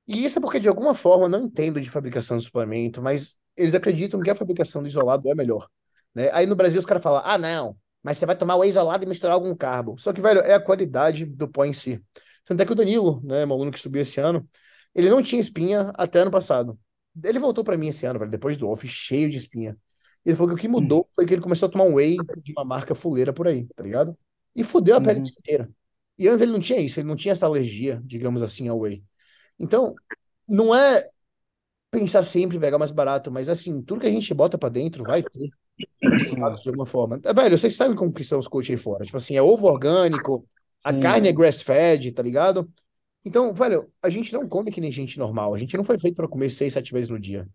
E 0.07 0.23
isso 0.25 0.39
é 0.39 0.41
porque, 0.41 0.59
de 0.59 0.69
alguma 0.69 0.93
forma, 0.93 1.27
não 1.27 1.43
entendo 1.43 1.81
de 1.81 1.89
fabricação 1.89 2.37
de 2.37 2.43
suplemento, 2.43 3.01
mas 3.01 3.37
eles 3.55 3.75
acreditam 3.75 4.21
que 4.21 4.29
a 4.29 4.35
fabricação 4.35 4.81
do 4.81 4.87
isolado 4.87 5.29
é 5.29 5.35
melhor. 5.35 5.67
Né? 6.15 6.29
Aí 6.31 6.45
no 6.45 6.55
Brasil 6.55 6.79
os 6.79 6.85
caras 6.85 7.03
falam, 7.03 7.21
ah, 7.25 7.37
não, 7.37 7.77
mas 8.01 8.17
você 8.17 8.25
vai 8.25 8.35
tomar 8.35 8.55
whey 8.55 8.69
isolado 8.69 9.03
e 9.05 9.07
misturar 9.07 9.33
algum 9.33 9.55
carbo. 9.55 9.97
Só 9.97 10.13
que, 10.13 10.21
velho, 10.21 10.41
é 10.41 10.53
a 10.53 10.59
qualidade 10.59 11.25
do 11.25 11.47
pó 11.47 11.65
em 11.65 11.73
si. 11.73 12.01
Tanto 12.45 12.61
é 12.61 12.65
que 12.65 12.71
o 12.71 12.75
Danilo, 12.75 13.21
né, 13.23 13.45
meu 13.45 13.55
aluno 13.55 13.71
que 13.71 13.79
subiu 13.79 14.01
esse 14.01 14.19
ano, 14.19 14.47
ele 14.95 15.09
não 15.09 15.21
tinha 15.21 15.41
espinha 15.41 15.91
até 15.95 16.19
ano 16.19 16.31
passado. 16.31 16.79
Ele 17.23 17.39
voltou 17.39 17.63
pra 17.63 17.77
mim 17.77 17.87
esse 17.89 18.05
ano, 18.05 18.19
velho, 18.19 18.31
depois 18.31 18.57
do 18.57 18.69
off, 18.69 18.87
cheio 18.87 19.29
de 19.29 19.37
espinha. 19.37 19.77
Ele 20.27 20.35
falou 20.35 20.49
que 20.49 20.55
o 20.55 20.61
que 20.61 20.67
mudou 20.67 21.09
foi 21.15 21.25
que 21.25 21.33
ele 21.33 21.41
começou 21.41 21.69
a 21.69 21.71
tomar 21.71 21.85
um 21.85 21.95
whey 21.95 22.17
de 22.43 22.51
uma 22.51 22.65
marca 22.65 22.93
fuleira 22.93 23.31
por 23.31 23.47
aí, 23.47 23.65
tá 23.73 23.81
ligado? 23.81 24.17
E 24.53 24.61
fudeu 24.61 24.97
a 24.97 25.01
pele 25.01 25.21
Uhum. 25.21 25.25
inteira. 25.25 25.71
E 26.19 26.27
antes 26.27 26.41
ele 26.41 26.51
não 26.51 26.59
tinha 26.59 26.81
isso, 26.81 26.99
ele 26.99 27.07
não 27.07 27.15
tinha 27.15 27.31
essa 27.31 27.45
alergia, 27.45 28.01
digamos 28.03 28.41
assim, 28.41 28.67
ao 28.67 28.77
whey. 28.79 29.01
Então, 29.57 29.95
não 30.45 30.75
é 30.75 31.07
pensar 31.91 32.23
sempre 32.23 32.57
em 32.57 32.59
pegar 32.59 32.77
mais 32.77 32.91
barato, 32.91 33.31
mas 33.31 33.49
assim, 33.49 33.81
tudo 33.81 34.01
que 34.01 34.07
a 34.07 34.11
gente 34.11 34.33
bota 34.33 34.57
pra 34.57 34.69
dentro 34.69 35.05
vai 35.05 35.23
ter 35.23 35.49
de 36.61 36.69
alguma 36.69 36.85
forma. 36.85 37.19
É, 37.23 37.33
velho, 37.33 37.57
vocês 37.57 37.75
sabem 37.75 37.95
como 37.95 38.11
que 38.13 38.23
são 38.23 38.39
os 38.39 38.47
coaches 38.47 38.71
aí 38.71 38.77
fora. 38.77 39.05
Tipo 39.05 39.17
assim, 39.17 39.35
é 39.35 39.41
ovo 39.41 39.67
orgânico, 39.67 40.47
a 40.83 40.91
Sim. 40.91 40.99
carne 40.99 41.29
é 41.29 41.33
grass-fed, 41.33 42.11
tá 42.11 42.21
ligado? 42.21 42.69
Então, 43.23 43.53
velho, 43.53 43.91
a 44.01 44.09
gente 44.09 44.33
não 44.33 44.47
come 44.47 44.71
que 44.71 44.81
nem 44.81 44.91
gente 44.91 45.19
normal. 45.19 45.53
A 45.53 45.57
gente 45.57 45.77
não 45.77 45.83
foi 45.83 45.99
feito 45.99 46.15
pra 46.15 46.27
comer 46.27 46.49
seis, 46.49 46.73
sete 46.73 46.93
vezes 46.93 47.09
no 47.09 47.19
dia. 47.19 47.47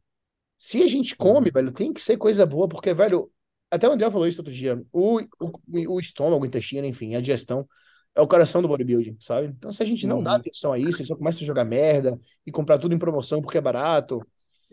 Se 0.65 0.81
a 0.83 0.87
gente 0.87 1.17
come, 1.17 1.51
velho, 1.51 1.73
tem 1.73 1.93
que 1.93 2.01
ser 2.01 2.17
coisa 2.17 2.47
boa, 2.47 2.69
porque, 2.69 2.95
velho, 2.95 3.29
até 3.71 3.89
o 3.89 3.93
André 3.93 4.09
falou 4.11 4.27
isso 4.29 4.39
outro 4.41 4.53
dia. 4.53 4.81
O, 4.93 5.19
o, 5.41 5.95
o 5.97 6.01
estômago, 6.01 6.45
o 6.45 6.47
intestino, 6.47 6.87
enfim, 6.87 7.15
a 7.17 7.21
digestão 7.21 7.67
é 8.15 8.21
o 8.21 8.29
coração 8.29 8.63
do 8.63 8.69
bodybuilding, 8.69 9.17
sabe? 9.21 9.49
Então, 9.49 9.73
se 9.73 9.83
a 9.83 9.87
gente 9.87 10.07
não 10.07 10.23
dá 10.23 10.35
Uhum. 10.35 10.37
atenção 10.37 10.73
a 10.73 10.79
isso, 10.79 11.05
só 11.05 11.17
começa 11.17 11.43
a 11.43 11.47
jogar 11.47 11.65
merda 11.65 12.17
e 12.47 12.53
comprar 12.53 12.79
tudo 12.79 12.95
em 12.95 12.99
promoção 12.99 13.43
porque 13.43 13.59
é 13.59 13.61
barato, 13.61 14.25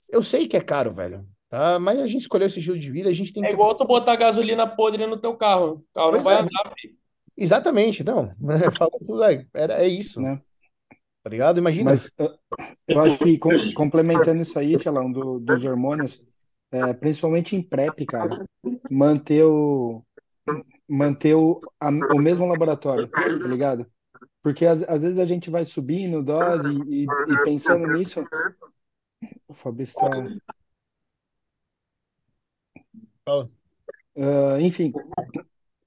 eu 0.09 0.23
sei 0.23 0.47
que 0.47 0.57
é 0.57 0.61
caro, 0.61 0.91
velho, 0.91 1.27
tá? 1.49 1.79
Mas 1.79 1.99
a 1.99 2.07
gente 2.07 2.21
escolheu 2.21 2.47
esse 2.47 2.59
estilo 2.59 2.79
de 2.79 2.91
vida, 2.91 3.09
a 3.09 3.13
gente 3.13 3.33
tem 3.33 3.43
É 3.43 3.47
que 3.47 3.53
igual 3.53 3.75
tu 3.75 3.85
botar 3.85 4.15
gasolina 4.15 4.67
podre 4.67 5.05
no 5.05 5.17
teu 5.19 5.35
carro. 5.37 5.73
O 5.91 5.93
carro 5.93 6.11
não 6.13 6.21
Pois 6.21 6.23
vai 6.23 6.35
é. 6.35 6.39
andar, 6.39 6.73
filho. 6.79 6.97
Exatamente, 7.37 8.01
então, 8.01 8.35
fala 8.77 8.91
tudo, 9.05 9.23
é, 9.23 9.47
é 9.53 9.87
isso, 9.87 10.21
Né? 10.21 10.41
Tá 11.29 11.31
ligado? 11.31 11.59
Imagina. 11.59 11.91
Mas 11.91 12.05
uh, 12.19 12.37
eu 12.87 12.99
acho 13.01 13.19
que 13.19 13.37
com- 13.37 13.51
complementando 13.73 14.41
isso 14.41 14.57
aí, 14.57 14.75
Tchalão, 14.77 15.11
do, 15.11 15.39
dos 15.39 15.63
hormônios, 15.63 16.21
é, 16.71 16.93
principalmente 16.93 17.55
em 17.55 17.61
PrEP, 17.61 18.05
cara, 18.07 18.43
manter 18.89 19.43
o, 19.45 20.03
manter 20.89 21.35
o, 21.35 21.59
a- 21.79 21.89
o 21.89 22.19
mesmo 22.19 22.47
laboratório, 22.47 23.07
tá 23.09 23.47
ligado? 23.47 23.85
Porque 24.41 24.65
às, 24.65 24.83
às 24.83 25.03
vezes 25.03 25.19
a 25.19 25.25
gente 25.25 25.49
vai 25.49 25.65
subindo 25.65 26.23
dose 26.23 26.69
e, 26.89 27.03
e 27.05 27.37
pensando 27.43 27.85
nisso. 27.87 28.25
O 29.47 29.53
Fabrício 29.53 29.95
tá. 29.95 30.09
Fala. 33.25 33.49
Ah, 34.17 34.57
enfim. 34.59 34.91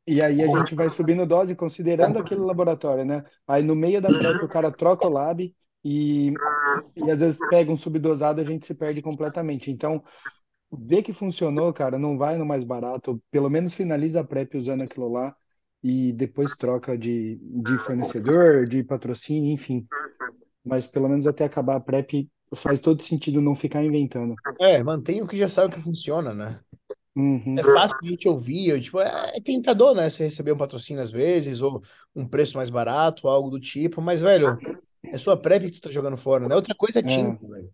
E 0.06 0.20
aí 0.20 0.42
a 0.42 0.46
gente 0.46 0.74
vai 0.74 0.90
subindo 0.90 1.24
dose 1.24 1.54
considerando 1.54 2.18
aquele 2.18 2.40
laboratório, 2.40 3.04
né? 3.04 3.24
Aí 3.46 3.62
no 3.62 3.74
meio 3.74 4.00
da 4.02 4.08
PrEP 4.08 4.44
o 4.44 4.48
cara 4.48 4.70
troca 4.70 5.06
o 5.06 5.10
lab 5.10 5.54
e, 5.84 6.32
e 6.96 7.10
às 7.10 7.20
vezes 7.20 7.38
pega 7.48 7.70
um 7.70 7.76
subdosado 7.76 8.40
e 8.40 8.44
a 8.44 8.46
gente 8.46 8.66
se 8.66 8.74
perde 8.74 9.00
completamente. 9.00 9.70
Então, 9.70 10.02
vê 10.72 11.02
que 11.02 11.12
funcionou, 11.12 11.72
cara, 11.72 11.98
não 11.98 12.18
vai 12.18 12.36
no 12.36 12.44
mais 12.44 12.64
barato, 12.64 13.22
pelo 13.30 13.48
menos 13.48 13.74
finaliza 13.74 14.20
a 14.20 14.24
PrEP 14.24 14.56
usando 14.56 14.82
aquilo 14.82 15.08
lá 15.08 15.34
e 15.82 16.12
depois 16.12 16.52
troca 16.56 16.96
de, 16.96 17.38
de 17.40 17.78
fornecedor, 17.78 18.66
de 18.66 18.82
patrocínio, 18.82 19.52
enfim. 19.52 19.86
Mas 20.64 20.86
pelo 20.86 21.08
menos 21.08 21.26
até 21.26 21.44
acabar 21.44 21.76
a 21.76 21.80
PrEP 21.80 22.28
faz 22.54 22.80
todo 22.80 23.02
sentido 23.02 23.40
não 23.40 23.56
ficar 23.56 23.84
inventando. 23.84 24.34
É, 24.60 24.82
mantém 24.82 25.22
o 25.22 25.26
que 25.26 25.36
já 25.36 25.48
sabe 25.48 25.74
que 25.74 25.80
funciona, 25.80 26.34
né? 26.34 26.60
Uhum. 27.14 27.58
É 27.58 27.62
fácil 27.62 27.96
a 28.02 28.06
gente 28.06 28.28
ouvir, 28.28 28.80
tipo, 28.80 28.98
é, 29.00 29.36
é 29.36 29.40
tentador, 29.40 29.94
né? 29.94 30.08
Você 30.08 30.24
receber 30.24 30.52
um 30.52 30.56
patrocínio 30.56 31.02
às 31.02 31.10
vezes, 31.10 31.60
ou 31.60 31.82
um 32.14 32.26
preço 32.26 32.56
mais 32.56 32.70
barato, 32.70 33.28
algo 33.28 33.50
do 33.50 33.60
tipo, 33.60 34.00
mas, 34.00 34.22
velho, 34.22 34.58
é 35.04 35.18
sua 35.18 35.36
prep 35.36 35.64
que 35.70 35.72
tu 35.72 35.82
tá 35.82 35.90
jogando 35.90 36.16
fora, 36.16 36.48
né? 36.48 36.54
Outra 36.54 36.74
coisa 36.74 37.00
é 37.00 37.02
É, 37.02 37.06
tinta, 37.06 37.46
velho. 37.46 37.70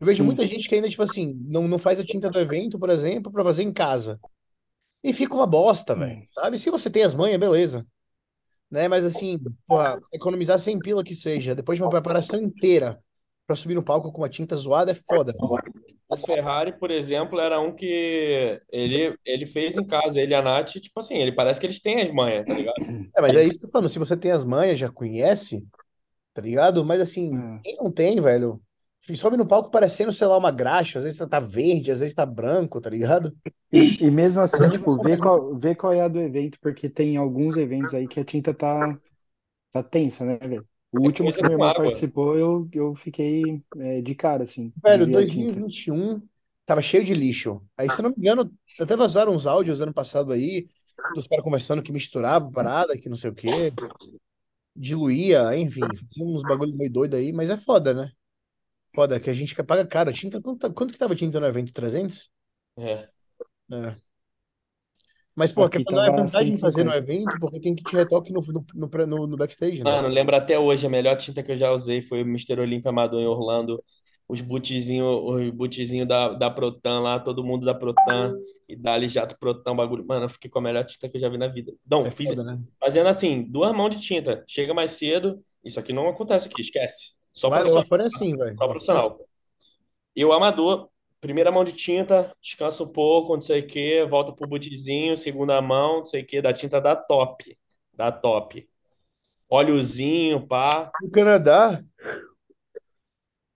Eu 0.00 0.06
vejo 0.06 0.18
sim. 0.18 0.26
muita 0.26 0.46
gente 0.46 0.68
que 0.68 0.74
ainda, 0.74 0.88
tipo 0.88 1.02
assim, 1.02 1.34
não, 1.46 1.66
não 1.66 1.78
faz 1.78 1.98
a 1.98 2.04
tinta 2.04 2.28
do 2.28 2.38
evento, 2.38 2.78
por 2.78 2.90
exemplo, 2.90 3.32
pra 3.32 3.42
fazer 3.44 3.62
em 3.62 3.72
casa. 3.72 4.20
E 5.02 5.12
fica 5.12 5.34
uma 5.34 5.46
bosta, 5.46 5.94
velho, 5.94 6.18
Hum. 6.20 6.26
sabe? 6.34 6.58
Se 6.58 6.70
você 6.70 6.90
tem 6.90 7.02
as 7.04 7.14
manhas, 7.14 7.38
beleza, 7.38 7.86
né? 8.70 8.88
Mas 8.88 9.04
assim, 9.04 9.38
porra, 9.66 9.98
economizar 10.12 10.58
100 10.58 10.78
pila 10.78 11.04
que 11.04 11.14
seja, 11.14 11.54
depois 11.54 11.78
de 11.78 11.82
uma 11.82 11.90
preparação 11.90 12.40
inteira 12.40 12.98
pra 13.46 13.56
subir 13.56 13.74
no 13.74 13.82
palco 13.82 14.10
com 14.12 14.22
uma 14.22 14.28
tinta 14.28 14.56
zoada 14.56 14.92
é 14.92 14.94
foda. 14.94 15.34
O 16.14 16.16
Ferrari, 16.16 16.78
por 16.78 16.90
exemplo, 16.90 17.40
era 17.40 17.60
um 17.60 17.74
que 17.74 18.60
ele, 18.70 19.18
ele 19.24 19.46
fez 19.46 19.76
em 19.76 19.84
casa, 19.86 20.20
ele 20.20 20.32
e 20.32 20.34
a 20.34 20.42
Nath, 20.42 20.72
tipo 20.80 21.00
assim, 21.00 21.14
ele 21.16 21.32
parece 21.32 21.60
que 21.60 21.66
eles 21.66 21.80
têm 21.80 22.02
as 22.02 22.10
manhas, 22.12 22.46
tá 22.46 22.54
ligado? 22.54 22.76
É, 23.16 23.20
mas 23.20 23.34
é 23.36 23.44
isso 23.44 23.58
que 23.58 23.64
eu 23.66 23.68
tô 23.70 23.72
falando, 23.72 23.88
se 23.88 23.98
você 23.98 24.16
tem 24.16 24.30
as 24.32 24.44
manhas, 24.44 24.78
já 24.78 24.90
conhece, 24.90 25.66
tá 26.34 26.42
ligado? 26.42 26.84
Mas 26.84 27.00
assim, 27.00 27.42
É. 27.42 27.64
quem 27.64 27.76
não 27.76 27.90
tem, 27.92 28.20
velho, 28.20 28.62
sobe 29.16 29.36
no 29.36 29.46
palco 29.48 29.70
parecendo, 29.70 30.12
sei 30.12 30.26
lá, 30.26 30.38
uma 30.38 30.50
graxa, 30.50 30.98
às 30.98 31.04
vezes 31.04 31.18
tá 31.28 31.40
verde, 31.40 31.90
às 31.90 32.00
vezes 32.00 32.14
tá 32.14 32.26
branco, 32.26 32.80
tá 32.80 32.90
ligado? 32.90 33.36
E, 33.72 33.96
e 34.06 34.10
mesmo 34.10 34.40
assim, 34.40 34.68
tipo, 34.70 34.96
vê 34.98 35.16
qual, 35.16 35.56
vê 35.58 35.74
qual 35.74 35.92
é 35.92 36.00
a 36.00 36.08
do 36.08 36.20
evento, 36.20 36.58
porque 36.60 36.88
tem 36.88 37.16
alguns 37.16 37.56
eventos 37.56 37.92
aí 37.94 38.06
que 38.06 38.20
a 38.20 38.24
tinta 38.24 38.54
tá, 38.54 38.98
tá 39.72 39.82
tensa, 39.82 40.24
né, 40.24 40.38
velho? 40.38 40.68
O 40.94 41.02
É 41.02 41.06
último 41.06 41.32
que 41.32 41.44
irmão 41.44 41.70
água. 41.70 41.82
participou, 41.82 42.36
eu, 42.38 42.68
eu 42.72 42.94
fiquei 42.94 43.62
é, 43.78 44.00
de 44.02 44.14
cara, 44.14 44.44
assim, 44.44 44.72
Velho, 44.82 45.06
ver 45.06 45.18
a 45.18 45.24
tinta. 45.24 45.64
2021 45.66 46.26
tava 46.66 46.82
cheio 46.82 47.04
de 47.04 47.14
lixo. 47.14 47.62
Aí, 47.76 47.88
se 47.90 48.00
eu 48.00 48.04
não 48.04 48.10
me 48.10 48.16
engano, 48.18 48.52
até 48.78 48.96
vazaram 48.96 49.32
uns 49.34 49.46
áudios 49.46 49.80
ano 49.80 49.92
passado 49.94 50.32
aí, 50.32 50.68
dos 51.12 51.26
caras 51.26 51.44
conversando 51.44 51.82
que 51.82 51.92
misturava 51.92 52.50
parada, 52.50 52.98
que 52.98 53.08
não 53.08 53.16
sei 53.16 53.30
o 53.30 53.34
quê, 53.34 53.72
diluía, 54.76 55.56
enfim, 55.56 55.94
fazia 55.96 56.24
uns 56.24 56.44
bagulho 56.44 56.76
meio 56.76 56.92
doido 56.92 57.16
aí, 57.16 57.32
mas 57.32 57.50
é 57.50 57.56
foda, 57.56 57.94
né? 57.94 58.10
Foda, 58.94 59.20
que 59.20 59.28
a 59.30 59.34
gente 59.34 59.54
paga 59.64 59.86
caro. 59.86 60.12
Tinta, 60.12 60.40
quanto, 60.40 60.72
quanto 60.74 60.92
que 60.92 60.98
tava 60.98 61.14
tinta 61.16 61.40
no 61.40 61.46
evento? 61.46 61.72
300? 61.72 62.30
É. 62.76 63.10
É. 63.70 64.03
Mas, 65.36 65.52
pô, 65.52 65.62
ou 65.62 65.92
não 65.92 66.04
é 66.04 66.10
vantagem 66.10 66.52
de 66.52 66.58
fazer 66.60 66.84
no 66.84 66.92
150. 66.92 66.94
evento, 66.94 67.38
porque 67.38 67.60
tem 67.60 67.74
que 67.74 67.82
te 67.84 67.96
retoque 67.96 68.32
no, 68.32 68.40
no, 68.40 68.64
no, 68.74 69.26
no- 69.26 69.36
backstage, 69.36 69.82
né? 69.82 69.90
Mano, 69.90 70.08
lembro 70.08 70.34
até 70.34 70.58
hoje, 70.58 70.86
a 70.86 70.90
melhor 70.90 71.16
tinta 71.16 71.42
que 71.42 71.52
eu 71.52 71.56
já 71.56 71.70
usei 71.70 72.00
foi 72.00 72.22
o 72.22 72.26
Mr. 72.26 72.60
Olympia 72.60 72.90
Amador 72.90 73.20
em 73.20 73.26
Orlando. 73.26 73.82
Os 74.26 74.40
bootzinhos 74.40 75.20
os 75.22 75.50
bootzinho 75.50 76.06
da, 76.06 76.28
da 76.30 76.50
Protan 76.50 77.00
lá, 77.00 77.20
todo 77.20 77.44
mundo 77.44 77.66
da 77.66 77.74
Protan 77.74 78.34
e 78.66 78.74
Dali 78.74 79.06
Jato 79.08 79.36
Protan, 79.38 79.76
bagulho. 79.76 80.04
Mano, 80.06 80.24
eu 80.24 80.28
fiquei 80.30 80.50
com 80.50 80.58
a 80.58 80.62
melhor 80.62 80.84
tinta 80.84 81.08
que 81.10 81.16
eu 81.18 81.20
já 81.20 81.28
vi 81.28 81.36
na 81.36 81.48
vida. 81.48 81.74
Não, 81.90 82.06
É 82.06 82.10
fiz 82.10 82.30
foda, 82.30 82.42
né? 82.42 82.58
fazendo 82.80 83.08
assim, 83.08 83.42
duas 83.50 83.74
mãos 83.76 83.90
de 83.94 84.00
tinta. 84.00 84.42
Chega 84.48 84.72
mais 84.72 84.92
cedo. 84.92 85.42
Isso 85.62 85.78
aqui 85.78 85.92
não 85.92 86.08
acontece 86.08 86.48
aqui, 86.48 86.62
esquece. 86.62 87.12
Só 87.32 87.48
lá 87.48 87.56
profissional. 87.56 87.84
fora 87.84 88.04
é 88.04 88.06
assim, 88.06 88.34
velho. 88.36 88.56
Só 88.56 88.66
profissional. 88.68 89.20
E 90.16 90.24
o 90.24 90.32
amador, 90.32 90.88
primeira 91.24 91.50
mão 91.50 91.64
de 91.64 91.72
tinta, 91.72 92.30
descansa 92.38 92.82
um 92.84 92.86
pouco, 92.88 93.34
não 93.34 93.40
sei 93.40 93.60
o 93.60 93.66
quê, 93.66 94.06
volta 94.06 94.30
pro 94.30 94.46
bootzinho, 94.46 95.16
segunda 95.16 95.58
mão, 95.62 96.00
não 96.00 96.04
sei 96.04 96.20
o 96.20 96.26
quê, 96.26 96.42
da 96.42 96.52
tinta 96.52 96.78
da 96.82 96.94
top. 96.94 97.56
Da 97.94 98.12
top. 98.12 98.68
Óleozinho, 99.48 100.46
pá. 100.46 100.90
No 101.02 101.10
Canadá. 101.10 101.82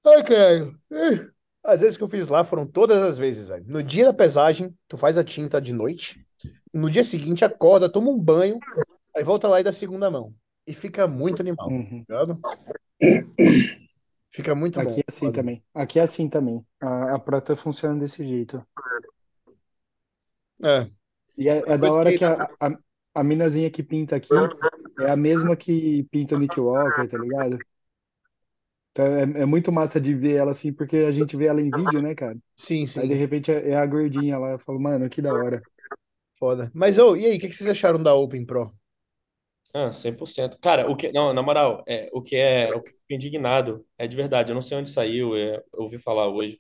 Ai, 0.02 0.24
cara. 0.24 0.72
Ih. 0.90 1.28
As 1.62 1.82
vezes 1.82 1.98
que 1.98 2.02
eu 2.02 2.08
fiz 2.08 2.28
lá 2.28 2.42
foram 2.42 2.66
todas 2.66 3.02
as 3.02 3.18
vezes, 3.18 3.48
velho. 3.48 3.64
No 3.68 3.82
dia 3.82 4.06
da 4.06 4.14
pesagem, 4.14 4.74
tu 4.88 4.96
faz 4.96 5.18
a 5.18 5.24
tinta 5.24 5.60
de 5.60 5.74
noite. 5.74 6.24
No 6.72 6.90
dia 6.90 7.04
seguinte, 7.04 7.44
acorda, 7.44 7.92
toma 7.92 8.08
um 8.10 8.18
banho, 8.18 8.58
aí 9.14 9.22
volta 9.22 9.46
lá 9.46 9.60
e 9.60 9.64
dá 9.64 9.68
a 9.68 9.74
segunda 9.74 10.10
mão. 10.10 10.32
E 10.66 10.72
fica 10.72 11.06
muito 11.06 11.42
animal, 11.42 11.68
Uhum. 11.68 12.02
tá 12.08 12.22
ligado? 12.22 12.40
Fica 14.38 14.54
muito 14.54 14.80
bom. 14.80 14.92
Aqui 14.92 15.00
é 15.00 15.04
assim 15.08 15.30
foda. 15.30 15.32
também. 15.32 15.62
Aqui 15.74 15.98
é 15.98 16.02
assim 16.02 16.28
também. 16.28 16.66
A, 16.80 17.14
a 17.16 17.18
prata 17.18 17.54
funciona 17.56 17.98
desse 18.00 18.26
jeito. 18.26 18.64
É. 20.62 20.90
E 21.36 21.48
é, 21.48 21.64
é 21.74 21.78
da 21.78 21.92
hora 21.92 22.12
que- 22.12 22.24
a, 22.24 22.44
a, 22.60 22.78
a 23.14 23.24
minazinha 23.24 23.70
que 23.70 23.82
pinta 23.82 24.16
aqui 24.16 24.52
é 24.98 25.08
a 25.10 25.16
mesma 25.16 25.56
que 25.56 26.04
pinta 26.10 26.34
o 26.34 26.38
Nick 26.38 26.58
Walker, 26.60 27.06
tá 27.08 27.16
ligado? 27.18 27.64
Então 28.92 29.06
é, 29.06 29.22
é 29.42 29.46
muito 29.46 29.70
massa 29.72 30.00
de 30.00 30.14
ver 30.14 30.36
ela 30.36 30.50
assim, 30.52 30.72
porque 30.72 30.96
a 30.98 31.12
gente 31.12 31.36
vê 31.36 31.46
ela 31.46 31.60
em 31.60 31.70
vídeo, 31.70 32.00
né, 32.02 32.14
cara? 32.14 32.36
Sim, 32.56 32.86
Aí 32.96 33.08
de 33.08 33.14
sim. 33.14 33.14
repente 33.14 33.52
é 33.52 33.70
é 33.72 33.76
a 33.76 33.86
gordinha 33.86 34.38
lá. 34.38 34.50
Eu 34.52 34.58
falo, 34.60 34.80
mano, 34.80 35.10
que 35.10 35.22
da 35.22 35.34
hora. 35.34 35.66
Foda. 36.38 36.70
Mas, 36.74 36.98
ô, 36.98 37.16
e 37.16 37.26
aí, 37.26 37.36
o 37.36 37.40
que 37.40 37.48
que 37.48 37.54
vocês 37.56 37.68
acharam 37.70 38.02
da 38.02 38.14
Open 38.14 38.44
Pro? 38.46 38.72
Ah, 39.74 39.92
100%. 39.92 40.58
Cara, 40.60 40.90
o 40.90 40.96
que, 40.96 41.12
não, 41.12 41.32
na 41.34 41.42
moral, 41.42 41.84
é, 41.86 42.08
o 42.12 42.22
que 42.22 42.34
é, 42.36 42.74
o 42.74 42.82
que 42.82 42.90
fico 42.92 43.12
indignado 43.12 43.86
é 43.98 44.06
de 44.08 44.16
verdade, 44.16 44.50
eu 44.50 44.54
não 44.54 44.62
sei 44.62 44.78
onde 44.78 44.88
saiu, 44.90 45.36
é, 45.36 45.56
eu 45.58 45.82
ouvi 45.82 45.98
falar 45.98 46.26
hoje. 46.28 46.58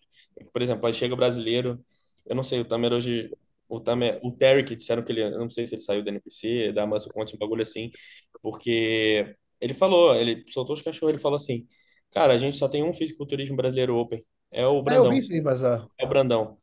Por 0.52 0.60
exemplo, 0.62 0.86
aí 0.86 0.92
chega 0.94 1.14
o 1.14 1.16
brasileiro, 1.16 1.82
eu 2.26 2.36
não 2.36 2.44
sei, 2.44 2.60
o 2.60 2.64
Tamer 2.66 2.92
hoje, 2.92 3.30
o 3.68 3.80
Tamer, 3.80 4.20
o 4.22 4.30
Terry, 4.32 4.62
que 4.64 4.76
disseram 4.76 5.02
que 5.02 5.10
ele, 5.12 5.22
eu 5.22 5.38
não 5.38 5.48
sei 5.48 5.66
se 5.66 5.74
ele 5.74 5.82
saiu 5.82 6.04
da 6.04 6.10
NPC, 6.10 6.72
da 6.72 6.86
Muscle 6.86 7.12
Conte, 7.12 7.34
um 7.34 7.38
bagulho 7.38 7.62
assim, 7.62 7.90
porque 8.42 9.34
ele 9.60 9.74
falou, 9.74 10.14
ele 10.14 10.44
soltou 10.48 10.74
os 10.76 10.82
cachorros, 10.82 11.10
ele 11.14 11.18
falou 11.22 11.36
assim, 11.36 11.66
cara, 12.12 12.34
a 12.34 12.38
gente 12.38 12.56
só 12.56 12.68
tem 12.68 12.84
um 12.84 12.92
fisiculturismo 12.94 13.56
brasileiro 13.56 13.96
Open, 13.96 14.22
é 14.50 14.66
o 14.66 14.82
Ah, 14.86 14.94
eu 14.96 15.06
Brandão, 15.06 15.08
vi 15.08 15.18
isso 15.18 15.32
aí 15.32 15.40
vazar. 15.40 15.88
é 15.98 16.04
o 16.06 16.08
Brandão. 16.08 16.58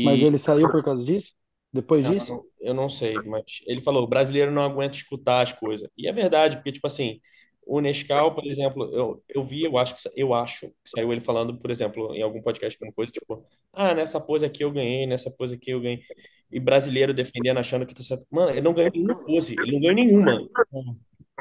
Mas 0.00 0.22
E 0.22 0.24
ele 0.24 0.38
saiu 0.38 0.70
por 0.70 0.84
causa 0.84 1.04
disso? 1.04 1.34
Depois 1.74 2.08
disso? 2.08 2.32
Não, 2.32 2.44
eu 2.60 2.72
não 2.72 2.88
sei, 2.88 3.14
mas 3.26 3.60
ele 3.66 3.80
falou, 3.80 4.04
o 4.04 4.06
brasileiro 4.06 4.52
não 4.52 4.62
aguenta 4.62 4.96
escutar 4.96 5.42
as 5.42 5.52
coisas. 5.52 5.90
E 5.98 6.06
é 6.06 6.12
verdade, 6.12 6.56
porque, 6.56 6.70
tipo 6.70 6.86
assim, 6.86 7.20
o 7.66 7.80
Nescau, 7.80 8.32
por 8.32 8.46
exemplo, 8.46 8.94
eu, 8.94 9.20
eu 9.28 9.42
vi, 9.42 9.64
eu 9.64 9.76
acho 9.76 9.96
que, 9.96 10.08
eu 10.14 10.32
acho 10.32 10.68
que 10.68 10.90
saiu 10.90 11.10
ele 11.10 11.20
falando, 11.20 11.58
por 11.58 11.72
exemplo, 11.72 12.14
em 12.14 12.22
algum 12.22 12.40
podcast, 12.40 12.76
alguma 12.76 12.94
coisa, 12.94 13.10
tipo, 13.10 13.44
ah, 13.72 13.92
nessa 13.92 14.20
pose 14.20 14.46
aqui 14.46 14.62
eu 14.62 14.70
ganhei, 14.70 15.04
nessa 15.04 15.32
pose 15.32 15.56
aqui 15.56 15.72
eu 15.72 15.80
ganhei. 15.80 16.00
E 16.48 16.60
brasileiro 16.60 17.12
defendendo, 17.12 17.58
achando 17.58 17.84
que 17.84 17.94
tá 17.94 18.04
certo. 18.04 18.24
Mano, 18.30 18.50
ele 18.52 18.60
não 18.60 18.72
ganhou 18.72 18.92
nenhuma 18.94 19.16
pose, 19.16 19.56
ele 19.58 19.72
não 19.72 19.80
ganhou 19.80 19.96
nenhuma. 19.96 20.48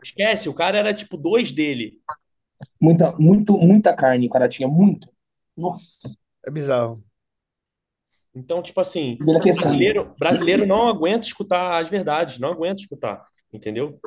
Esquece, 0.04 0.50
o 0.50 0.54
cara 0.54 0.80
era, 0.80 0.96
tipo, 0.96 1.16
dois 1.16 1.52
dele. 1.52 2.00
Muita, 2.82 3.12
muito, 3.20 3.56
muita 3.56 3.94
carne 3.94 4.26
o 4.26 4.32
cara 4.32 4.50
tinha, 4.50 4.68
muito. 4.68 5.08
Nossa. 5.56 6.12
É 6.44 6.50
bizarro. 6.50 7.04
Então, 8.36 8.62
tipo 8.62 8.80
assim, 8.82 9.26
é 9.48 9.54
brasileiro, 9.54 10.16
brasileiro 10.18 10.66
não 10.66 10.88
aguenta 10.88 11.26
escutar 11.28 11.78
as 11.82 11.90
verdades, 11.90 12.40
não 12.40 12.50
aguenta 12.52 12.82
escutar, 12.82 13.22
entendeu? 13.52 14.00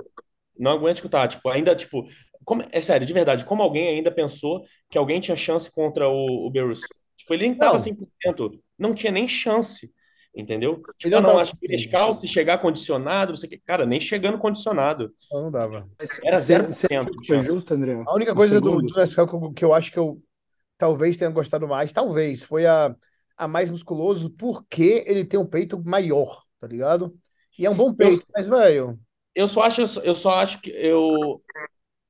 Não 0.59 0.73
aguenta 0.73 0.95
escutar, 0.97 1.29
tipo, 1.29 1.49
ainda, 1.51 1.77
tipo, 1.77 2.05
como- 2.45 2.65
é 2.73 2.81
sério, 2.81 3.07
de 3.07 3.13
verdade, 3.13 3.45
como 3.45 3.63
alguém 3.63 3.89
ainda 3.89 4.11
pensou 4.13 4.65
que 4.91 4.99
alguém 4.99 5.21
tinha 5.21 5.37
chance 5.37 5.71
contra 5.71 6.09
o, 6.09 6.47
o 6.47 6.51
Beerus? 6.51 6.95
Tipo, 7.17 7.35
ele 7.35 7.45
nem 7.49 7.59
tava 7.59 7.79
Não. 7.79 7.79
100%, 7.79 8.61
não 8.79 8.95
tinha 8.95 9.13
nem 9.13 9.29
chance, 9.29 9.93
entendeu? 10.35 10.89
Tipo, 10.99 11.17
Ele 11.17 11.17
ah, 11.17 11.21
não 11.21 11.23
não, 11.23 11.39
tava 11.39 11.41
acho 11.41 11.55
que 11.59 11.67
o 11.67 11.71
Nescau, 11.71 12.15
se 12.15 12.29
chegar 12.29 12.59
condicionado, 12.59 13.33
não 13.33 13.37
sei 13.39 13.49
o 13.49 13.51
que, 13.51 13.59
cara, 13.59 13.87
nem 13.87 14.01
chegando 14.01 14.39
condicionado, 14.39 15.13
Não, 15.31 15.51
dava. 15.51 15.89
era 16.23 16.41
Você- 16.47 16.69
0% 16.69 16.73
você 16.73 16.87
acha 16.87 17.19
de 17.19 17.21
que 17.21 17.27
foi 17.27 17.41
chance. 17.41 17.43
justo, 17.43 17.75
André? 17.75 17.95
A 18.05 18.15
única 18.15 18.35
coisa 18.35 18.61
do, 18.61 18.81
segundo? 18.81 18.83
do 18.83 18.95
Nescau 18.99 19.27
que 19.27 19.35
eu, 19.35 19.53
que 19.53 19.65
eu 19.65 19.75
acho 19.75 19.91
que 19.93 19.99
eu 19.99 20.23
talvez 20.79 21.17
tenha 21.17 21.31
gostado 21.31 21.69
mais, 21.69 21.93
talvez, 21.93 22.45
foi 22.45 22.67
a, 22.67 22.95
a 23.37 23.49
mais 23.49 23.71
musculoso, 23.71 24.31
porque 24.31 25.05
ele 25.07 25.25
tem 25.25 25.39
um 25.41 25.47
peito 25.47 25.83
maior, 25.85 26.43
tá 26.61 26.67
ligado? 26.67 27.19
E 27.59 27.67
é 27.67 27.71
um 27.71 27.77
bom 27.77 27.95
peito, 27.95 28.27
mas, 28.35 28.49
velho, 28.49 28.99
Eu 29.35 29.47
só 29.49 29.63
acho, 29.63 29.83
eu 30.01 30.15
só 30.15 30.31
acho 30.41 30.61
que 30.61 30.71
eu, 30.71 31.43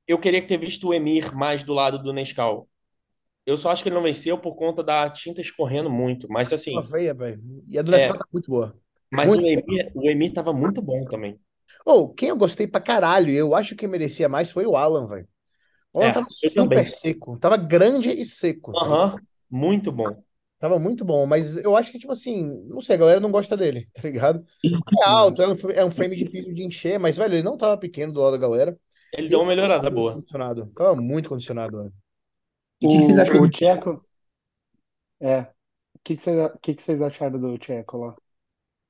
eu 0.07 0.19
queria 0.19 0.45
ter 0.45 0.57
visto 0.59 0.87
o 0.89 0.93
Emir 0.93 1.35
mais 1.35 1.63
do 1.63 1.73
lado 1.73 1.99
do 2.01 2.13
Nescau. 2.13 2.69
Eu 3.45 3.57
só 3.57 3.71
acho 3.71 3.83
que 3.83 3.89
ele 3.89 3.95
não 3.95 4.03
venceu 4.03 4.39
por 4.39 4.55
conta 4.55 4.83
da 4.83 5.09
tinta 5.09 5.41
escorrendo 5.41 5.89
muito. 5.91 6.27
Mas 6.29 6.53
assim, 6.53 6.73
uma 6.73 6.87
veia, 6.87 7.13
velho. 7.13 7.41
E 7.67 7.77
a 7.77 7.81
do 7.81 7.91
É. 7.91 7.91
Nescau 7.91 8.15
tá 8.17 8.25
muito 8.31 8.49
boa. 8.49 8.75
mas 9.11 9.29
Muito. 9.29 9.37
o 9.37 9.45
Emir, 9.47 9.91
o 9.95 10.09
Emir 10.09 10.33
tava 10.33 10.53
muito 10.53 10.81
bom 10.81 11.05
também. 11.07 11.39
Ou, 11.85 12.13
quem 12.13 12.29
eu 12.29 12.37
gostei 12.37 12.67
pra 12.67 12.81
caralho, 12.81 13.31
eu 13.33 13.55
acho 13.55 13.75
que 13.75 13.87
merecia 13.87 14.29
mais 14.29 14.51
foi 14.51 14.65
o 14.65 14.75
Alan, 14.75 15.07
velho. 15.07 15.27
O 15.93 15.99
Alan 16.01 16.11
É, 16.11 16.13
tava 16.13 16.27
eu 16.41 16.53
super 16.53 16.87
também. 16.89 16.89
seco, 16.89 17.37
tava 17.39 17.57
grande 17.57 18.11
e 18.11 18.25
seco, 18.25 18.75
tá? 18.75 18.89
Aham, 18.91 19.25
muito 19.49 19.91
bom. 19.91 20.23
Tava 20.59 20.79
muito 20.79 21.05
bom, 21.05 21.25
mas 21.27 21.55
eu 21.57 21.75
acho 21.75 21.91
que, 21.91 21.99
tipo 21.99 22.11
assim, 22.11 22.63
não 22.67 22.81
sei, 22.81 22.95
a 22.95 22.99
galera 22.99 23.19
não 23.19 23.31
gosta 23.31 23.55
dele, 23.55 23.87
tá 23.93 24.01
ligado? 24.03 24.43
É 24.63 25.07
alto, 25.07 25.41
é 25.41 25.47
um, 25.47 25.55
é 25.71 25.85
um 25.85 25.91
frame 25.91 26.15
difícil 26.15 26.53
de 26.53 26.63
encher, 26.63 26.99
mas, 26.99 27.15
velho, 27.15 27.35
ele 27.35 27.43
não 27.43 27.57
tava 27.57 27.77
pequeno 27.77 28.11
do 28.11 28.19
lado 28.21 28.31
da 28.31 28.37
galera. 28.37 28.77
Ele 29.13 29.29
deu 29.29 29.39
uma 29.39 29.47
melhorada 29.47 29.89
boa. 29.89 30.13
Condicionado. 30.13 30.71
Tava 30.75 30.95
muito 30.95 31.29
condicionado, 31.29 31.77
velho. 31.77 31.93
E 32.81 32.87
o 32.87 32.89
que 32.89 33.01
vocês 33.01 33.19
acham 33.19 33.37
O 33.37 33.41
do 33.41 33.49
Tcheco. 33.49 34.05
É. 35.19 35.41
O 35.41 35.99
que 36.03 36.15
que 36.15 36.23
vocês, 36.23 36.51
que 36.61 36.73
que 36.75 36.83
vocês 36.83 37.01
acharam 37.01 37.39
do 37.39 37.57
Tcheco 37.57 37.97
lá? 37.97 38.15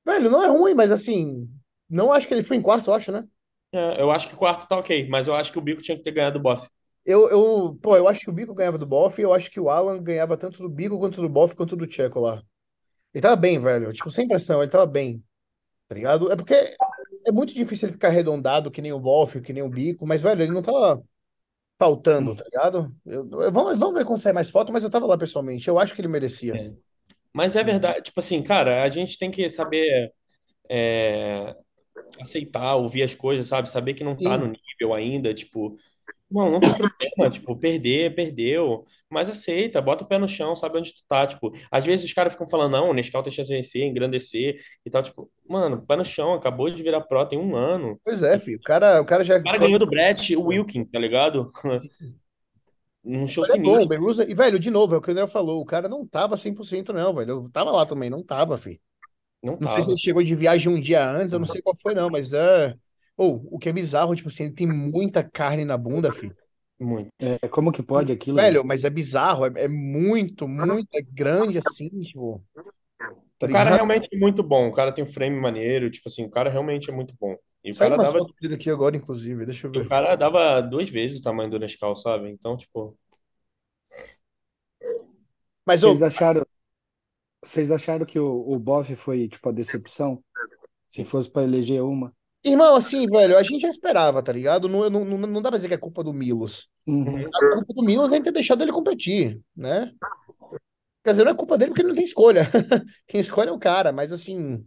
Velho, 0.05 0.29
não 0.29 0.43
é 0.43 0.47
ruim, 0.47 0.73
mas 0.73 0.91
assim, 0.91 1.49
não 1.89 2.11
acho 2.11 2.27
que 2.27 2.33
ele 2.33 2.43
foi 2.43 2.57
em 2.57 2.61
quarto, 2.61 2.89
eu 2.89 2.93
acho, 2.93 3.11
né? 3.11 3.25
É, 3.73 4.01
eu 4.01 4.09
acho 4.11 4.29
que 4.29 4.35
o 4.35 4.37
quarto 4.37 4.67
tá 4.67 4.77
ok, 4.77 5.07
mas 5.09 5.27
eu 5.27 5.33
acho 5.35 5.51
que 5.51 5.57
o 5.57 5.61
Bico 5.61 5.81
tinha 5.81 5.97
que 5.97 6.03
ter 6.03 6.11
ganhado 6.11 6.39
o 6.39 6.41
Boff. 6.41 6.69
Eu, 7.07 7.29
eu, 7.31 7.79
pô, 7.81 7.97
eu 7.97 8.07
acho 8.09 8.21
que 8.21 8.29
o 8.31 8.33
Bico 8.33 8.55
ganhava 8.55 8.77
do 8.79 8.87
Boff, 8.87 9.21
eu 9.21 9.33
acho 9.33 9.51
que 9.51 9.61
o 9.61 9.69
Alan 9.71 10.03
ganhava 10.03 10.37
tanto 10.37 10.63
do 10.63 10.69
Bico 10.69 10.99
quanto 10.99 11.21
do 11.21 11.29
Boff 11.29 11.55
quanto 11.55 11.75
do 11.77 11.87
Tcheco 11.87 12.19
lá. 12.21 12.43
Ele 13.13 13.21
tava 13.21 13.35
bem, 13.37 13.59
velho. 13.59 13.93
Tipo, 13.93 14.11
sem 14.11 14.27
pressão, 14.27 14.61
ele 14.63 14.71
tava 14.71 14.85
bem, 14.87 15.23
tá 15.87 15.95
ligado? 15.95 16.31
É 16.31 16.35
porque 16.37 16.53
é 17.27 17.31
muito 17.33 17.53
difícil 17.53 17.87
ele 17.89 17.93
ficar 17.95 18.09
arredondado, 18.09 18.71
que 18.71 18.81
nem 18.81 18.93
o 18.93 18.99
Wolf, 19.01 19.37
que 19.41 19.53
nem 19.53 19.63
o 19.63 19.69
Bico, 19.69 20.07
mas, 20.07 20.21
velho, 20.21 20.41
ele 20.43 20.53
não 20.53 20.63
tava 20.63 21.03
faltando, 21.79 22.35
tá 22.35 22.43
ligado? 22.45 22.95
Eu, 23.05 23.29
eu- 23.41 23.51
vamos, 23.53 23.77
vamos 23.79 23.95
ver 23.95 24.05
quando 24.05 24.21
sair 24.21 24.33
mais 24.33 24.49
foto, 24.51 24.73
mas 24.73 24.83
eu 24.83 24.89
tava 24.91 25.05
lá 25.07 25.17
pessoalmente. 25.17 25.67
Eu 25.69 25.79
acho 25.79 25.93
que 25.95 26.01
ele 26.01 26.07
merecia. 26.09 26.61
É. 26.61 26.73
Mas 27.33 27.55
é 27.55 27.63
verdade, 27.63 28.03
tipo 28.03 28.19
assim, 28.19 28.43
cara, 28.43 28.83
a 28.83 28.89
gente 28.89 29.17
tem 29.19 29.31
que 29.31 29.49
saber 29.49 30.13
é, 30.69 31.55
aceitar, 32.21 32.75
ouvir 32.75 33.03
as 33.03 33.15
coisas, 33.15 33.47
sabe? 33.47 33.69
Saber 33.69 33.93
que 33.95 34.03
não 34.03 34.19
tá 34.19 34.37
no 34.37 34.47
Sim, 34.47 34.57
nível 34.71 34.93
ainda, 34.95 35.33
tipo, 35.33 35.77
não, 36.29 36.51
não 36.51 36.59
tem 36.59 36.69
problema, 36.71 37.31
tipo, 37.31 37.55
perder, 37.55 38.13
perdeu, 38.13 38.85
mas 39.09 39.29
aceita, 39.29 39.81
bota 39.81 40.03
o 40.03 40.07
pé 40.07 40.17
no 40.17 40.27
chão, 40.27 40.55
sabe 40.55 40.77
onde 40.77 40.93
tu 40.93 41.01
tá, 41.07 41.25
tipo, 41.25 41.51
às 41.71 41.85
vezes 41.85 42.05
os 42.05 42.13
caras 42.13 42.33
ficam 42.33 42.47
falando, 42.49 42.73
não, 42.73 42.89
o 42.89 42.93
Nescau 42.93 43.23
tem 43.23 43.31
chance 43.31 43.47
de 43.47 43.55
vencer, 43.55 43.83
engrandecer 43.83 44.57
e 44.85 44.89
tal, 44.89 45.01
tipo, 45.01 45.31
mano, 45.47 45.85
pé 45.85 45.95
no 45.95 46.03
chão, 46.03 46.33
acabou 46.33 46.69
de 46.69 46.83
virar 46.83 47.01
pro, 47.01 47.25
tem 47.25 47.39
um 47.39 47.55
ano, 47.55 47.99
pois 48.03 48.21
é, 48.23 48.37
filho. 48.37 48.57
O 48.57 48.63
cara, 48.63 49.01
o 49.01 49.05
cara 49.05 49.23
já. 49.23 49.37
o 49.37 49.43
cara 49.43 49.57
ganhou 49.57 49.79
do 49.79 49.87
Brett 49.87 50.35
Wilkin, 50.35 50.83
tá 50.83 50.99
ligado? 50.99 51.49
Num 53.07 53.25
show 53.25 53.45
é 53.45 53.47
bom, 53.47 53.53
sinistro, 53.53 53.87
Berusa. 53.87 54.29
E, 54.29 54.33
velho, 54.33 54.59
de 54.59 54.69
novo, 54.69 54.93
é 54.93 54.97
o 54.97 55.01
que 55.01 55.07
o 55.07 55.11
André 55.11 55.25
falou. 55.27 55.61
O 55.61 55.65
cara 55.65 55.87
não 55.87 56.05
tava 56.05 56.35
100% 56.35 56.89
não, 56.89 57.13
velho. 57.15 57.31
Eu 57.31 57.49
tava 57.49 57.71
lá 57.71 57.85
também, 57.85 58.09
não 58.09 58.21
tava, 58.21 58.57
filho. 58.57 58.79
não 59.41 59.57
Não 59.61 59.71
sei 59.71 59.81
se 59.81 59.87
ele 59.87 59.95
tava, 59.95 59.97
chegou 59.97 60.23
de 60.23 60.35
viagem 60.35 60.73
um 60.73 60.79
dia 60.79 61.09
antes, 61.09 61.31
eu 61.31 61.39
não 61.39 61.45
sei 61.45 61.61
qual 61.61 61.77
foi, 61.81 61.95
não, 61.95 62.09
mas 62.09 62.33
é. 62.33 62.75
Ou, 63.17 63.47
o 63.51 63.57
que 63.57 63.67
é 63.67 63.73
bizarro, 63.73 64.15
tipo 64.15 64.29
assim, 64.29 64.43
ele 64.43 64.53
tem 64.53 64.67
muita 64.67 65.23
carne 65.23 65.65
na 65.65 65.77
bunda, 65.77 66.11
filho. 66.11 66.35
muito. 66.79 67.09
É, 67.19 67.47
como 67.47 67.71
que 67.71 67.81
pode 67.81 68.11
aquilo, 68.11 68.37
Velho, 68.37 68.63
mas 68.63 68.85
é 68.85 68.89
bizarro, 68.89 69.45
é, 69.45 69.63
é 69.63 69.67
muito, 69.67 70.47
muito, 70.47 70.87
é 70.93 71.01
grande 71.01 71.57
assim, 71.57 71.89
tipo, 72.01 72.43
tá 73.39 73.47
O 73.47 73.51
cara 73.51 73.71
realmente 73.71 74.07
é 74.13 74.17
muito 74.19 74.43
bom, 74.43 74.67
o 74.67 74.73
cara 74.73 74.91
tem 74.91 75.03
um 75.03 75.07
frame 75.07 75.39
maneiro, 75.39 75.89
tipo 75.89 76.07
assim, 76.07 76.23
o 76.23 76.29
cara 76.29 76.49
realmente 76.49 76.89
é 76.89 76.93
muito 76.93 77.15
bom. 77.19 77.35
E 77.63 77.71
o 77.71 77.75
Saiu 77.75 77.97
cara 77.97 78.03
dava, 78.11 78.25
aqui 78.53 78.69
agora, 78.69 78.95
inclusive, 78.95 79.45
deixa 79.45 79.67
eu 79.67 79.73
e 79.73 79.77
o 79.79 79.83
ver. 79.83 79.89
cara 79.89 80.15
dava 80.15 80.61
duas 80.61 80.89
vezes 80.89 81.19
o 81.19 81.23
tamanho 81.23 81.49
do 81.49 81.59
Nescau, 81.59 81.95
sabe? 81.95 82.29
Então, 82.29 82.55
tipo, 82.55 82.95
Mas, 85.65 85.81
Vocês 85.81 86.01
ô, 86.01 86.05
acharam, 86.05 86.45
vocês 87.43 87.71
acharam 87.71 88.05
que 88.05 88.19
o, 88.19 88.51
o 88.51 88.59
Boff 88.59 88.95
foi, 88.95 89.27
tipo, 89.27 89.49
a 89.49 89.51
decepção? 89.51 90.23
Se 90.89 91.03
fosse 91.05 91.29
pra 91.29 91.43
eleger 91.43 91.83
uma? 91.83 92.15
Irmão, 92.43 92.75
assim, 92.75 93.05
velho, 93.07 93.37
a 93.37 93.43
gente 93.43 93.61
já 93.61 93.69
esperava, 93.69 94.23
tá 94.23 94.31
ligado? 94.31 94.69
Não, 94.69 94.89
não, 94.89 95.05
não, 95.05 95.41
dá 95.41 95.49
pra 95.49 95.57
dizer 95.57 95.67
que 95.67 95.73
é 95.73 95.77
culpa 95.77 96.03
do 96.03 96.13
Milos. 96.13 96.69
Uhum. 96.85 97.27
A 97.33 97.55
culpa 97.55 97.73
do 97.73 97.83
Milos 97.83 98.11
é 98.11 98.21
ter 98.21 98.31
deixado 98.31 98.61
ele 98.63 98.71
competir, 98.71 99.39
né? 99.55 99.91
Quer 101.03 101.11
dizer, 101.11 101.23
não 101.23 101.31
é 101.31 101.35
culpa 101.35 101.57
dele 101.57 101.71
porque 101.71 101.81
ele 101.81 101.89
não 101.89 101.95
tem 101.95 102.03
escolha. 102.03 102.43
Quem 103.07 103.21
escolhe 103.21 103.49
é 103.49 103.53
o 103.53 103.59
cara, 103.59 103.91
mas 103.91 104.11
assim, 104.11 104.65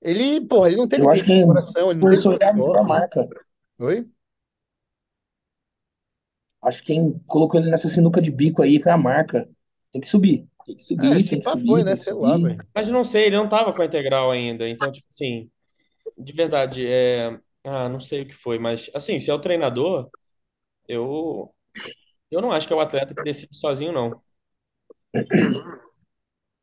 ele, 0.00 0.40
porra, 0.46 0.68
ele 0.68 0.76
não 0.76 0.86
teve 0.86 1.02
tempo 1.02 1.16
de 1.16 1.24
que 1.24 1.46
coração, 1.46 1.90
ele 1.90 2.00
não 2.00 2.08
teve 2.08 2.82
marca. 2.86 3.28
Oi? 3.78 4.06
Acho 6.62 6.80
que 6.80 6.86
quem 6.94 7.18
colocou 7.26 7.60
ele 7.60 7.70
nessa 7.70 7.88
sinuca 7.88 8.20
de 8.22 8.30
bico 8.30 8.62
aí 8.62 8.80
foi 8.80 8.90
a 8.92 8.96
marca. 8.96 9.48
Tem 9.92 10.00
que 10.00 10.06
subir. 10.06 10.46
Tem 10.66 10.74
que 10.76 10.82
É, 10.82 10.86
subir, 10.86 11.22
se 11.22 11.30
tem 11.30 11.38
que 11.38 11.44
subir, 11.44 11.66
foi, 11.66 11.82
né? 11.82 11.90
tem 11.90 11.96
que 11.96 12.04
Sei 12.04 12.12
lá, 12.14 12.32
subir. 12.32 12.42
velho. 12.48 12.68
Mas 12.74 12.88
não 12.88 13.04
sei, 13.04 13.26
ele 13.26 13.36
não 13.36 13.48
tava 13.48 13.72
com 13.72 13.82
a 13.82 13.84
integral 13.86 14.30
ainda. 14.30 14.68
Então, 14.68 14.90
tipo 14.90 15.06
assim, 15.10 15.50
de 16.16 16.32
verdade, 16.32 16.86
é. 16.86 17.38
Ah, 17.64 17.88
não 17.88 18.00
sei 18.00 18.22
o 18.22 18.26
que 18.28 18.34
foi, 18.34 18.58
mas 18.58 18.90
assim, 18.94 19.18
se 19.18 19.30
é 19.30 19.34
o 19.34 19.40
treinador, 19.40 20.10
eu. 20.88 21.54
Eu 22.30 22.42
não 22.42 22.52
acho 22.52 22.66
que 22.68 22.72
é 22.74 22.76
o 22.76 22.80
atleta 22.80 23.14
que 23.14 23.22
decide 23.22 23.56
sozinho, 23.56 23.92
não. 23.92 24.22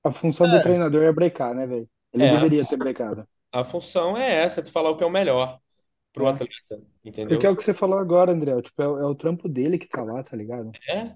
A 0.03 0.11
função 0.11 0.47
do 0.47 0.59
É, 0.59 0.61
treinador 0.61 1.01
é 1.03 1.11
brecar, 1.11 1.55
né, 1.55 1.65
velho? 1.65 1.89
Ele 2.13 2.27
É, 2.27 2.27
deveria 2.27 2.63
ter 2.67 2.77
brecado. 2.77 3.27
a 3.51 3.65
função 3.65 4.17
é 4.17 4.43
essa, 4.43 4.59
é 4.61 4.63
tu 4.63 4.71
falar 4.71 4.89
o 4.91 4.97
que 4.97 5.03
é 5.03 5.07
o 5.07 5.09
melhor 5.11 5.59
pro 6.13 6.27
É. 6.27 6.27
atleta, 6.27 6.51
Porque 7.27 7.45
é 7.47 7.49
entendeu? 7.49 7.51
o 7.51 7.57
que 7.57 7.63
você 7.63 7.73
falou 7.73 7.99
agora, 7.99 8.31
André. 8.33 8.61
Tipo, 8.61 8.81
é, 8.83 8.87
o 8.89 8.99
é 8.99 9.05
o 9.07 9.15
trampo 9.15 9.49
dele 9.49 9.79
que 9.79 9.87
tá 9.89 10.03
lá, 10.03 10.23
tá 10.23 10.35
ligado? 10.37 10.77
É. 10.87 11.15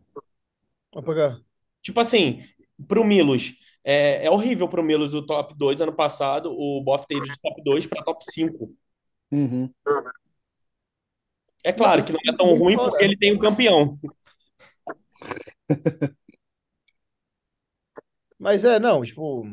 vou 0.93 1.03
pegar. 1.03 1.39
Tipo 1.81 1.99
assim, 1.99 2.41
pro 2.87 3.03
Milos, 3.05 3.53
é, 3.87 4.25
é 4.25 4.31
horrível 4.31 4.67
pro 4.67 4.83
Milos 4.83 5.13
o 5.13 5.23
top 5.23 5.55
2 5.55 5.79
ano 5.79 5.93
passado, 5.93 6.51
o 6.51 6.81
Boff 6.83 7.05
ter 7.05 7.17
ido 7.17 7.27
de 7.27 7.39
top 7.39 7.63
2 7.63 7.85
para 7.85 8.03
top 8.03 8.25
5. 8.27 8.75
Uhum. 9.31 9.71
É 11.63 11.71
claro 11.71 12.03
que 12.03 12.11
não 12.11 12.19
é 12.27 12.35
tão 12.35 12.57
ruim 12.57 12.75
porque 12.75 13.03
ele 13.03 13.15
tem 13.15 13.31
um 13.31 13.37
campeão. 13.37 13.99
Mas 18.39 18.65
é, 18.65 18.79
não, 18.79 19.03
tipo, 19.03 19.45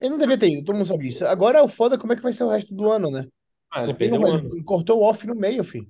ele 0.00 0.10
não 0.10 0.18
devia 0.18 0.36
ter 0.36 0.48
ido, 0.48 0.64
todo 0.64 0.74
mundo 0.74 0.86
sabe 0.86 1.04
disso. 1.04 1.24
Agora 1.24 1.62
o 1.62 1.68
foda 1.68 1.94
é 1.94 1.98
como 1.98 2.12
é 2.12 2.16
que 2.16 2.22
vai 2.22 2.32
ser 2.32 2.42
o 2.42 2.50
resto 2.50 2.74
do 2.74 2.90
ano, 2.90 3.10
né? 3.12 3.26
Ah, 3.70 3.84
ele 3.84 3.94
perdeu 3.94 4.20
um 4.20 4.26
ano. 4.26 4.64
cortou 4.64 4.98
o 4.98 5.02
off 5.02 5.24
no 5.26 5.36
meio, 5.36 5.62
filho. 5.62 5.86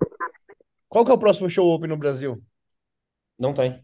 Qual 0.89 1.05
que 1.05 1.11
é 1.11 1.15
o 1.15 1.19
próximo 1.19 1.49
show 1.49 1.67
open 1.67 1.89
no 1.89 1.97
Brasil? 1.97 2.43
Não 3.39 3.55
tem. 3.55 3.83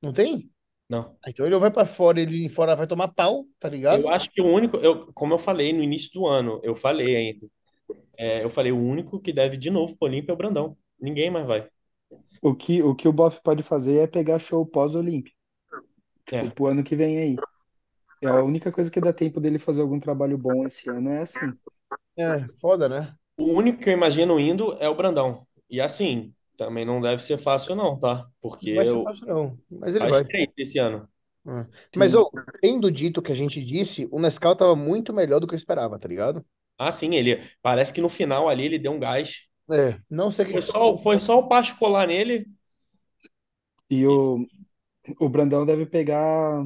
Não 0.00 0.12
tem? 0.12 0.50
Não. 0.88 1.16
Então 1.26 1.44
ele 1.44 1.58
vai 1.58 1.70
pra 1.70 1.84
fora, 1.84 2.20
ele 2.20 2.48
fora 2.48 2.74
vai 2.74 2.86
tomar 2.86 3.08
pau, 3.08 3.44
tá 3.58 3.68
ligado? 3.68 4.00
Eu 4.00 4.08
acho 4.08 4.30
que 4.30 4.40
o 4.40 4.46
único, 4.46 4.78
eu, 4.78 5.12
como 5.12 5.34
eu 5.34 5.38
falei 5.38 5.72
no 5.72 5.82
início 5.82 6.10
do 6.14 6.26
ano, 6.26 6.60
eu 6.62 6.74
falei 6.74 7.14
ainda, 7.14 7.46
é, 8.16 8.42
eu 8.42 8.50
falei, 8.50 8.72
o 8.72 8.78
único 8.78 9.20
que 9.20 9.32
deve 9.32 9.56
de 9.56 9.70
novo 9.70 9.96
pro 9.96 10.08
Olímpia 10.08 10.32
é 10.32 10.34
o 10.34 10.38
Brandão. 10.38 10.76
Ninguém 10.98 11.30
mais 11.30 11.46
vai. 11.46 11.68
O 12.40 12.54
que, 12.54 12.82
o 12.82 12.94
que 12.94 13.06
o 13.06 13.12
Boff 13.12 13.40
pode 13.42 13.62
fazer 13.62 13.98
é 13.98 14.06
pegar 14.06 14.38
show 14.38 14.64
pós-Olímpia. 14.64 15.32
Tipo, 16.24 16.46
É. 16.46 16.50
pro 16.50 16.66
ano 16.66 16.82
que 16.82 16.96
vem 16.96 17.18
aí. 17.18 17.36
É 18.20 18.26
a 18.26 18.42
única 18.42 18.72
coisa 18.72 18.90
que 18.90 19.00
dá 19.00 19.12
tempo 19.12 19.40
dele 19.40 19.58
fazer 19.58 19.80
algum 19.80 20.00
trabalho 20.00 20.36
bom 20.36 20.66
esse 20.66 20.88
ano 20.90 21.10
é 21.10 21.22
assim. 21.22 21.52
É, 22.16 22.46
foda, 22.60 22.88
né? 22.88 23.14
O 23.36 23.52
único 23.52 23.80
que 23.80 23.90
eu 23.90 23.94
imagino 23.94 24.40
indo 24.40 24.76
é 24.80 24.88
o 24.88 24.94
Brandão. 24.96 25.46
E 25.70 25.80
assim, 25.80 26.34
também 26.58 26.84
não 26.86 27.00
deve 27.00 27.22
ser 27.24 27.38
fácil 27.38 27.76
não, 27.76 27.98
tá? 28.00 28.28
Porque 28.42 28.70
Não 28.70 28.74
vai 28.74 28.86
ser 28.86 28.98
eu 28.98 29.02
fácil, 29.02 29.26
não. 29.26 29.60
Mas 29.70 29.94
ele 29.94 30.06
vai. 30.06 30.24
três 30.28 30.48
esse 30.56 30.78
ano. 30.78 31.08
É. 31.46 31.66
Mas, 31.94 32.14
ô, 32.14 32.30
tendo 32.60 32.90
dito 32.90 33.18
o 33.20 33.22
que 33.22 33.32
a 33.32 33.34
gente 33.34 33.62
disse, 33.64 34.06
o 34.12 34.20
Nescau 34.20 34.54
tava 34.56 34.76
muito 34.76 35.12
melhor 35.14 35.40
do 35.40 35.46
que 35.46 35.54
eu 35.54 35.56
esperava, 35.56 35.98
tá 35.98 36.06
ligado? 36.08 36.44
Ah, 36.78 36.92
sim, 36.92 37.14
ele 37.14 37.42
parece 37.62 37.92
que 37.92 38.00
no 38.00 38.08
final 38.08 38.48
ali 38.48 38.64
ele 38.66 38.78
deu 38.78 38.92
um 38.92 39.00
gás. 39.00 39.42
É, 39.70 39.98
não 40.10 40.30
sei 40.30 40.44
o 40.46 40.48
que 40.48 40.54
Foi 40.54 40.62
só, 40.62 40.98
foi 40.98 41.18
só 41.18 41.38
o 41.38 41.48
Pacho 41.48 41.78
colar 41.78 42.06
nele. 42.06 42.46
E 43.90 44.06
o, 44.06 44.46
o 45.20 45.28
Brandão 45.28 45.66
deve 45.66 45.86
pegar. 45.86 46.64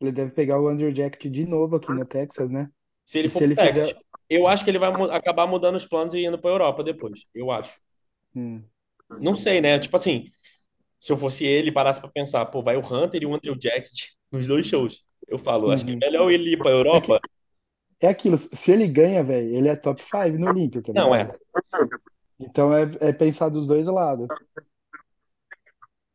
Ele 0.00 0.12
deve 0.12 0.32
pegar 0.32 0.60
o 0.60 0.68
Andrew 0.68 0.94
Jacket 0.94 1.32
de 1.32 1.46
novo 1.46 1.76
aqui 1.76 1.92
no 1.92 2.06
Texas, 2.06 2.50
né? 2.50 2.70
Se 3.04 3.18
ele 3.18 3.28
E 3.28 3.30
for 3.30 3.40
se 3.40 3.44
ele 3.44 3.56
Texas, 3.56 3.94
fizer. 3.96 3.96
eu 4.30 4.46
acho 4.48 4.64
que 4.64 4.70
ele 4.70 4.78
vai 4.80 4.90
acabar 5.12 5.46
mudando 5.46 5.76
os 5.76 5.86
planos 5.86 6.14
e 6.14 6.24
indo 6.24 6.38
pra 6.40 6.50
Europa 6.50 6.84
depois. 6.84 7.26
Eu 7.34 7.50
acho. 7.52 7.78
Hum, 8.34 8.64
Não 9.10 9.34
sei, 9.34 9.60
né? 9.60 9.78
Tipo 9.78 9.96
assim, 9.96 10.24
se 10.98 11.12
eu 11.12 11.18
fosse 11.18 11.46
ele, 11.46 11.72
parasse 11.72 12.00
pra 12.00 12.10
pensar, 12.10 12.46
pô, 12.46 12.62
vai 12.62 12.76
o 12.76 12.80
Hunter 12.80 13.22
e 13.22 13.26
o 13.26 13.34
Andrew 13.34 13.56
Jacket 13.60 13.92
nos 14.32 14.48
dois 14.48 14.66
shows. 14.66 15.04
Eu 15.28 15.38
falo, 15.38 15.70
acho 15.70 15.86
que 15.86 15.92
uhum. 15.92 15.98
é 16.00 16.06
melhor 16.06 16.30
ele 16.30 16.52
ir 16.54 16.58
pra 16.58 16.70
É 16.92 17.00
Europa. 17.00 17.20
que 17.98 18.06
é 18.06 18.10
aquilo, 18.10 18.38
se 18.38 18.72
ele 18.72 18.86
ganha, 18.88 19.22
velho, 19.24 19.54
ele 19.54 19.68
é 19.68 19.76
top 19.76 20.02
5 20.02 20.38
no 20.38 20.48
Olímpia, 20.48 20.82
tá 20.82 20.92
Não, 20.94 21.14
ligado? 21.14 21.14
é. 21.14 21.36
Então 22.38 22.72
é, 22.74 22.84
é 23.00 23.12
pensar 23.12 23.48
dos 23.50 23.66
dois 23.66 23.86
lados. 23.86 24.30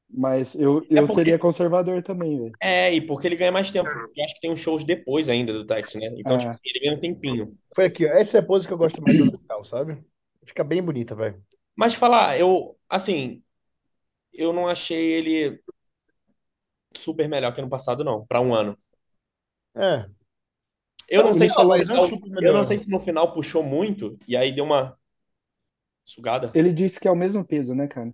Mas 0.09 0.53
eu, 0.55 0.85
É 0.95 1.01
eu 1.01 1.07
seria 1.07 1.39
porque. 1.39 1.39
conservador 1.39 2.03
também, 2.03 2.37
velho. 2.39 2.59
É, 2.63 2.93
e 2.93 3.01
porque 3.01 3.27
ele 3.27 3.35
ganha 3.35 3.51
mais 3.51 3.71
tempo. 3.71 3.89
Eu 4.15 4.23
acho 4.25 4.35
que 4.35 4.41
tem 4.41 4.51
uns 4.51 4.59
shows 4.59 4.83
depois 4.83 5.29
ainda 5.29 5.51
do 5.53 5.65
Texas, 5.65 5.99
né? 6.01 6.07
Então, 6.17 6.37
tipo, 6.37 6.51
Ah, 6.51 6.53
assim, 6.53 6.61
ele 6.65 6.79
ganha 6.79 6.95
um 6.95 6.99
tempinho. 6.99 7.57
Foi 7.75 7.85
aqui, 7.85 8.05
ó. 8.05 8.09
Essa 8.09 8.37
é 8.37 8.39
a 8.41 8.43
pose 8.45 8.67
que 8.67 8.73
eu 8.73 8.77
gosto 8.77 9.01
mais 9.01 9.17
do 9.17 9.25
Nescau, 9.25 9.65
sabe? 9.65 10.01
Fica 10.45 10.63
bem 10.63 10.83
bonita, 10.83 11.15
velho. 11.15 11.43
Mas 11.75 11.93
falar, 11.95 12.37
eu, 12.39 12.77
assim, 12.91 13.43
eu 14.33 14.53
não 14.53 14.67
achei 14.67 15.13
ele 15.13 15.63
super 16.95 17.27
melhor 17.29 17.53
que 17.53 17.59
ano 17.61 17.69
passado, 17.69 18.03
não, 18.03 18.25
pra 18.25 18.41
um 18.41 18.53
ano. 18.53 18.77
É. 19.75 20.09
Eu 21.07 21.23
Não, 21.23 21.27
não 21.27 21.33
sei 21.35 21.49
se 21.49 21.55
no 21.57 21.63
não 21.63 21.77
final, 21.77 22.17
eu 22.41 22.53
não 22.53 22.63
sei 22.63 22.77
se 22.77 22.89
no 22.89 22.99
final 22.99 23.33
puxou 23.33 23.63
muito 23.63 24.17
e 24.27 24.35
aí 24.37 24.53
deu 24.53 24.63
uma 24.65 24.97
sugada. 26.03 26.51
ele 26.53 26.71
disse 26.73 26.97
que 26.99 27.07
é 27.09 27.11
o 27.11 27.15
mesmo 27.15 27.43
peso, 27.43 27.75
né, 27.75 27.87
cara? 27.89 28.13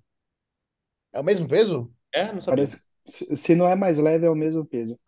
É 1.14 1.20
o 1.20 1.24
mesmo 1.24 1.48
peso? 1.48 1.94
É, 2.14 2.32
não 2.34 2.42
sabia. 2.42 2.66
Parece, 2.66 2.82
se 3.10 3.38
se 3.38 3.56
não 3.56 3.68
é 3.68 3.76
mais 3.76 3.98
leve, 3.98 4.26
é 4.26 4.30
o 4.30 4.36
mesmo 4.36 4.66
peso. 4.66 5.00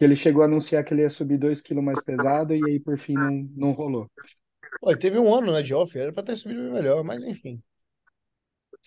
Ele 0.00 0.16
chegou 0.16 0.42
a 0.42 0.46
anunciar 0.46 0.84
que 0.84 0.92
ele 0.92 1.02
ia 1.02 1.10
subir 1.10 1.38
2 1.38 1.60
quilos 1.60 1.84
mais 1.84 2.02
pesado 2.04 2.52
e 2.54 2.60
aí 2.68 2.80
por 2.80 2.98
fim 2.98 3.14
não, 3.14 3.48
não 3.56 3.72
rolou. 3.72 4.10
Pô, 4.80 4.96
teve 4.96 5.18
um 5.18 5.32
ano, 5.34 5.52
né, 5.52 5.62
de 5.62 5.74
off, 5.74 5.96
era 5.98 6.12
pra 6.12 6.22
ter 6.22 6.36
subido 6.36 6.72
melhor, 6.72 7.02
mas 7.04 7.22
enfim. 7.24 7.62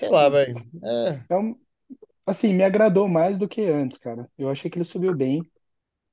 Sei 0.01 0.09
lá, 0.09 0.29
velho. 0.29 0.55
É. 0.83 1.23
É 1.29 1.37
um, 1.37 1.55
assim, 2.25 2.53
me 2.53 2.63
agradou 2.63 3.07
mais 3.07 3.37
do 3.37 3.47
que 3.47 3.61
antes, 3.63 3.97
cara. 3.97 4.29
Eu 4.37 4.49
achei 4.49 4.69
que 4.71 4.77
ele 4.77 4.85
subiu 4.85 5.15
bem, 5.15 5.41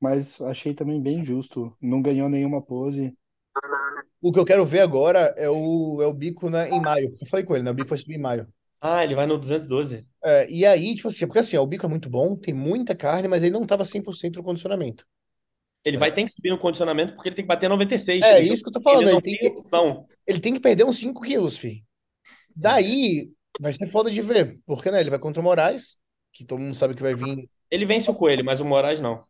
mas 0.00 0.40
achei 0.42 0.74
também 0.74 1.02
bem 1.02 1.24
justo. 1.24 1.76
Não 1.80 2.02
ganhou 2.02 2.28
nenhuma 2.28 2.62
pose. 2.62 3.16
O 4.20 4.32
que 4.32 4.38
eu 4.38 4.44
quero 4.44 4.66
ver 4.66 4.80
agora 4.80 5.34
é 5.36 5.48
o, 5.48 6.02
é 6.02 6.06
o 6.06 6.12
bico 6.12 6.50
na, 6.50 6.68
em 6.68 6.80
maio. 6.80 7.16
Eu 7.20 7.26
falei 7.28 7.44
com 7.46 7.54
ele, 7.54 7.64
né? 7.64 7.70
O 7.70 7.74
bico 7.74 7.88
vai 7.88 7.98
subir 7.98 8.16
em 8.16 8.20
maio. 8.20 8.46
Ah, 8.80 9.02
ele 9.02 9.14
vai 9.14 9.26
no 9.26 9.38
212. 9.38 10.06
É, 10.22 10.50
e 10.50 10.66
aí, 10.66 10.94
tipo 10.94 11.08
assim, 11.08 11.26
porque 11.26 11.38
assim, 11.38 11.56
ó, 11.56 11.62
o 11.62 11.66
bico 11.66 11.86
é 11.86 11.88
muito 11.88 12.10
bom, 12.10 12.36
tem 12.36 12.52
muita 12.52 12.94
carne, 12.94 13.28
mas 13.28 13.42
ele 13.42 13.52
não 13.52 13.66
tava 13.66 13.84
100% 13.84 14.36
no 14.36 14.42
condicionamento. 14.42 15.06
Ele 15.84 15.96
vai 15.96 16.12
ter 16.12 16.24
que 16.24 16.30
subir 16.30 16.50
no 16.50 16.58
condicionamento 16.58 17.14
porque 17.14 17.28
ele 17.28 17.36
tem 17.36 17.44
que 17.44 17.48
bater 17.48 17.68
96. 17.68 18.24
É, 18.24 18.42
Então, 18.42 18.54
isso 18.54 18.62
que 18.62 18.68
eu 18.68 18.72
tô 18.72 18.80
falando. 18.80 19.02
ele 19.02 19.12
não 19.12 19.18
Ele 19.18 19.22
tem 19.22 19.34
que, 19.34 19.54
ele 20.26 20.40
tem 20.40 20.54
que 20.54 20.60
perder 20.60 20.84
uns 20.84 20.98
5 20.98 21.22
quilos, 21.22 21.56
fi. 21.56 21.84
Daí 22.54 23.30
vai 23.58 23.72
ser 23.72 23.88
foda 23.90 24.10
de 24.10 24.22
ver. 24.22 24.60
Porque, 24.66 24.90
né? 24.90 25.00
Ele 25.00 25.10
vai 25.10 25.18
contra 25.18 25.40
o 25.40 25.44
Moraes, 25.44 25.96
que 26.32 26.44
todo 26.44 26.60
mundo 26.60 26.74
sabe 26.76 26.94
que 26.94 27.02
vai 27.02 27.14
vir. 27.14 27.48
Ele 27.70 27.86
vence 27.86 28.10
o 28.10 28.14
Coelho, 28.14 28.44
mas 28.44 28.60
o 28.60 28.64
Moraes 28.66 29.00
não. 29.00 29.26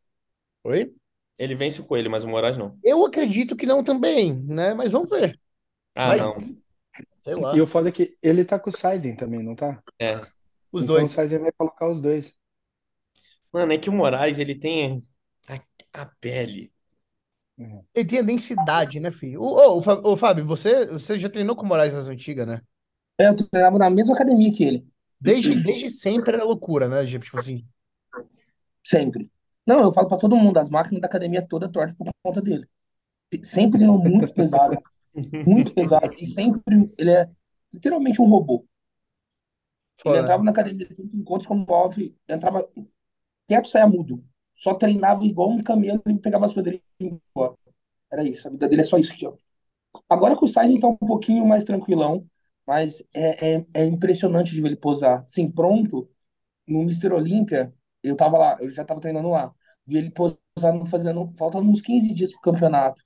Oi? 0.64 0.94
Ele 1.36 1.56
vence 1.56 1.80
o 1.80 1.84
Coelho, 1.84 2.08
mas 2.10 2.22
o 2.22 2.28
Moraes 2.28 2.56
não. 2.56 2.78
Eu 2.82 3.04
acredito 3.06 3.56
que 3.56 3.66
não 3.66 3.82
também, 3.84 4.32
né? 4.44 4.74
Mas 4.74 4.92
vamos 4.92 5.10
ver. 5.10 5.38
Ah, 5.94 6.14
Vai 6.14 6.16
não. 6.16 6.48
Sei 7.24 7.34
lá. 7.36 7.56
E 7.56 7.60
o 7.60 7.66
foda 7.66 7.88
é 7.88 7.92
que 7.92 8.16
ele 8.22 8.44
tá 8.44 8.58
com 8.58 8.70
o 8.70 8.72
Sizen 8.76 9.16
também, 9.16 9.42
não 9.42 9.54
tá? 9.54 9.82
É. 10.00 10.26
Os 10.72 10.84
Então 10.84 11.04
o 11.04 11.08
dois. 11.08 11.08
Sizen 11.08 11.40
vai 11.40 11.52
colocar 11.52 11.88
os 11.90 12.00
dois. 12.00 12.34
Mano, 13.52 13.72
é 13.72 13.78
que 13.78 13.88
o 13.90 13.92
Moraes, 13.92 14.38
ele 14.38 14.54
tem 14.54 15.02
a, 15.48 16.02
a 16.02 16.06
pele. 16.06 16.72
Ele 17.94 18.06
tem 18.06 18.18
a 18.20 18.22
densidade, 18.22 19.00
né, 19.00 19.10
filho? 19.10 19.42
Ô, 19.42 19.78
ô, 19.78 19.82
Fá- 19.82 20.00
ô, 20.04 20.16
Fábio, 20.16 20.46
você, 20.46 20.86
você 20.86 21.18
já 21.18 21.28
treinou 21.28 21.56
com 21.56 21.64
o 21.64 21.66
Moraes 21.66 21.94
nas 21.94 22.08
antigas, 22.08 22.46
né? 22.46 22.62
É, 23.18 23.28
Eu 23.28 23.36
treinava 23.36 23.78
na 23.78 23.90
mesma 23.90 24.14
academia 24.14 24.52
que 24.52 24.64
ele, 24.64 24.86
Desde, 25.20 25.60
desde 25.60 25.90
sempre 25.90 26.34
era 26.34 26.44
loucura, 26.44 26.88
né? 26.88 27.04
Tipo 27.04 27.38
assim, 27.38 27.66
sempre. 28.84 29.30
Não, 29.66 29.80
eu 29.80 29.92
falo 29.92 30.06
pra 30.08 30.16
todo 30.16 30.36
mundo, 30.36 30.58
as 30.58 30.70
máquinas 30.70 31.00
da 31.00 31.08
academia 31.08 31.46
toda 31.46 31.68
torta 31.68 31.94
por 31.94 32.08
conta 32.22 32.40
dele. 32.40 32.66
Sempre 33.42 33.78
treinou 33.78 33.98
muito 33.98 34.32
pesado, 34.32 34.78
muito 35.44 35.74
pesado. 35.74 36.14
E 36.18 36.24
sempre 36.24 36.62
ele 36.96 37.10
é 37.10 37.28
literalmente 37.72 38.22
um 38.22 38.26
robô. 38.26 38.64
Ele 40.04 40.14
foda. 40.14 40.20
entrava 40.20 40.42
na 40.44 40.52
academia, 40.52 40.88
tanto 40.88 41.02
em 41.02 41.20
encontros 41.20 41.46
como 41.46 41.66
off, 41.68 42.16
entrava 42.28 42.66
quieto, 43.46 43.68
saia 43.68 43.88
mudo. 43.88 44.24
Só 44.54 44.74
treinava 44.74 45.24
igual 45.24 45.50
um 45.50 45.62
camelo 45.62 46.00
e 46.08 46.18
pegava 46.18 46.46
as 46.46 46.54
coisas 46.54 46.72
dele 46.72 46.84
e 47.00 47.04
ia 47.04 47.20
embora. 47.34 47.54
Era 48.10 48.24
isso, 48.24 48.46
a 48.46 48.50
vida 48.50 48.68
dele 48.68 48.82
é 48.82 48.84
só 48.84 48.96
isso. 48.96 49.12
Agora 50.08 50.36
com 50.36 50.46
o 50.46 50.48
Sainz 50.48 50.80
tá 50.80 50.88
um 50.88 50.96
pouquinho 50.96 51.44
mais 51.44 51.64
tranquilão, 51.64 52.24
mas 52.68 53.02
é, 53.14 53.56
é, 53.56 53.66
é 53.74 53.84
impressionante 53.86 54.52
de 54.52 54.60
ver 54.60 54.68
ele 54.68 54.76
posar. 54.76 55.24
Sim, 55.26 55.50
pronto, 55.50 56.10
no 56.66 56.82
Mr. 56.82 57.14
Olímpia, 57.14 57.74
eu 58.02 58.16
tava 58.16 58.38
lá, 58.38 58.58
eu 58.60 58.70
já 58.70 58.84
tava 58.84 59.00
treinando 59.00 59.30
lá. 59.30 59.54
Vi 59.86 59.98
ele 59.98 60.10
posando, 60.10 60.86
fazendo, 60.86 61.34
faltando 61.38 61.70
uns 61.70 61.82
15 61.82 62.14
dias 62.14 62.32
pro 62.32 62.42
campeonato. 62.42 63.02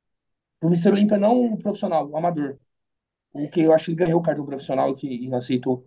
Pro 0.60 0.68
Mr. 0.70 0.92
Olímpia 0.92 1.18
não 1.18 1.54
o 1.54 1.58
profissional, 1.58 2.08
o 2.10 2.16
amador. 2.16 2.58
O 3.32 3.48
que 3.50 3.60
eu 3.62 3.72
acho 3.74 3.86
que 3.86 3.90
ele 3.92 3.98
ganhou 3.98 4.20
o 4.20 4.22
cartão 4.22 4.46
profissional 4.46 4.94
que 4.96 5.08
e 5.08 5.34
aceitou. 5.34 5.86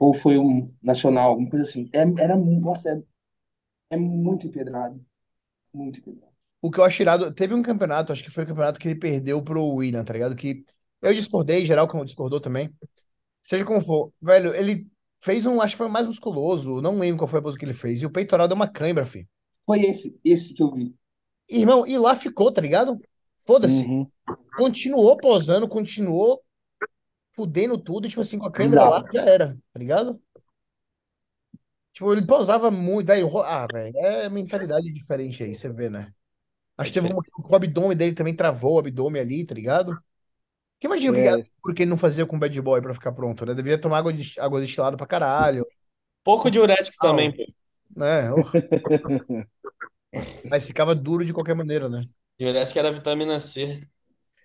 Ou 0.00 0.14
foi 0.14 0.38
um 0.38 0.72
nacional, 0.82 1.30
alguma 1.30 1.50
coisa 1.50 1.64
assim. 1.66 1.90
É, 1.92 2.00
era, 2.22 2.36
nossa, 2.36 2.90
é, 2.90 3.02
é 3.90 3.96
muito 3.96 4.46
empedrado. 4.46 5.04
Muito 5.74 6.00
empedrado. 6.00 6.32
O 6.62 6.70
que 6.70 6.80
eu 6.80 6.84
acho 6.84 7.02
irado, 7.02 7.32
teve 7.34 7.54
um 7.54 7.62
campeonato, 7.62 8.12
acho 8.12 8.24
que 8.24 8.30
foi 8.30 8.44
o 8.44 8.46
campeonato 8.46 8.80
que 8.80 8.88
ele 8.88 8.98
perdeu 8.98 9.42
pro 9.42 9.64
William, 9.64 10.04
tá 10.04 10.12
ligado? 10.12 10.36
Que 10.36 10.64
eu 11.02 11.14
discordei, 11.14 11.66
geral 11.66 11.88
como 11.88 12.04
discordou 12.04 12.40
também. 12.40 12.74
Seja 13.46 13.64
como 13.64 13.80
for, 13.80 14.12
velho, 14.20 14.52
ele 14.56 14.88
fez 15.22 15.46
um, 15.46 15.60
acho 15.60 15.74
que 15.74 15.78
foi 15.78 15.86
mais 15.88 16.04
musculoso, 16.04 16.82
não 16.82 16.98
lembro 16.98 17.18
qual 17.18 17.28
foi 17.28 17.38
a 17.38 17.42
pose 17.42 17.56
que 17.56 17.64
ele 17.64 17.72
fez, 17.72 18.02
e 18.02 18.06
o 18.06 18.10
peitoral 18.10 18.48
deu 18.48 18.56
uma 18.56 18.66
cãibra, 18.66 19.06
filho. 19.06 19.28
Foi 19.64 19.82
esse, 19.82 20.18
esse 20.24 20.52
que 20.52 20.60
eu 20.60 20.74
vi. 20.74 20.92
Irmão, 21.48 21.86
e 21.86 21.96
lá 21.96 22.16
ficou, 22.16 22.50
tá 22.50 22.60
ligado? 22.60 22.98
Foda-se. 23.38 23.84
Uhum. 23.84 24.10
Continuou 24.56 25.16
posando, 25.16 25.68
continuou 25.68 26.42
fudendo 27.36 27.78
tudo, 27.78 28.08
tipo 28.08 28.20
assim, 28.20 28.36
com 28.36 28.46
a 28.46 28.50
câmera 28.50 28.82
lá, 28.82 28.98
Bizarro. 28.98 29.14
já 29.14 29.22
era, 29.22 29.56
tá 29.72 29.78
ligado? 29.78 30.20
Tipo, 31.92 32.12
ele 32.12 32.26
posava 32.26 32.68
muito, 32.68 33.12
ro- 33.28 33.42
ah, 33.42 33.68
velho, 33.72 33.96
é 33.96 34.28
mentalidade 34.28 34.92
diferente 34.92 35.44
aí, 35.44 35.54
você 35.54 35.72
vê, 35.72 35.88
né? 35.88 36.12
Acho 36.76 36.92
que 36.92 37.00
teve 37.00 37.14
um 37.14 37.18
o 37.48 37.54
abdômen 37.54 37.96
dele 37.96 38.12
também 38.12 38.34
travou 38.34 38.74
o 38.74 38.78
abdômen 38.80 39.22
ali, 39.22 39.46
tá 39.46 39.54
ligado? 39.54 39.96
Que 40.78 40.86
imagina 40.86 41.12
o 41.12 41.14
que 41.14 41.28
É. 41.42 41.46
porque 41.62 41.82
ele 41.82 41.90
não 41.90 41.96
fazia 41.96 42.26
com 42.26 42.38
bad 42.38 42.60
boy 42.62 42.80
pra 42.82 42.94
ficar 42.94 43.12
pronto, 43.12 43.44
né? 43.46 43.54
Devia 43.54 43.78
tomar 43.80 43.98
água, 43.98 44.12
de, 44.12 44.38
água 44.38 44.60
destilada 44.60 44.96
pra 44.96 45.06
caralho, 45.06 45.66
Pouco 46.22 46.50
diurético 46.50 46.96
Ah, 47.00 47.08
também, 47.08 47.30
pô. 47.34 47.44
né? 47.96 48.30
Oh. 48.32 48.36
Mas 50.50 50.66
ficava 50.66 50.94
duro 50.94 51.24
de 51.24 51.32
qualquer 51.32 51.54
maneira, 51.54 51.88
né? 51.88 52.02
Diurético 52.38 52.78
era 52.78 52.92
vitamina 52.92 53.38
C. 53.38 53.80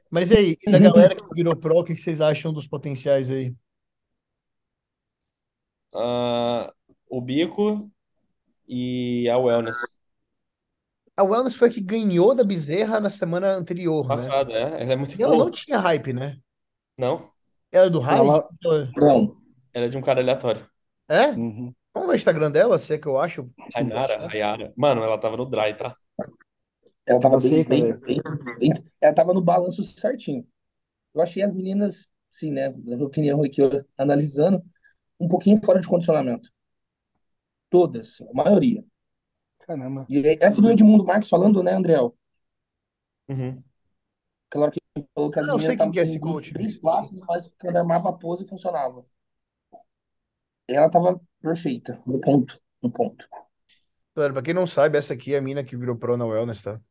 Mas 0.09 0.29
e 0.31 0.37
aí, 0.37 0.57
e 0.61 0.71
da 0.71 0.77
galera 0.79 1.15
que 1.15 1.23
virou 1.33 1.55
pro, 1.55 1.79
o 1.79 1.83
que 1.83 1.95
vocês 1.95 2.21
acham 2.21 2.53
dos 2.53 2.67
potenciais 2.67 3.29
aí? 3.29 3.53
Ah, 5.93 6.73
o 7.09 7.21
bico 7.21 7.89
e 8.67 9.29
a 9.29 9.37
wellness. 9.37 9.77
A 11.17 11.23
Wellness 11.23 11.55
foi 11.55 11.69
a 11.69 11.71
que 11.71 11.81
ganhou 11.81 12.33
da 12.33 12.43
Bezerra 12.43 12.99
na 12.99 13.09
semana 13.09 13.53
anterior, 13.55 14.03
né? 14.03 14.15
Passada, 14.15 14.53
é. 14.53 14.81
Ela 14.83 14.93
é 14.93 14.95
muito 14.95 15.17
E 15.19 15.21
ela 15.21 15.33
boa. 15.33 15.45
não 15.45 15.51
tinha 15.51 15.77
hype, 15.77 16.13
né? 16.13 16.37
Não? 16.97 17.29
Ela 17.71 17.85
é 17.85 17.89
do 17.89 17.99
hype? 17.99 18.19
Ela- 18.19 18.49
Não. 18.97 19.37
Ela 19.73 19.85
é 19.85 19.89
de 19.89 19.97
um 19.97 20.01
cara 20.01 20.21
aleatório. 20.21 20.67
É? 21.07 21.27
Uhum. 21.31 21.73
Vamos 21.93 22.07
ver 22.09 22.13
o 22.13 22.15
Instagram 22.15 22.51
dela, 22.51 22.79
se 22.79 22.93
é 22.93 22.97
que 22.97 23.07
eu 23.07 23.19
acho. 23.19 23.49
Rainara, 23.75 24.27
Rayara. 24.27 24.73
Mano, 24.77 25.03
ela 25.03 25.17
tava 25.17 25.35
no 25.37 25.45
dry, 25.45 25.73
tá? 25.75 25.95
Ela 27.05 27.19
tava 27.19 27.35
Tava 27.37 27.49
bem, 27.49 27.63
bem, 27.65 27.83
velho. 27.83 27.99
bem, 27.99 28.21
bem- 28.59 28.83
Ela 29.01 29.13
tava 29.13 29.33
no 29.33 29.41
balanço 29.41 29.83
certinho. 29.83 30.47
Eu 31.13 31.21
achei 31.21 31.43
as 31.43 31.53
meninas, 31.53 32.07
sim, 32.29 32.51
né? 32.51 32.69
Na 32.69 32.95
minha 32.95 33.05
opinião 33.05 33.43
aqui, 33.43 33.61
eu 33.61 33.83
analisando, 33.97 34.63
um 35.19 35.27
pouquinho 35.27 35.59
fora 35.63 35.79
de 35.81 35.87
condicionamento. 35.87 36.49
Todas, 37.69 38.21
a 38.21 38.33
maioria. 38.33 38.83
Caramba. 39.71 40.05
E 40.09 40.37
essa 40.41 40.61
do 40.61 40.69
Edmundo 40.69 41.05
Marques 41.05 41.29
falando, 41.29 41.63
né, 41.63 41.73
Andréu? 41.73 42.15
Uhum. 43.29 43.63
Aquela 44.49 44.65
hora 44.65 44.71
que 44.73 44.79
ele 44.95 45.07
falou 45.15 45.31
que 45.31 45.39
as 45.39 45.47
eu 45.47 45.59
sei 45.59 45.69
meninas 45.69 45.91
que 45.91 45.99
é 45.99 46.03
esse 46.03 46.17
um 46.17 46.21
coach. 46.21 46.53
bem 46.53 46.69
flácido, 46.69 47.23
mas 47.25 47.49
quando 47.59 47.77
armava 47.77 48.09
a 48.09 48.13
pose 48.13 48.45
funcionava. 48.45 49.05
Ela 50.67 50.89
tava 50.89 51.21
perfeita, 51.41 52.01
no 52.05 52.19
ponto, 52.19 52.59
no 52.81 52.91
ponto. 52.91 53.27
Galera, 54.15 54.33
pra 54.33 54.41
quem 54.41 54.53
não 54.53 54.67
sabe, 54.67 54.97
essa 54.97 55.13
aqui 55.13 55.33
é 55.33 55.37
a 55.37 55.41
mina 55.41 55.63
que 55.63 55.77
virou 55.77 55.95
pro 55.95 56.17
na 56.17 56.25
Wellness, 56.25 56.61
tá? 56.61 56.81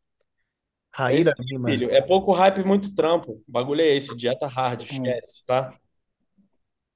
Raíra 0.93 1.33
Esse, 1.33 1.43
Lima. 1.43 1.69
filho, 1.69 1.91
é 1.91 2.01
pouco 2.01 2.33
hype, 2.33 2.65
muito 2.65 2.95
trampo. 2.95 3.33
O 3.47 3.53
bagulho 3.53 3.83
é 3.83 3.89
esse, 3.89 4.17
dieta 4.17 4.47
hard, 4.47 4.83
esquece, 4.83 5.45
tá? 5.45 5.79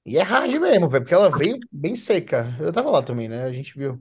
E 0.06 0.16
é 0.16 0.22
hard 0.22 0.52
mesmo, 0.54 0.88
velho, 0.88 1.02
porque 1.04 1.14
ela 1.14 1.30
veio 1.30 1.58
bem 1.70 1.94
seca. 1.94 2.56
Eu 2.58 2.72
tava 2.72 2.90
lá 2.90 3.02
também, 3.02 3.28
né? 3.28 3.44
A 3.44 3.52
gente 3.52 3.76
viu. 3.76 4.00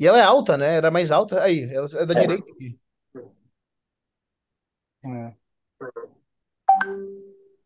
E 0.00 0.06
ela 0.06 0.18
é 0.18 0.22
alta, 0.22 0.56
né? 0.56 0.76
Era 0.76 0.90
mais 0.90 1.10
alta. 1.10 1.42
Aí, 1.42 1.62
ela 1.70 1.86
é 1.94 2.06
da 2.06 2.14
É. 2.14 2.20
direita 2.20 2.50
aqui. 2.50 2.78
É. 5.04 5.34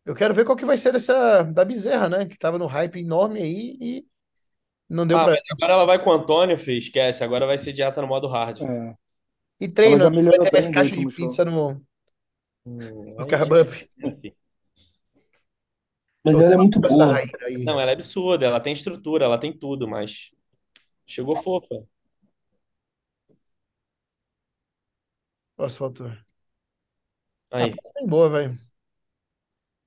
Eu 0.05 0.13
quero 0.13 0.33
ver 0.33 0.43
qual 0.45 0.57
que 0.57 0.65
vai 0.65 0.77
ser 0.77 0.91
dessa 0.91 1.43
da 1.43 1.63
Bezerra, 1.63 2.09
né? 2.09 2.25
Que 2.25 2.37
tava 2.37 2.59
no 2.59 2.65
hype 2.65 2.99
enorme 2.99 3.41
aí 3.41 3.77
e 3.79 4.05
não 4.89 5.07
deu 5.07 5.17
Ah, 5.17 5.23
pra. 5.23 5.33
mas 5.33 5.43
agora 5.49 5.73
ela 5.73 5.85
vai 5.85 6.03
com 6.03 6.09
o 6.09 6.13
Antônio, 6.13 6.57
filho, 6.57 6.77
esquece. 6.77 7.23
Agora 7.23 7.45
vai 7.47 7.57
ser 7.57 7.71
dieta 7.71 8.01
no 8.01 8.07
modo 8.07 8.27
hard. 8.27 8.61
É. 8.61 8.95
E 9.61 9.67
já 9.67 10.09
vai 10.09 10.39
ter 10.39 10.51
mais 10.51 10.67
caixa 10.67 10.91
de 10.91 11.05
último 11.05 11.11
show. 11.11 11.27
pizza 11.29 11.45
no, 11.45 11.81
Hum, 12.65 13.15
no 13.17 13.27
Carbuff. 13.27 13.89
esquece. 13.97 14.35
Mas 16.23 16.35
ela 16.41 16.53
é 16.55 16.57
muito 16.57 16.85
Essa 16.85 16.97
boa. 16.97 17.21
Não, 17.63 17.79
ela 17.79 17.91
é 17.91 17.93
absurda, 17.93 18.45
ela 18.45 18.59
tem 18.59 18.73
estrutura, 18.73 19.25
ela 19.25 19.37
tem 19.37 19.53
tudo, 19.57 19.87
mas 19.87 20.31
chegou 21.05 21.35
fofa. 21.41 21.85
Nossa, 25.57 25.77
faltou. 25.79 26.11
Aí. 27.51 27.81
Bem 27.95 28.07
boa, 28.07 28.29
velho. 28.29 28.57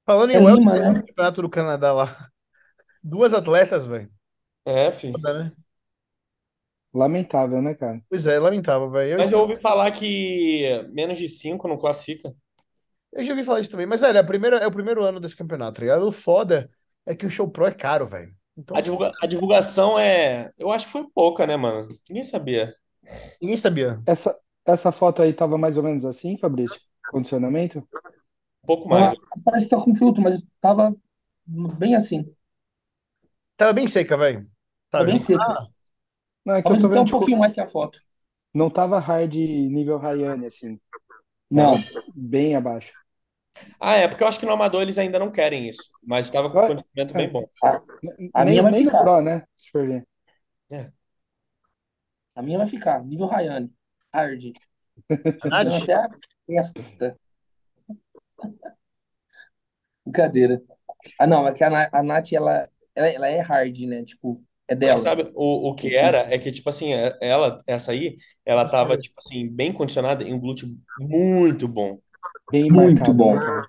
Falando 0.04 0.32
em 0.32 0.36
É 0.36 0.40
Lima, 0.44 0.74
teve 0.80 0.90
né? 0.92 0.94
o 1.00 1.06
campeonato 1.06 1.42
do 1.42 1.48
Canadá 1.50 1.92
lá. 1.92 2.30
Duas 3.02 3.34
atletas, 3.34 3.86
velho. 3.86 4.10
É, 4.64 4.92
filho. 4.92 5.20
Foda, 5.22 5.32
né? 5.34 5.52
Lamentável, 6.92 7.62
né, 7.62 7.74
cara? 7.74 8.02
Pois 8.08 8.26
é, 8.26 8.38
lamentável, 8.38 8.90
velho. 8.90 9.12
Eu, 9.12 9.18
Mas 9.18 9.30
eu 9.30 9.40
ouvi 9.40 9.58
falar 9.60 9.90
que 9.92 10.62
menos 10.92 11.18
de 11.18 11.28
5 11.28 11.66
não 11.68 11.78
classifica. 11.78 12.34
eu 13.12 13.22
já 13.22 13.32
ouvi 13.32 13.44
falar 13.44 13.60
isso 13.60 13.70
também. 13.70 13.86
Mas, 13.86 14.00
velho, 14.00 14.16
é, 14.16 14.20
a 14.20 14.24
primeira, 14.24 14.56
é 14.58 14.66
o 14.66 14.70
primeiro 14.72 15.02
ano 15.02 15.20
desse 15.20 15.36
campeonato, 15.36 15.76
tá 15.76 15.80
ligado? 15.82 16.06
O 16.06 16.12
foda 16.12 16.70
é 17.06 17.14
que 17.14 17.26
o 17.26 17.30
show 17.30 17.50
pro 17.50 17.66
é 17.66 17.72
caro, 17.72 18.06
velho. 18.06 18.34
Então, 18.56 18.76
A, 18.76 18.80
divulga- 18.80 19.12
a 19.22 19.26
divulgação 19.26 19.98
é. 19.98 20.52
Eu 20.56 20.70
acho 20.70 20.86
que 20.86 20.92
foi 20.92 21.06
pouca, 21.14 21.46
né, 21.46 21.56
mano? 21.56 21.88
Ninguém 22.08 22.24
sabia. 22.24 22.74
ninguém 23.40 23.56
sabia. 23.56 24.00
Essa, 24.06 24.36
essa 24.74 24.92
foto 24.92 25.22
aí 25.22 25.32
tava 25.32 25.58
mais 25.58 25.76
ou 25.76 25.82
menos 25.82 26.04
assim, 26.04 26.36
Fabrício? 26.38 26.80
Condicionamento? 27.10 27.78
Um 27.80 28.66
pouco 28.66 28.88
mais. 28.88 29.14
Parece 29.44 29.64
que 29.64 29.70
tá 29.70 29.80
com 29.82 29.94
filtro, 29.94 30.22
mas 30.22 30.40
tava 30.60 30.94
bem 31.46 31.94
assim. 31.96 32.24
Tava 33.56 33.72
bem 33.72 33.86
seca, 33.86 34.16
velho. 34.16 34.48
Tá 34.90 35.02
Tava 35.02 35.04
bem 35.04 35.18
seco. 35.18 35.44
Não, 36.44 36.54
é 36.56 36.62
que 36.62 36.72
eu 36.72 36.76
Talvez 36.76 36.80
tô 36.80 36.88
até 36.88 37.00
vendo, 37.00 37.06
um 37.06 37.08
tipo, 37.08 37.18
pouquinho 37.18 37.38
mais 37.38 37.52
que 37.52 37.60
a 37.60 37.66
foto. 37.66 38.00
não 38.54 38.68
tava 38.70 38.98
hard 38.98 39.32
nível 39.34 39.96
Rayane, 39.98 40.46
assim. 40.46 40.78
Não. 41.50 41.78
Bem 42.14 42.54
abaixo. 42.56 42.92
Ah, 43.80 43.94
é, 43.96 44.08
porque 44.08 44.22
eu 44.22 44.28
acho 44.28 44.38
que 44.40 44.46
no 44.46 44.52
amador 44.52 44.82
eles 44.82 44.98
ainda 44.98 45.18
não 45.18 45.30
querem 45.30 45.68
isso. 45.68 45.90
Mas 46.02 46.26
estava 46.26 46.50
com 46.50 46.58
um 46.58 46.60
Ah, 46.60 46.66
condicionamento 46.66 47.14
bem 47.14 47.30
bom. 47.30 47.48
A 48.34 48.44
nem 48.44 48.44
minha 48.44 48.62
vai 48.62 48.72
nem 48.72 48.84
ficar. 48.84 48.98
Pro, 48.98 49.20
né? 49.22 49.44
Se 49.56 49.70
for 49.70 49.86
ver. 49.86 50.06
A 52.34 52.40
minha 52.42 52.56
vai 52.58 52.66
ficar. 52.66 53.04
Nível 53.04 53.26
Rayane. 53.26 53.70
Hard. 54.12 54.42
A 55.50 55.64
Deu 55.64 55.70
Nath? 55.70 55.84
até 55.84 55.94
a 55.94 56.08
testa. 56.46 57.16
Brincadeira. 60.04 60.62
Ah, 61.18 61.26
não, 61.26 61.46
é 61.48 61.54
que 61.54 61.64
a, 61.64 61.90
a 61.92 62.02
Nath, 62.02 62.32
ela, 62.32 62.68
ela, 62.94 63.08
ela 63.08 63.28
é 63.28 63.40
hard, 63.40 63.78
né? 63.80 64.04
Tipo, 64.04 64.42
é 64.68 64.74
Mas 64.80 65.00
dela. 65.00 65.02
sabe, 65.02 65.30
o, 65.34 65.70
o 65.70 65.74
que 65.74 65.94
era 65.96 66.18
é 66.32 66.38
que, 66.38 66.52
tipo 66.52 66.68
assim, 66.68 66.92
é- 66.94 67.16
ela, 67.20 67.62
essa 67.66 67.92
aí, 67.92 68.16
ela 68.44 68.68
tava, 68.68 68.96
tipo 68.96 69.14
assim, 69.18 69.48
bem 69.48 69.72
condicionada 69.72 70.22
em 70.24 70.32
um 70.32 70.38
glúteo 70.40 70.68
muito 70.98 71.66
bom. 71.66 72.00
Bem 72.50 72.70
Muito 72.70 73.00
marcado, 73.02 73.18
bom. 73.18 73.34
né, 73.34 73.40
cara? 73.44 73.68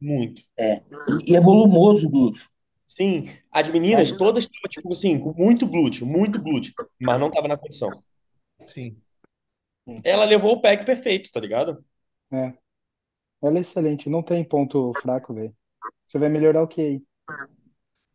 Muito. 0.00 0.42
É. 0.56 0.82
E, 1.08 1.32
e 1.32 1.36
é 1.36 1.40
volumoso 1.40 2.06
o 2.06 2.10
glúteo. 2.10 2.48
Sim, 2.86 3.28
as 3.50 3.68
meninas 3.70 4.12
todas 4.12 4.44
estavam, 4.44 4.68
tipo 4.68 4.92
assim, 4.92 5.18
com 5.18 5.32
muito 5.34 5.66
glúteo, 5.66 6.06
muito 6.06 6.40
glúteo, 6.40 6.72
mas 7.00 7.18
não 7.18 7.30
tava 7.30 7.48
na 7.48 7.56
condição. 7.56 7.90
Sim. 8.66 8.96
Ela 10.04 10.24
levou 10.24 10.52
o 10.54 10.60
pack 10.60 10.84
perfeito, 10.84 11.30
tá 11.32 11.40
ligado? 11.40 11.84
É. 12.32 12.54
Ela 13.42 13.58
é 13.58 13.60
excelente, 13.62 14.10
não 14.10 14.22
tem 14.22 14.44
ponto 14.44 14.92
fraco, 14.94 15.34
velho. 15.34 15.54
Você 16.06 16.18
vai 16.18 16.28
melhorar 16.30 16.62
o 16.62 16.68
que 16.68 16.80
aí? 16.82 17.02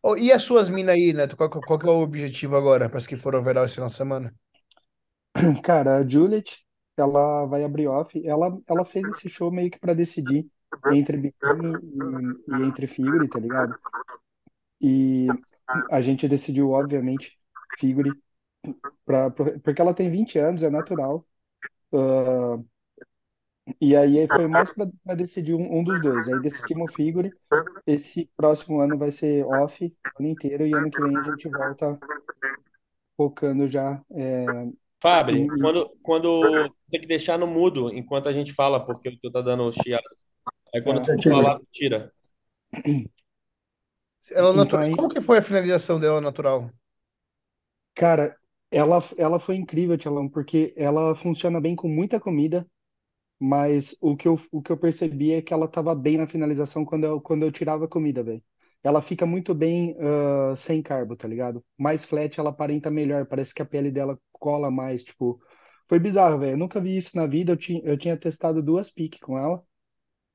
Oh, 0.02 0.14
e 0.16 0.30
as 0.32 0.42
suas 0.42 0.68
minas 0.68 0.94
aí, 0.94 1.12
Neto? 1.14 1.36
Qual, 1.38 1.48
qual 1.50 1.78
que 1.78 1.86
é 1.86 1.90
o 1.90 2.00
objetivo 2.02 2.54
agora 2.56 2.88
para 2.88 2.98
as 2.98 3.06
que 3.06 3.16
foram 3.16 3.38
overall 3.40 3.64
esse 3.64 3.74
final 3.74 3.88
de 3.88 3.96
semana? 3.96 4.34
Cara, 5.64 5.96
a 5.98 6.06
Juliet, 6.08 6.58
ela 6.96 7.46
vai 7.46 7.64
abrir 7.64 7.86
off. 7.88 8.20
Ela, 8.26 8.58
ela 8.66 8.84
fez 8.84 9.08
esse 9.08 9.28
show 9.28 9.50
meio 9.50 9.70
que 9.70 9.78
pra 9.78 9.94
decidir 9.94 10.48
entre 10.88 11.16
biquíni 11.16 12.36
e, 12.46 12.60
e 12.60 12.62
entre 12.62 12.86
figure, 12.86 13.28
tá 13.28 13.38
ligado? 13.38 13.76
E 14.80 15.42
a 15.88 16.00
gente 16.02 16.28
decidiu, 16.28 16.70
obviamente, 16.70 17.38
figure, 17.76 18.20
pra- 19.06 19.30
porque 19.32 19.82
ela 19.82 19.94
tem 19.94 20.10
20 20.12 20.38
anos, 20.38 20.62
é 20.64 20.70
natural. 20.70 21.26
Ah, 21.92 22.58
e 23.80 23.94
aí 23.94 24.26
foi 24.26 24.46
mais 24.46 24.72
pra 24.72 24.86
pra 25.04 25.14
decidir 25.14 25.54
um, 25.54 25.78
um 25.78 25.84
dos 25.84 26.00
dois. 26.02 26.28
Aí 26.28 26.40
decidimos 26.40 26.94
figure. 26.94 27.30
Esse 27.86 28.30
próximo 28.36 28.80
ano 28.80 28.98
vai 28.98 29.10
ser 29.10 29.44
off 29.44 29.84
o 29.84 30.22
ano 30.22 30.28
inteiro 30.28 30.66
e 30.66 30.74
ano 30.74 30.90
que 30.90 31.00
vem 31.00 31.16
a 31.16 31.22
gente 31.22 31.48
volta 31.48 31.98
focando 33.16 33.68
já 33.68 34.02
é, 34.12 34.46
Fabri, 35.02 35.40
em, 35.40 35.48
quando, 35.48 35.90
quando 36.02 36.74
tem 36.90 37.00
que 37.00 37.06
deixar 37.06 37.38
no 37.38 37.46
mudo 37.46 37.92
enquanto 37.94 38.28
a 38.28 38.32
gente 38.32 38.52
fala, 38.52 38.84
porque 38.84 39.08
o 39.08 39.18
teu 39.18 39.32
tá 39.32 39.40
dando 39.40 39.72
chiado. 39.72 40.04
Aí 40.74 40.82
quando 40.82 41.00
é, 41.00 41.16
tu 41.16 41.28
falar, 41.28 41.58
tu 41.58 41.66
tira. 41.72 42.12
Ela 44.32 44.50
então 44.50 44.56
natural... 44.56 44.82
aí 44.84 44.94
Como 44.94 45.08
que 45.08 45.22
foi 45.22 45.38
a 45.38 45.42
finalização 45.42 45.98
dela 45.98 46.20
natural? 46.20 46.70
Cara, 47.94 48.36
ela, 48.70 49.02
ela 49.18 49.38
foi 49.40 49.56
incrível, 49.56 49.96
Tchalão, 49.98 50.28
porque 50.28 50.72
ela 50.76 51.14
funciona 51.16 51.60
bem 51.60 51.76
com 51.76 51.88
muita 51.88 52.20
comida, 52.20 52.66
mas 53.38 53.96
o 54.00 54.16
que 54.16 54.28
eu, 54.28 54.38
o 54.52 54.62
que 54.62 54.70
eu 54.72 54.78
percebi 54.78 55.32
é 55.32 55.42
que 55.42 55.52
ela 55.54 55.68
tava 55.68 55.94
bem 55.94 56.18
na 56.18 56.26
finalização 56.28 56.84
quando 56.84 57.04
eu, 57.04 57.20
quando 57.20 57.44
eu 57.44 57.52
tirava 57.52 57.84
a 57.86 57.88
comida, 57.88 58.22
velho. 58.22 58.42
Ela 58.82 59.02
fica 59.02 59.26
muito 59.26 59.54
bem 59.54 59.96
sem 60.56 60.82
carbo, 60.82 61.16
tá 61.16 61.28
ligado? 61.28 61.64
Mais 61.78 62.04
flat, 62.04 62.38
ela 62.40 62.50
aparenta 62.50 62.90
melhor, 62.90 63.26
parece 63.26 63.54
que 63.54 63.62
a 63.62 63.66
pele 63.66 63.90
dela 63.90 64.18
cola 64.32 64.70
mais, 64.70 65.04
tipo... 65.04 65.40
Foi 65.88 65.98
bizarro, 65.98 66.38
velho. 66.38 66.52
Eu 66.52 66.58
nunca 66.58 66.80
vi 66.80 66.96
isso 66.96 67.16
na 67.16 67.26
vida. 67.26 67.52
Eu 67.52 67.56
tinha, 67.56 67.80
eu 67.84 67.98
tinha 67.98 68.16
testado 68.16 68.62
duas 68.62 68.90
piques 68.90 69.20
com 69.20 69.36
ela, 69.38 69.62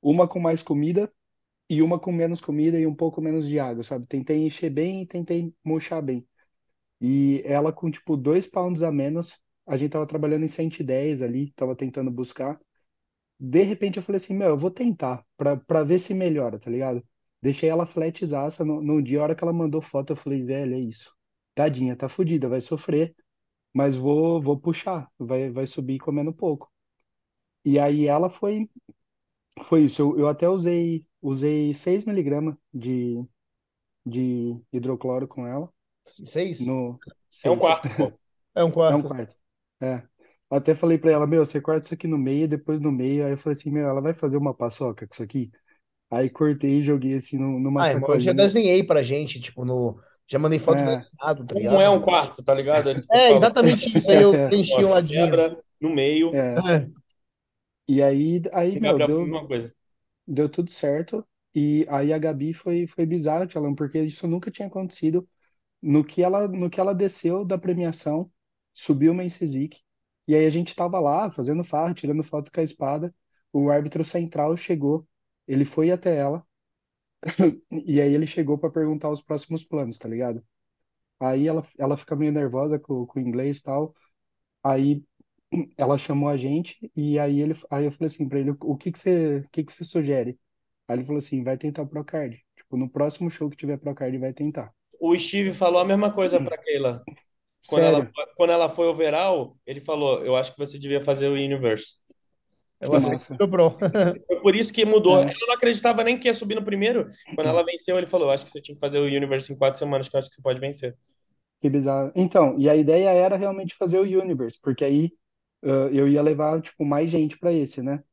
uma 0.02 0.28
com 0.28 0.40
mais 0.40 0.62
comida 0.62 1.12
e 1.70 1.82
uma 1.82 2.00
com 2.00 2.12
menos 2.12 2.42
comida 2.42 2.80
e 2.80 2.88
um 2.88 2.96
pouco 2.96 3.22
menos 3.22 3.48
de 3.48 3.60
água, 3.60 3.84
sabe? 3.84 4.06
Tentei 4.08 4.38
encher 4.46 4.70
bem 4.72 5.04
e 5.04 5.08
tentei 5.08 5.54
murchar 5.66 6.02
bem. 6.04 6.28
E 7.06 7.42
ela 7.46 7.74
com, 7.74 7.92
tipo, 7.92 8.18
dois 8.18 8.48
pounds 8.48 8.82
a 8.84 8.92
menos, 8.92 9.38
a 9.68 9.78
gente 9.78 9.92
tava 9.92 10.08
trabalhando 10.08 10.46
em 10.46 10.50
110 10.50 11.22
ali, 11.22 11.52
tava 11.54 11.76
tentando 11.76 12.12
buscar. 12.12 12.60
De 13.40 13.64
repente 13.64 13.98
eu 13.98 14.04
falei 14.04 14.18
assim, 14.18 14.34
meu, 14.36 14.50
eu 14.50 14.58
vou 14.58 14.72
tentar, 14.72 15.26
pra, 15.38 15.58
pra 15.58 15.84
ver 15.84 16.00
se 16.00 16.14
melhora, 16.14 16.60
tá 16.60 16.70
ligado? 16.72 17.04
Deixei 17.42 17.70
ela 17.70 17.86
flatzaça, 17.86 18.66
no, 18.66 18.82
no 18.82 19.02
dia, 19.02 19.20
a 19.20 19.24
hora 19.24 19.36
que 19.36 19.44
ela 19.44 19.54
mandou 19.54 19.82
foto, 19.82 20.14
eu 20.14 20.18
falei, 20.18 20.44
velho, 20.44 20.76
é 20.76 20.80
isso. 20.80 21.14
Tadinha, 21.56 21.96
tá 21.96 22.10
fodida, 22.10 22.50
vai 22.50 22.62
sofrer, 22.62 23.16
mas 23.74 23.96
vou, 23.98 24.42
vou 24.42 24.60
puxar, 24.60 25.10
vai, 25.20 25.50
vai 25.52 25.68
subir 25.68 26.00
comendo 26.00 26.34
pouco. 26.34 26.72
E 27.66 27.80
aí 27.80 28.06
ela 28.08 28.30
foi, 28.30 28.70
foi 29.66 29.84
isso, 29.86 30.02
eu, 30.02 30.20
eu 30.20 30.28
até 30.28 30.50
usei, 30.50 31.06
usei 31.22 31.74
6 31.74 32.06
miligramas 32.06 32.56
de, 32.74 33.24
de 34.06 34.60
hidrocloro 34.74 35.28
com 35.28 35.48
ela, 35.48 35.72
Seis? 36.06 36.60
no 36.60 37.00
É 37.44 37.52
um 37.52 37.58
6. 37.58 37.60
quarto, 37.60 37.92
pô. 37.96 38.20
É 38.56 38.64
um 38.64 38.72
É 38.88 38.96
um 38.96 39.04
quarto. 39.04 39.08
quarto. 39.08 39.36
É. 39.82 40.08
Até 40.50 40.76
falei 40.76 40.98
pra 40.98 41.12
ela, 41.12 41.28
meu, 41.28 41.46
você 41.46 41.62
corta 41.62 41.86
isso 41.86 41.94
aqui 41.96 42.08
no 42.08 42.18
meio, 42.18 42.48
depois 42.48 42.82
no 42.82 42.92
meio. 42.92 43.26
Aí 43.26 43.34
eu 43.34 43.38
falei 43.38 43.58
assim, 43.60 43.72
meu, 43.72 43.88
ela 43.88 44.02
vai 44.02 44.14
fazer 44.14 44.38
uma 44.38 44.54
paçoca 44.56 45.08
com 45.08 45.14
isso 45.14 45.24
aqui? 45.24 45.52
Aí 46.12 46.30
cortei 46.30 46.80
e 46.82 46.84
joguei 46.84 47.16
assim 47.16 47.38
no- 47.40 47.60
numa 47.60 47.84
Ah, 47.84 47.90
irmão, 47.90 48.14
eu 48.14 48.20
já 48.22 48.32
sacolinha. 48.32 48.34
desenhei 48.34 48.84
pra 48.84 49.04
gente, 49.04 49.40
tipo, 49.40 49.66
no. 49.66 50.00
Já 50.28 50.40
mandei 50.40 50.60
foto 50.60 50.84
É. 50.84 50.84
desenhado, 50.84 51.46
tá 51.46 51.54
Como 51.54 51.56
ligado? 51.56 51.82
é 51.82 51.90
um 51.90 52.02
quarto, 52.02 52.44
tá 52.44 52.54
ligado? 52.54 52.92
É, 53.12 53.32
exatamente 53.32 53.90
isso. 53.96 54.12
Aí 54.12 54.22
eu 54.22 54.40
É. 54.44 54.48
preenchi 54.48 54.84
um 54.84 54.90
ladinho. 54.90 55.32
quebra 55.32 55.58
no 55.82 55.90
meio, 55.94 56.42
É. 56.56 56.66
É. 56.68 56.90
E 57.88 58.02
aí, 58.02 58.42
aí 58.54 58.76
e 58.76 58.80
meu, 58.80 59.00
deu, 59.00 59.40
deu 60.28 60.50
tudo 60.50 60.70
certo. 60.72 61.26
E 61.56 61.86
aí 61.90 62.14
a 62.14 62.18
Gabi 62.18 62.54
foi, 62.54 62.88
foi 62.88 63.06
bizarro, 63.06 63.48
Tchalam, 63.48 63.76
porque 63.76 64.02
isso 64.02 64.28
nunca 64.28 64.52
tinha 64.52 64.68
acontecido. 64.68 65.28
No 65.86 66.04
que 66.06 66.24
ela, 66.24 66.48
no 66.48 66.70
que 66.70 66.80
ela 66.82 66.96
desceu 66.96 67.46
da 67.46 67.58
premiação, 67.58 68.32
subiu 68.74 69.12
uma 69.14 69.24
Mensezik, 69.24 69.82
e 70.28 70.36
aí 70.36 70.46
a 70.46 70.50
gente 70.50 70.76
tava 70.76 71.00
lá 71.00 71.32
fazendo 71.32 71.64
farra, 71.64 71.94
tirando 71.94 72.24
foto 72.24 72.52
com 72.52 72.60
a 72.62 72.64
espada. 72.64 73.14
O 73.54 73.70
árbitro 73.70 74.04
central 74.06 74.58
chegou, 74.58 75.08
ele 75.48 75.66
foi 75.66 75.92
até 75.92 76.18
ela, 76.18 76.46
e 77.86 78.02
aí 78.02 78.14
ele 78.14 78.28
chegou 78.28 78.58
para 78.58 78.70
perguntar 78.72 79.10
os 79.10 79.22
próximos 79.22 79.64
planos, 79.64 79.98
tá 80.00 80.08
ligado? 80.10 80.44
Aí 81.20 81.48
ela, 81.48 81.66
ela 81.80 81.98
fica 81.98 82.16
meio 82.16 82.32
nervosa 82.32 82.80
com, 82.80 83.06
com 83.06 83.20
o 83.20 83.24
inglês 83.24 83.60
e 83.60 83.64
tal. 83.64 83.96
Aí 84.64 85.04
ela 85.78 85.98
chamou 85.98 86.30
a 86.30 86.38
gente 86.38 86.92
e 86.96 87.20
aí 87.20 87.42
ele, 87.42 87.56
aí 87.72 87.86
eu 87.86 87.92
falei 87.92 88.08
assim 88.08 88.30
para 88.30 88.40
ele, 88.40 88.52
o 88.62 88.78
que 88.78 88.92
que 88.92 89.00
você, 89.00 89.40
o 89.40 89.50
que 89.52 89.64
que 89.64 89.74
você 89.74 89.84
sugere? 89.86 90.40
Aí 90.88 90.98
ele 90.98 91.06
falou 91.06 91.20
assim, 91.20 91.44
vai 91.44 91.58
tentar 91.58 91.84
o 91.84 91.88
Procard. 91.88 92.38
Tipo, 92.58 92.78
no 92.78 92.90
próximo 92.90 93.30
show 93.32 93.50
que 93.50 93.58
tiver 93.58 93.78
Procard, 93.80 94.18
vai 94.20 94.34
tentar. 94.34 94.74
O 95.08 95.20
Steve 95.20 95.54
falou 95.54 95.80
a 95.80 95.86
mesma 95.86 96.12
coisa 96.12 96.44
pra 96.44 96.58
Keila. 96.58 97.04
Quando 97.68 97.84
ela, 97.84 98.12
quando 98.36 98.50
ela 98.52 98.70
foi 98.70 98.88
overall, 98.88 99.58
ele 99.66 99.82
falou: 99.82 100.24
Eu 100.24 100.36
acho 100.36 100.52
que 100.54 100.60
você 100.60 100.80
devia 100.80 101.02
fazer 101.02 101.28
o 101.30 101.34
Universe. 101.34 101.96
O 103.40 103.48
Pro. 103.48 103.72
Foi 104.28 104.42
por 104.42 104.56
isso 104.56 104.74
que 104.74 104.86
mudou. 104.86 105.20
É. 105.20 105.24
Ela 105.24 105.48
não 105.48 105.54
acreditava 105.54 106.04
nem 106.04 106.18
que 106.20 106.28
ia 106.28 106.34
subir 106.34 106.56
no 106.56 106.64
primeiro. 106.64 107.08
Quando 107.34 107.48
ela 107.48 107.64
venceu, 107.64 107.98
ele 107.98 108.08
falou: 108.08 108.28
Eu 108.28 108.32
acho 108.32 108.44
que 108.44 108.52
você 108.52 108.62
tinha 108.62 108.76
que 108.76 108.82
fazer 108.82 109.00
o 109.00 109.06
Universe 109.06 109.52
em 109.52 109.58
quatro 109.58 109.80
semanas, 109.80 110.10
que 110.10 110.16
eu 110.16 110.20
acho 110.20 110.30
que 110.30 110.36
você 110.36 110.42
pode 110.42 110.60
vencer. 110.60 110.96
Que 111.62 111.70
bizarro. 111.70 112.12
Então, 112.16 112.60
e 112.60 112.70
a 112.70 112.76
ideia 112.76 113.10
era 113.10 113.36
realmente 113.36 113.76
fazer 113.76 114.00
o 114.00 114.04
Universe, 114.04 114.60
porque 114.62 114.84
aí 114.84 115.12
ah, 115.64 115.90
eu 115.92 116.08
ia 116.08 116.22
levar, 116.22 116.62
tipo, 116.62 116.86
mais 116.86 117.10
gente 117.10 117.38
para 117.40 117.52
esse, 117.52 117.82
né? 117.82 118.04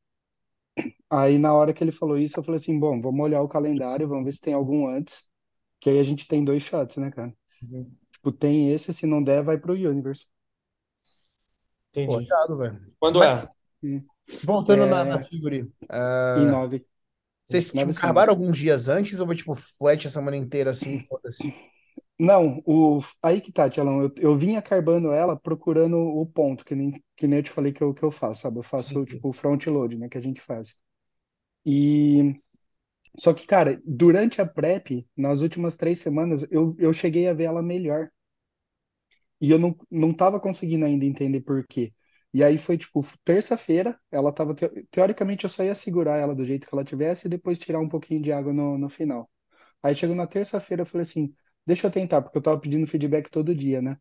Aí 1.09 1.37
na 1.37 1.53
hora 1.53 1.71
que 1.73 1.83
ele 1.83 1.91
falou 1.91 2.17
isso, 2.17 2.39
eu 2.39 2.43
falei 2.43 2.57
assim, 2.59 2.79
bom, 2.79 2.99
vamos 2.99 3.23
olhar 3.23 3.41
o 3.41 3.47
calendário, 3.47 4.07
vamos 4.07 4.25
ver 4.25 4.31
se 4.31 4.41
tem 4.41 4.53
algum 4.55 4.87
antes, 4.87 5.27
que 5.83 5.89
aí 5.91 5.99
a 5.99 6.03
gente 6.03 6.27
tem 6.27 6.43
dois 6.45 6.63
shots, 6.63 6.97
né, 6.97 7.11
cara? 7.11 7.35
Uhum. 7.61 7.97
Tipo, 8.11 8.31
tem 8.31 8.71
esse, 8.73 8.93
se 8.93 9.05
não 9.05 9.23
der, 9.23 9.43
vai 9.43 9.57
pro 9.59 9.73
Universe. 9.73 10.27
Entendi. 11.93 12.23
irado, 12.25 12.57
velho. 12.57 12.93
Quando 12.99 13.19
Mas, 13.19 13.29
é? 13.41 13.47
voltando 14.43 14.85
na, 14.87 15.03
na 15.05 15.19
É, 15.19 15.19
figure, 15.19 15.71
em 16.35 16.45
ah, 16.45 16.45
nove, 16.45 16.85
vocês, 17.45 17.71
tipo, 17.71 17.77
nove 17.77 17.93
semanas. 17.93 18.29
alguns 18.29 18.57
dias 18.57 18.89
antes 18.89 19.19
ou 19.19 19.27
foi, 19.27 19.35
tipo, 19.35 19.55
flat 19.55 20.07
a 20.07 20.09
semana 20.09 20.37
inteira, 20.37 20.71
assim, 20.71 20.99
foda-se? 21.09 21.55
Não, 22.19 22.61
o, 22.65 23.01
aí 23.21 23.41
que 23.41 23.51
tá, 23.51 23.69
Tialão, 23.69 24.01
eu, 24.03 24.11
eu 24.17 24.37
vinha 24.37 24.61
carbando 24.61 25.11
ela 25.11 25.35
procurando 25.37 25.97
o 25.97 26.25
ponto, 26.25 26.63
que 26.63 26.75
nem, 26.75 27.03
que 27.15 27.27
nem 27.27 27.39
eu 27.39 27.43
te 27.43 27.51
falei 27.51 27.73
que 27.73 27.81
eu, 27.83 27.93
que 27.93 28.03
eu 28.03 28.11
faço, 28.11 28.41
sabe? 28.41 28.59
Eu 28.59 28.63
faço, 28.63 29.03
sim. 29.05 29.05
tipo, 29.05 29.29
o 29.29 29.33
front 29.33 29.65
load, 29.67 29.97
né, 29.97 30.07
que 30.09 30.17
a 30.17 30.21
gente 30.21 30.39
faz. 30.41 30.77
E 31.65 32.41
Só 33.17 33.33
que, 33.33 33.45
cara, 33.47 33.81
durante 33.85 34.41
a 34.41 34.45
prep, 34.45 35.07
nas 35.17 35.41
últimas 35.41 35.77
três 35.77 35.99
semanas, 35.99 36.45
eu, 36.51 36.75
eu 36.79 36.93
cheguei 36.93 37.27
a 37.27 37.33
ver 37.33 37.45
ela 37.45 37.61
melhor. 37.61 38.09
E 39.41 39.51
eu 39.51 39.59
não, 39.59 39.75
não 39.91 40.13
tava 40.13 40.39
conseguindo 40.39 40.85
ainda 40.85 41.05
entender 41.05 41.41
por 41.41 41.65
quê. 41.67 41.93
E 42.33 42.43
aí 42.43 42.57
foi, 42.57 42.77
tipo, 42.77 43.05
terça-feira, 43.23 43.99
ela 44.11 44.31
tava... 44.31 44.55
teo- 44.55 44.71
Teoricamente, 44.89 45.43
eu 45.43 45.49
só 45.49 45.63
ia 45.63 45.75
segurar 45.75 46.17
ela 46.17 46.33
do 46.35 46.45
jeito 46.45 46.67
que 46.67 46.73
ela 46.73 46.83
tivesse 46.83 47.27
e 47.27 47.29
depois 47.29 47.59
tirar 47.59 47.79
um 47.79 47.89
pouquinho 47.89 48.21
de 48.21 48.31
água 48.31 48.51
no, 48.53 48.77
no 48.77 48.89
final. 48.89 49.29
Aí 49.83 49.95
chegou 49.95 50.15
na 50.15 50.27
terça-feira, 50.27 50.83
eu 50.83 50.87
falei 50.87 51.03
assim, 51.03 51.35
deixa 51.65 51.87
eu 51.87 51.91
tentar, 51.91 52.21
porque 52.21 52.37
eu 52.37 52.41
tava 52.43 52.59
pedindo 52.61 52.87
feedback 52.87 53.29
todo 53.31 53.55
dia, 53.55 53.81
né? 53.81 53.97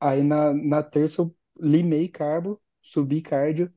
Aí 0.00 0.22
na, 0.24 0.52
na 0.54 0.82
terça 0.82 1.22
eu 1.22 1.36
limei 1.60 2.08
carbo, 2.08 2.60
subi 2.82 3.22
cardio 3.22 3.72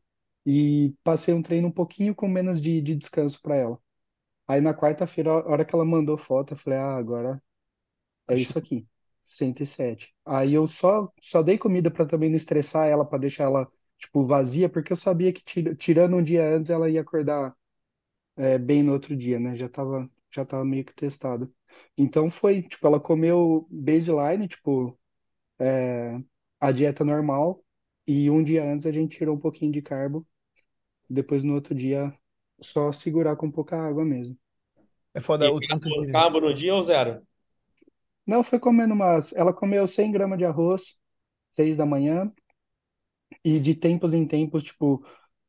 e 0.45 0.95
passei 1.03 1.34
um 1.34 1.43
treino 1.43 1.68
um 1.70 1.72
pouquinho 1.72 2.16
com 2.16 2.28
menos 2.28 2.62
de, 2.62 2.82
de 2.82 2.95
descanso 2.95 3.41
para 3.41 3.55
ela. 3.57 3.80
Aí 4.50 4.62
na 4.62 4.76
quarta-feira, 4.76 5.32
a 5.32 5.50
hora 5.50 5.66
que 5.66 5.76
ela 5.76 5.86
mandou 5.86 6.18
foto, 6.20 6.56
eu 6.56 6.58
falei, 6.60 6.80
ah, 6.80 6.97
agora 6.97 7.43
é 8.28 8.38
isso 8.39 8.58
aqui, 8.60 8.88
107. 9.26 10.14
Aí 10.26 10.54
eu 10.54 10.68
só, 10.68 11.12
só 11.22 11.43
dei 11.43 11.58
comida 11.58 11.91
para 11.91 12.06
também 12.06 12.30
não 12.30 12.38
estressar 12.38 12.88
ela, 12.88 13.06
para 13.06 13.20
deixar 13.20 13.45
ela 13.45 13.72
tipo, 13.97 14.26
vazia, 14.26 14.70
porque 14.70 14.93
eu 14.93 14.97
sabia 14.97 15.34
que 15.34 15.43
tira- 15.43 15.76
tirando 15.76 16.18
um 16.18 16.24
dia 16.24 16.45
antes 16.50 16.72
ela 16.72 16.89
ia 16.89 17.02
acordar 17.02 17.56
é, 18.38 18.58
bem 18.58 18.84
no 18.84 18.93
outro 18.93 19.16
dia, 19.16 19.39
né? 19.39 19.56
Já 19.56 19.70
tava, 19.70 20.10
já 20.32 20.45
tava 20.45 20.66
meio 20.66 20.86
que 20.86 20.93
testado. 20.93 21.54
Então 21.97 22.30
foi, 22.30 22.64
tipo, 22.64 22.86
ela 22.88 23.00
comeu 23.00 23.68
baseline, 23.72 24.47
tipo, 24.47 24.97
é, 25.60 26.20
a 26.60 26.72
dieta 26.72 27.06
normal, 27.06 27.64
e 28.08 28.30
um 28.32 28.43
dia 28.43 28.64
antes 28.66 28.86
a 28.88 28.91
gente 28.91 29.18
tirou 29.18 29.36
um 29.38 29.39
pouquinho 29.39 29.72
de 29.74 29.82
carbo, 29.82 30.28
depois 31.10 31.43
no 31.43 31.56
outro 31.56 31.76
dia 31.76 32.14
só 32.62 32.91
segurar 32.91 33.36
com 33.36 33.51
pouca 33.51 33.78
água 33.78 34.05
mesmo. 34.05 34.38
É 35.14 35.20
E 35.20 35.22
foda 35.22 35.51
o 35.51 35.60
tanto 35.60 35.89
carbo, 35.89 36.05
de. 36.05 36.12
carbo 36.12 36.41
no 36.41 36.53
dia 36.53 36.74
ou 36.76 36.84
zero? 36.84 37.22
Não, 38.26 38.43
foi 38.43 38.60
comendo 38.60 38.93
umas. 38.93 39.34
Ela 39.34 39.53
comeu 39.53 39.88
100 39.88 40.12
gramas 40.12 40.38
de 40.38 40.45
arroz, 40.45 40.95
6 41.55 41.78
da 41.78 41.86
manhã, 41.86 42.32
e 43.43 43.60
de 43.60 43.76
tempos 43.76 44.14
em 44.14 44.26
tempos, 44.28 44.64
tipo, 44.64 45.05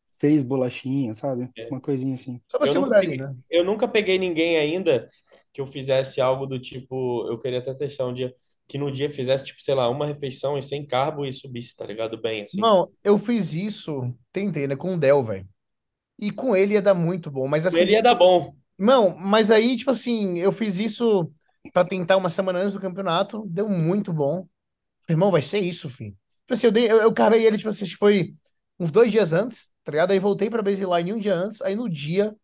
seis 0.07 0.43
bolachinhas, 0.43 1.19
sabe? 1.19 1.51
É. 1.57 1.69
Uma 1.69 1.81
coisinha 1.81 2.15
assim. 2.15 2.41
Só 2.51 2.59
pra 2.59 2.67
Eu 2.67 2.75
nunca 2.75 2.89
segurar 2.89 2.99
ali, 2.99 3.11
peguei, 3.11 3.27
né? 3.27 3.35
eu 3.51 3.65
nunca 3.65 3.89
peguei 3.89 4.19
ninguém 4.19 4.57
ainda 4.57 5.09
que 5.53 5.61
eu 5.61 5.67
fizesse 5.67 6.21
algo 6.21 6.47
do 6.47 6.59
tipo, 6.61 7.27
eu 7.29 7.39
queria 7.39 7.59
até 7.59 7.75
testar 7.75 8.07
um 8.07 8.15
dia, 8.15 8.35
que 8.69 8.79
no 8.79 8.91
dia 8.91 9.11
fizesse, 9.11 9.45
tipo, 9.45 9.61
sei 9.61 9.75
lá, 9.75 9.89
uma 9.89 10.07
refeição 10.07 10.57
e 10.57 10.63
sem 10.63 10.87
carbo 10.87 11.25
e 11.25 11.33
subisse, 11.33 11.75
tá 11.77 11.87
ligado? 11.87 12.21
Bem, 12.21 12.45
assim. 12.45 12.61
Não, 12.61 12.91
eu 13.03 13.19
fiz 13.19 13.53
isso, 13.55 14.15
tentei, 14.33 14.67
né, 14.67 14.77
com 14.77 14.95
o 14.95 14.99
Del, 14.99 15.23
velho. 15.25 15.49
E 16.21 16.31
com 16.33 16.57
ele 16.57 16.75
ia 16.75 16.83
dar 16.83 16.95
muito 16.95 17.31
bom, 17.31 17.49
mas 17.49 17.67
Ele 17.73 17.93
assim, 17.93 17.93
ia 17.93 18.03
dar 18.03 18.15
bom. 18.15 18.55
não, 18.79 19.17
mas 19.19 19.51
aí, 19.51 19.77
tipo 19.77 19.91
assim, 19.91 20.39
eu 20.39 20.53
fiz 20.53 20.77
isso 20.79 21.33
pra 21.73 21.85
tentar 21.85 22.17
uma 22.17 22.31
semana 22.31 22.61
antes 22.61 22.75
do 22.75 22.81
campeonato, 22.81 23.45
deu 23.49 23.69
muito 23.69 24.13
bom. 24.13 24.47
Falei, 25.03 25.15
Irmão, 25.17 25.31
vai 25.33 25.43
ser 25.43 25.61
isso, 25.61 25.89
filho. 25.91 26.13
Tipo 26.43 26.55
assim, 26.55 26.69
eu, 26.69 26.73
dei, 26.73 26.91
eu, 26.93 26.99
eu 26.99 27.15
carreguei 27.15 27.47
ele, 27.49 27.59
tipo 27.59 27.71
assim, 27.71 27.87
foi 27.89 28.35
uns 28.81 28.93
dois 28.93 29.13
dias 29.13 29.33
antes, 29.35 29.71
tá 29.85 29.93
ligado? 29.93 30.13
Aí 30.13 30.21
voltei 30.21 30.51
pra 30.51 30.63
baseline 30.63 31.13
um 31.15 31.19
dia 31.19 31.35
antes, 31.35 31.63
aí 31.63 31.77
no 31.77 31.89
dia, 31.91 32.37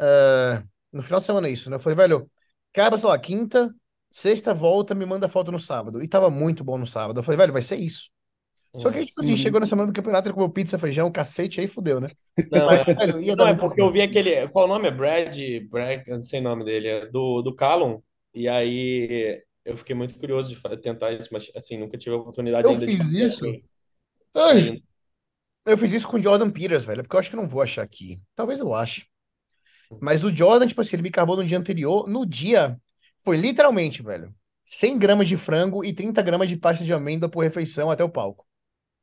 eh, 0.00 0.64
no 0.92 1.02
final 1.02 1.20
de 1.20 1.26
semana 1.26 1.50
isso, 1.50 1.70
né? 1.70 1.76
Eu 1.76 1.80
falei, 1.80 1.96
velho, 1.96 2.30
cara, 2.74 2.96
sei 2.98 3.08
lá, 3.10 3.18
quinta, 3.20 3.74
sexta 4.12 4.54
volta, 4.54 4.94
me 4.94 5.06
manda 5.06 5.28
foto 5.30 5.52
no 5.52 5.60
sábado. 5.60 6.02
E 6.02 6.08
tava 6.08 6.30
muito 6.30 6.64
bom 6.64 6.78
no 6.78 6.86
sábado. 6.88 7.20
Eu 7.20 7.24
falei, 7.24 7.38
velho, 7.38 7.54
vai 7.54 7.62
ser 7.62 7.78
isso. 7.78 8.11
Só 8.76 8.90
que 8.90 8.98
aí, 8.98 9.06
tipo 9.06 9.20
assim, 9.20 9.32
Uhum. 9.32 9.36
chegou 9.36 9.60
na 9.60 9.66
semana 9.66 9.86
do 9.88 9.94
campeonato, 9.94 10.28
ele 10.28 10.34
comeu 10.34 10.50
pizza, 10.50 10.78
feijão, 10.78 11.10
cacete, 11.12 11.60
aí 11.60 11.68
fudeu, 11.68 12.00
né? 12.00 12.08
Não, 12.50 12.66
Mas, 12.66 12.80
é, 12.80 12.84
velho, 12.84 13.36
não, 13.36 13.46
é 13.46 13.54
porque 13.54 13.80
eu 13.80 13.90
vi 13.92 14.02
aquele. 14.02 14.48
Qual 14.48 14.64
o 14.64 14.68
nome? 14.68 14.88
É 14.88 14.90
Brad? 14.90 15.36
Brad, 15.70 16.06
não 16.08 16.20
sei 16.20 16.40
o 16.40 16.42
nome 16.42 16.64
dele, 16.64 16.88
é 16.88 17.06
do, 17.06 17.42
do 17.42 17.54
Callum. 17.54 18.02
E 18.34 18.48
aí 18.48 19.42
eu 19.64 19.76
fiquei 19.76 19.94
muito 19.94 20.18
curioso 20.18 20.54
de 20.54 20.76
tentar 20.78 21.12
isso, 21.12 21.28
mas 21.32 21.50
assim, 21.54 21.78
nunca 21.78 21.96
tive 21.98 22.14
a 22.16 22.18
oportunidade 22.18 22.66
Eu 22.66 22.72
ainda 22.72 22.86
de 22.86 22.92
fiz 22.92 22.98
fazer 22.98 23.26
isso. 23.26 23.44
Ai, 24.34 24.82
eu 25.66 25.78
fiz 25.78 25.92
isso 25.92 26.08
com 26.08 26.16
o 26.16 26.22
Jordan 26.22 26.50
Peters, 26.50 26.84
velho, 26.84 27.02
porque 27.02 27.14
eu 27.16 27.20
acho 27.20 27.30
que 27.30 27.36
eu 27.36 27.40
não 27.40 27.48
vou 27.48 27.62
achar 27.62 27.82
aqui. 27.82 28.20
Talvez 28.34 28.58
eu 28.60 28.74
ache. 28.74 29.06
Mas 30.00 30.24
o 30.24 30.34
Jordan, 30.34 30.66
tipo 30.66 30.80
assim, 30.80 30.96
ele 30.96 31.02
me 31.04 31.10
carbou 31.10 31.36
no 31.36 31.44
dia 31.46 31.58
anterior. 31.58 32.08
No 32.08 32.26
dia, 32.26 32.80
foi 33.18 33.36
literalmente, 33.36 34.02
velho, 34.02 34.34
100 34.64 34.98
gramas 34.98 35.28
de 35.28 35.36
frango 35.36 35.84
e 35.84 35.92
30 35.94 36.22
gramas 36.22 36.48
de 36.48 36.56
pasta 36.56 36.84
de 36.84 36.92
amêndoa 36.92 37.30
por 37.30 37.42
refeição 37.44 37.90
até 37.90 38.04
o 38.04 38.10
palco. 38.10 38.46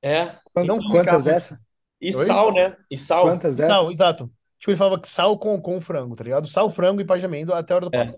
É. 0.02 0.36
Não 0.56 0.78
come 0.78 0.92
Quantas 0.92 1.24
dessa? 1.24 1.60
E 2.02 2.16
Oi? 2.16 2.26
sal, 2.26 2.54
né? 2.54 2.76
E 2.90 2.98
sal. 2.98 3.24
Quantas 3.24 3.56
dessa? 3.56 3.70
Sal, 3.70 3.92
exato. 3.92 4.32
Tipo, 4.58 4.72
ele 4.72 4.78
falava 4.78 5.02
que 5.02 5.10
sal 5.10 5.38
com, 5.38 5.60
com 5.62 5.82
frango, 5.82 6.16
tá 6.16 6.24
ligado? 6.24 6.48
Sal, 6.48 6.70
frango 6.70 7.02
e 7.02 7.26
amêndoa 7.26 7.58
até 7.58 7.74
a 7.74 7.78
hora 7.78 7.90
do 7.90 7.96
É. 7.96 8.14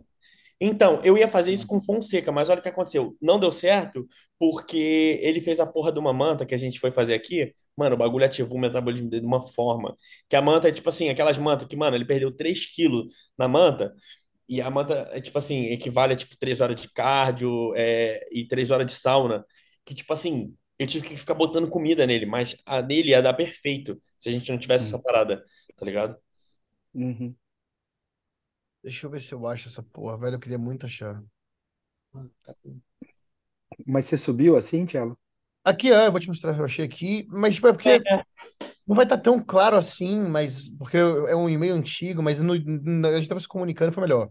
Então, 0.63 0.99
eu 1.03 1.17
ia 1.17 1.27
fazer 1.27 1.51
isso 1.51 1.65
com 1.65 1.81
Fonseca, 1.81 2.31
mas 2.31 2.47
olha 2.49 2.59
o 2.59 2.61
que 2.61 2.69
aconteceu. 2.69 3.17
Não 3.19 3.39
deu 3.39 3.51
certo 3.51 4.07
porque 4.37 5.19
ele 5.23 5.41
fez 5.41 5.59
a 5.59 5.65
porra 5.65 5.91
de 5.91 5.97
uma 5.97 6.13
manta 6.13 6.45
que 6.45 6.53
a 6.53 6.57
gente 6.57 6.79
foi 6.79 6.91
fazer 6.91 7.15
aqui. 7.15 7.51
Mano, 7.75 7.95
o 7.95 7.97
bagulho 7.97 8.25
ativou 8.25 8.57
o 8.57 8.61
metabolismo 8.61 9.09
dele 9.09 9.21
de 9.21 9.27
uma 9.27 9.41
forma. 9.41 9.95
Que 10.29 10.35
a 10.35 10.41
manta 10.41 10.67
é 10.67 10.71
tipo 10.71 10.87
assim, 10.87 11.09
aquelas 11.09 11.37
mantas 11.39 11.67
que, 11.67 11.75
mano, 11.75 11.95
ele 11.95 12.05
perdeu 12.05 12.31
3 12.31 12.63
quilos 12.75 13.11
na 13.35 13.47
manta. 13.47 13.91
E 14.47 14.61
a 14.61 14.69
manta 14.69 15.09
é 15.11 15.19
tipo 15.19 15.37
assim, 15.37 15.65
equivale 15.71 16.13
a 16.13 16.15
tipo 16.15 16.37
3 16.37 16.61
horas 16.61 16.79
de 16.79 16.91
cardio 16.93 17.73
é, 17.75 18.23
e 18.31 18.45
3 18.47 18.69
horas 18.69 18.85
de 18.85 18.91
sauna. 18.93 19.43
Que 19.83 19.95
tipo 19.95 20.13
assim, 20.13 20.53
eu 20.83 20.87
tive 20.87 21.07
que 21.09 21.17
ficar 21.17 21.33
botando 21.35 21.69
comida 21.69 22.05
nele, 22.07 22.25
mas 22.25 22.55
a 22.65 22.81
dele 22.81 23.09
ia 23.11 23.21
dar 23.21 23.33
perfeito 23.33 23.99
se 24.19 24.29
a 24.29 24.31
gente 24.31 24.51
não 24.51 24.59
tivesse 24.59 24.87
essa 24.87 24.99
parada, 25.01 25.43
tá 25.77 25.85
ligado? 25.85 26.17
Uhum. 26.93 27.35
Deixa 28.83 29.05
eu 29.07 29.09
ver 29.11 29.21
se 29.21 29.33
eu 29.33 29.47
acho 29.47 29.67
essa 29.67 29.81
porra, 29.83 30.17
velho. 30.19 30.35
Eu 30.35 30.39
queria 30.39 30.57
muito 30.59 30.85
achar. 30.85 31.23
Mas 33.85 34.05
você 34.05 34.17
subiu 34.17 34.57
assim, 34.57 34.85
Tiago? 34.87 35.17
Aqui, 35.63 35.91
é, 35.91 36.07
eu 36.07 36.11
vou 36.11 36.19
te 36.19 36.27
mostrar, 36.27 36.57
eu 36.57 36.65
achei 36.65 36.85
aqui. 36.85 37.27
Mas, 37.29 37.55
tipo, 37.55 37.67
é 37.67 37.73
porque 37.73 38.07
não 38.87 38.95
vai 38.95 39.05
estar 39.05 39.17
tão 39.19 39.39
claro 39.43 39.77
assim, 39.77 40.21
mas 40.29 40.69
porque 40.77 40.97
é 40.97 41.35
um 41.35 41.49
e-mail 41.49 41.75
antigo, 41.75 42.23
mas 42.23 42.41
no, 42.41 42.55
no- 42.57 43.07
a 43.07 43.17
gente 43.19 43.29
tava 43.29 43.39
se 43.41 43.47
comunicando, 43.47 43.93
foi 43.93 44.03
melhor. 44.03 44.29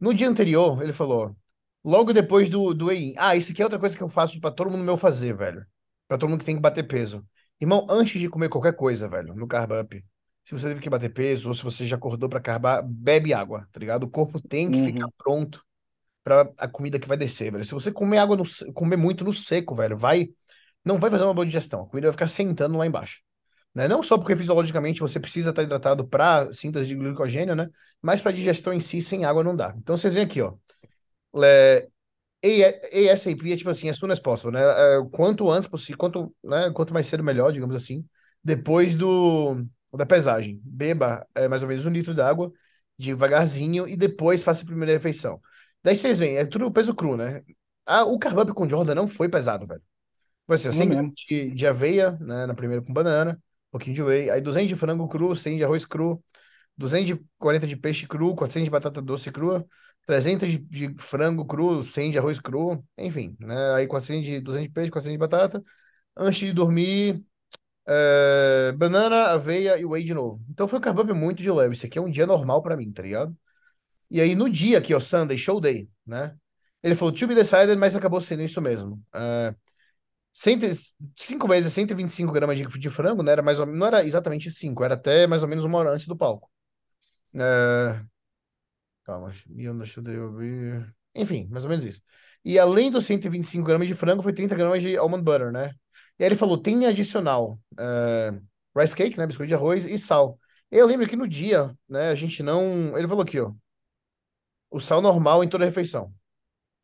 No 0.00 0.14
dia 0.14 0.28
anterior, 0.28 0.82
ele 0.82 0.92
falou, 0.92 1.36
logo 1.84 2.12
depois 2.12 2.50
do, 2.50 2.74
do 2.74 2.86
weigh-in. 2.86 3.14
Ah, 3.18 3.36
isso 3.36 3.52
aqui 3.52 3.62
é 3.62 3.66
outra 3.66 3.78
coisa 3.80 3.96
que 3.96 4.02
eu 4.04 4.08
faço 4.08 4.40
pra 4.40 4.50
todo 4.52 4.70
mundo 4.70 4.84
meu 4.84 4.96
fazer, 4.98 5.36
velho. 5.36 5.66
Pra 6.08 6.18
todo 6.18 6.30
mundo 6.30 6.40
que 6.40 6.46
tem 6.46 6.56
que 6.56 6.62
bater 6.62 6.84
peso. 6.88 7.26
Irmão, 7.60 7.86
antes 7.90 8.20
de 8.20 8.28
comer 8.30 8.48
qualquer 8.50 8.74
coisa, 8.76 9.08
velho, 9.08 9.34
no 9.34 9.48
carb 9.48 9.72
up, 9.72 10.04
se 10.44 10.52
você 10.54 10.68
teve 10.68 10.80
que 10.80 10.90
bater 10.90 11.10
peso 11.12 11.48
ou 11.48 11.54
se 11.54 11.62
você 11.62 11.86
já 11.86 11.96
acordou 11.96 12.28
pra 12.28 12.40
carbar, 12.40 12.82
bebe 12.84 13.34
água, 13.34 13.68
tá 13.72 13.80
ligado? 13.80 14.04
O 14.04 14.10
corpo 14.10 14.40
tem 14.40 14.70
que 14.70 14.80
ficar 14.80 15.06
Uhum. 15.06 15.12
pronto 15.18 15.64
pra 16.24 16.50
a 16.58 16.68
comida 16.68 16.98
que 16.98 17.08
vai 17.08 17.16
descer, 17.16 17.52
velho. 17.52 17.64
Se 17.64 17.74
você 17.74 17.92
comer 17.92 18.18
água 18.18 18.36
no, 18.36 18.44
comer 18.74 18.96
muito 18.96 19.24
no 19.24 19.32
seco, 19.32 19.74
velho, 19.74 19.96
vai 19.96 20.28
não 20.84 20.98
vai 20.98 21.10
fazer 21.10 21.24
uma 21.24 21.34
boa 21.34 21.46
digestão. 21.46 21.82
A 21.82 21.86
comida 21.88 22.08
vai 22.08 22.12
ficar 22.12 22.28
sentando 22.28 22.78
lá 22.78 22.86
embaixo. 22.86 23.20
Né? 23.74 23.88
Não 23.88 24.02
só 24.02 24.18
porque 24.18 24.36
fisiologicamente 24.36 25.00
você 25.00 25.20
precisa 25.20 25.50
estar 25.50 25.62
hidratado 25.62 26.06
para 26.08 26.52
síntese 26.52 26.88
de 26.88 26.94
glicogênio, 26.96 27.54
né? 27.54 27.68
Mas 28.02 28.20
para 28.20 28.32
digestão 28.32 28.72
em 28.72 28.80
si, 28.80 29.02
sem 29.02 29.24
água 29.24 29.44
não 29.44 29.54
dá. 29.56 29.74
Então 29.78 29.96
vocês 29.96 30.14
veem 30.14 30.26
aqui, 30.26 30.42
ó. 30.42 30.54
É, 31.42 31.88
ASAP 32.44 33.52
é 33.52 33.56
tipo 33.56 33.70
assim, 33.70 33.88
as 33.88 33.96
soon 33.96 34.10
as 34.12 34.20
possible, 34.20 34.52
né? 34.52 34.60
É, 34.62 34.98
quanto 35.12 35.50
antes 35.50 35.68
possível, 35.68 35.98
quanto, 35.98 36.34
né? 36.44 36.70
Quanto 36.72 36.92
mais 36.94 37.06
cedo 37.06 37.22
melhor, 37.24 37.52
digamos 37.52 37.74
assim. 37.76 38.04
Depois 38.42 38.96
do 38.96 39.64
da 39.92 40.06
pesagem, 40.06 40.60
beba 40.64 41.26
é, 41.34 41.48
mais 41.48 41.62
ou 41.62 41.68
menos 41.68 41.86
um 41.86 41.90
litro 41.90 42.14
d'água 42.14 42.52
devagarzinho 42.98 43.88
e 43.88 43.96
depois 43.96 44.42
faça 44.42 44.62
a 44.62 44.66
primeira 44.66 44.92
refeição. 44.92 45.40
Daí 45.82 45.96
vocês 45.96 46.18
veem, 46.18 46.36
é 46.36 46.44
tudo 46.46 46.70
peso 46.70 46.94
cru, 46.94 47.16
né? 47.16 47.42
Ah, 47.86 48.04
o 48.04 48.18
carb 48.18 48.52
com 48.52 48.68
Jordan 48.68 48.94
não 48.94 49.08
foi 49.08 49.28
pesado, 49.28 49.66
velho. 49.66 49.82
Foi 50.46 50.56
assim, 50.56 50.68
ó, 50.68 50.72
Não 50.72 50.86
100 50.86 50.88
mesmo. 50.88 51.08
gramas 51.08 51.12
de, 51.28 51.50
de 51.50 51.66
aveia, 51.66 52.12
né, 52.20 52.46
na 52.46 52.54
primeira 52.54 52.82
com 52.82 52.92
banana, 52.92 53.34
um 53.68 53.70
pouquinho 53.72 53.94
de 53.94 54.02
whey, 54.02 54.30
aí 54.30 54.40
200 54.40 54.68
de 54.68 54.76
frango 54.76 55.08
cru, 55.08 55.34
100 55.36 55.56
de 55.58 55.64
arroz 55.64 55.84
cru, 55.84 56.22
240 56.76 57.66
de 57.66 57.76
peixe 57.76 58.06
cru, 58.06 58.34
400 58.34 58.64
de 58.66 58.70
batata 58.70 59.02
doce 59.02 59.30
crua, 59.32 59.66
300 60.08 60.48
de, 60.50 60.58
de 60.58 60.94
frango 60.98 61.44
cru, 61.44 61.82
100 61.84 62.10
de 62.10 62.18
arroz 62.18 62.40
cru, 62.40 62.82
enfim, 62.96 63.36
né, 63.38 63.74
aí 63.74 63.86
400 63.86 64.24
de, 64.24 64.40
200 64.40 64.68
de 64.68 64.72
peixe, 64.72 64.90
400 64.90 65.12
de 65.12 65.18
batata, 65.18 65.62
antes 66.16 66.38
de 66.40 66.52
dormir, 66.54 67.22
é, 67.86 68.72
banana, 68.76 69.28
aveia 69.32 69.78
e 69.78 69.84
whey 69.84 70.04
de 70.04 70.14
novo. 70.14 70.42
Então 70.50 70.68
foi 70.68 70.78
um 70.78 70.82
carb 70.82 71.10
muito 71.12 71.42
de 71.42 71.50
leve, 71.50 71.74
isso 71.74 71.86
aqui 71.86 71.98
é 71.98 72.02
um 72.02 72.10
dia 72.10 72.26
normal 72.26 72.62
pra 72.62 72.76
mim, 72.76 72.92
tá 72.92 73.02
ligado? 73.02 73.36
E 74.10 74.20
aí 74.20 74.34
no 74.34 74.50
dia 74.50 74.78
aqui, 74.78 74.94
ó, 74.94 75.00
Sunday, 75.00 75.38
show 75.38 75.60
day, 75.60 75.88
né, 76.06 76.36
ele 76.82 76.94
falou, 76.96 77.12
to 77.14 77.26
be 77.26 77.34
decided, 77.34 77.76
mas 77.76 77.96
acabou 77.96 78.20
sendo 78.20 78.42
isso 78.42 78.60
mesmo. 78.62 79.02
É, 79.14 79.54
5 81.16 81.48
vezes 81.48 81.72
125 81.72 82.32
gramas 82.32 82.56
de, 82.58 82.64
de 82.66 82.90
frango, 82.90 83.22
né? 83.22 83.32
Era 83.32 83.42
mais 83.42 83.58
ou, 83.58 83.66
não 83.66 83.86
era 83.86 84.04
exatamente 84.04 84.50
5, 84.50 84.84
era 84.84 84.94
até 84.94 85.26
mais 85.26 85.42
ou 85.42 85.48
menos 85.48 85.64
uma 85.64 85.78
hora 85.78 85.90
antes 85.92 86.06
do 86.06 86.16
palco. 86.16 86.50
É, 87.34 88.00
calma, 89.08 89.32
eu 89.56 89.72
não 89.72 89.78
deixa 89.78 90.00
eu 90.00 90.32
ver. 90.34 90.94
Enfim, 91.14 91.48
mais 91.50 91.64
ou 91.64 91.70
menos 91.70 91.84
isso. 91.84 92.02
E 92.44 92.58
além 92.58 92.90
dos 92.90 93.06
125 93.06 93.66
gramas 93.66 93.88
de 93.88 93.94
frango, 93.94 94.22
foi 94.22 94.34
30 94.34 94.54
gramas 94.54 94.82
de 94.82 94.96
almond 94.96 95.22
butter, 95.22 95.50
né? 95.50 95.72
E 96.18 96.24
aí 96.24 96.28
ele 96.28 96.36
falou: 96.36 96.58
tem 96.58 96.84
adicional 96.86 97.58
é, 97.78 98.38
rice 98.76 98.94
cake, 98.94 99.16
né? 99.18 99.26
Biscoito 99.26 99.48
de 99.48 99.54
arroz 99.54 99.84
e 99.84 99.98
sal. 99.98 100.38
Eu 100.70 100.86
lembro 100.86 101.08
que 101.08 101.16
no 101.16 101.26
dia, 101.26 101.74
né, 101.88 102.10
a 102.10 102.14
gente 102.14 102.42
não. 102.42 102.96
Ele 102.98 103.08
falou 103.08 103.22
aqui, 103.22 103.40
ó. 103.40 103.52
O 104.70 104.78
sal 104.78 105.00
normal 105.00 105.42
em 105.42 105.48
toda 105.48 105.64
a 105.64 105.66
refeição. 105.66 106.12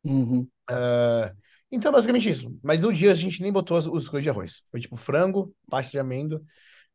Uhum. 0.03 0.47
É, 0.69 1.31
então, 1.71 1.91
basicamente 1.91 2.29
isso. 2.29 2.57
Mas 2.63 2.81
no 2.81 2.91
dia 2.91 3.11
a 3.11 3.15
gente 3.15 3.41
nem 3.41 3.51
botou 3.51 3.77
os 3.77 4.09
coisas 4.09 4.23
de 4.23 4.29
arroz. 4.29 4.63
Foi 4.71 4.79
tipo 4.79 4.95
frango, 4.95 5.55
pasta 5.69 5.91
de 5.91 5.99
amêndoa. 5.99 6.41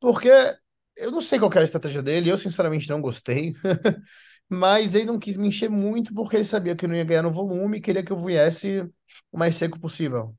Porque 0.01 0.28
eu 0.97 1.12
não 1.12 1.22
sei 1.22 1.39
qual 1.39 1.51
era 1.53 1.61
a 1.61 1.64
estratégia 1.64 2.03
dele, 2.03 2.31
eu 2.31 2.39
sinceramente 2.39 2.89
não 2.89 3.01
gostei. 3.01 3.55
Mas 4.51 4.97
ele 4.97 5.07
não 5.07 5.21
quis 5.21 5.37
me 5.39 5.49
encher 5.49 5.71
muito 5.71 6.15
porque 6.15 6.37
ele 6.37 6.47
sabia 6.47 6.77
que 6.77 6.87
eu 6.87 6.91
não 6.91 6.97
ia 6.97 7.05
ganhar 7.05 7.23
no 7.23 7.33
volume 7.33 7.79
e 7.79 7.83
queria 7.83 8.05
que 8.05 8.13
eu 8.13 8.19
viesse 8.19 8.83
o 9.33 9.39
mais 9.39 9.57
seco 9.57 9.81
possível. 9.81 10.37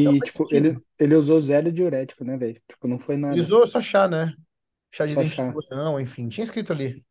Então 0.00 0.14
E, 0.14 0.20
faz 0.20 0.30
tipo, 0.30 0.48
ele, 0.52 0.80
ele 0.98 1.14
usou 1.16 1.40
zero 1.40 1.72
diurético, 1.72 2.24
né, 2.24 2.36
velho? 2.36 2.60
Tipo, 2.68 2.86
não 2.88 2.98
foi 2.98 3.16
Ele 3.30 3.40
nada. 3.40 3.42
usou 3.42 3.66
só 3.66 3.80
chá, 3.80 4.08
né? 4.08 4.34
Chá 4.92 5.06
de 5.06 5.16
Só 5.16 5.24
dente 5.24 5.42
de 5.42 5.42
chá. 5.42 5.60
leão, 5.70 6.00
enfim. 6.00 6.28
Tinha 6.28 6.44
escrito 6.44 6.72
ali. 6.72 7.02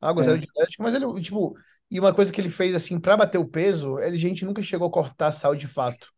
Água 0.00 0.22
zero 0.22 0.38
É. 0.38 0.40
diurético, 0.40 0.82
mas 0.82 0.94
ele, 0.94 1.06
tipo... 1.22 1.56
E 1.90 2.00
uma 2.00 2.14
coisa 2.14 2.32
que 2.32 2.40
ele 2.40 2.50
fez, 2.50 2.74
assim, 2.74 3.00
pra 3.00 3.16
bater 3.16 3.38
o 3.38 3.48
peso, 3.48 3.98
ele, 4.00 4.16
gente, 4.16 4.44
nunca 4.44 4.62
chegou 4.62 4.88
a 4.88 4.92
cortar 4.92 5.32
sal 5.32 5.56
de 5.56 5.66
fato. 5.68 6.10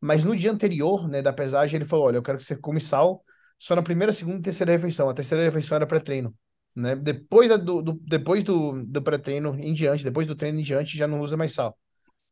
Mas 0.00 0.24
no 0.24 0.36
dia 0.36 0.52
anterior, 0.52 1.08
né, 1.08 1.22
da 1.22 1.32
pesagem, 1.32 1.76
ele 1.78 1.86
falou: 1.86 2.06
Olha, 2.06 2.16
eu 2.18 2.22
quero 2.22 2.38
que 2.38 2.44
você 2.44 2.56
come 2.56 2.80
sal, 2.80 3.24
só 3.58 3.76
na 3.76 3.82
primeira, 3.82 4.12
segunda 4.12 4.38
e 4.38 4.42
terceira 4.42 4.72
refeição. 4.72 5.08
A 5.10 5.14
terceira 5.14 5.44
refeição 5.44 5.76
era 5.76 5.86
pré-treino, 5.86 6.34
né? 6.74 6.96
Depois 6.96 7.48
do, 7.60 7.82
do- 7.82 8.00
depois 8.02 8.44
do, 8.44 8.84
do 8.86 9.02
pré-treino 9.02 9.54
em 9.60 9.74
diante, 9.74 10.04
depois 10.04 10.26
do 10.26 10.34
treino 10.36 10.58
em 10.60 10.62
diante, 10.62 10.96
já 10.96 11.06
não 11.06 11.20
usa 11.20 11.36
mais 11.36 11.52
sal. 11.54 11.76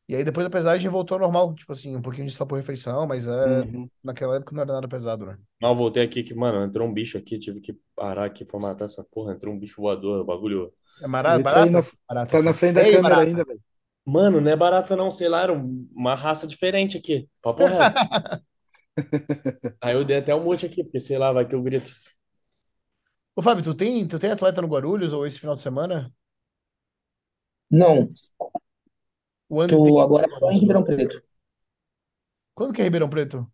E 0.09 0.17
aí 0.17 0.25
depois 0.25 0.45
da 0.47 0.51
pesagem 0.51 0.91
voltou 0.91 1.17
ao 1.17 1.21
normal, 1.23 1.55
tipo 1.55 1.73
assim, 1.73 1.97
um 1.97 2.03
pouquinho 2.03 2.27
de 2.29 2.35
sal 2.35 2.47
por 2.47 2.57
refeição, 2.57 3.07
mas 3.07 3.27
é, 3.29 3.33
Uhum. 3.45 3.91
naquela 4.05 4.37
época 4.37 4.55
não 4.55 4.63
era 4.63 4.75
nada 4.75 4.89
pesado, 4.89 5.27
né? 5.27 5.39
Mal 5.61 5.77
voltei 5.77 6.03
aqui 6.05 6.23
que, 6.23 6.35
mano, 6.35 6.65
entrou 6.65 6.89
um 6.89 6.93
bicho 6.93 7.19
aqui, 7.19 7.39
tive 7.39 7.61
que 7.61 7.75
parar 7.95 8.25
aqui 8.25 8.45
pra 8.45 8.59
matar 8.59 8.87
essa 8.87 9.05
porra. 9.05 9.33
Entrou 9.35 9.55
um 9.55 9.59
bicho 9.59 9.81
voador, 9.83 10.21
o 10.21 10.25
bagulho. 10.25 10.73
É 11.03 11.09
barata, 11.09 11.41
Ele 11.41 11.45
tá 11.45 11.67
na, 11.67 11.83
barata, 12.09 12.31
tá 12.31 12.43
na 12.43 12.55
frente 12.55 12.75
da 12.77 12.85
Ei, 12.85 12.93
câmera 12.93 13.23
barata. 13.23 13.23
ainda, 13.23 13.45
velho. 13.45 13.61
Mano, 14.07 14.41
não 14.41 14.51
é 14.53 14.57
barata 14.57 14.97
não, 14.97 15.11
sei 15.11 15.29
lá, 15.29 15.43
era 15.43 15.53
um- 15.55 15.89
uma 15.95 16.15
raça 16.15 16.47
diferente 16.47 16.97
aqui. 16.99 17.29
Papo 17.43 17.67
reto. 17.67 17.99
Aí 19.81 19.95
eu 19.95 20.05
dei 20.05 20.19
até 20.19 20.35
um 20.35 20.43
mute 20.45 20.67
aqui, 20.67 20.83
porque 20.85 21.01
sei 21.01 21.19
lá, 21.19 21.33
vai 21.33 21.47
que 21.47 21.55
eu 21.55 21.63
grito. 21.63 21.93
Ô, 23.41 23.43
Fábio, 23.43 23.65
tu 23.65 23.75
tem, 23.75 24.07
tu 24.07 24.19
tem 24.19 24.31
atleta 24.31 24.61
no 24.63 24.69
Guarulhos 24.69 25.13
ou 25.15 25.27
esse 25.27 25.39
final 25.41 25.55
de 25.55 25.63
semana? 25.63 26.13
Não, 27.71 28.11
O 29.51 29.61
André 29.61 29.81
tem. 29.83 29.93
tô 29.93 30.01
agora 30.01 30.29
só 30.39 30.51
em 30.51 30.59
Ribeirão 30.59 30.85
Preto. 30.85 31.23
Quando 32.55 32.73
que 32.75 32.81
é 32.81 32.85
Ribeirão 32.85 33.11
Preto? 33.11 33.51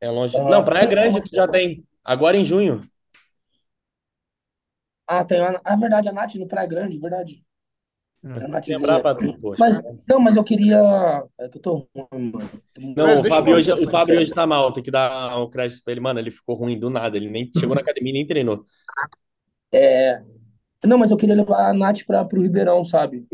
É 0.00 0.10
longe. 0.10 0.38
Ah, 0.38 0.44
Não, 0.44 0.64
Praia 0.64 0.86
Grande 0.86 1.22
tu 1.22 1.34
já 1.34 1.48
tem. 1.48 1.86
Agora 2.04 2.36
em 2.36 2.44
junho. 2.44 2.82
Ah, 5.08 5.24
tem 5.24 5.40
a, 5.40 5.60
a 5.64 5.76
verdade, 5.76 6.08
a 6.08 6.12
Nath 6.12 6.34
no 6.36 6.46
Praia 6.48 6.68
Grande, 6.68 6.98
verdade. 6.98 7.44
Lembrar 8.22 8.48
Nathzinha. 8.48 9.00
pra 9.00 9.14
tu, 9.14 9.38
poxa. 9.40 9.56
Mas, 9.60 9.82
não, 10.08 10.20
mas 10.20 10.36
eu 10.36 10.42
queria. 10.42 11.24
É 11.38 11.48
que 11.48 11.58
eu 11.58 11.62
tô 11.62 11.88
ruim, 11.94 12.32
mano. 12.32 12.50
Não, 12.96 13.20
o 13.20 13.24
Fábio, 13.24 13.54
hoje, 13.54 13.72
o 13.72 13.90
Fábio 13.90 14.18
hoje 14.18 14.32
tá 14.32 14.46
mal, 14.46 14.72
tem 14.72 14.82
que 14.82 14.90
dar 14.90 15.40
um 15.40 15.48
crédito 15.48 15.82
pra 15.84 15.92
ele. 15.92 16.00
Mano, 16.00 16.18
ele 16.18 16.30
ficou 16.30 16.56
ruim 16.56 16.78
do 16.78 16.90
nada. 16.90 17.16
Ele 17.16 17.30
nem 17.30 17.50
chegou 17.56 17.74
na 17.74 17.82
academia 17.82 18.10
e 18.10 18.14
nem 18.14 18.26
treinou. 18.26 18.64
É, 19.72 20.22
não, 20.84 20.98
mas 20.98 21.10
eu 21.10 21.16
queria 21.16 21.34
levar 21.34 21.70
a 21.70 21.74
Nath 21.74 22.04
pra, 22.06 22.24
pro 22.24 22.40
Ribeirão, 22.40 22.84
sabe? 22.84 23.26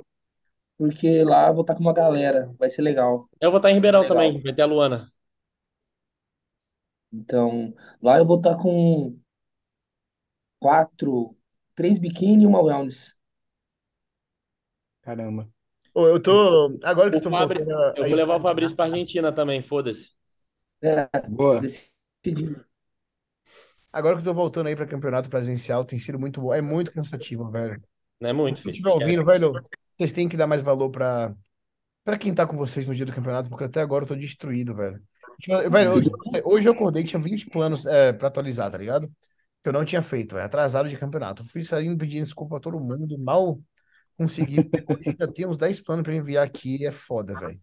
Porque 0.78 1.22
lá 1.22 1.48
eu 1.48 1.54
vou 1.54 1.62
estar 1.62 1.74
com 1.74 1.80
uma 1.80 1.92
galera, 1.92 2.52
vai 2.58 2.70
ser 2.70 2.82
legal. 2.82 3.28
Eu 3.40 3.50
vou 3.50 3.58
estar 3.58 3.70
em 3.70 3.74
Ribeirão 3.74 4.00
Legal. 4.00 4.16
também, 4.16 4.40
vai 4.40 4.54
ter 4.54 4.62
a 4.62 4.66
Luana. 4.66 5.12
Então, 7.12 7.74
lá 8.00 8.18
eu 8.18 8.26
vou 8.26 8.38
estar 8.38 8.56
com 8.56 9.18
quatro, 10.58 11.36
três 11.74 11.98
biquíni 11.98 12.44
e 12.44 12.46
uma 12.46 12.62
wellness. 12.62 13.14
Caramba. 15.02 15.48
Ô, 15.94 16.06
eu 16.06 16.20
tô. 16.22 16.78
Agora 16.82 17.10
que 17.10 17.16
eu 17.16 17.20
O 17.20 17.22
tô 17.22 17.30
Fabri... 17.30 17.60
a- 17.62 17.94
Eu 17.96 18.08
vou 18.08 18.16
levar 18.16 18.36
o 18.36 18.40
Fabrício 18.40 18.74
pra 18.76 18.86
Argentina 18.86 19.32
também, 19.32 19.60
foda-se. 19.60 20.12
É, 20.82 21.08
Boa. 21.28 21.60
decidi. 21.60 22.56
Agora 23.92 24.16
que 24.16 24.20
eu 24.22 24.24
tô 24.24 24.34
voltando 24.34 24.68
aí 24.68 24.76
pra 24.76 24.86
campeonato 24.86 25.28
presencial, 25.28 25.84
tem 25.84 25.98
sido 25.98 26.18
muito 26.18 26.40
bom. 26.40 26.52
É 26.54 26.62
muito 26.62 26.92
cansativo, 26.92 27.50
velho. 27.50 27.82
Não 28.20 28.30
é 28.30 28.32
muito, 28.32 28.56
Se 28.56 28.62
filho. 28.62 28.72
estiver 28.72 28.90
ouvindo, 28.90 29.24
velho, 29.24 29.52
vocês 29.98 30.12
têm 30.12 30.28
que 30.28 30.36
dar 30.36 30.46
mais 30.46 30.62
valor 30.62 30.90
pra, 30.90 31.34
pra 32.04 32.18
quem 32.18 32.34
tá 32.34 32.46
com 32.46 32.56
vocês 32.56 32.86
no 32.86 32.94
dia 32.94 33.06
do 33.06 33.12
campeonato, 33.14 33.48
porque 33.50 33.64
até 33.64 33.80
agora 33.80 34.04
eu 34.04 34.08
tô 34.08 34.16
destruído, 34.16 34.74
velho. 34.74 35.02
Tipo, 35.40 35.70
velho, 35.70 35.92
hoje, 35.94 36.10
hoje 36.44 36.68
eu 36.68 36.72
acordei 36.74 37.02
que 37.04 37.10
tinha 37.10 37.22
20 37.22 37.46
planos 37.50 37.86
é, 37.86 38.12
pra 38.12 38.28
atualizar, 38.28 38.70
tá 38.70 38.78
ligado? 38.78 39.08
Que 39.62 39.68
eu 39.70 39.72
não 39.72 39.84
tinha 39.84 40.02
feito, 40.02 40.34
velho. 40.34 40.46
Atrasado 40.46 40.88
de 40.88 40.98
campeonato. 40.98 41.42
Eu 41.42 41.46
fui 41.46 41.62
saindo 41.62 41.98
pedindo 41.98 42.24
desculpa 42.24 42.56
a 42.58 42.60
todo 42.60 42.80
mundo, 42.80 43.18
mal 43.18 43.60
consegui. 44.16 44.70
Hoje 44.88 45.10
ainda 45.10 45.28
tem 45.32 45.46
uns 45.46 45.56
10 45.56 45.80
planos 45.80 46.02
pra 46.02 46.14
enviar 46.14 46.46
aqui. 46.46 46.84
É 46.86 46.90
foda, 46.90 47.34
velho. 47.38 47.60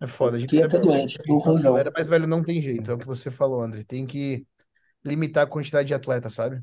É 0.00 0.06
foda. 0.06 0.36
A 0.36 0.40
gente 0.40 0.56
até 0.58 0.68
precisa 0.68 0.84
doente, 0.84 1.18
galera, 1.62 1.92
mas, 1.94 2.06
velho, 2.06 2.26
não 2.26 2.42
tem 2.42 2.60
jeito. 2.60 2.90
É 2.90 2.94
o 2.94 2.98
que 2.98 3.06
você 3.06 3.30
falou, 3.30 3.62
André. 3.62 3.82
Tem 3.84 4.06
que 4.06 4.46
limitar 5.04 5.44
a 5.44 5.46
quantidade 5.46 5.88
de 5.88 5.94
atletas, 5.94 6.34
sabe? 6.34 6.62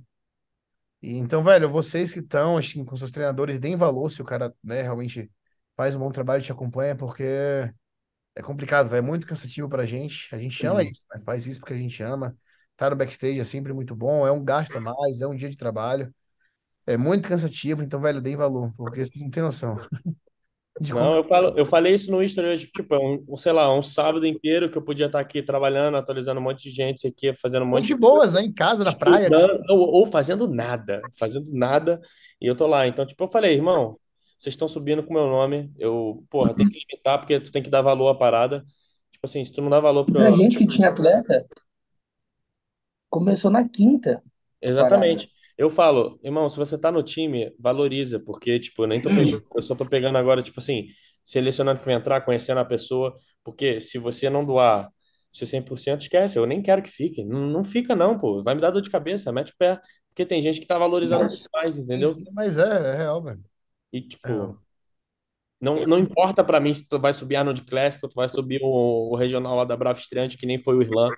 E, 1.02 1.18
então, 1.18 1.44
velho, 1.44 1.70
vocês 1.70 2.14
que 2.14 2.20
estão, 2.20 2.60
com 2.86 2.96
seus 2.96 3.12
treinadores, 3.12 3.60
deem 3.60 3.76
valor 3.76 4.10
se 4.10 4.22
o 4.22 4.26
cara, 4.26 4.54
né, 4.64 4.82
realmente 4.82 5.30
faz 5.76 5.96
um 5.96 6.00
bom 6.00 6.12
trabalho 6.12 6.42
e 6.42 6.46
te 6.46 6.52
acompanha, 6.52 6.96
porque 6.96 7.24
é 8.36 8.42
complicado, 8.42 8.90
velho. 8.90 9.00
É 9.00 9.02
muito 9.02 9.28
cansativo 9.28 9.70
pra 9.70 9.86
gente. 9.86 10.34
A 10.34 10.38
gente 10.40 10.66
ama 10.66 10.82
Uhum. 10.82 10.90
isso, 10.90 11.04
né? 11.14 11.22
Faz 11.24 11.46
isso 11.46 11.60
porque 11.60 11.74
a 11.74 11.78
gente 11.78 12.02
ama. 12.04 12.36
Tá 12.76 12.90
no 12.90 12.96
backstage 12.96 13.40
é 13.40 13.44
sempre 13.44 13.74
muito 13.74 13.96
bom. 13.96 14.26
É 14.26 14.32
um 14.32 14.44
gasto 14.44 14.76
a 14.76 14.82
mais, 14.82 15.22
é 15.22 15.28
um 15.28 15.36
dia 15.36 15.50
de 15.50 15.58
trabalho. 15.58 16.14
É 16.86 16.98
muito 16.98 17.28
cansativo, 17.28 17.84
então, 17.84 18.02
velho, 18.02 18.22
deem 18.22 18.36
valor, 18.36 18.74
porque 18.76 19.06
vocês 19.06 19.22
não 19.22 19.30
têm 19.30 19.44
noção 19.44 19.78
de 20.80 20.92
como 20.92 21.04
Não, 21.04 21.16
eu 21.16 21.24
falo, 21.24 21.54
eu 21.56 21.66
falei 21.66 21.94
isso 21.94 22.10
no 22.10 22.18
hoje, 22.18 22.68
tipo, 22.68 22.96
é 22.96 23.00
um, 23.00 23.24
um, 23.30 23.38
sei 23.38 23.52
lá, 23.52 23.74
um 23.74 23.82
sábado 23.82 24.26
inteiro 24.26 24.70
que 24.70 24.78
eu 24.78 24.82
podia 24.82 25.06
estar 25.06 25.20
aqui 25.20 25.42
trabalhando, 25.42 25.98
atualizando 25.98 26.40
um 26.40 26.44
monte 26.44 26.64
de 26.64 26.72
gente, 26.72 26.98
isso 26.98 27.08
aqui, 27.08 27.34
fazendo 27.34 27.64
um 27.64 27.68
monte 27.68 27.88
de 27.88 27.96
boas, 27.96 28.34
né? 28.34 28.42
Em 28.42 28.52
casa, 28.52 28.84
na 28.84 28.94
praia. 28.94 29.24
estudando, 29.28 29.62
ou, 29.70 29.80
ou 29.80 30.08
fazendo 30.08 30.48
nada, 30.48 31.02
fazendo 31.18 31.52
nada, 31.54 32.02
e 32.42 32.48
eu 32.48 32.56
tô 32.56 32.66
lá. 32.66 32.88
Então, 32.88 33.06
tipo, 33.06 33.24
eu 33.24 33.30
falei, 33.30 33.54
irmão, 33.54 33.98
vocês 34.38 34.54
estão 34.54 34.68
subindo 34.68 35.04
com 35.04 35.12
o 35.12 35.14
meu 35.14 35.28
nome, 35.28 35.72
eu, 35.78 36.24
porra, 36.30 36.54
tem 36.54 36.68
que 36.68 36.80
limitar, 36.80 37.20
porque 37.20 37.40
tu 37.40 37.52
tem 37.52 37.62
que 37.62 37.70
dar 37.70 37.82
valor 37.82 38.10
à 38.10 38.16
parada. 38.16 38.66
Tipo 39.12 39.26
assim, 39.26 39.44
se 39.44 39.54
tu 39.54 39.62
não 39.62 39.70
dá 39.70 39.80
valor 39.80 40.06
Pra 40.06 40.22
pra... 40.22 40.32
gente 40.32 40.58
que 40.58 40.66
tinha 40.66 40.90
atleta, 40.90 41.46
começou 43.10 43.52
na 43.52 43.68
quinta. 43.68 44.24
Exatamente. 44.60 45.30
Eu 45.58 45.70
falo, 45.70 46.20
irmão, 46.24 46.50
se 46.50 46.58
você 46.58 46.78
tá 46.80 46.92
no 46.92 47.04
time, 47.04 47.54
valoriza, 47.60 48.20
porque, 48.20 48.60
tipo, 48.60 48.84
eu 48.84 48.88
nem 48.88 49.02
tô 49.02 49.12
pegando, 49.12 49.44
eu 49.56 49.62
só 49.64 49.76
tô 49.76 49.86
pegando 49.86 50.18
agora, 50.18 50.42
tipo 50.42 50.60
assim, 50.60 50.88
selecionando 51.24 51.82
quem 51.82 51.94
entrar, 51.94 52.22
conhecendo 52.22 52.60
a 52.60 52.66
pessoa, 52.66 53.16
porque 53.44 53.80
se 53.80 53.98
você 53.98 54.30
não 54.30 54.46
doar 54.46 54.90
seu 55.32 55.48
100%, 55.48 56.02
esquece, 56.02 56.38
eu 56.38 56.46
nem 56.46 56.62
quero 56.62 56.82
que 56.84 56.90
fique. 56.90 57.24
Não, 57.24 57.40
não 57.48 57.64
fica 57.64 57.96
não, 57.96 58.18
pô, 58.18 58.44
vai 58.44 58.56
me 58.56 58.62
dar 58.62 58.72
dor 58.72 58.82
de 58.82 58.90
cabeça, 58.90 59.32
mete 59.32 59.52
o 59.52 59.58
pé, 59.58 59.80
porque 60.10 60.26
tem 60.26 60.42
gente 60.42 60.60
que 60.60 60.68
tá 60.68 60.78
valorizando 60.78 61.26
muito 61.26 61.48
mais, 61.54 61.78
entendeu? 61.78 62.16
Mas 62.34 62.58
é, 62.58 62.64
é 62.94 62.98
real, 62.98 63.22
velho. 63.24 63.44
E, 63.94 64.02
É 64.24 64.30
tipo, 64.32 64.34
real. 64.34 64.58
não, 65.62 65.86
não 65.86 65.98
importa 65.98 66.44
pra 66.44 66.60
mim 66.60 66.74
se 66.74 66.88
tu 66.88 67.00
vai 67.00 67.14
subir 67.14 67.36
a 67.38 67.40
Arnold 67.40 67.64
Classic 67.66 68.04
ou 68.04 68.10
tu 68.10 68.16
vai 68.16 68.28
subir 68.30 68.60
o, 68.64 69.12
o 69.12 69.16
regional 69.16 69.56
lá 69.56 69.64
da 69.66 69.78
Brava 69.78 70.00
Estreante, 70.00 70.38
que 70.38 70.46
nem 70.46 70.60
foi 70.60 70.76
o 70.76 70.82
Irlan. 70.82 71.16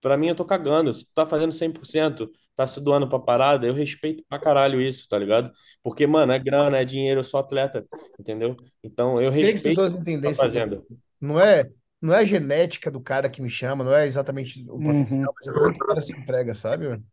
Pra 0.00 0.16
mim, 0.16 0.28
eu 0.28 0.34
tô 0.34 0.44
cagando. 0.44 0.92
Se 0.94 1.04
tu 1.06 1.12
tá 1.14 1.26
fazendo 1.26 1.52
100%, 1.52 2.30
tá 2.54 2.66
se 2.66 2.80
doando 2.80 3.08
pra 3.08 3.18
parada, 3.18 3.66
eu 3.66 3.74
respeito 3.74 4.24
pra 4.28 4.38
caralho 4.38 4.80
isso, 4.80 5.08
tá 5.08 5.18
ligado? 5.18 5.50
Porque, 5.82 6.06
mano, 6.06 6.32
é 6.32 6.38
grana, 6.38 6.78
é 6.78 6.84
dinheiro, 6.84 7.20
eu 7.20 7.24
sou 7.24 7.40
atleta, 7.40 7.86
entendeu? 8.18 8.56
Então, 8.82 9.20
eu 9.20 9.32
queria 9.32 9.54
que 9.54 9.56
as 9.56 9.62
respeito 9.62 9.80
o 9.80 9.84
pessoas 9.84 9.92
que 9.92 9.98
tu 9.98 10.04
tá 10.04 10.10
entendessem, 10.12 10.36
fazendo. 10.36 10.86
não 11.20 11.40
é, 11.40 11.64
não 12.00 12.14
é 12.14 12.18
a 12.18 12.24
genética 12.24 12.90
do 12.90 13.00
cara 13.00 13.28
que 13.30 13.42
me 13.42 13.50
chama, 13.50 13.82
não 13.84 13.94
é 13.94 14.06
exatamente 14.06 14.60
o 14.70 14.78
potencial, 14.78 15.06
Uhum. 15.10 15.24
mas 15.34 15.48
é 15.48 15.52
quanto 15.52 15.76
o 15.76 15.86
cara 15.86 16.00
se 16.00 16.12
entrega, 16.12 16.54
sabe? 16.54 16.88
velho? 16.88 17.04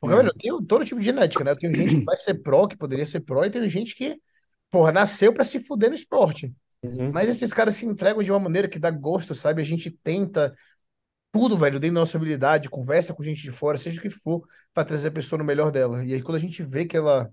Porque, 0.00 0.16
velho, 0.16 0.28
eu 0.28 0.34
tenho 0.34 0.62
todo 0.62 0.84
tipo 0.84 0.98
de 1.00 1.06
genética, 1.06 1.44
né? 1.44 1.50
Eu 1.52 1.58
tenho 1.58 1.74
gente 1.74 1.96
que 1.98 2.04
vai 2.04 2.16
ser 2.16 2.34
pró, 2.42 2.66
que 2.66 2.76
poderia 2.76 3.06
ser 3.06 3.20
pró, 3.20 3.44
e 3.44 3.50
tem 3.50 3.68
gente 3.68 3.94
que, 3.94 4.16
porra, 4.70 4.92
nasceu 4.92 5.32
pra 5.34 5.44
se 5.44 5.60
fuder 5.60 5.90
no 5.90 5.94
esporte. 5.96 6.52
Uhum. 6.82 7.12
Mas 7.12 7.28
esses 7.28 7.52
caras 7.52 7.74
se 7.76 7.84
entregam 7.86 8.22
de 8.22 8.32
uma 8.32 8.40
maneira 8.40 8.68
que 8.68 8.78
dá 8.78 8.90
gosto, 8.90 9.34
sabe? 9.34 9.60
A 9.60 9.64
gente 9.64 9.90
tenta 9.90 10.54
tudo, 11.32 11.56
velho, 11.56 11.78
dentro 11.80 11.94
da 11.94 12.00
nossa 12.00 12.16
habilidade, 12.16 12.68
conversa 12.70 13.14
com 13.14 13.22
gente 13.22 13.42
de 13.42 13.52
fora, 13.52 13.78
seja 13.78 13.98
o 13.98 14.02
que 14.02 14.10
for, 14.10 14.42
pra 14.74 14.84
trazer 14.84 15.08
a 15.08 15.12
pessoa 15.12 15.38
no 15.38 15.44
melhor 15.44 15.70
dela. 15.70 16.04
E 16.04 16.14
aí, 16.14 16.22
quando 16.22 16.36
a 16.36 16.40
gente 16.40 16.62
vê 16.62 16.84
que 16.86 16.96
ela 16.96 17.30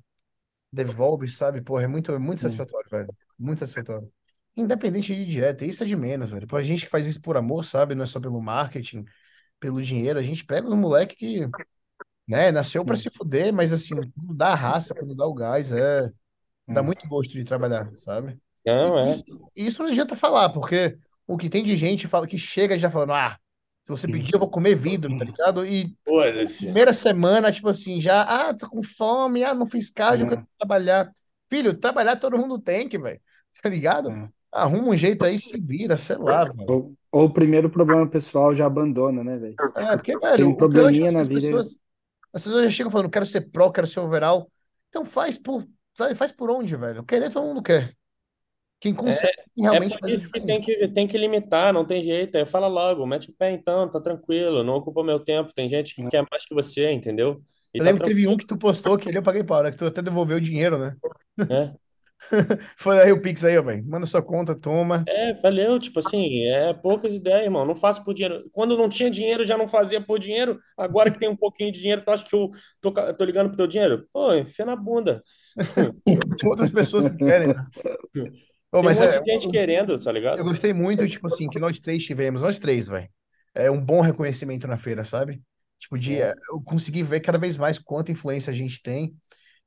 devolve, 0.72 1.28
sabe? 1.30 1.62
Porra, 1.62 1.84
é 1.84 1.88
muito, 1.88 2.12
é 2.12 2.20
muito 2.20 2.42
Hum. 2.42 2.44
satisfatório, 2.44 2.90
velho. 2.90 3.10
Muito 3.40 3.60
satisfatório. 3.60 4.12
Independente 4.56 5.16
de 5.16 5.26
dieta, 5.26 5.66
isso 5.66 5.84
é 5.84 5.86
de 5.86 5.96
menos, 5.96 6.30
velho. 6.32 6.48
Pra 6.48 6.62
gente 6.62 6.86
que 6.86 6.92
faz 6.92 7.08
isso 7.08 7.22
por 7.22 7.38
amor, 7.38 7.64
sabe? 7.64 7.96
Não 7.96 8.04
é 8.04 8.08
só 8.08 8.20
pelo 8.20 8.42
marketing, 8.42 9.06
pelo 9.60 9.82
dinheiro. 9.82 10.20
A 10.20 10.24
gente 10.24 10.46
pega 10.46 10.68
um 10.70 10.78
moleque 10.78 11.16
que, 11.16 11.48
né, 12.28 12.52
nasceu 12.52 12.86
pra 12.86 12.96
Sim. 12.96 13.04
se 13.04 13.10
fuder, 13.12 13.54
mas 13.54 13.74
assim, 13.74 13.96
quando 14.12 14.34
dá 14.36 14.50
a 14.50 14.56
raça, 14.56 14.94
quando 14.96 15.16
dá 15.16 15.26
o 15.26 15.34
gás, 15.34 15.72
é. 15.72 16.12
Dá 16.68 16.82
É. 16.82 16.84
muito 16.84 17.08
gosto 17.08 17.32
de 17.34 17.44
trabalhar, 17.46 17.92
sabe? 17.98 18.40
Não, 18.66 18.98
E 19.02 19.12
é. 19.14 19.24
isso, 19.24 19.52
isso 19.56 19.84
não 19.84 19.90
adianta 19.92 20.16
falar, 20.16 20.50
porque 20.52 20.98
o 21.28 21.38
que 21.38 21.50
tem 21.50 21.64
de 21.64 21.78
gente 21.78 22.08
fala 22.08 22.28
que 22.28 22.38
chega 22.40 22.78
já 22.78 22.90
falando, 22.90 23.14
ah, 23.14 23.38
se 23.88 23.92
você 23.92 24.08
pedir, 24.08 24.34
eu 24.34 24.40
vou 24.40 24.50
comer 24.50 24.76
vidro, 24.76 25.16
tá 25.16 25.24
ligado? 25.24 25.66
E 25.66 25.96
primeira 26.60 26.94
semana, 26.94 27.52
tipo 27.52 27.70
assim, 27.70 28.02
já, 28.02 28.22
ah, 28.24 28.54
tô 28.54 28.70
com 28.70 28.84
fome, 28.84 29.44
ah, 29.44 29.54
não 29.56 29.66
fiz 29.66 29.90
cardio, 29.90 30.26
eu 30.26 30.28
É. 30.28 30.36
quero 30.36 30.48
trabalhar. 30.60 31.12
Filho, 31.50 31.80
trabalhar 31.80 32.18
todo 32.18 32.38
mundo 32.38 32.60
tem 32.60 32.90
que, 32.90 32.98
velho. 32.98 33.20
Tá 33.64 33.70
ligado? 33.70 34.12
É. 34.12 34.30
Arruma 34.52 34.90
um 34.90 34.98
jeito 34.98 35.26
aí, 35.26 35.40
se 35.40 35.60
vira, 35.60 35.98
sei 35.98 36.18
lá, 36.18 36.44
velho. 36.46 36.72
Ou, 36.72 36.94
ou 37.12 37.26
o 37.26 37.30
primeiro 37.34 37.70
problema 37.70 38.08
pessoal 38.08 38.54
já 38.54 38.66
abandona, 38.66 39.24
né, 39.24 39.38
velho? 39.38 39.56
É, 39.76 39.96
porque, 39.96 40.12
Tem 40.12 40.20
velho, 40.20 40.46
um 40.46 40.50
eu 40.50 40.52
acho 40.52 40.58
probleminha 40.58 41.08
é 41.08 41.12
na 41.12 41.22
as 41.22 41.28
vida. 41.28 41.42
pessoas, 41.42 41.80
as 42.34 42.44
pessoas 42.44 42.64
já 42.66 42.70
chegam 42.70 42.92
falando, 42.92 43.10
quero 43.10 43.26
ser 43.26 43.42
pró, 43.50 43.72
quero 43.72 43.88
ser 43.88 44.00
overall. 44.00 44.52
Então 44.90 45.06
faz 45.06 45.38
por, 45.38 45.66
faz 45.96 46.18
faz 46.18 46.32
por 46.32 46.50
onde, 46.52 46.76
velho? 46.76 47.04
Querer 47.04 47.32
todo 47.32 47.46
mundo 47.48 47.64
quer. 47.64 47.96
Quem 48.80 48.94
consegue 48.94 49.34
É 49.58 49.62
realmente 49.62 49.98
por 49.98 50.10
isso 50.10 50.30
que 50.30 50.40
tem 50.40 50.62
que, 50.62 50.88
tem 50.90 51.08
que 51.08 51.18
limitar, 51.18 51.74
não 51.74 51.86
tem 51.86 52.02
jeito. 52.04 52.38
Aí 52.38 52.46
fala 52.46 52.68
logo, 52.68 53.06
mete 53.08 53.30
o 53.30 53.34
pé 53.34 53.52
então, 53.52 53.90
tá 53.90 54.00
tranquilo, 54.00 54.64
não 54.64 54.76
ocupa 54.76 55.04
meu 55.04 55.20
tempo. 55.20 55.54
Tem 55.54 55.68
gente 55.68 55.96
que 55.96 56.04
É. 56.04 56.10
quer 56.10 56.26
mais 56.30 56.46
que 56.46 56.54
você, 56.54 56.92
entendeu? 56.92 57.42
E 57.74 57.80
Eu 57.80 57.84
tá 57.84 57.90
lembro 57.90 58.04
que 58.04 58.10
teve 58.10 58.28
um 58.28 58.38
que 58.38 58.46
tu 58.46 58.58
postou 58.58 58.98
que 58.98 59.10
ali 59.10 59.18
eu 59.18 59.24
paguei 59.24 59.44
pau, 59.44 59.64
né? 59.64 59.72
Que 59.72 59.78
tu 59.78 59.86
até 59.86 60.02
devolveu 60.02 60.38
o 60.38 60.42
dinheiro, 60.42 60.78
né? 60.78 60.96
né? 61.50 61.74
Foi 62.78 63.00
aí 63.00 63.12
o 63.12 63.22
Pix 63.22 63.44
aí, 63.44 63.58
ó, 63.58 63.62
velho. 63.62 63.86
Manda 63.88 64.06
sua 64.06 64.22
conta, 64.22 64.54
toma. 64.54 65.04
É, 65.08 65.34
valeu, 65.34 65.80
tipo 65.80 66.00
assim, 66.00 66.44
é 66.46 66.74
poucas 66.74 67.14
ideias, 67.14 67.46
irmão. 67.46 67.66
Não 67.66 67.76
faço 67.76 68.04
por 68.04 68.14
dinheiro. 68.14 68.44
Quando 68.52 68.78
não 68.78 68.90
tinha 68.90 69.10
dinheiro, 69.10 69.46
já 69.46 69.58
não 69.58 69.68
fazia 69.68 70.02
por 70.02 70.20
dinheiro. 70.20 70.60
Agora 70.78 71.12
que 71.12 71.20
tem 71.20 71.30
um 71.30 71.36
pouquinho 71.36 71.72
de 71.72 71.80
dinheiro, 71.80 72.02
tu 72.04 72.12
acha 72.12 72.24
que 72.24 72.36
eu 72.36 72.50
tô, 72.82 72.92
tô 72.92 73.24
ligando 73.24 73.50
pro 73.50 73.58
teu 73.58 73.68
dinheiro? 73.68 74.08
Pô, 74.12 74.34
enfia 74.34 74.66
na 74.66 74.76
bunda. 74.76 75.24
Outras 76.46 76.72
pessoas 76.72 77.10
que 77.10 77.18
querem. 77.18 77.54
Tem 78.72 78.80
um 78.82 78.84
mas 78.84 79.00
é, 79.00 79.24
gente 79.24 79.50
querendo, 79.50 79.98
tá 80.02 80.10
eu 80.10 80.14
ligado? 80.14 80.44
gostei 80.44 80.74
muito, 80.74 81.08
tipo 81.08 81.28
assim, 81.28 81.48
que 81.50 81.60
nós 81.60 81.80
três 81.80 82.04
tivemos, 82.06 82.42
nós 82.42 82.60
três, 82.60 82.88
velho. 82.88 83.10
É 83.56 83.72
um 83.72 83.82
bom 83.82 84.02
reconhecimento 84.02 84.68
na 84.68 84.78
feira, 84.78 85.04
sabe? 85.04 85.42
Tipo, 85.80 85.98
de 85.98 86.16
É. 86.16 86.30
eh, 86.30 86.36
eu 86.52 86.62
consegui 86.62 87.02
ver 87.04 87.20
cada 87.22 87.38
vez 87.38 87.56
mais 87.58 87.78
quanta 87.80 88.12
influência 88.12 88.52
a 88.52 88.56
gente 88.56 88.82
tem. 88.82 89.16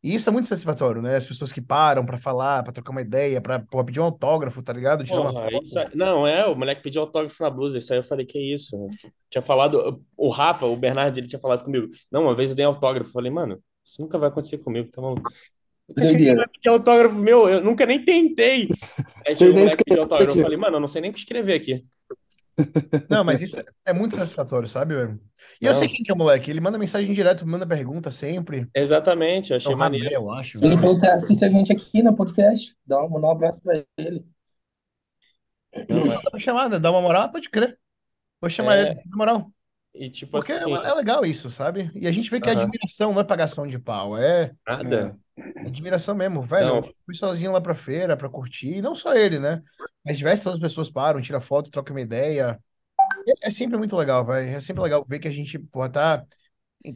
E 0.02 0.14
isso 0.14 0.28
é 0.28 0.32
muito 0.32 0.48
satisfatório, 0.48 1.02
né? 1.02 1.16
As 1.16 1.26
pessoas 1.26 1.52
que 1.52 1.60
param 1.60 2.06
pra 2.06 2.16
falar, 2.16 2.62
pra 2.62 2.72
trocar 2.72 2.90
uma 2.90 3.02
ideia, 3.02 3.40
pra 3.40 3.58
porra, 3.60 3.84
pedir 3.84 4.00
um 4.00 4.04
autógrafo, 4.04 4.62
tá 4.62 4.72
ligado? 4.72 5.04
Tirar 5.04 5.20
uma 5.20 5.32
Porra, 5.32 5.48
isso 5.62 5.78
aí- 5.78 5.88
Não, 5.94 6.26
é, 6.26 6.46
o 6.46 6.54
moleque 6.54 6.82
pediu 6.82 7.02
autógrafo 7.02 7.42
na 7.42 7.50
blusa. 7.50 7.76
Isso 7.78 7.92
aí 7.92 7.98
eu 7.98 8.02
falei, 8.04 8.24
que 8.24 8.38
isso? 8.38 8.88
Tinha 9.28 9.42
falado, 9.42 10.02
o 10.16 10.28
Rafa, 10.30 10.66
o 10.66 10.76
Bernardo, 10.76 11.18
ele 11.18 11.26
tinha 11.26 11.38
falado 11.40 11.64
comigo. 11.64 11.88
Não, 12.10 12.22
uma 12.22 12.34
vez 12.34 12.50
eu 12.50 12.56
dei 12.56 12.64
autógrafo. 12.64 13.10
Eu 13.10 13.12
falei, 13.12 13.30
mano, 13.30 13.62
isso 13.84 14.00
nunca 14.00 14.18
vai 14.18 14.28
acontecer 14.30 14.58
comigo, 14.58 14.90
tá 14.90 15.02
maluco? 15.02 15.30
Você 15.96 16.04
acha 16.04 16.16
que 16.16 16.22
ele 16.22 16.34
vai 16.36 16.48
pedir 16.48 16.68
autógrafo 16.68 17.14
meu? 17.16 17.48
Eu 17.48 17.62
nunca 17.62 17.86
nem 17.86 18.04
tentei. 18.04 18.68
Aí 19.26 19.36
chegou 19.36 19.54
o 19.56 19.58
moleque 19.60 19.84
pediu 19.84 20.02
autógrafo. 20.02 20.38
Eu 20.38 20.42
falei, 20.42 20.56
mano, 20.58 20.76
eu 20.76 20.80
não 20.80 20.88
sei 20.88 21.02
nem 21.02 21.10
o 21.10 21.14
que 21.14 21.20
escrever 21.20 21.54
aqui. 21.54 21.84
Não, 23.08 23.24
mas 23.24 23.40
isso 23.40 23.58
é 23.58 23.64
é 23.86 23.92
muito 23.92 24.16
satisfatório, 24.16 24.68
sabe, 24.68 24.94
velho? 24.94 25.20
E 25.60 25.66
eu 25.66 25.74
sei 25.74 25.88
Não, 25.88 25.94
quem 25.94 26.04
que 26.04 26.10
é 26.10 26.14
o 26.14 26.18
moleque. 26.18 26.50
Ele 26.50 26.60
manda 26.60 26.78
mensagem 26.78 27.14
direto, 27.14 27.46
manda 27.46 27.66
pergunta 27.66 28.10
sempre. 28.10 28.68
exatamente, 28.74 29.50
eu 29.50 29.54
É 29.54 29.56
achei 29.56 29.72
Ramé, 29.72 29.84
maneiro. 29.84 30.14
eu 30.14 30.30
acho, 30.30 30.58
Ele 30.62 30.76
falou 30.76 30.98
que 31.00 31.06
assiste 31.06 31.44
a 31.44 31.48
gente 31.48 31.72
aqui 31.72 32.02
no 32.02 32.14
podcast. 32.14 32.76
Dá 32.86 33.02
um, 33.02 33.10
um 33.18 33.30
abraço 33.30 33.60
pra 33.62 33.82
ele. 33.96 34.24
Não, 35.88 36.12
é, 36.12 36.20
Dá 36.22 36.30
pra 36.30 36.40
chamar, 36.40 36.68
né? 36.68 36.78
Dá 36.78 36.90
uma 36.90 37.00
moral, 37.00 37.30
pode 37.30 37.48
crer. 37.48 37.78
Vou 38.40 38.50
chamar 38.50 38.78
ele, 38.78 38.88
é, 38.90 38.94
na 38.94 39.16
moral. 39.16 39.52
e 39.94 40.10
tipo 40.10 40.32
Porque 40.32 40.52
é, 40.52 40.54
assim, 40.56 40.72
é 40.72 40.94
legal 40.94 41.24
isso, 41.24 41.50
sabe? 41.50 41.90
E 41.94 42.06
a 42.06 42.12
gente 42.12 42.30
vê 42.30 42.40
que 42.40 42.48
é 42.48 42.52
aham, 42.52 42.62
admiração, 42.62 43.12
não 43.12 43.20
é 43.20 43.24
pagação 43.24 43.66
de 43.66 43.78
pau. 43.78 44.16
É 44.18 44.52
nada. 44.66 45.18
Admiração 45.66 46.14
mesmo, 46.14 46.42
velho. 46.42 46.68
Não, 46.68 46.76
Eu 46.76 46.94
fui 47.04 47.14
sozinho 47.14 47.52
lá 47.52 47.60
pra 47.60 47.74
feira 47.74 48.16
pra 48.16 48.28
curtir. 48.28 48.76
E 48.78 48.82
não 48.82 48.94
só 48.94 49.14
ele, 49.14 49.38
né? 49.38 49.62
Mas 50.04 50.18
diversas 50.18 50.46
outras 50.46 50.62
pessoas 50.62 50.90
param, 50.90 51.20
tiram 51.20 51.40
foto, 51.40 51.70
trocam 51.70 51.94
uma 51.94 52.00
ideia. 52.00 52.58
É, 53.26 53.48
é 53.48 53.50
sempre 53.50 53.76
muito 53.76 53.96
legal, 53.96 54.24
velho. 54.24 54.56
É 54.56 54.60
sempre 54.60 54.82
legal 54.82 55.04
ver 55.08 55.18
que 55.18 55.28
a 55.28 55.30
gente, 55.30 55.58
porra, 55.58 55.90
tá 55.90 56.24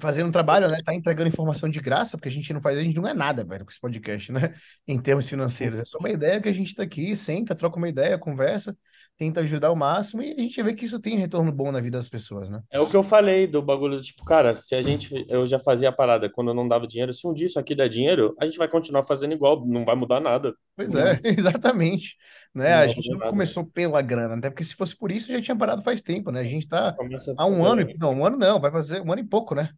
fazendo 0.01 0.29
um 0.29 0.33
trabalho, 0.33 0.69
né? 0.69 0.79
Tá 0.85 0.95
entregando 0.95 1.29
informação 1.29 1.69
de 1.69 1.81
graça, 1.81 2.17
porque 2.17 2.29
a 2.29 2.33
gente 2.33 2.53
não 2.53 2.61
faz, 2.61 2.79
a 2.79 2.83
gente 2.83 2.97
não 2.97 3.07
é 3.07 3.15
nada, 3.15 3.45
velho, 3.45 3.65
com 3.65 3.71
esse 3.71 3.81
podcast, 3.81 4.33
né? 4.33 4.55
Em 4.89 5.01
termos 5.01 5.29
financeiros. 5.29 5.79
É 5.79 5.85
só 5.85 5.99
uma 5.99 6.11
ideia 6.11 6.41
que 6.41 6.49
a 6.49 6.53
gente 6.53 6.75
tá 6.75 6.83
aqui, 6.83 7.15
senta, 7.15 7.55
troca 7.55 7.77
uma 7.77 7.89
ideia, 7.89 8.19
conversa, 8.19 8.77
tenta 9.17 9.41
ajudar 9.41 9.69
ao 9.69 9.77
máximo 9.77 10.23
e 10.23 10.33
a 10.33 10.41
gente 10.41 10.63
vê 10.63 10.75
que 10.75 10.85
isso 10.85 10.99
tem 10.99 11.17
retorno 11.19 11.53
bom 11.53 11.71
na 11.71 11.81
vida 11.81 11.99
das 11.99 12.09
pessoas, 12.09 12.49
né? 12.51 12.61
É 12.71 12.81
o 12.81 12.89
que 12.89 12.97
eu 12.97 13.03
falei 13.03 13.47
do 13.47 13.63
bagulho, 13.63 13.97
do 13.97 14.03
tipo, 14.03 14.25
cara, 14.25 14.55
se 14.55 14.75
a 14.75 14.83
gente, 14.83 15.25
eu 15.29 15.47
já 15.47 15.59
fazia 15.59 15.91
a 15.91 15.93
parada 15.93 16.31
quando 16.31 16.49
eu 16.49 16.55
não 16.55 16.67
dava 16.67 16.87
dinheiro, 16.87 17.13
se 17.13 17.27
um 17.27 17.33
dia 17.33 17.47
isso 17.47 17.59
aqui 17.59 17.75
der 17.75 17.89
dinheiro, 17.89 18.35
a 18.41 18.47
gente 18.47 18.59
vai 18.59 18.69
continuar 18.69 19.05
fazendo 19.05 19.33
igual, 19.35 19.65
não 19.67 19.85
vai 19.85 19.95
mudar 19.95 20.21
nada, 20.21 20.55
Pois 20.77 20.95
é, 20.95 21.21
exatamente. 21.25 22.17
Né? 22.55 22.75
não 22.75 22.77
A 22.77 22.87
gente 22.87 23.11
não 23.13 23.21
nada. 23.21 23.35
começou 23.35 23.67
pela 23.67 24.01
grana, 24.03 24.37
até 24.37 24.51
porque 24.51 24.65
se 24.65 24.75
fosse 24.75 24.97
por 24.97 25.11
isso 25.11 25.31
já 25.33 25.43
tinha 25.43 25.57
parado 25.57 25.83
faz 25.83 26.03
tempo, 26.03 26.31
né? 26.31 26.41
A 26.41 26.45
gente 26.45 26.69
tá 26.69 26.97
Começa, 26.97 27.33
há 27.37 27.47
um 27.47 27.65
ano 27.65 27.83
é, 27.83 27.87
e 27.89 27.99
não, 27.99 28.13
um 28.15 28.25
ano 28.27 28.37
não, 28.39 28.61
vai 28.61 28.71
fazer 28.71 29.01
um 29.03 29.13
ano 29.13 29.23
e 29.23 29.29
pouco, 29.29 29.55
né? 29.55 29.71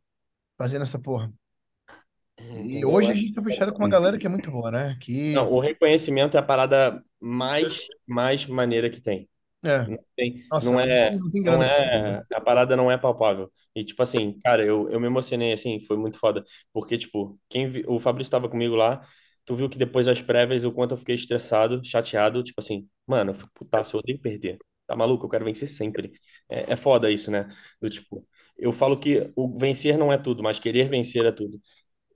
Fazendo 0.58 0.82
essa 0.82 0.98
porra. 1.00 1.32
E 2.38 2.84
entendeu? 2.84 2.84
hoje 2.84 3.12
a 3.12 3.14
gente 3.14 3.32
tá 3.34 3.42
fechado 3.42 3.72
com 3.72 3.78
uma 3.82 3.88
galera 3.88 4.18
que 4.18 4.26
é 4.26 4.28
muito 4.30 4.50
boa, 4.50 4.70
né? 4.70 4.96
Que 5.00 5.12
Não, 5.32 5.52
o 5.52 5.60
reconhecimento 5.60 6.36
é 6.36 6.40
a 6.40 6.42
parada 6.42 7.02
mais, 7.20 7.86
mais 8.06 8.46
maneira 8.46 8.88
que 8.90 9.00
tem. 9.00 9.28
é, 9.64 9.78
Não 9.86 9.98
tem, 10.16 10.36
nossa, 10.50 10.76
não 10.76 10.80
é, 10.80 11.18
não 11.18 11.30
tem 11.30 11.42
não 11.44 11.62
né? 11.62 11.64
é, 11.64 12.22
a 12.34 12.40
parada 12.40 12.76
não 12.76 12.90
é 12.90 12.98
palpável. 12.98 13.52
E 13.74 13.84
tipo 13.84 14.02
assim, 14.02 14.38
cara, 14.40 14.64
eu, 14.66 14.90
eu 14.90 15.00
me 15.00 15.06
emocionei 15.06 15.52
assim, 15.52 15.80
foi 15.80 15.96
muito 15.96 16.18
foda, 16.18 16.44
porque 16.72 16.98
tipo, 16.98 17.38
quem 17.48 17.68
vi- 17.70 17.84
o 17.88 18.00
Fabrício 18.00 18.28
estava 18.28 18.48
comigo 18.48 18.76
lá, 18.76 19.02
tu 19.46 19.56
viu 19.56 19.70
que 19.70 19.78
depois 19.78 20.06
das 20.06 20.22
prévias 20.22 20.64
o 20.64 20.72
quanto 20.72 20.92
eu 20.92 20.98
fiquei 20.98 21.14
estressado, 21.14 21.82
chateado, 21.84 22.42
tipo 22.44 22.60
assim, 22.60 22.88
mano, 23.06 23.30
eu 23.32 23.34
fico 23.36 23.50
putaço, 23.54 23.96
eu 23.96 24.00
odeio 24.00 24.20
perder. 24.20 24.58
Tá 24.86 24.96
maluco? 24.96 25.26
Eu 25.26 25.30
quero 25.30 25.44
vencer 25.44 25.68
sempre. 25.68 26.12
É, 26.48 26.72
é 26.74 26.76
foda 26.76 27.10
isso, 27.10 27.30
né? 27.30 27.48
Do 27.80 27.88
tipo, 27.90 28.26
eu 28.58 28.72
falo 28.72 28.98
que 28.98 29.32
o 29.36 29.58
vencer 29.58 29.98
não 29.98 30.12
é 30.12 30.18
tudo, 30.18 30.42
mas 30.42 30.58
querer 30.58 30.88
vencer 30.88 31.24
é 31.24 31.32
tudo. 31.32 31.60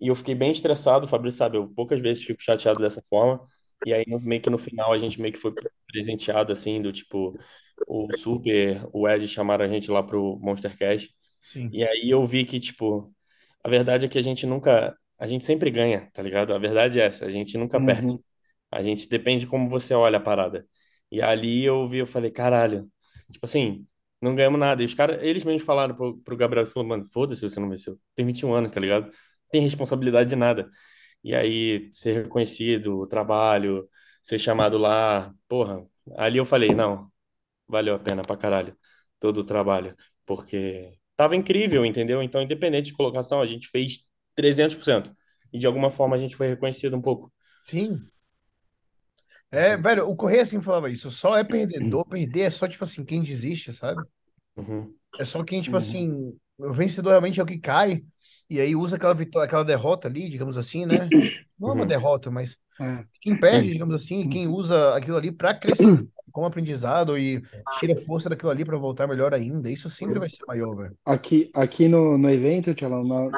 E 0.01 0.09
eu 0.09 0.15
fiquei 0.15 0.35
bem 0.35 0.53
estressado, 0.53 1.07
o 1.07 1.09
Fabrício 1.09 1.39
sabe, 1.39 1.59
eu 1.59 1.69
poucas 1.69 2.01
vezes 2.01 2.25
fico 2.25 2.43
chateado 2.43 2.81
dessa 2.81 3.03
forma. 3.03 3.41
E 3.87 3.93
aí, 3.95 4.05
meio 4.07 4.41
que 4.43 4.51
no 4.51 4.59
final, 4.59 4.93
a 4.93 4.99
gente 4.99 5.21
meio 5.21 5.33
que 5.33 5.41
foi 5.41 5.53
presenteado, 5.87 6.53
assim, 6.53 6.81
do 6.83 6.93
tipo, 6.93 7.39
o 7.87 8.09
Super, 8.17 8.87
o 8.93 9.09
Ed 9.09 9.27
chamaram 9.29 9.65
a 9.65 9.69
gente 9.69 9.91
lá 9.91 10.03
pro 10.03 10.39
Monster 10.41 10.77
Cash. 10.77 11.09
Sim. 11.41 11.71
E 11.73 11.85
aí 11.85 12.11
eu 12.11 12.25
vi 12.27 12.45
que, 12.45 12.61
tipo, 12.61 13.15
a 13.65 13.69
verdade 13.69 14.07
é 14.07 14.09
que 14.09 14.19
a 14.19 14.23
gente 14.23 14.47
nunca, 14.47 14.97
a 15.21 15.27
gente 15.27 15.45
sempre 15.45 15.71
ganha, 15.71 16.11
tá 16.13 16.23
ligado? 16.23 16.55
A 16.55 16.59
verdade 16.59 16.99
é 16.99 17.05
essa, 17.07 17.27
a 17.27 17.31
gente 17.31 17.59
nunca 17.59 17.79
perde. 17.85 18.07
Uhum. 18.07 18.23
A 18.71 18.83
gente 18.83 19.09
depende 19.09 19.41
de 19.41 19.47
como 19.47 19.69
você 19.69 19.93
olha 19.95 20.19
a 20.19 20.21
parada. 20.21 20.67
E 21.11 21.21
ali 21.21 21.65
eu 21.65 21.87
vi, 21.87 21.99
eu 21.99 22.07
falei, 22.07 22.31
caralho, 22.31 22.91
tipo 23.31 23.45
assim, 23.45 23.87
não 24.21 24.35
ganhamos 24.35 24.59
nada. 24.59 24.83
E 24.83 24.87
os 24.87 24.95
caras, 24.95 25.23
eles 25.23 25.45
mesmos 25.45 25.63
falaram 25.65 25.95
pro, 25.95 26.19
pro 26.19 26.37
Gabriel, 26.37 26.67
falou, 26.67 26.89
mano, 26.89 27.07
foda-se 27.13 27.41
se 27.41 27.51
você 27.51 27.61
não 27.61 27.69
venceu. 27.69 27.99
Tem 28.15 28.25
21 28.25 28.55
anos, 28.55 28.73
tá 28.73 28.81
ligado? 28.81 29.11
Tem 29.51 29.63
responsabilidade 29.63 30.31
de 30.31 30.37
nada. 30.37 30.71
E 31.23 31.35
aí, 31.35 31.91
ser 31.93 32.23
reconhecido, 32.25 32.99
o 33.01 33.07
trabalho, 33.07 33.89
ser 34.23 34.39
chamado 34.39 34.79
lá, 34.79 35.35
porra, 35.49 35.85
ali 36.17 36.39
eu 36.39 36.47
falei, 36.47 36.75
não, 36.75 37.11
valeu 37.69 37.95
a 37.95 37.99
pena 37.99 38.23
pra 38.23 38.37
caralho 38.37 38.77
todo 39.19 39.39
o 39.39 39.45
trabalho, 39.45 39.95
porque 40.27 40.99
tava 41.17 41.37
incrível, 41.37 41.85
entendeu? 41.85 42.23
Então, 42.23 42.43
independente 42.43 42.87
de 42.87 42.95
colocação, 42.95 43.41
a 43.43 43.47
gente 43.47 43.69
fez 43.69 44.01
300%. 44.41 45.15
E 45.53 45.59
de 45.59 45.67
alguma 45.67 45.91
forma 45.91 46.17
a 46.17 46.19
gente 46.19 46.37
foi 46.37 46.49
reconhecido 46.49 46.97
um 46.97 47.03
pouco. 47.03 47.33
Sim. 47.65 48.11
É, 49.51 49.77
velho, 49.77 50.09
o 50.09 50.17
Correia 50.17 50.47
sempre 50.47 50.65
falava 50.67 50.91
isso, 50.91 51.11
só 51.11 51.37
é 51.37 51.43
perdedor, 51.45 52.05
perder 52.07 52.43
é 52.43 52.51
só, 52.51 52.69
tipo 52.69 52.85
assim, 52.85 53.05
quem 53.05 53.23
desiste, 53.23 53.73
sabe? 53.73 54.07
Uhum. 54.57 54.97
É 55.19 55.25
só 55.25 55.43
quem, 55.45 55.61
tipo 55.61 55.77
Uhum. 55.77 55.83
assim, 55.83 56.39
o 56.59 56.73
vencedor 56.73 57.11
realmente 57.11 57.41
é 57.41 57.43
o 57.43 57.47
que 57.47 57.59
cai, 57.59 58.05
e 58.49 58.61
aí 58.61 58.75
usa 58.75 58.97
aquela 58.97 59.15
vitória, 59.15 59.47
aquela 59.47 59.65
derrota 59.65 60.09
ali, 60.09 60.29
digamos 60.29 60.57
assim, 60.57 60.87
né? 60.87 61.13
Não 61.59 61.71
é 61.71 61.73
uma 61.75 61.83
Uhum. 61.83 61.87
derrota, 61.87 62.31
mas 62.31 62.59
É. 62.81 63.05
quem 63.21 63.37
perde, 63.37 63.71
digamos 63.71 63.95
assim, 63.95 64.29
quem 64.29 64.49
usa 64.49 64.97
aquilo 64.97 65.17
ali 65.17 65.33
pra 65.33 65.55
crescer 65.55 65.91
como 66.33 66.47
aprendizado 66.47 67.19
e 67.19 67.43
tira 67.69 67.97
força 67.97 68.29
daquilo 68.31 68.51
ali 68.51 68.65
pra 68.65 68.79
voltar 68.79 69.07
melhor 69.07 69.35
ainda, 69.35 69.71
isso 69.71 69.91
sempre 69.91 70.19
vai 70.19 70.29
ser 70.29 70.45
maior, 70.47 70.75
velho. 70.77 70.99
Aqui, 71.05 71.51
aqui 71.55 71.89
no, 71.89 72.17
no 72.19 72.31
evento, 72.31 72.75
Tchalão, 72.75 73.05
na, 73.05 73.33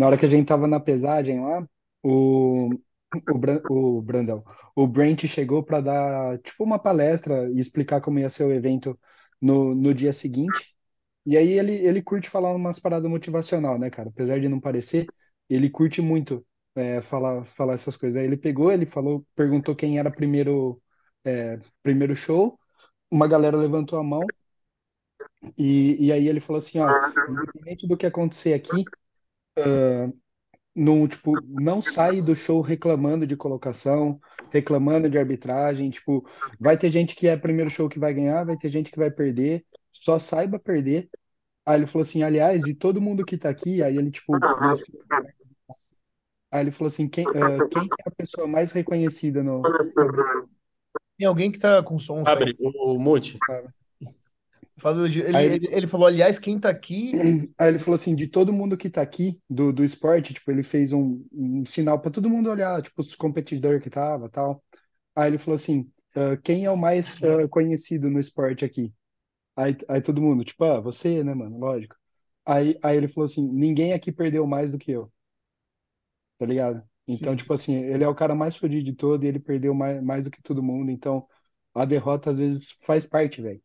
na 0.00 0.06
hora 0.06 0.16
que 0.16 0.24
a 0.24 0.28
gente 0.30 0.46
tava 0.46 0.66
na 0.66 0.80
pesagem 0.80 1.42
lá, 1.42 1.62
o, 2.02 2.70
o, 3.28 3.98
o 3.98 4.00
Brandão, 4.00 4.42
o 4.74 4.86
Brent 4.86 5.26
chegou 5.26 5.62
para 5.62 5.82
dar 5.82 6.38
tipo 6.38 6.64
uma 6.64 6.78
palestra 6.78 7.50
e 7.50 7.60
explicar 7.60 8.00
como 8.00 8.18
ia 8.18 8.30
ser 8.30 8.44
o 8.44 8.52
evento 8.52 8.98
no, 9.38 9.74
no 9.74 9.92
dia 9.92 10.10
seguinte. 10.14 10.74
E 11.26 11.36
aí 11.36 11.50
ele, 11.50 11.74
ele 11.74 12.02
curte 12.02 12.30
falar 12.30 12.54
umas 12.54 12.78
paradas 12.78 13.10
motivacional, 13.10 13.78
né, 13.78 13.90
cara? 13.90 14.08
Apesar 14.08 14.40
de 14.40 14.48
não 14.48 14.58
parecer, 14.58 15.06
ele 15.50 15.68
curte 15.68 16.00
muito 16.00 16.46
é, 16.74 17.02
falar, 17.02 17.44
falar 17.44 17.74
essas 17.74 17.94
coisas. 17.94 18.18
Aí 18.18 18.26
ele 18.26 18.38
pegou, 18.38 18.72
ele 18.72 18.86
falou, 18.86 19.26
perguntou 19.36 19.76
quem 19.76 19.98
era 19.98 20.10
primeiro, 20.10 20.80
é, 21.22 21.60
primeiro 21.82 22.16
show, 22.16 22.58
uma 23.10 23.28
galera 23.28 23.54
levantou 23.58 23.98
a 23.98 24.02
mão 24.02 24.22
e, 25.58 26.06
e 26.06 26.10
aí 26.10 26.26
ele 26.26 26.40
falou 26.40 26.58
assim, 26.58 26.78
ó, 26.78 26.88
independente 27.28 27.86
do 27.86 27.98
que 27.98 28.06
acontecer 28.06 28.54
aqui, 28.54 28.82
não, 30.74 31.06
tipo, 31.06 31.40
não 31.48 31.82
sai 31.82 32.22
do 32.22 32.34
show 32.34 32.60
reclamando 32.60 33.26
de 33.26 33.36
colocação, 33.36 34.20
reclamando 34.50 35.08
de 35.10 35.18
arbitragem, 35.18 35.90
tipo, 35.90 36.26
vai 36.58 36.76
ter 36.76 36.90
gente 36.90 37.14
que 37.14 37.26
é 37.28 37.36
primeiro 37.36 37.70
show 37.70 37.88
que 37.88 37.98
vai 37.98 38.14
ganhar, 38.14 38.44
vai 38.44 38.56
ter 38.56 38.70
gente 38.70 38.90
que 38.90 38.98
vai 38.98 39.10
perder, 39.10 39.64
só 39.92 40.18
saiba 40.18 40.58
perder. 40.58 41.10
Aí 41.66 41.78
ele 41.78 41.86
falou 41.86 42.02
assim, 42.02 42.22
aliás, 42.22 42.64
de 42.64 42.74
todo 42.74 43.00
mundo 43.00 43.24
que 43.24 43.36
tá 43.36 43.48
aqui, 43.50 43.82
aí 43.82 43.96
ele, 43.96 44.10
tipo, 44.10 44.32
aí 46.50 46.60
ele 46.62 46.70
falou 46.70 46.88
assim, 46.88 47.08
quem, 47.08 47.26
ah, 47.26 47.68
quem 47.70 47.84
é 47.84 48.08
a 48.08 48.10
pessoa 48.10 48.46
mais 48.46 48.72
reconhecida 48.72 49.42
no... 49.42 49.62
Tem 51.18 51.26
alguém 51.26 51.52
que 51.52 51.58
tá 51.58 51.82
com 51.82 51.98
som 51.98 52.24
Abre 52.24 52.54
saindo. 52.54 52.78
o, 52.78 52.94
o 52.94 52.98
mute. 52.98 53.34
De- 53.34 53.79
ele, 55.20 55.42
Aí- 55.42 55.46
ele, 55.46 55.68
ele 55.74 55.86
falou, 55.86 56.06
aliás, 56.06 56.38
quem 56.38 56.58
tá 56.58 56.70
aqui, 56.70 57.22
Aí 57.58 57.68
ele 57.68 57.78
falou 57.78 57.94
assim, 57.94 58.14
de 58.14 58.26
todo 58.28 58.52
mundo 58.52 58.76
que 58.76 58.88
tá 58.90 59.02
aqui, 59.02 59.40
do, 59.48 59.72
do 59.72 59.84
esporte, 59.84 60.32
tipo, 60.34 60.50
ele 60.50 60.62
fez 60.62 60.92
um, 60.92 61.24
um 61.32 61.64
sinal 61.66 62.00
para 62.00 62.10
todo 62.10 62.28
mundo 62.30 62.50
olhar, 62.50 62.80
tipo, 62.82 63.00
os 63.00 63.14
competidores 63.14 63.82
que 63.82 63.90
tava, 63.90 64.28
tal. 64.30 64.64
Aí 65.16 65.28
ele 65.30 65.38
falou 65.38 65.56
assim, 65.56 65.90
ah, 66.16 66.36
quem 66.38 66.64
é 66.66 66.70
o 66.70 66.76
mais 66.78 67.22
ah, 67.24 67.48
conhecido 67.48 68.10
no 68.10 68.20
esporte 68.20 68.64
aqui? 68.64 68.92
Aí, 69.56 69.76
aí 69.88 70.02
todo 70.02 70.22
mundo, 70.22 70.44
tipo, 70.44 70.64
ah, 70.64 70.80
você, 70.80 71.24
né, 71.24 71.34
mano, 71.34 71.58
lógico. 71.58 71.96
Aí, 72.46 72.78
aí 72.82 72.96
ele 72.98 73.08
falou 73.08 73.26
assim, 73.26 73.46
ninguém 73.48 73.92
aqui 73.94 74.12
perdeu 74.12 74.46
mais 74.46 74.70
do 74.72 74.78
que 74.78 74.92
eu, 74.92 75.12
tá 76.38 76.46
ligado? 76.46 76.82
Então, 77.06 77.34
Sim, 77.34 77.36
tipo 77.36 77.52
assim, 77.52 77.74
ele 77.76 78.04
é 78.04 78.08
o 78.08 78.14
cara 78.14 78.34
mais 78.34 78.56
fodido 78.56 78.84
de 78.84 78.94
todo 78.94 79.24
e 79.24 79.26
ele 79.28 79.40
perdeu 79.40 79.74
mais, 79.74 80.02
mais 80.02 80.24
do 80.24 80.30
que 80.30 80.42
todo 80.42 80.62
mundo. 80.62 80.90
Então, 80.90 81.26
a 81.74 81.84
derrota 81.84 82.30
às 82.30 82.38
vezes 82.38 82.70
faz 82.82 83.04
parte, 83.06 83.42
velho. 83.42 83.60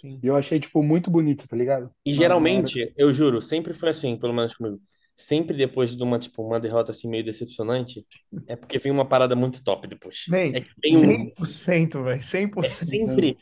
Sim. 0.00 0.18
E 0.22 0.26
eu 0.26 0.36
achei, 0.36 0.60
tipo, 0.60 0.82
muito 0.82 1.10
bonito, 1.10 1.46
tá 1.48 1.56
ligado? 1.56 1.90
E 2.04 2.12
hora. 2.12 2.14
geralmente, 2.14 2.92
eu 2.96 3.12
juro, 3.12 3.40
sempre 3.40 3.72
foi 3.72 3.90
assim, 3.90 4.16
pelo 4.18 4.32
menos 4.34 4.54
comigo. 4.54 4.80
Sempre 5.14 5.56
depois 5.56 5.96
de 5.96 6.02
uma, 6.02 6.18
tipo, 6.18 6.42
uma 6.42 6.58
derrota 6.60 6.90
assim 6.90 7.08
meio 7.08 7.24
decepcionante, 7.24 8.04
é 8.46 8.56
porque 8.56 8.78
vem 8.78 8.92
uma 8.92 9.08
parada 9.08 9.34
muito 9.36 9.62
top 9.62 9.86
depois. 9.88 10.24
Bem, 10.26 10.52
É 10.52 10.60
que 10.60 10.70
tem 10.80 10.96
um. 10.98 11.30
100%, 11.30 12.02
velho. 12.02 12.20
É 12.60 12.68
100%. 12.68 12.68
sempre. 12.68 13.38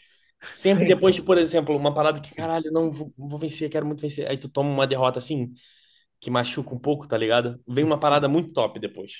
Sempre 0.52 0.86
depois 0.86 1.14
de, 1.14 1.22
por 1.22 1.38
exemplo, 1.38 1.76
uma 1.76 1.94
parada 1.94 2.20
que, 2.20 2.34
caralho, 2.34 2.70
não 2.72 2.92
vou, 2.92 3.12
vou 3.16 3.38
vencer, 3.38 3.70
quero 3.70 3.86
muito 3.86 4.00
vencer. 4.00 4.28
Aí 4.28 4.36
tu 4.36 4.48
toma 4.48 4.70
uma 4.70 4.86
derrota 4.86 5.18
assim, 5.18 5.52
que 6.20 6.30
machuca 6.30 6.74
um 6.74 6.78
pouco, 6.78 7.08
tá 7.08 7.16
ligado? 7.18 7.60
Vem 7.68 7.84
uma 7.84 7.98
parada 7.98 8.28
muito 8.28 8.52
top 8.52 8.78
depois. 8.80 9.12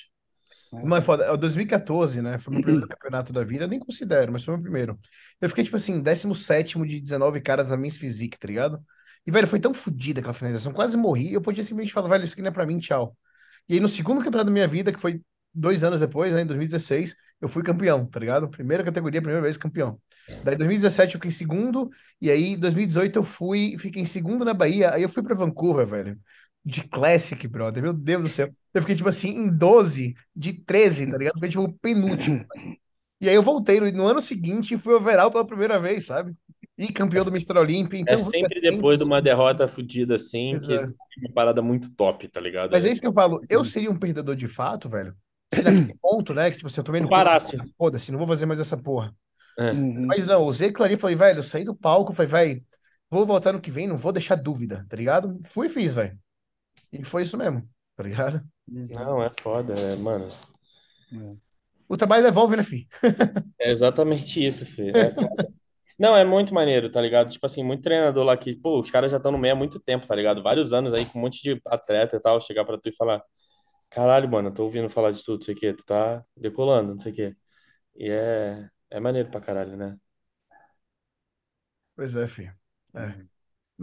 Mano, 0.81 0.95
é 0.95 1.01
foda. 1.01 1.23
É 1.25 1.31
o 1.31 1.37
2014, 1.37 2.21
né? 2.21 2.37
Foi 2.37 2.53
meu 2.53 2.63
primeiro 2.63 2.87
campeonato 2.87 3.31
da 3.31 3.43
vida. 3.43 3.65
Eu 3.65 3.67
nem 3.67 3.79
considero, 3.79 4.31
mas 4.31 4.43
foi 4.43 4.53
meu 4.55 4.63
primeiro. 4.63 4.99
Eu 5.39 5.49
fiquei, 5.49 5.63
tipo 5.63 5.75
assim, 5.75 6.01
17 6.01 6.79
de 6.87 7.01
19 7.01 7.41
caras 7.41 7.69
na 7.69 7.77
Men's 7.77 7.97
Physique, 7.97 8.39
tá 8.39 8.47
ligado? 8.47 8.83
E, 9.25 9.31
velho, 9.31 9.47
foi 9.47 9.59
tão 9.59 9.73
fodida 9.73 10.19
aquela 10.19 10.33
finalização. 10.33 10.73
Quase 10.73 10.97
morri. 10.97 11.33
Eu 11.33 11.41
podia 11.41 11.63
simplesmente 11.63 11.93
falar, 11.93 12.09
velho, 12.09 12.23
isso 12.23 12.33
aqui 12.33 12.41
não 12.41 12.49
é 12.49 12.51
pra 12.51 12.65
mim, 12.65 12.79
tchau. 12.79 13.15
E 13.69 13.75
aí, 13.75 13.79
no 13.79 13.87
segundo 13.87 14.17
campeonato 14.23 14.47
da 14.47 14.51
minha 14.51 14.67
vida, 14.67 14.91
que 14.91 14.99
foi 14.99 15.21
dois 15.53 15.83
anos 15.83 15.99
depois, 15.99 16.33
né, 16.33 16.41
em 16.41 16.45
2016, 16.45 17.15
eu 17.39 17.47
fui 17.47 17.63
campeão, 17.63 18.05
tá 18.05 18.19
ligado? 18.19 18.49
Primeira 18.49 18.83
categoria, 18.83 19.21
primeira 19.21 19.41
vez 19.41 19.57
campeão. 19.57 19.99
Daí, 20.43 20.55
em 20.55 20.57
2017, 20.57 21.15
eu 21.15 21.19
fiquei 21.19 21.29
em 21.29 21.33
segundo. 21.33 21.89
E 22.19 22.29
aí, 22.31 22.53
em 22.53 22.59
2018, 22.59 23.19
eu 23.19 23.23
fui, 23.23 23.77
fiquei 23.77 24.01
em 24.01 24.05
segundo 24.05 24.43
na 24.43 24.53
Bahia. 24.53 24.93
Aí, 24.93 25.03
eu 25.03 25.09
fui 25.09 25.23
pra 25.23 25.35
Vancouver, 25.35 25.85
velho. 25.85 26.19
De 26.65 26.81
Classic, 26.83 27.47
brother. 27.47 27.83
Meu 27.83 27.93
Deus 27.93 28.23
do 28.23 28.29
céu. 28.29 28.49
Eu 28.73 28.81
fiquei, 28.81 28.95
tipo 28.95 29.09
assim, 29.09 29.29
em 29.29 29.51
12 29.51 30.15
de 30.35 30.53
13, 30.53 31.11
tá 31.11 31.17
ligado? 31.17 31.35
Fiquei, 31.35 31.49
tipo, 31.49 31.73
penúltimo. 31.81 32.45
E 33.21 33.29
aí 33.29 33.35
eu 33.35 33.43
voltei 33.43 33.79
no, 33.79 33.91
no 33.91 34.07
ano 34.07 34.21
seguinte 34.21 34.73
e 34.73 34.77
fui 34.77 34.93
overall 34.93 35.31
pela 35.31 35.45
primeira 35.45 35.79
vez, 35.79 36.05
sabe? 36.05 36.33
E 36.77 36.91
campeão 36.91 37.23
do 37.23 37.29
Mr. 37.29 37.57
Olympia. 37.57 37.99
Então, 37.99 38.15
É 38.15 38.19
sempre 38.19 38.59
depois 38.59 38.97
de 38.97 39.03
uma 39.05 39.21
derrota 39.21 39.67
fodida 39.67 40.15
assim, 40.15 40.57
que 40.59 40.73
Exato. 40.73 40.89
é 40.89 41.19
uma 41.19 41.33
parada 41.33 41.61
muito 41.61 41.91
top, 41.95 42.27
tá 42.27 42.41
ligado? 42.41 42.71
Mas 42.71 42.83
é 42.83 42.91
isso 42.91 42.99
que 42.99 43.07
eu 43.07 43.13
falo. 43.13 43.39
Eu 43.47 43.63
seria 43.63 43.91
um 43.91 43.97
perdedor 43.97 44.35
de 44.35 44.47
fato, 44.47 44.89
velho. 44.89 45.15
Se 45.53 45.63
naquele 45.63 45.95
ponto, 46.01 46.33
né? 46.33 46.49
Que 46.49 46.57
tipo, 46.57 46.67
assim, 46.67 46.81
eu 46.81 46.83
tomei 46.83 47.01
no 47.01 47.09
Parasse. 47.09 47.57
Foda-se, 47.77 48.11
não 48.11 48.17
vou 48.17 48.27
fazer 48.27 48.45
mais 48.45 48.59
essa 48.59 48.75
porra. 48.75 49.13
É. 49.57 49.71
Uhum. 49.71 50.07
Mas 50.07 50.25
não, 50.25 50.43
usei 50.43 50.71
clarinho 50.71 50.97
e 50.97 50.99
falei, 50.99 51.15
velho, 51.15 51.39
eu 51.39 51.43
saí 51.43 51.63
do 51.63 51.75
palco, 51.75 52.11
falei, 52.11 52.31
velho, 52.31 52.63
vou 53.09 53.25
voltar 53.25 53.53
no 53.53 53.61
que 53.61 53.69
vem, 53.69 53.87
não 53.87 53.95
vou 53.95 54.11
deixar 54.11 54.35
dúvida, 54.35 54.85
tá 54.89 54.97
ligado? 54.97 55.39
Fui 55.45 55.67
e 55.67 55.69
fiz, 55.69 55.93
velho. 55.93 56.17
E 56.93 57.03
foi 57.03 57.23
isso 57.23 57.37
mesmo, 57.37 57.67
tá 57.95 58.03
ligado? 58.03 58.41
Não, 58.67 59.21
é 59.21 59.29
foda, 59.41 59.73
é, 59.73 59.95
mano. 59.95 60.27
O 61.87 61.97
trabalho 61.97 62.23
devolve, 62.23 62.55
né, 62.55 62.63
filho? 62.63 62.87
É 63.59 63.71
exatamente 63.71 64.45
isso, 64.45 64.65
filho. 64.65 64.91
É. 64.97 65.09
Não, 65.97 66.17
é 66.17 66.25
muito 66.25 66.53
maneiro, 66.53 66.91
tá 66.91 66.99
ligado? 66.99 67.31
Tipo 67.31 67.45
assim, 67.45 67.63
muito 67.63 67.83
treinador 67.83 68.23
lá 68.25 68.35
que, 68.35 68.55
pô, 68.55 68.79
os 68.79 68.91
caras 68.91 69.11
já 69.11 69.17
estão 69.17 69.31
no 69.31 69.37
meio 69.37 69.53
há 69.53 69.57
muito 69.57 69.79
tempo, 69.79 70.07
tá 70.07 70.15
ligado? 70.15 70.43
Vários 70.43 70.73
anos 70.73 70.93
aí 70.93 71.05
com 71.05 71.19
um 71.19 71.21
monte 71.21 71.41
de 71.41 71.61
atleta 71.67 72.17
e 72.17 72.19
tal, 72.19 72.41
chegar 72.41 72.65
pra 72.65 72.77
tu 72.77 72.89
e 72.89 72.95
falar, 72.95 73.23
caralho, 73.89 74.29
mano, 74.29 74.49
eu 74.49 74.53
tô 74.53 74.63
ouvindo 74.65 74.89
falar 74.89 75.11
de 75.11 75.23
tudo, 75.23 75.39
não 75.39 75.45
sei 75.45 75.55
o 75.55 75.57
quê, 75.57 75.73
tu 75.73 75.85
tá 75.85 76.23
decolando, 76.37 76.91
não 76.93 76.99
sei 76.99 77.11
o 77.13 77.15
quê. 77.15 77.35
E 77.95 78.09
é, 78.11 78.69
é 78.91 78.99
maneiro 78.99 79.29
pra 79.31 79.41
caralho, 79.41 79.77
né? 79.77 79.97
Pois 81.95 82.15
é, 82.15 82.27
filho. 82.27 82.55
É. 82.93 83.32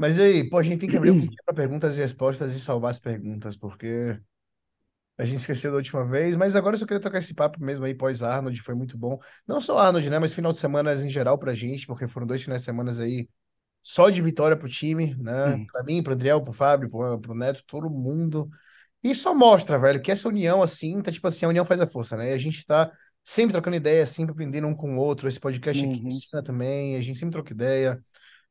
Mas 0.00 0.18
aí, 0.18 0.48
pô, 0.48 0.56
a 0.56 0.62
gente 0.62 0.78
tem 0.80 0.88
que 0.88 0.96
abrir 0.96 1.10
um 1.10 1.16
pouquinho 1.18 1.42
para 1.44 1.54
perguntas 1.54 1.94
e 1.94 2.00
respostas 2.00 2.54
e 2.56 2.60
salvar 2.60 2.90
as 2.90 2.98
perguntas, 2.98 3.54
porque 3.54 4.18
a 5.18 5.26
gente 5.26 5.40
esqueceu 5.40 5.70
da 5.70 5.76
última 5.76 6.02
vez, 6.06 6.34
mas 6.36 6.56
agora 6.56 6.74
eu 6.74 6.78
só 6.78 6.86
queria 6.86 7.02
tocar 7.02 7.18
esse 7.18 7.34
papo 7.34 7.62
mesmo 7.62 7.84
aí 7.84 7.94
pós-Arnold, 7.94 8.58
foi 8.62 8.74
muito 8.74 8.96
bom. 8.96 9.18
Não 9.46 9.60
só 9.60 9.76
Arnold, 9.78 10.08
né, 10.08 10.18
mas 10.18 10.32
final 10.32 10.52
de 10.52 10.58
semana 10.58 10.94
em 10.94 11.10
geral 11.10 11.36
pra 11.36 11.52
gente, 11.52 11.86
porque 11.86 12.06
foram 12.06 12.26
dois 12.26 12.42
finais 12.42 12.62
de 12.62 12.64
semana 12.64 12.90
aí 12.90 13.28
só 13.82 14.08
de 14.08 14.22
vitória 14.22 14.56
pro 14.56 14.70
time, 14.70 15.14
né? 15.16 15.58
Sim. 15.58 15.66
Pra 15.70 15.82
mim, 15.82 16.02
pro 16.02 16.14
Adriel, 16.14 16.42
pro 16.42 16.54
Fábio, 16.54 16.88
pro, 16.88 17.20
pro 17.20 17.34
Neto, 17.34 17.62
todo 17.66 17.90
mundo. 17.90 18.48
E 19.02 19.14
só 19.14 19.34
mostra, 19.34 19.78
velho, 19.78 20.00
que 20.00 20.10
essa 20.10 20.28
união 20.28 20.62
assim, 20.62 21.02
tá 21.02 21.12
tipo 21.12 21.26
assim, 21.28 21.44
a 21.44 21.48
união 21.50 21.64
faz 21.64 21.78
a 21.80 21.86
força, 21.86 22.16
né? 22.16 22.30
E 22.30 22.32
a 22.32 22.38
gente 22.38 22.64
tá 22.64 22.90
sempre 23.22 23.52
trocando 23.52 23.76
ideia, 23.76 24.06
sempre 24.06 24.32
aprendendo 24.32 24.66
um 24.66 24.74
com 24.74 24.96
o 24.96 24.98
outro. 24.98 25.28
Esse 25.28 25.40
podcast 25.40 25.84
aqui 25.84 26.00
Uhum. 26.02 26.08
ensina 26.08 26.42
também, 26.42 26.96
a 26.96 27.00
gente 27.02 27.18
sempre 27.18 27.32
troca 27.32 27.52
ideia. 27.52 28.02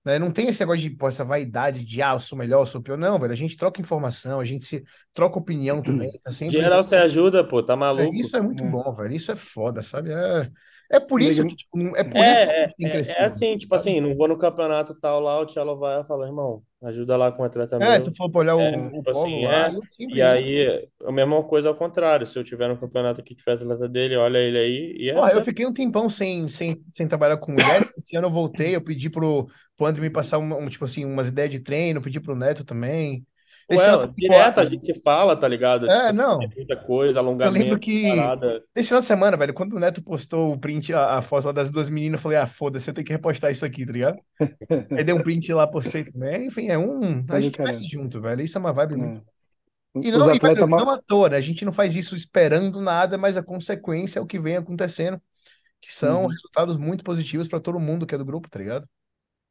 Né? 0.05 0.17
Não 0.19 0.31
tem 0.31 0.47
esse 0.47 0.59
negócio 0.61 0.81
de, 0.81 0.89
pô, 0.91 1.07
essa 1.07 1.25
vaidade 1.25 1.83
de, 1.85 2.01
ah, 2.01 2.13
eu 2.13 2.19
sou 2.19 2.37
melhor, 2.37 2.61
eu 2.61 2.65
sou 2.65 2.81
pior. 2.81 2.97
Não, 2.97 3.19
velho, 3.19 3.33
a 3.33 3.35
gente 3.35 3.57
troca 3.57 3.81
informação, 3.81 4.39
a 4.39 4.45
gente 4.45 4.65
se 4.65 4.83
troca 5.13 5.37
opinião 5.39 5.81
também. 5.83 6.11
Tá 6.23 6.31
Em 6.47 6.51
sempre... 6.51 6.57
geral, 6.57 6.83
você 6.83 6.95
ajuda, 6.97 7.43
pô, 7.47 7.63
tá 7.63 7.75
É, 7.95 8.05
maluco? 8.05 8.19
isso 8.19 8.35
é 8.37 8.41
muito 8.41 8.63
É. 8.63 8.65
bom, 8.65 8.93
velho. 8.93 9.13
Isso 9.15 9.31
é 9.31 9.35
foda, 9.35 9.81
sabe? 9.81 10.11
É, 10.11 10.51
é 10.91 10.99
por 10.99 11.21
isso 11.21 11.45
que, 11.45 11.55
tipo, 11.55 11.77
é 11.97 12.03
por 12.03 12.25
isso 12.25 12.47
que 12.47 12.53
É, 12.63 12.67
tem 12.77 12.87
é, 12.87 12.89
crescido. 12.89 13.19
é 13.21 13.25
assim, 13.25 13.57
tipo 13.57 13.73
assim, 13.75 13.99
não 14.01 14.15
vou 14.15 14.27
no 14.27 14.37
campeonato 14.37 14.93
tal 14.99 15.19
lá, 15.19 15.39
o 15.39 15.45
Tchelo 15.45 15.77
vai 15.77 16.01
e 16.01 16.05
fala, 16.05 16.25
irmão, 16.27 16.63
ajuda 16.83 17.17
lá 17.17 17.31
com 17.31 17.43
o 17.43 17.45
atleta 17.45 17.79
É, 17.79 17.99
meu. 17.99 18.03
tu 18.03 18.15
falou 18.15 18.31
pra 18.31 18.41
olhar 18.41 18.55
o, 18.55 18.59
É, 18.59 18.77
o 18.97 19.03
tipo 19.03 19.11
polo 19.11 19.11
assim, 19.11 19.41
lá, 19.41 19.67
é. 19.67 19.75
e 19.99 20.05
é 20.05 20.07
E 20.11 20.21
isso. 20.21 20.23
aí, 20.23 20.89
a 21.05 21.11
mesma 21.11 21.43
coisa 21.47 21.69
ao 21.69 21.75
contrário. 21.75 22.25
Se 22.27 22.37
eu 22.39 22.43
tiver 22.43 22.67
no 22.69 22.79
campeonato 22.79 23.21
aqui, 23.21 23.35
tiver 23.35 23.53
atleta 23.53 23.87
dele, 23.89 24.15
olha 24.17 24.37
ele 24.39 24.57
aí. 24.59 24.95
E 24.99 25.09
é 25.09 25.13
Porra, 25.13 25.31
eu 25.33 25.41
fiquei 25.41 25.65
um 25.65 25.73
tempão 25.73 26.09
sem, 26.09 26.47
sem, 26.49 26.83
sem 26.93 27.07
trabalhar 27.07 27.37
com 27.37 27.51
mulher. 27.51 27.81
Esse 27.97 28.15
ano 28.15 28.27
eu 28.27 28.31
voltei, 28.31 28.75
eu 28.75 28.83
pedi 28.83 29.09
pro, 29.09 29.47
pro 29.75 29.87
André 29.87 30.01
me 30.01 30.09
passar 30.09 30.37
uma, 30.37 30.55
um, 30.55 30.67
tipo 30.69 30.85
assim, 30.85 31.03
umas 31.05 31.29
ideias 31.29 31.49
de 31.51 31.59
treino, 31.59 32.01
pedi 32.01 32.19
pro 32.19 32.35
Neto 32.35 32.63
também. 32.63 33.25
Esse 33.69 33.83
Ué, 33.85 34.07
direto 34.17 34.59
a 34.59 34.65
gente 34.65 34.83
se 34.85 35.01
fala, 35.01 35.35
tá 35.35 35.47
ligado? 35.47 35.87
É, 35.87 35.93
Tipo 35.93 36.09
assim, 36.09 36.17
não. 36.17 36.39
muita 36.55 36.75
coisa, 36.75 37.19
eu 37.19 37.23
lembro 37.23 37.45
alongamento, 37.45 37.79
que 37.79 38.07
parada. 38.15 38.63
esse 38.75 38.87
final 38.89 38.99
de 38.99 39.05
semana, 39.05 39.37
velho, 39.37 39.53
quando 39.53 39.73
o 39.73 39.79
Neto 39.79 40.03
postou 40.03 40.53
o 40.53 40.59
print, 40.59 40.93
a, 40.93 41.17
a 41.17 41.21
foto 41.21 41.45
lá 41.45 41.51
das 41.51 41.69
duas 41.71 41.89
meninas, 41.89 42.19
eu 42.19 42.23
falei, 42.23 42.37
ah, 42.39 42.47
foda-se, 42.47 42.89
eu 42.89 42.93
tenho 42.93 43.05
que 43.05 43.13
repostar 43.13 43.51
isso 43.51 43.65
aqui, 43.65 43.85
tá 43.85 43.91
ligado? 43.91 44.17
Aí 44.97 45.03
dei 45.03 45.13
um 45.13 45.21
print 45.21 45.53
lá, 45.53 45.67
postei 45.67 46.03
também. 46.03 46.47
Enfim, 46.47 46.67
é 46.69 46.77
um. 46.77 47.25
A 47.29 47.39
gente 47.39 47.57
cresce 47.57 47.87
junto, 47.87 48.19
velho. 48.21 48.41
Isso 48.41 48.57
é 48.57 48.61
uma 48.61 48.73
vibe 48.73 48.95
muito. 48.95 49.21
é. 49.95 49.99
E 50.01 50.11
Os 50.11 50.17
não, 50.17 50.33
e, 50.33 50.39
velho, 50.39 50.59
atletas 50.59 50.69
não 50.69 50.85
mal. 50.85 50.89
à 50.95 51.01
toa, 51.01 51.29
né? 51.29 51.37
A 51.37 51.41
gente 51.41 51.65
não 51.65 51.71
faz 51.71 51.95
isso 51.95 52.15
esperando 52.15 52.79
nada, 52.81 53.17
mas 53.17 53.37
a 53.37 53.43
consequência 53.43 54.19
é 54.19 54.21
o 54.21 54.25
que 54.25 54.39
vem 54.39 54.57
acontecendo, 54.57 55.21
que 55.81 55.93
são 55.93 56.23
Uhum. 56.23 56.27
resultados 56.27 56.77
muito 56.77 57.03
positivos 57.03 57.47
pra 57.47 57.59
todo 57.59 57.79
mundo 57.79 58.05
que 58.05 58.15
é 58.15 58.17
do 58.17 58.25
grupo, 58.25 58.49
tá 58.49 58.59
ligado? 58.59 58.87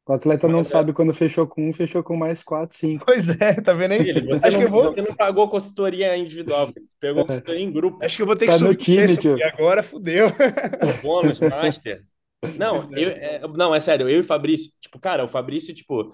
O 0.09 0.13
atleta 0.13 0.47
não 0.47 0.57
Mas 0.57 0.67
é, 0.69 0.71
sabe 0.71 0.91
quando 0.91 1.13
fechou 1.13 1.45
com 1.45 1.69
um, 1.69 1.71
fechou 1.71 2.01
com 2.01 2.17
mais 2.17 2.41
quatro, 2.41 2.75
cinco. 2.75 3.05
Pois 3.05 3.29
é, 3.39 3.53
tá 3.61 3.73
vendo 3.73 3.91
aí? 3.91 4.03
filho, 4.03 4.27
você 4.27 4.47
Acho 4.47 4.57
que 4.57 4.63
eu 4.63 4.69
não, 4.71 4.75
vou, 4.75 4.83
você 4.85 5.01
não 5.03 5.15
pagou 5.15 5.47
consultoria 5.47 6.17
individual, 6.17 6.67
filho. 6.67 6.87
Você 6.89 6.97
pegou 6.99 7.21
É. 7.21 7.25
consultoria 7.27 7.61
em 7.61 7.71
grupo. 7.71 8.03
acho 8.03 8.15
que 8.15 8.23
eu 8.23 8.25
vou 8.25 8.35
ter 8.35 8.47
que 8.47 8.51
Tá 8.51 8.57
no 8.57 8.71
subir 8.71 8.83
time, 8.83 9.17
tio. 9.17 9.31
porque 9.37 9.43
agora 9.43 9.83
fudeu. 9.83 10.25
Bônus, 11.03 11.39
master. 11.39 12.03
Não, 12.57 12.77
é. 12.77 12.87
eu, 12.95 13.09
é, 13.09 13.41
não, 13.55 13.75
é 13.75 13.79
sério, 13.79 14.09
eu 14.09 14.17
e 14.17 14.21
o 14.21 14.23
Fabrício, 14.23 14.71
tipo, 14.81 14.97
cara, 14.99 15.23
o 15.23 15.27
Fabrício, 15.29 15.75
tipo, 15.75 16.11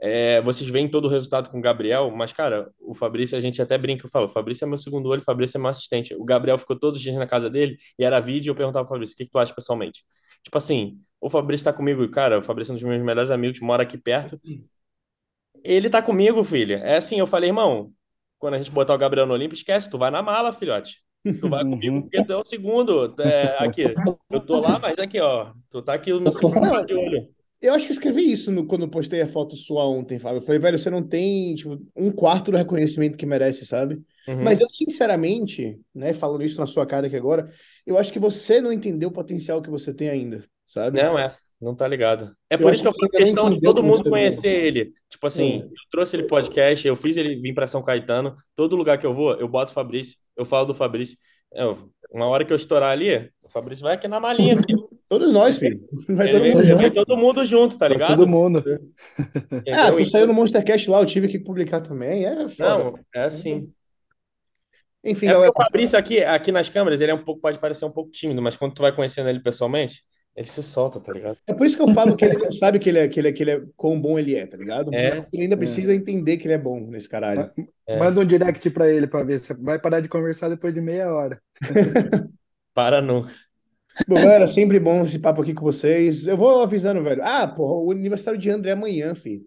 é, 0.00 0.40
vocês 0.42 0.70
veem 0.70 0.88
todo 0.88 1.06
o 1.06 1.08
resultado 1.08 1.50
com 1.50 1.58
o 1.58 1.62
Gabriel, 1.62 2.12
mas, 2.12 2.32
cara, 2.32 2.70
o 2.80 2.94
Fabrício, 2.94 3.36
a 3.36 3.40
gente 3.40 3.60
até 3.60 3.76
brinca, 3.76 4.06
eu 4.06 4.10
falo, 4.10 4.26
o 4.26 4.28
Fabrício 4.28 4.64
é 4.64 4.68
meu 4.68 4.78
segundo 4.78 5.08
olho, 5.08 5.20
o 5.20 5.24
Fabrício 5.24 5.58
é 5.58 5.60
meu 5.60 5.70
assistente. 5.70 6.14
O 6.14 6.24
Gabriel 6.24 6.58
ficou 6.58 6.78
todos 6.78 6.98
os 6.98 7.02
dias 7.02 7.16
na 7.16 7.26
casa 7.26 7.50
dele 7.50 7.76
e 7.98 8.04
era 8.04 8.20
vídeo 8.20 8.50
e 8.50 8.52
eu 8.52 8.54
perguntava 8.54 8.84
ao 8.84 8.88
Fabrício, 8.88 9.14
o 9.14 9.16
que 9.16 9.24
que 9.24 9.30
tu 9.30 9.38
acha 9.40 9.52
pessoalmente? 9.52 10.04
Tipo 10.44 10.58
assim, 10.58 11.00
o 11.22 11.30
Fabrício 11.30 11.64
tá 11.64 11.72
comigo, 11.72 12.02
e, 12.04 12.10
cara, 12.10 12.38
o 12.40 12.42
Fabrício 12.42 12.72
é 12.72 12.74
um 12.74 12.76
dos 12.76 12.84
meus 12.84 13.02
melhores 13.02 13.30
amigos, 13.30 13.60
mora 13.60 13.82
aqui 13.84 13.96
perto. 13.98 14.40
Ele 15.64 15.88
tá 15.90 16.02
comigo, 16.02 16.42
filho. 16.44 16.74
É 16.76 16.96
assim, 16.96 17.18
eu 17.18 17.26
falei, 17.26 17.50
irmão, 17.50 17.92
quando 18.38 18.54
a 18.54 18.58
gente 18.58 18.70
botar 18.70 18.94
o 18.94 18.98
Gabriel 18.98 19.26
no 19.26 19.34
Olímpico, 19.34 19.54
esquece, 19.54 19.90
tu 19.90 19.98
vai 19.98 20.10
na 20.10 20.22
mala, 20.22 20.52
filhote. 20.52 21.02
Tu 21.40 21.48
vai 21.48 21.64
comigo 21.64 21.96
Uhum. 21.96 22.02
porque 22.02 22.24
tu 22.24 22.32
é 22.32 22.36
o 22.36 22.44
segundo. 22.44 23.14
É, 23.20 23.56
aqui, 23.64 23.82
eu 24.30 24.40
tô 24.44 24.60
lá, 24.60 24.78
mas 24.78 24.98
aqui, 24.98 25.20
ó. 25.20 25.52
Tu 25.70 25.82
tá 25.82 25.94
aqui 25.94 26.12
no 26.12 26.30
segundo 26.32 26.60
Não, 26.60 26.84
de 26.84 26.94
olho. 26.94 27.28
eu 27.60 27.74
acho 27.74 27.86
que 27.86 27.92
escrevi 27.92 28.30
isso 28.30 28.50
no- 28.50 28.66
quando 28.66 28.82
eu 28.82 28.88
postei 28.90 29.22
a 29.22 29.28
foto 29.28 29.56
sua 29.56 29.84
ontem, 29.88 30.18
Fábio. 30.18 30.38
Eu 30.38 30.42
falei, 30.42 30.58
velho, 30.60 30.78
você 30.78 30.90
não 30.90 31.02
tem, 31.06 31.54
tipo, 31.54 31.78
um 31.96 32.10
quarto 32.10 32.50
do 32.50 32.56
reconhecimento 32.56 33.16
que 33.16 33.26
merece, 33.26 33.64
sabe? 33.66 34.02
Uhum. 34.28 34.42
Mas 34.44 34.60
eu, 34.60 34.68
sinceramente, 34.68 35.80
né, 35.94 36.12
falando 36.14 36.42
isso 36.44 36.60
na 36.60 36.66
sua 36.66 36.86
cara 36.86 37.06
aqui 37.06 37.16
agora, 37.16 37.52
eu 37.86 37.98
acho 37.98 38.12
que 38.12 38.18
você 38.18 38.60
não 38.60 38.72
entendeu 38.72 39.08
o 39.08 39.12
potencial 39.12 39.60
que 39.62 39.70
você 39.70 39.92
tem 39.94 40.08
ainda, 40.08 40.44
sabe? 40.72 41.02
Não, 41.02 41.18
é. 41.18 41.34
Não 41.60 41.76
tá 41.76 41.86
ligado. 41.86 42.34
É 42.50 42.56
Eu 42.56 42.58
por 42.58 42.74
isso 42.74 42.82
que 42.82 42.88
eu 42.88 42.92
que 42.92 43.00
faço 43.00 43.16
ainda 43.16 43.26
questão 43.26 43.50
de 43.50 43.60
todo 43.60 43.82
mundo 43.84 44.08
conhecer 44.10 44.48
ele. 44.66 44.92
Tipo 45.08 45.26
assim, 45.28 45.60
É. 45.60 45.64
eu 45.64 45.70
trouxe 45.90 46.16
ele 46.16 46.24
podcast, 46.26 46.86
eu 46.88 46.96
fiz 46.96 47.16
ele 47.16 47.36
vir 47.36 47.54
pra 47.54 47.68
São 47.68 47.82
Caetano. 47.82 48.34
Todo 48.56 48.74
lugar 48.74 48.98
que 48.98 49.06
eu 49.06 49.14
vou, 49.14 49.34
eu 49.34 49.46
boto 49.46 49.70
o 49.70 49.74
Fabrício, 49.74 50.16
eu 50.36 50.44
falo 50.44 50.66
do 50.66 50.74
Fabrício. 50.74 51.16
É, 51.54 51.62
uma 52.12 52.26
hora 52.26 52.44
que 52.44 52.52
eu 52.52 52.56
estourar 52.56 52.90
ali, 52.90 53.30
o 53.42 53.48
Fabrício 53.48 53.84
vai 53.84 53.94
aqui 53.94 54.08
na 54.08 54.18
malinha. 54.18 54.58
aqui. 54.58 54.74
Todos 55.08 55.30
nós, 55.32 55.58
filho. 55.58 55.78
Vai 56.08 56.30
todo 56.30 56.40
vem, 56.42 56.54
mundo 56.54 56.64
vai 56.74 56.84
junto. 56.86 56.94
todo 56.94 57.16
mundo 57.18 57.44
junto, 57.46 57.72
tá 57.78 57.84
Pra 57.86 57.88
ligado? 57.94 58.16
todo 58.16 58.26
mundo. 58.26 58.64
Ah, 59.18 59.88
Entendeu? 59.90 59.96
tu 59.98 60.10
saiu 60.10 60.26
no 60.26 60.32
Monstercast 60.34 60.88
lá, 60.90 61.00
eu 61.00 61.06
tive 61.06 61.28
que 61.28 61.38
publicar 61.38 61.80
também. 61.82 62.24
É 62.24 62.48
foda. 62.48 62.78
Não, 62.84 62.98
é 63.14 63.24
assim. 63.24 63.70
Enfim, 65.04 65.26
É 65.26 65.32
galera. 65.32 65.50
o 65.50 65.54
Fabrício 65.54 65.98
aqui, 65.98 66.24
aqui 66.24 66.50
nas 66.52 66.68
câmeras, 66.68 67.00
ele 67.00 67.10
é 67.10 67.14
um 67.14 67.22
pouco, 67.24 67.40
pode 67.40 67.58
parecer 67.58 67.84
um 67.84 67.90
pouco 67.90 68.10
tímido, 68.10 68.40
mas 68.40 68.56
quando 68.56 68.72
tu 68.74 68.82
vai 68.82 68.94
conhecendo 68.94 69.28
ele 69.28 69.40
pessoalmente, 69.40 70.02
Ele 70.34 70.46
se 70.46 70.62
solta, 70.62 70.98
tá 70.98 71.12
ligado? 71.12 71.36
É 71.46 71.52
por 71.52 71.66
isso 71.66 71.76
que 71.76 71.82
eu 71.82 71.88
falo 71.88 72.16
que 72.16 72.24
ele 72.24 72.38
não 72.38 72.50
sabe 72.52 72.78
que 72.78 72.88
ele 72.88 72.98
é, 72.98 73.08
que 73.08 73.20
ele 73.20 73.28
é, 73.28 73.32
que 73.32 73.42
ele 73.42 73.50
é 73.50 73.62
quão 73.76 74.00
bom 74.00 74.18
ele 74.18 74.34
é, 74.34 74.46
tá 74.46 74.56
ligado? 74.56 74.92
É. 74.94 75.26
Ele 75.32 75.42
ainda 75.42 75.56
precisa 75.56 75.94
entender 75.94 76.38
que 76.38 76.46
ele 76.46 76.54
é 76.54 76.58
bom 76.58 76.80
nesse 76.80 77.08
caralho. 77.08 77.50
É. 77.86 77.98
Manda 77.98 78.20
um 78.20 78.24
direct 78.24 78.68
pra 78.70 78.90
ele 78.90 79.06
pra 79.06 79.22
ver 79.22 79.38
se 79.38 79.52
vai 79.54 79.78
parar 79.78 80.00
de 80.00 80.08
conversar 80.08 80.48
depois 80.48 80.72
de 80.72 80.80
meia 80.80 81.12
hora. 81.12 81.40
Para 82.74 83.02
nunca. 83.02 83.30
Bom, 84.08 84.14
galera, 84.14 84.48
sempre 84.48 84.80
bom 84.80 85.02
esse 85.02 85.18
papo 85.18 85.42
aqui 85.42 85.52
com 85.52 85.64
vocês. 85.64 86.26
Eu 86.26 86.36
vou 86.36 86.62
avisando, 86.62 87.02
velho. 87.02 87.22
Ah, 87.22 87.46
porra, 87.46 87.74
o 87.74 87.90
aniversário 87.90 88.40
de 88.40 88.48
André 88.48 88.70
é 88.70 88.72
amanhã, 88.72 89.14
filho. 89.14 89.44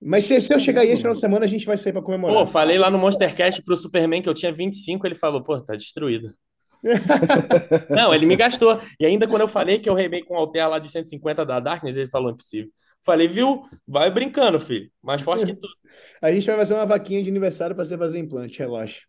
Mas 0.00 0.24
se, 0.24 0.40
se 0.40 0.52
eu 0.52 0.58
chegar 0.58 0.80
aí 0.80 0.88
esse 0.88 1.02
final 1.02 1.12
de 1.12 1.20
semana, 1.20 1.44
a 1.44 1.48
gente 1.48 1.66
vai 1.66 1.76
sair 1.76 1.92
pra 1.92 2.02
comemorar. 2.02 2.34
Pô, 2.34 2.46
falei 2.46 2.78
lá 2.78 2.90
no 2.90 2.98
Monstercast 2.98 3.62
pro 3.62 3.76
Superman 3.76 4.22
que 4.22 4.28
eu 4.28 4.34
tinha 4.34 4.52
25, 4.52 5.06
ele 5.06 5.14
falou, 5.14 5.42
pô, 5.42 5.60
tá 5.60 5.76
destruído. 5.76 6.34
Não, 7.90 8.12
ele 8.12 8.26
me 8.26 8.36
gastou. 8.36 8.80
E 8.98 9.06
ainda 9.06 9.28
quando 9.28 9.42
eu 9.42 9.48
falei 9.48 9.78
que 9.78 9.88
eu 9.88 9.94
remei 9.94 10.22
com 10.22 10.34
o 10.34 10.36
Alter 10.36 10.68
lá 10.68 10.78
de 10.78 10.88
150 10.88 11.46
da 11.46 11.60
Darkness, 11.60 11.96
ele 11.96 12.08
falou 12.08 12.30
impossível. 12.30 12.70
Falei, 13.04 13.28
viu? 13.28 13.64
Vai 13.86 14.10
brincando, 14.10 14.60
filho. 14.60 14.90
Mais 15.02 15.22
forte 15.22 15.46
que 15.46 15.54
tu. 15.54 15.68
A 16.20 16.30
gente 16.32 16.46
vai 16.46 16.56
fazer 16.56 16.74
uma 16.74 16.86
vaquinha 16.86 17.22
de 17.22 17.28
aniversário 17.28 17.74
pra 17.74 17.84
você 17.84 17.98
fazer 17.98 18.18
implante, 18.18 18.58
relaxa. 18.58 19.02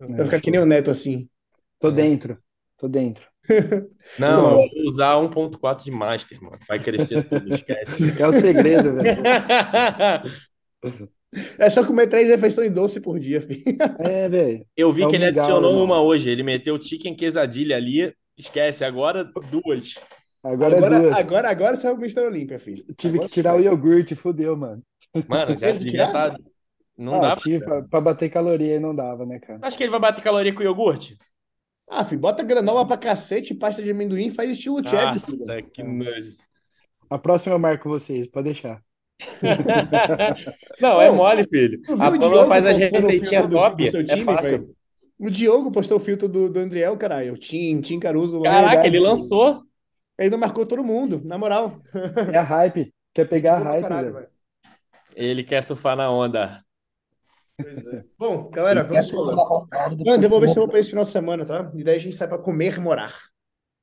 Vai 0.00 0.24
ficar 0.24 0.40
que 0.40 0.50
nem 0.50 0.60
o 0.60 0.66
Neto 0.66 0.90
assim. 0.90 1.28
Tô 1.78 1.90
dentro, 1.90 2.38
tô 2.76 2.88
dentro. 2.88 3.26
Não, 4.18 4.50
eu 4.50 4.56
vou 4.56 4.68
usar 4.86 5.16
1.4 5.16 5.84
de 5.84 5.90
Master, 5.90 6.42
mano. 6.42 6.58
Vai 6.68 6.78
crescer 6.78 7.24
tudo, 7.24 7.54
esquece. 7.54 8.12
É 8.18 8.26
o 8.26 8.32
segredo, 8.32 8.94
velho. 8.94 9.22
É 11.58 11.68
só 11.68 11.84
comer 11.84 12.06
três 12.08 12.28
refeições 12.28 12.70
doce 12.70 13.00
por 13.00 13.18
dia, 13.18 13.40
filho. 13.42 13.62
É, 13.98 14.28
velho. 14.28 14.66
Eu 14.76 14.92
vi 14.92 15.02
É 15.02 15.06
que 15.06 15.16
ele 15.16 15.26
adicionou 15.26 15.70
irmão. 15.72 15.84
uma 15.84 16.00
hoje. 16.02 16.30
Ele 16.30 16.42
meteu 16.42 16.80
chicken 16.80 17.14
quesadilha 17.14 17.76
ali. 17.76 18.14
Esquece, 18.36 18.84
agora 18.84 19.24
duas. 19.50 19.94
Agora, 20.42 20.74
é 20.76 20.78
Agora, 20.78 21.00
duas. 21.00 21.12
agora, 21.12 21.50
agora 21.50 21.76
saiu 21.76 21.94
o 21.94 21.98
Mr. 21.98 22.20
Olímpia, 22.26 22.58
filho. 22.58 22.84
Tive 22.96 23.18
Agora 23.18 23.28
que 23.28 23.28
tirar 23.28 23.56
o 23.56 23.60
iogurte, 23.60 24.14
fudeu, 24.14 24.56
mano. 24.56 24.82
Mano, 25.26 25.56
já 25.56 25.70
devia 25.72 26.06
estar. 26.06 26.36
Não 26.96 27.14
ah, 27.14 27.34
dá. 27.34 27.36
pra, 27.36 27.82
pra 27.82 28.00
bater 28.00 28.30
caloria 28.30 28.76
e 28.76 28.78
não 28.80 28.94
dava, 28.94 29.26
né, 29.26 29.38
cara? 29.38 29.58
Acho 29.62 29.76
que 29.76 29.84
ele 29.84 29.90
vai 29.90 30.00
bater 30.00 30.22
caloria 30.22 30.52
com 30.52 30.62
iogurte. 30.62 31.16
Ah, 31.88 32.04
filho, 32.04 32.20
bota 32.20 32.42
granola 32.42 32.86
pra 32.86 32.96
cacete, 32.98 33.54
pasta 33.54 33.82
de 33.82 33.90
amendoim, 33.90 34.30
faz 34.30 34.50
estilo 34.50 34.82
filho. 34.82 35.38
Nossa, 35.38 35.62
que 35.62 35.82
nojo. 35.82 36.36
A 37.08 37.18
próxima 37.18 37.54
eu 37.54 37.58
marco 37.58 37.88
vocês, 37.88 38.26
pode 38.26 38.44
deixar. 38.44 38.82
Não, 40.80 41.00
é 41.00 41.10
Ô, 41.10 41.16
mole, 41.16 41.44
filho. 41.46 41.80
A 41.88 41.92
o 41.92 41.98
Pamela 41.98 42.18
Diogo 42.18 42.48
faz 42.48 42.64
filtro 43.28 43.48
do- 43.48 43.56
top. 43.56 43.84
do 43.84 43.90
seu 43.90 44.00
É 44.00 44.04
time, 44.04 44.24
fácil. 44.24 44.50
velho? 44.50 44.76
O 45.18 45.30
Diogo 45.30 45.72
postou 45.72 45.96
o 45.96 46.00
filtro 46.00 46.28
do, 46.28 46.48
do 46.48 46.58
Andriel, 46.60 46.96
caralho. 46.96 47.34
O 47.34 47.38
Tim, 47.38 47.80
Tim 47.80 47.98
Caruso 47.98 48.38
lá. 48.38 48.44
Caraca, 48.50 48.86
ele 48.86 49.00
lançou. 49.00 49.62
Ele 50.16 50.30
não 50.30 50.38
marcou 50.38 50.64
todo 50.66 50.84
mundo, 50.84 51.20
na 51.24 51.36
moral. 51.38 51.80
É 52.32 52.38
a 52.38 52.42
hype. 52.42 52.92
Quer 53.14 53.28
pegar 53.28 53.56
a 53.56 53.58
hype, 53.58 53.82
caralho, 53.82 54.12
velho. 54.14 54.28
Ele 55.16 55.42
quer 55.42 55.62
surfar 55.62 55.96
na 55.96 56.10
onda. 56.10 56.62
Pois 57.56 57.84
é. 57.86 58.04
Bom, 58.16 58.48
galera, 58.50 58.80
Ele 58.80 58.88
vamos 58.88 59.10
falar. 59.10 59.66
Mano, 60.06 60.22
eu 60.24 60.28
vou 60.30 60.40
ver 60.40 60.48
se 60.48 60.56
eu 60.56 60.62
vou 60.62 60.68
pra 60.68 60.78
esse 60.78 60.90
final 60.90 61.04
de 61.04 61.10
semana, 61.10 61.44
tá? 61.44 61.70
E 61.74 61.82
daí 61.82 61.96
a 61.96 61.98
gente 62.00 62.14
sai 62.16 62.28
pra 62.28 62.38
comer 62.38 62.76
e 62.76 62.80
morar. 62.80 63.12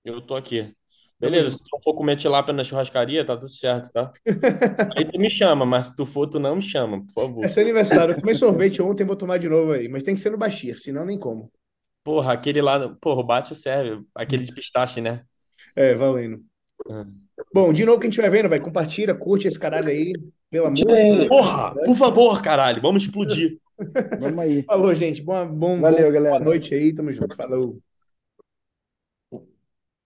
Eu 0.05 0.21
tô 0.21 0.35
aqui. 0.35 0.73
Beleza, 1.19 1.49
se 1.51 1.59
tu 1.63 1.79
for 1.83 1.93
comer 1.95 2.17
tilápia 2.17 2.53
na 2.53 2.63
churrascaria, 2.63 3.25
tá 3.25 3.35
tudo 3.37 3.47
certo, 3.47 3.89
tá? 3.91 4.11
Aí 4.97 5.05
tu 5.09 5.17
me 5.17 5.31
chama, 5.31 5.65
mas 5.65 5.87
se 5.87 5.95
tu 5.95 6.05
for, 6.05 6.27
tu 6.27 6.39
não 6.39 6.57
me 6.57 6.61
chama, 6.61 7.05
por 7.05 7.13
favor. 7.13 7.45
É 7.45 7.47
seu 7.47 7.63
aniversário. 7.63 8.13
Eu 8.13 8.19
tomei 8.19 8.35
sorvete 8.35 8.81
ontem, 8.81 9.05
vou 9.05 9.15
tomar 9.15 9.37
de 9.37 9.47
novo 9.47 9.71
aí. 9.71 9.87
Mas 9.87 10.03
tem 10.03 10.13
que 10.13 10.21
ser 10.21 10.29
no 10.29 10.37
Bashir, 10.37 10.77
senão 10.77 11.05
nem 11.05 11.17
como. 11.17 11.51
Porra, 12.03 12.33
aquele 12.33 12.61
lá, 12.61 12.89
porra, 13.01 13.21
o 13.21 13.23
bate 13.23 13.55
serve. 13.55 14.03
Aquele 14.13 14.43
de 14.43 14.53
pistache, 14.53 14.99
né? 15.01 15.23
É, 15.75 15.93
valendo. 15.95 16.41
Ah. 16.89 17.05
Bom, 17.53 17.73
de 17.73 17.85
novo, 17.85 17.99
quem 17.99 18.09
estiver 18.09 18.29
vendo, 18.29 18.49
vai, 18.49 18.59
compartilha, 18.59 19.15
curte 19.15 19.47
esse 19.47 19.57
caralho 19.59 19.87
aí. 19.89 20.13
Pelo 20.51 20.67
amor 20.67 20.75
de. 20.75 20.85
Deus. 20.85 21.27
Porra, 21.27 21.73
por 21.73 21.95
favor, 21.95 22.41
caralho, 22.41 22.81
vamos 22.81 23.03
explodir. 23.03 23.57
Vamos 24.19 24.39
aí. 24.39 24.63
Falou, 24.63 24.93
gente. 24.93 25.21
Bom, 25.21 25.47
bom, 25.47 25.79
Valeu, 25.81 26.07
bom- 26.07 26.13
galera. 26.13 26.35
boa 26.37 26.45
noite 26.45 26.73
aí. 26.75 26.93
Tamo 26.93 27.11
junto. 27.11 27.35
Falou. 27.35 27.79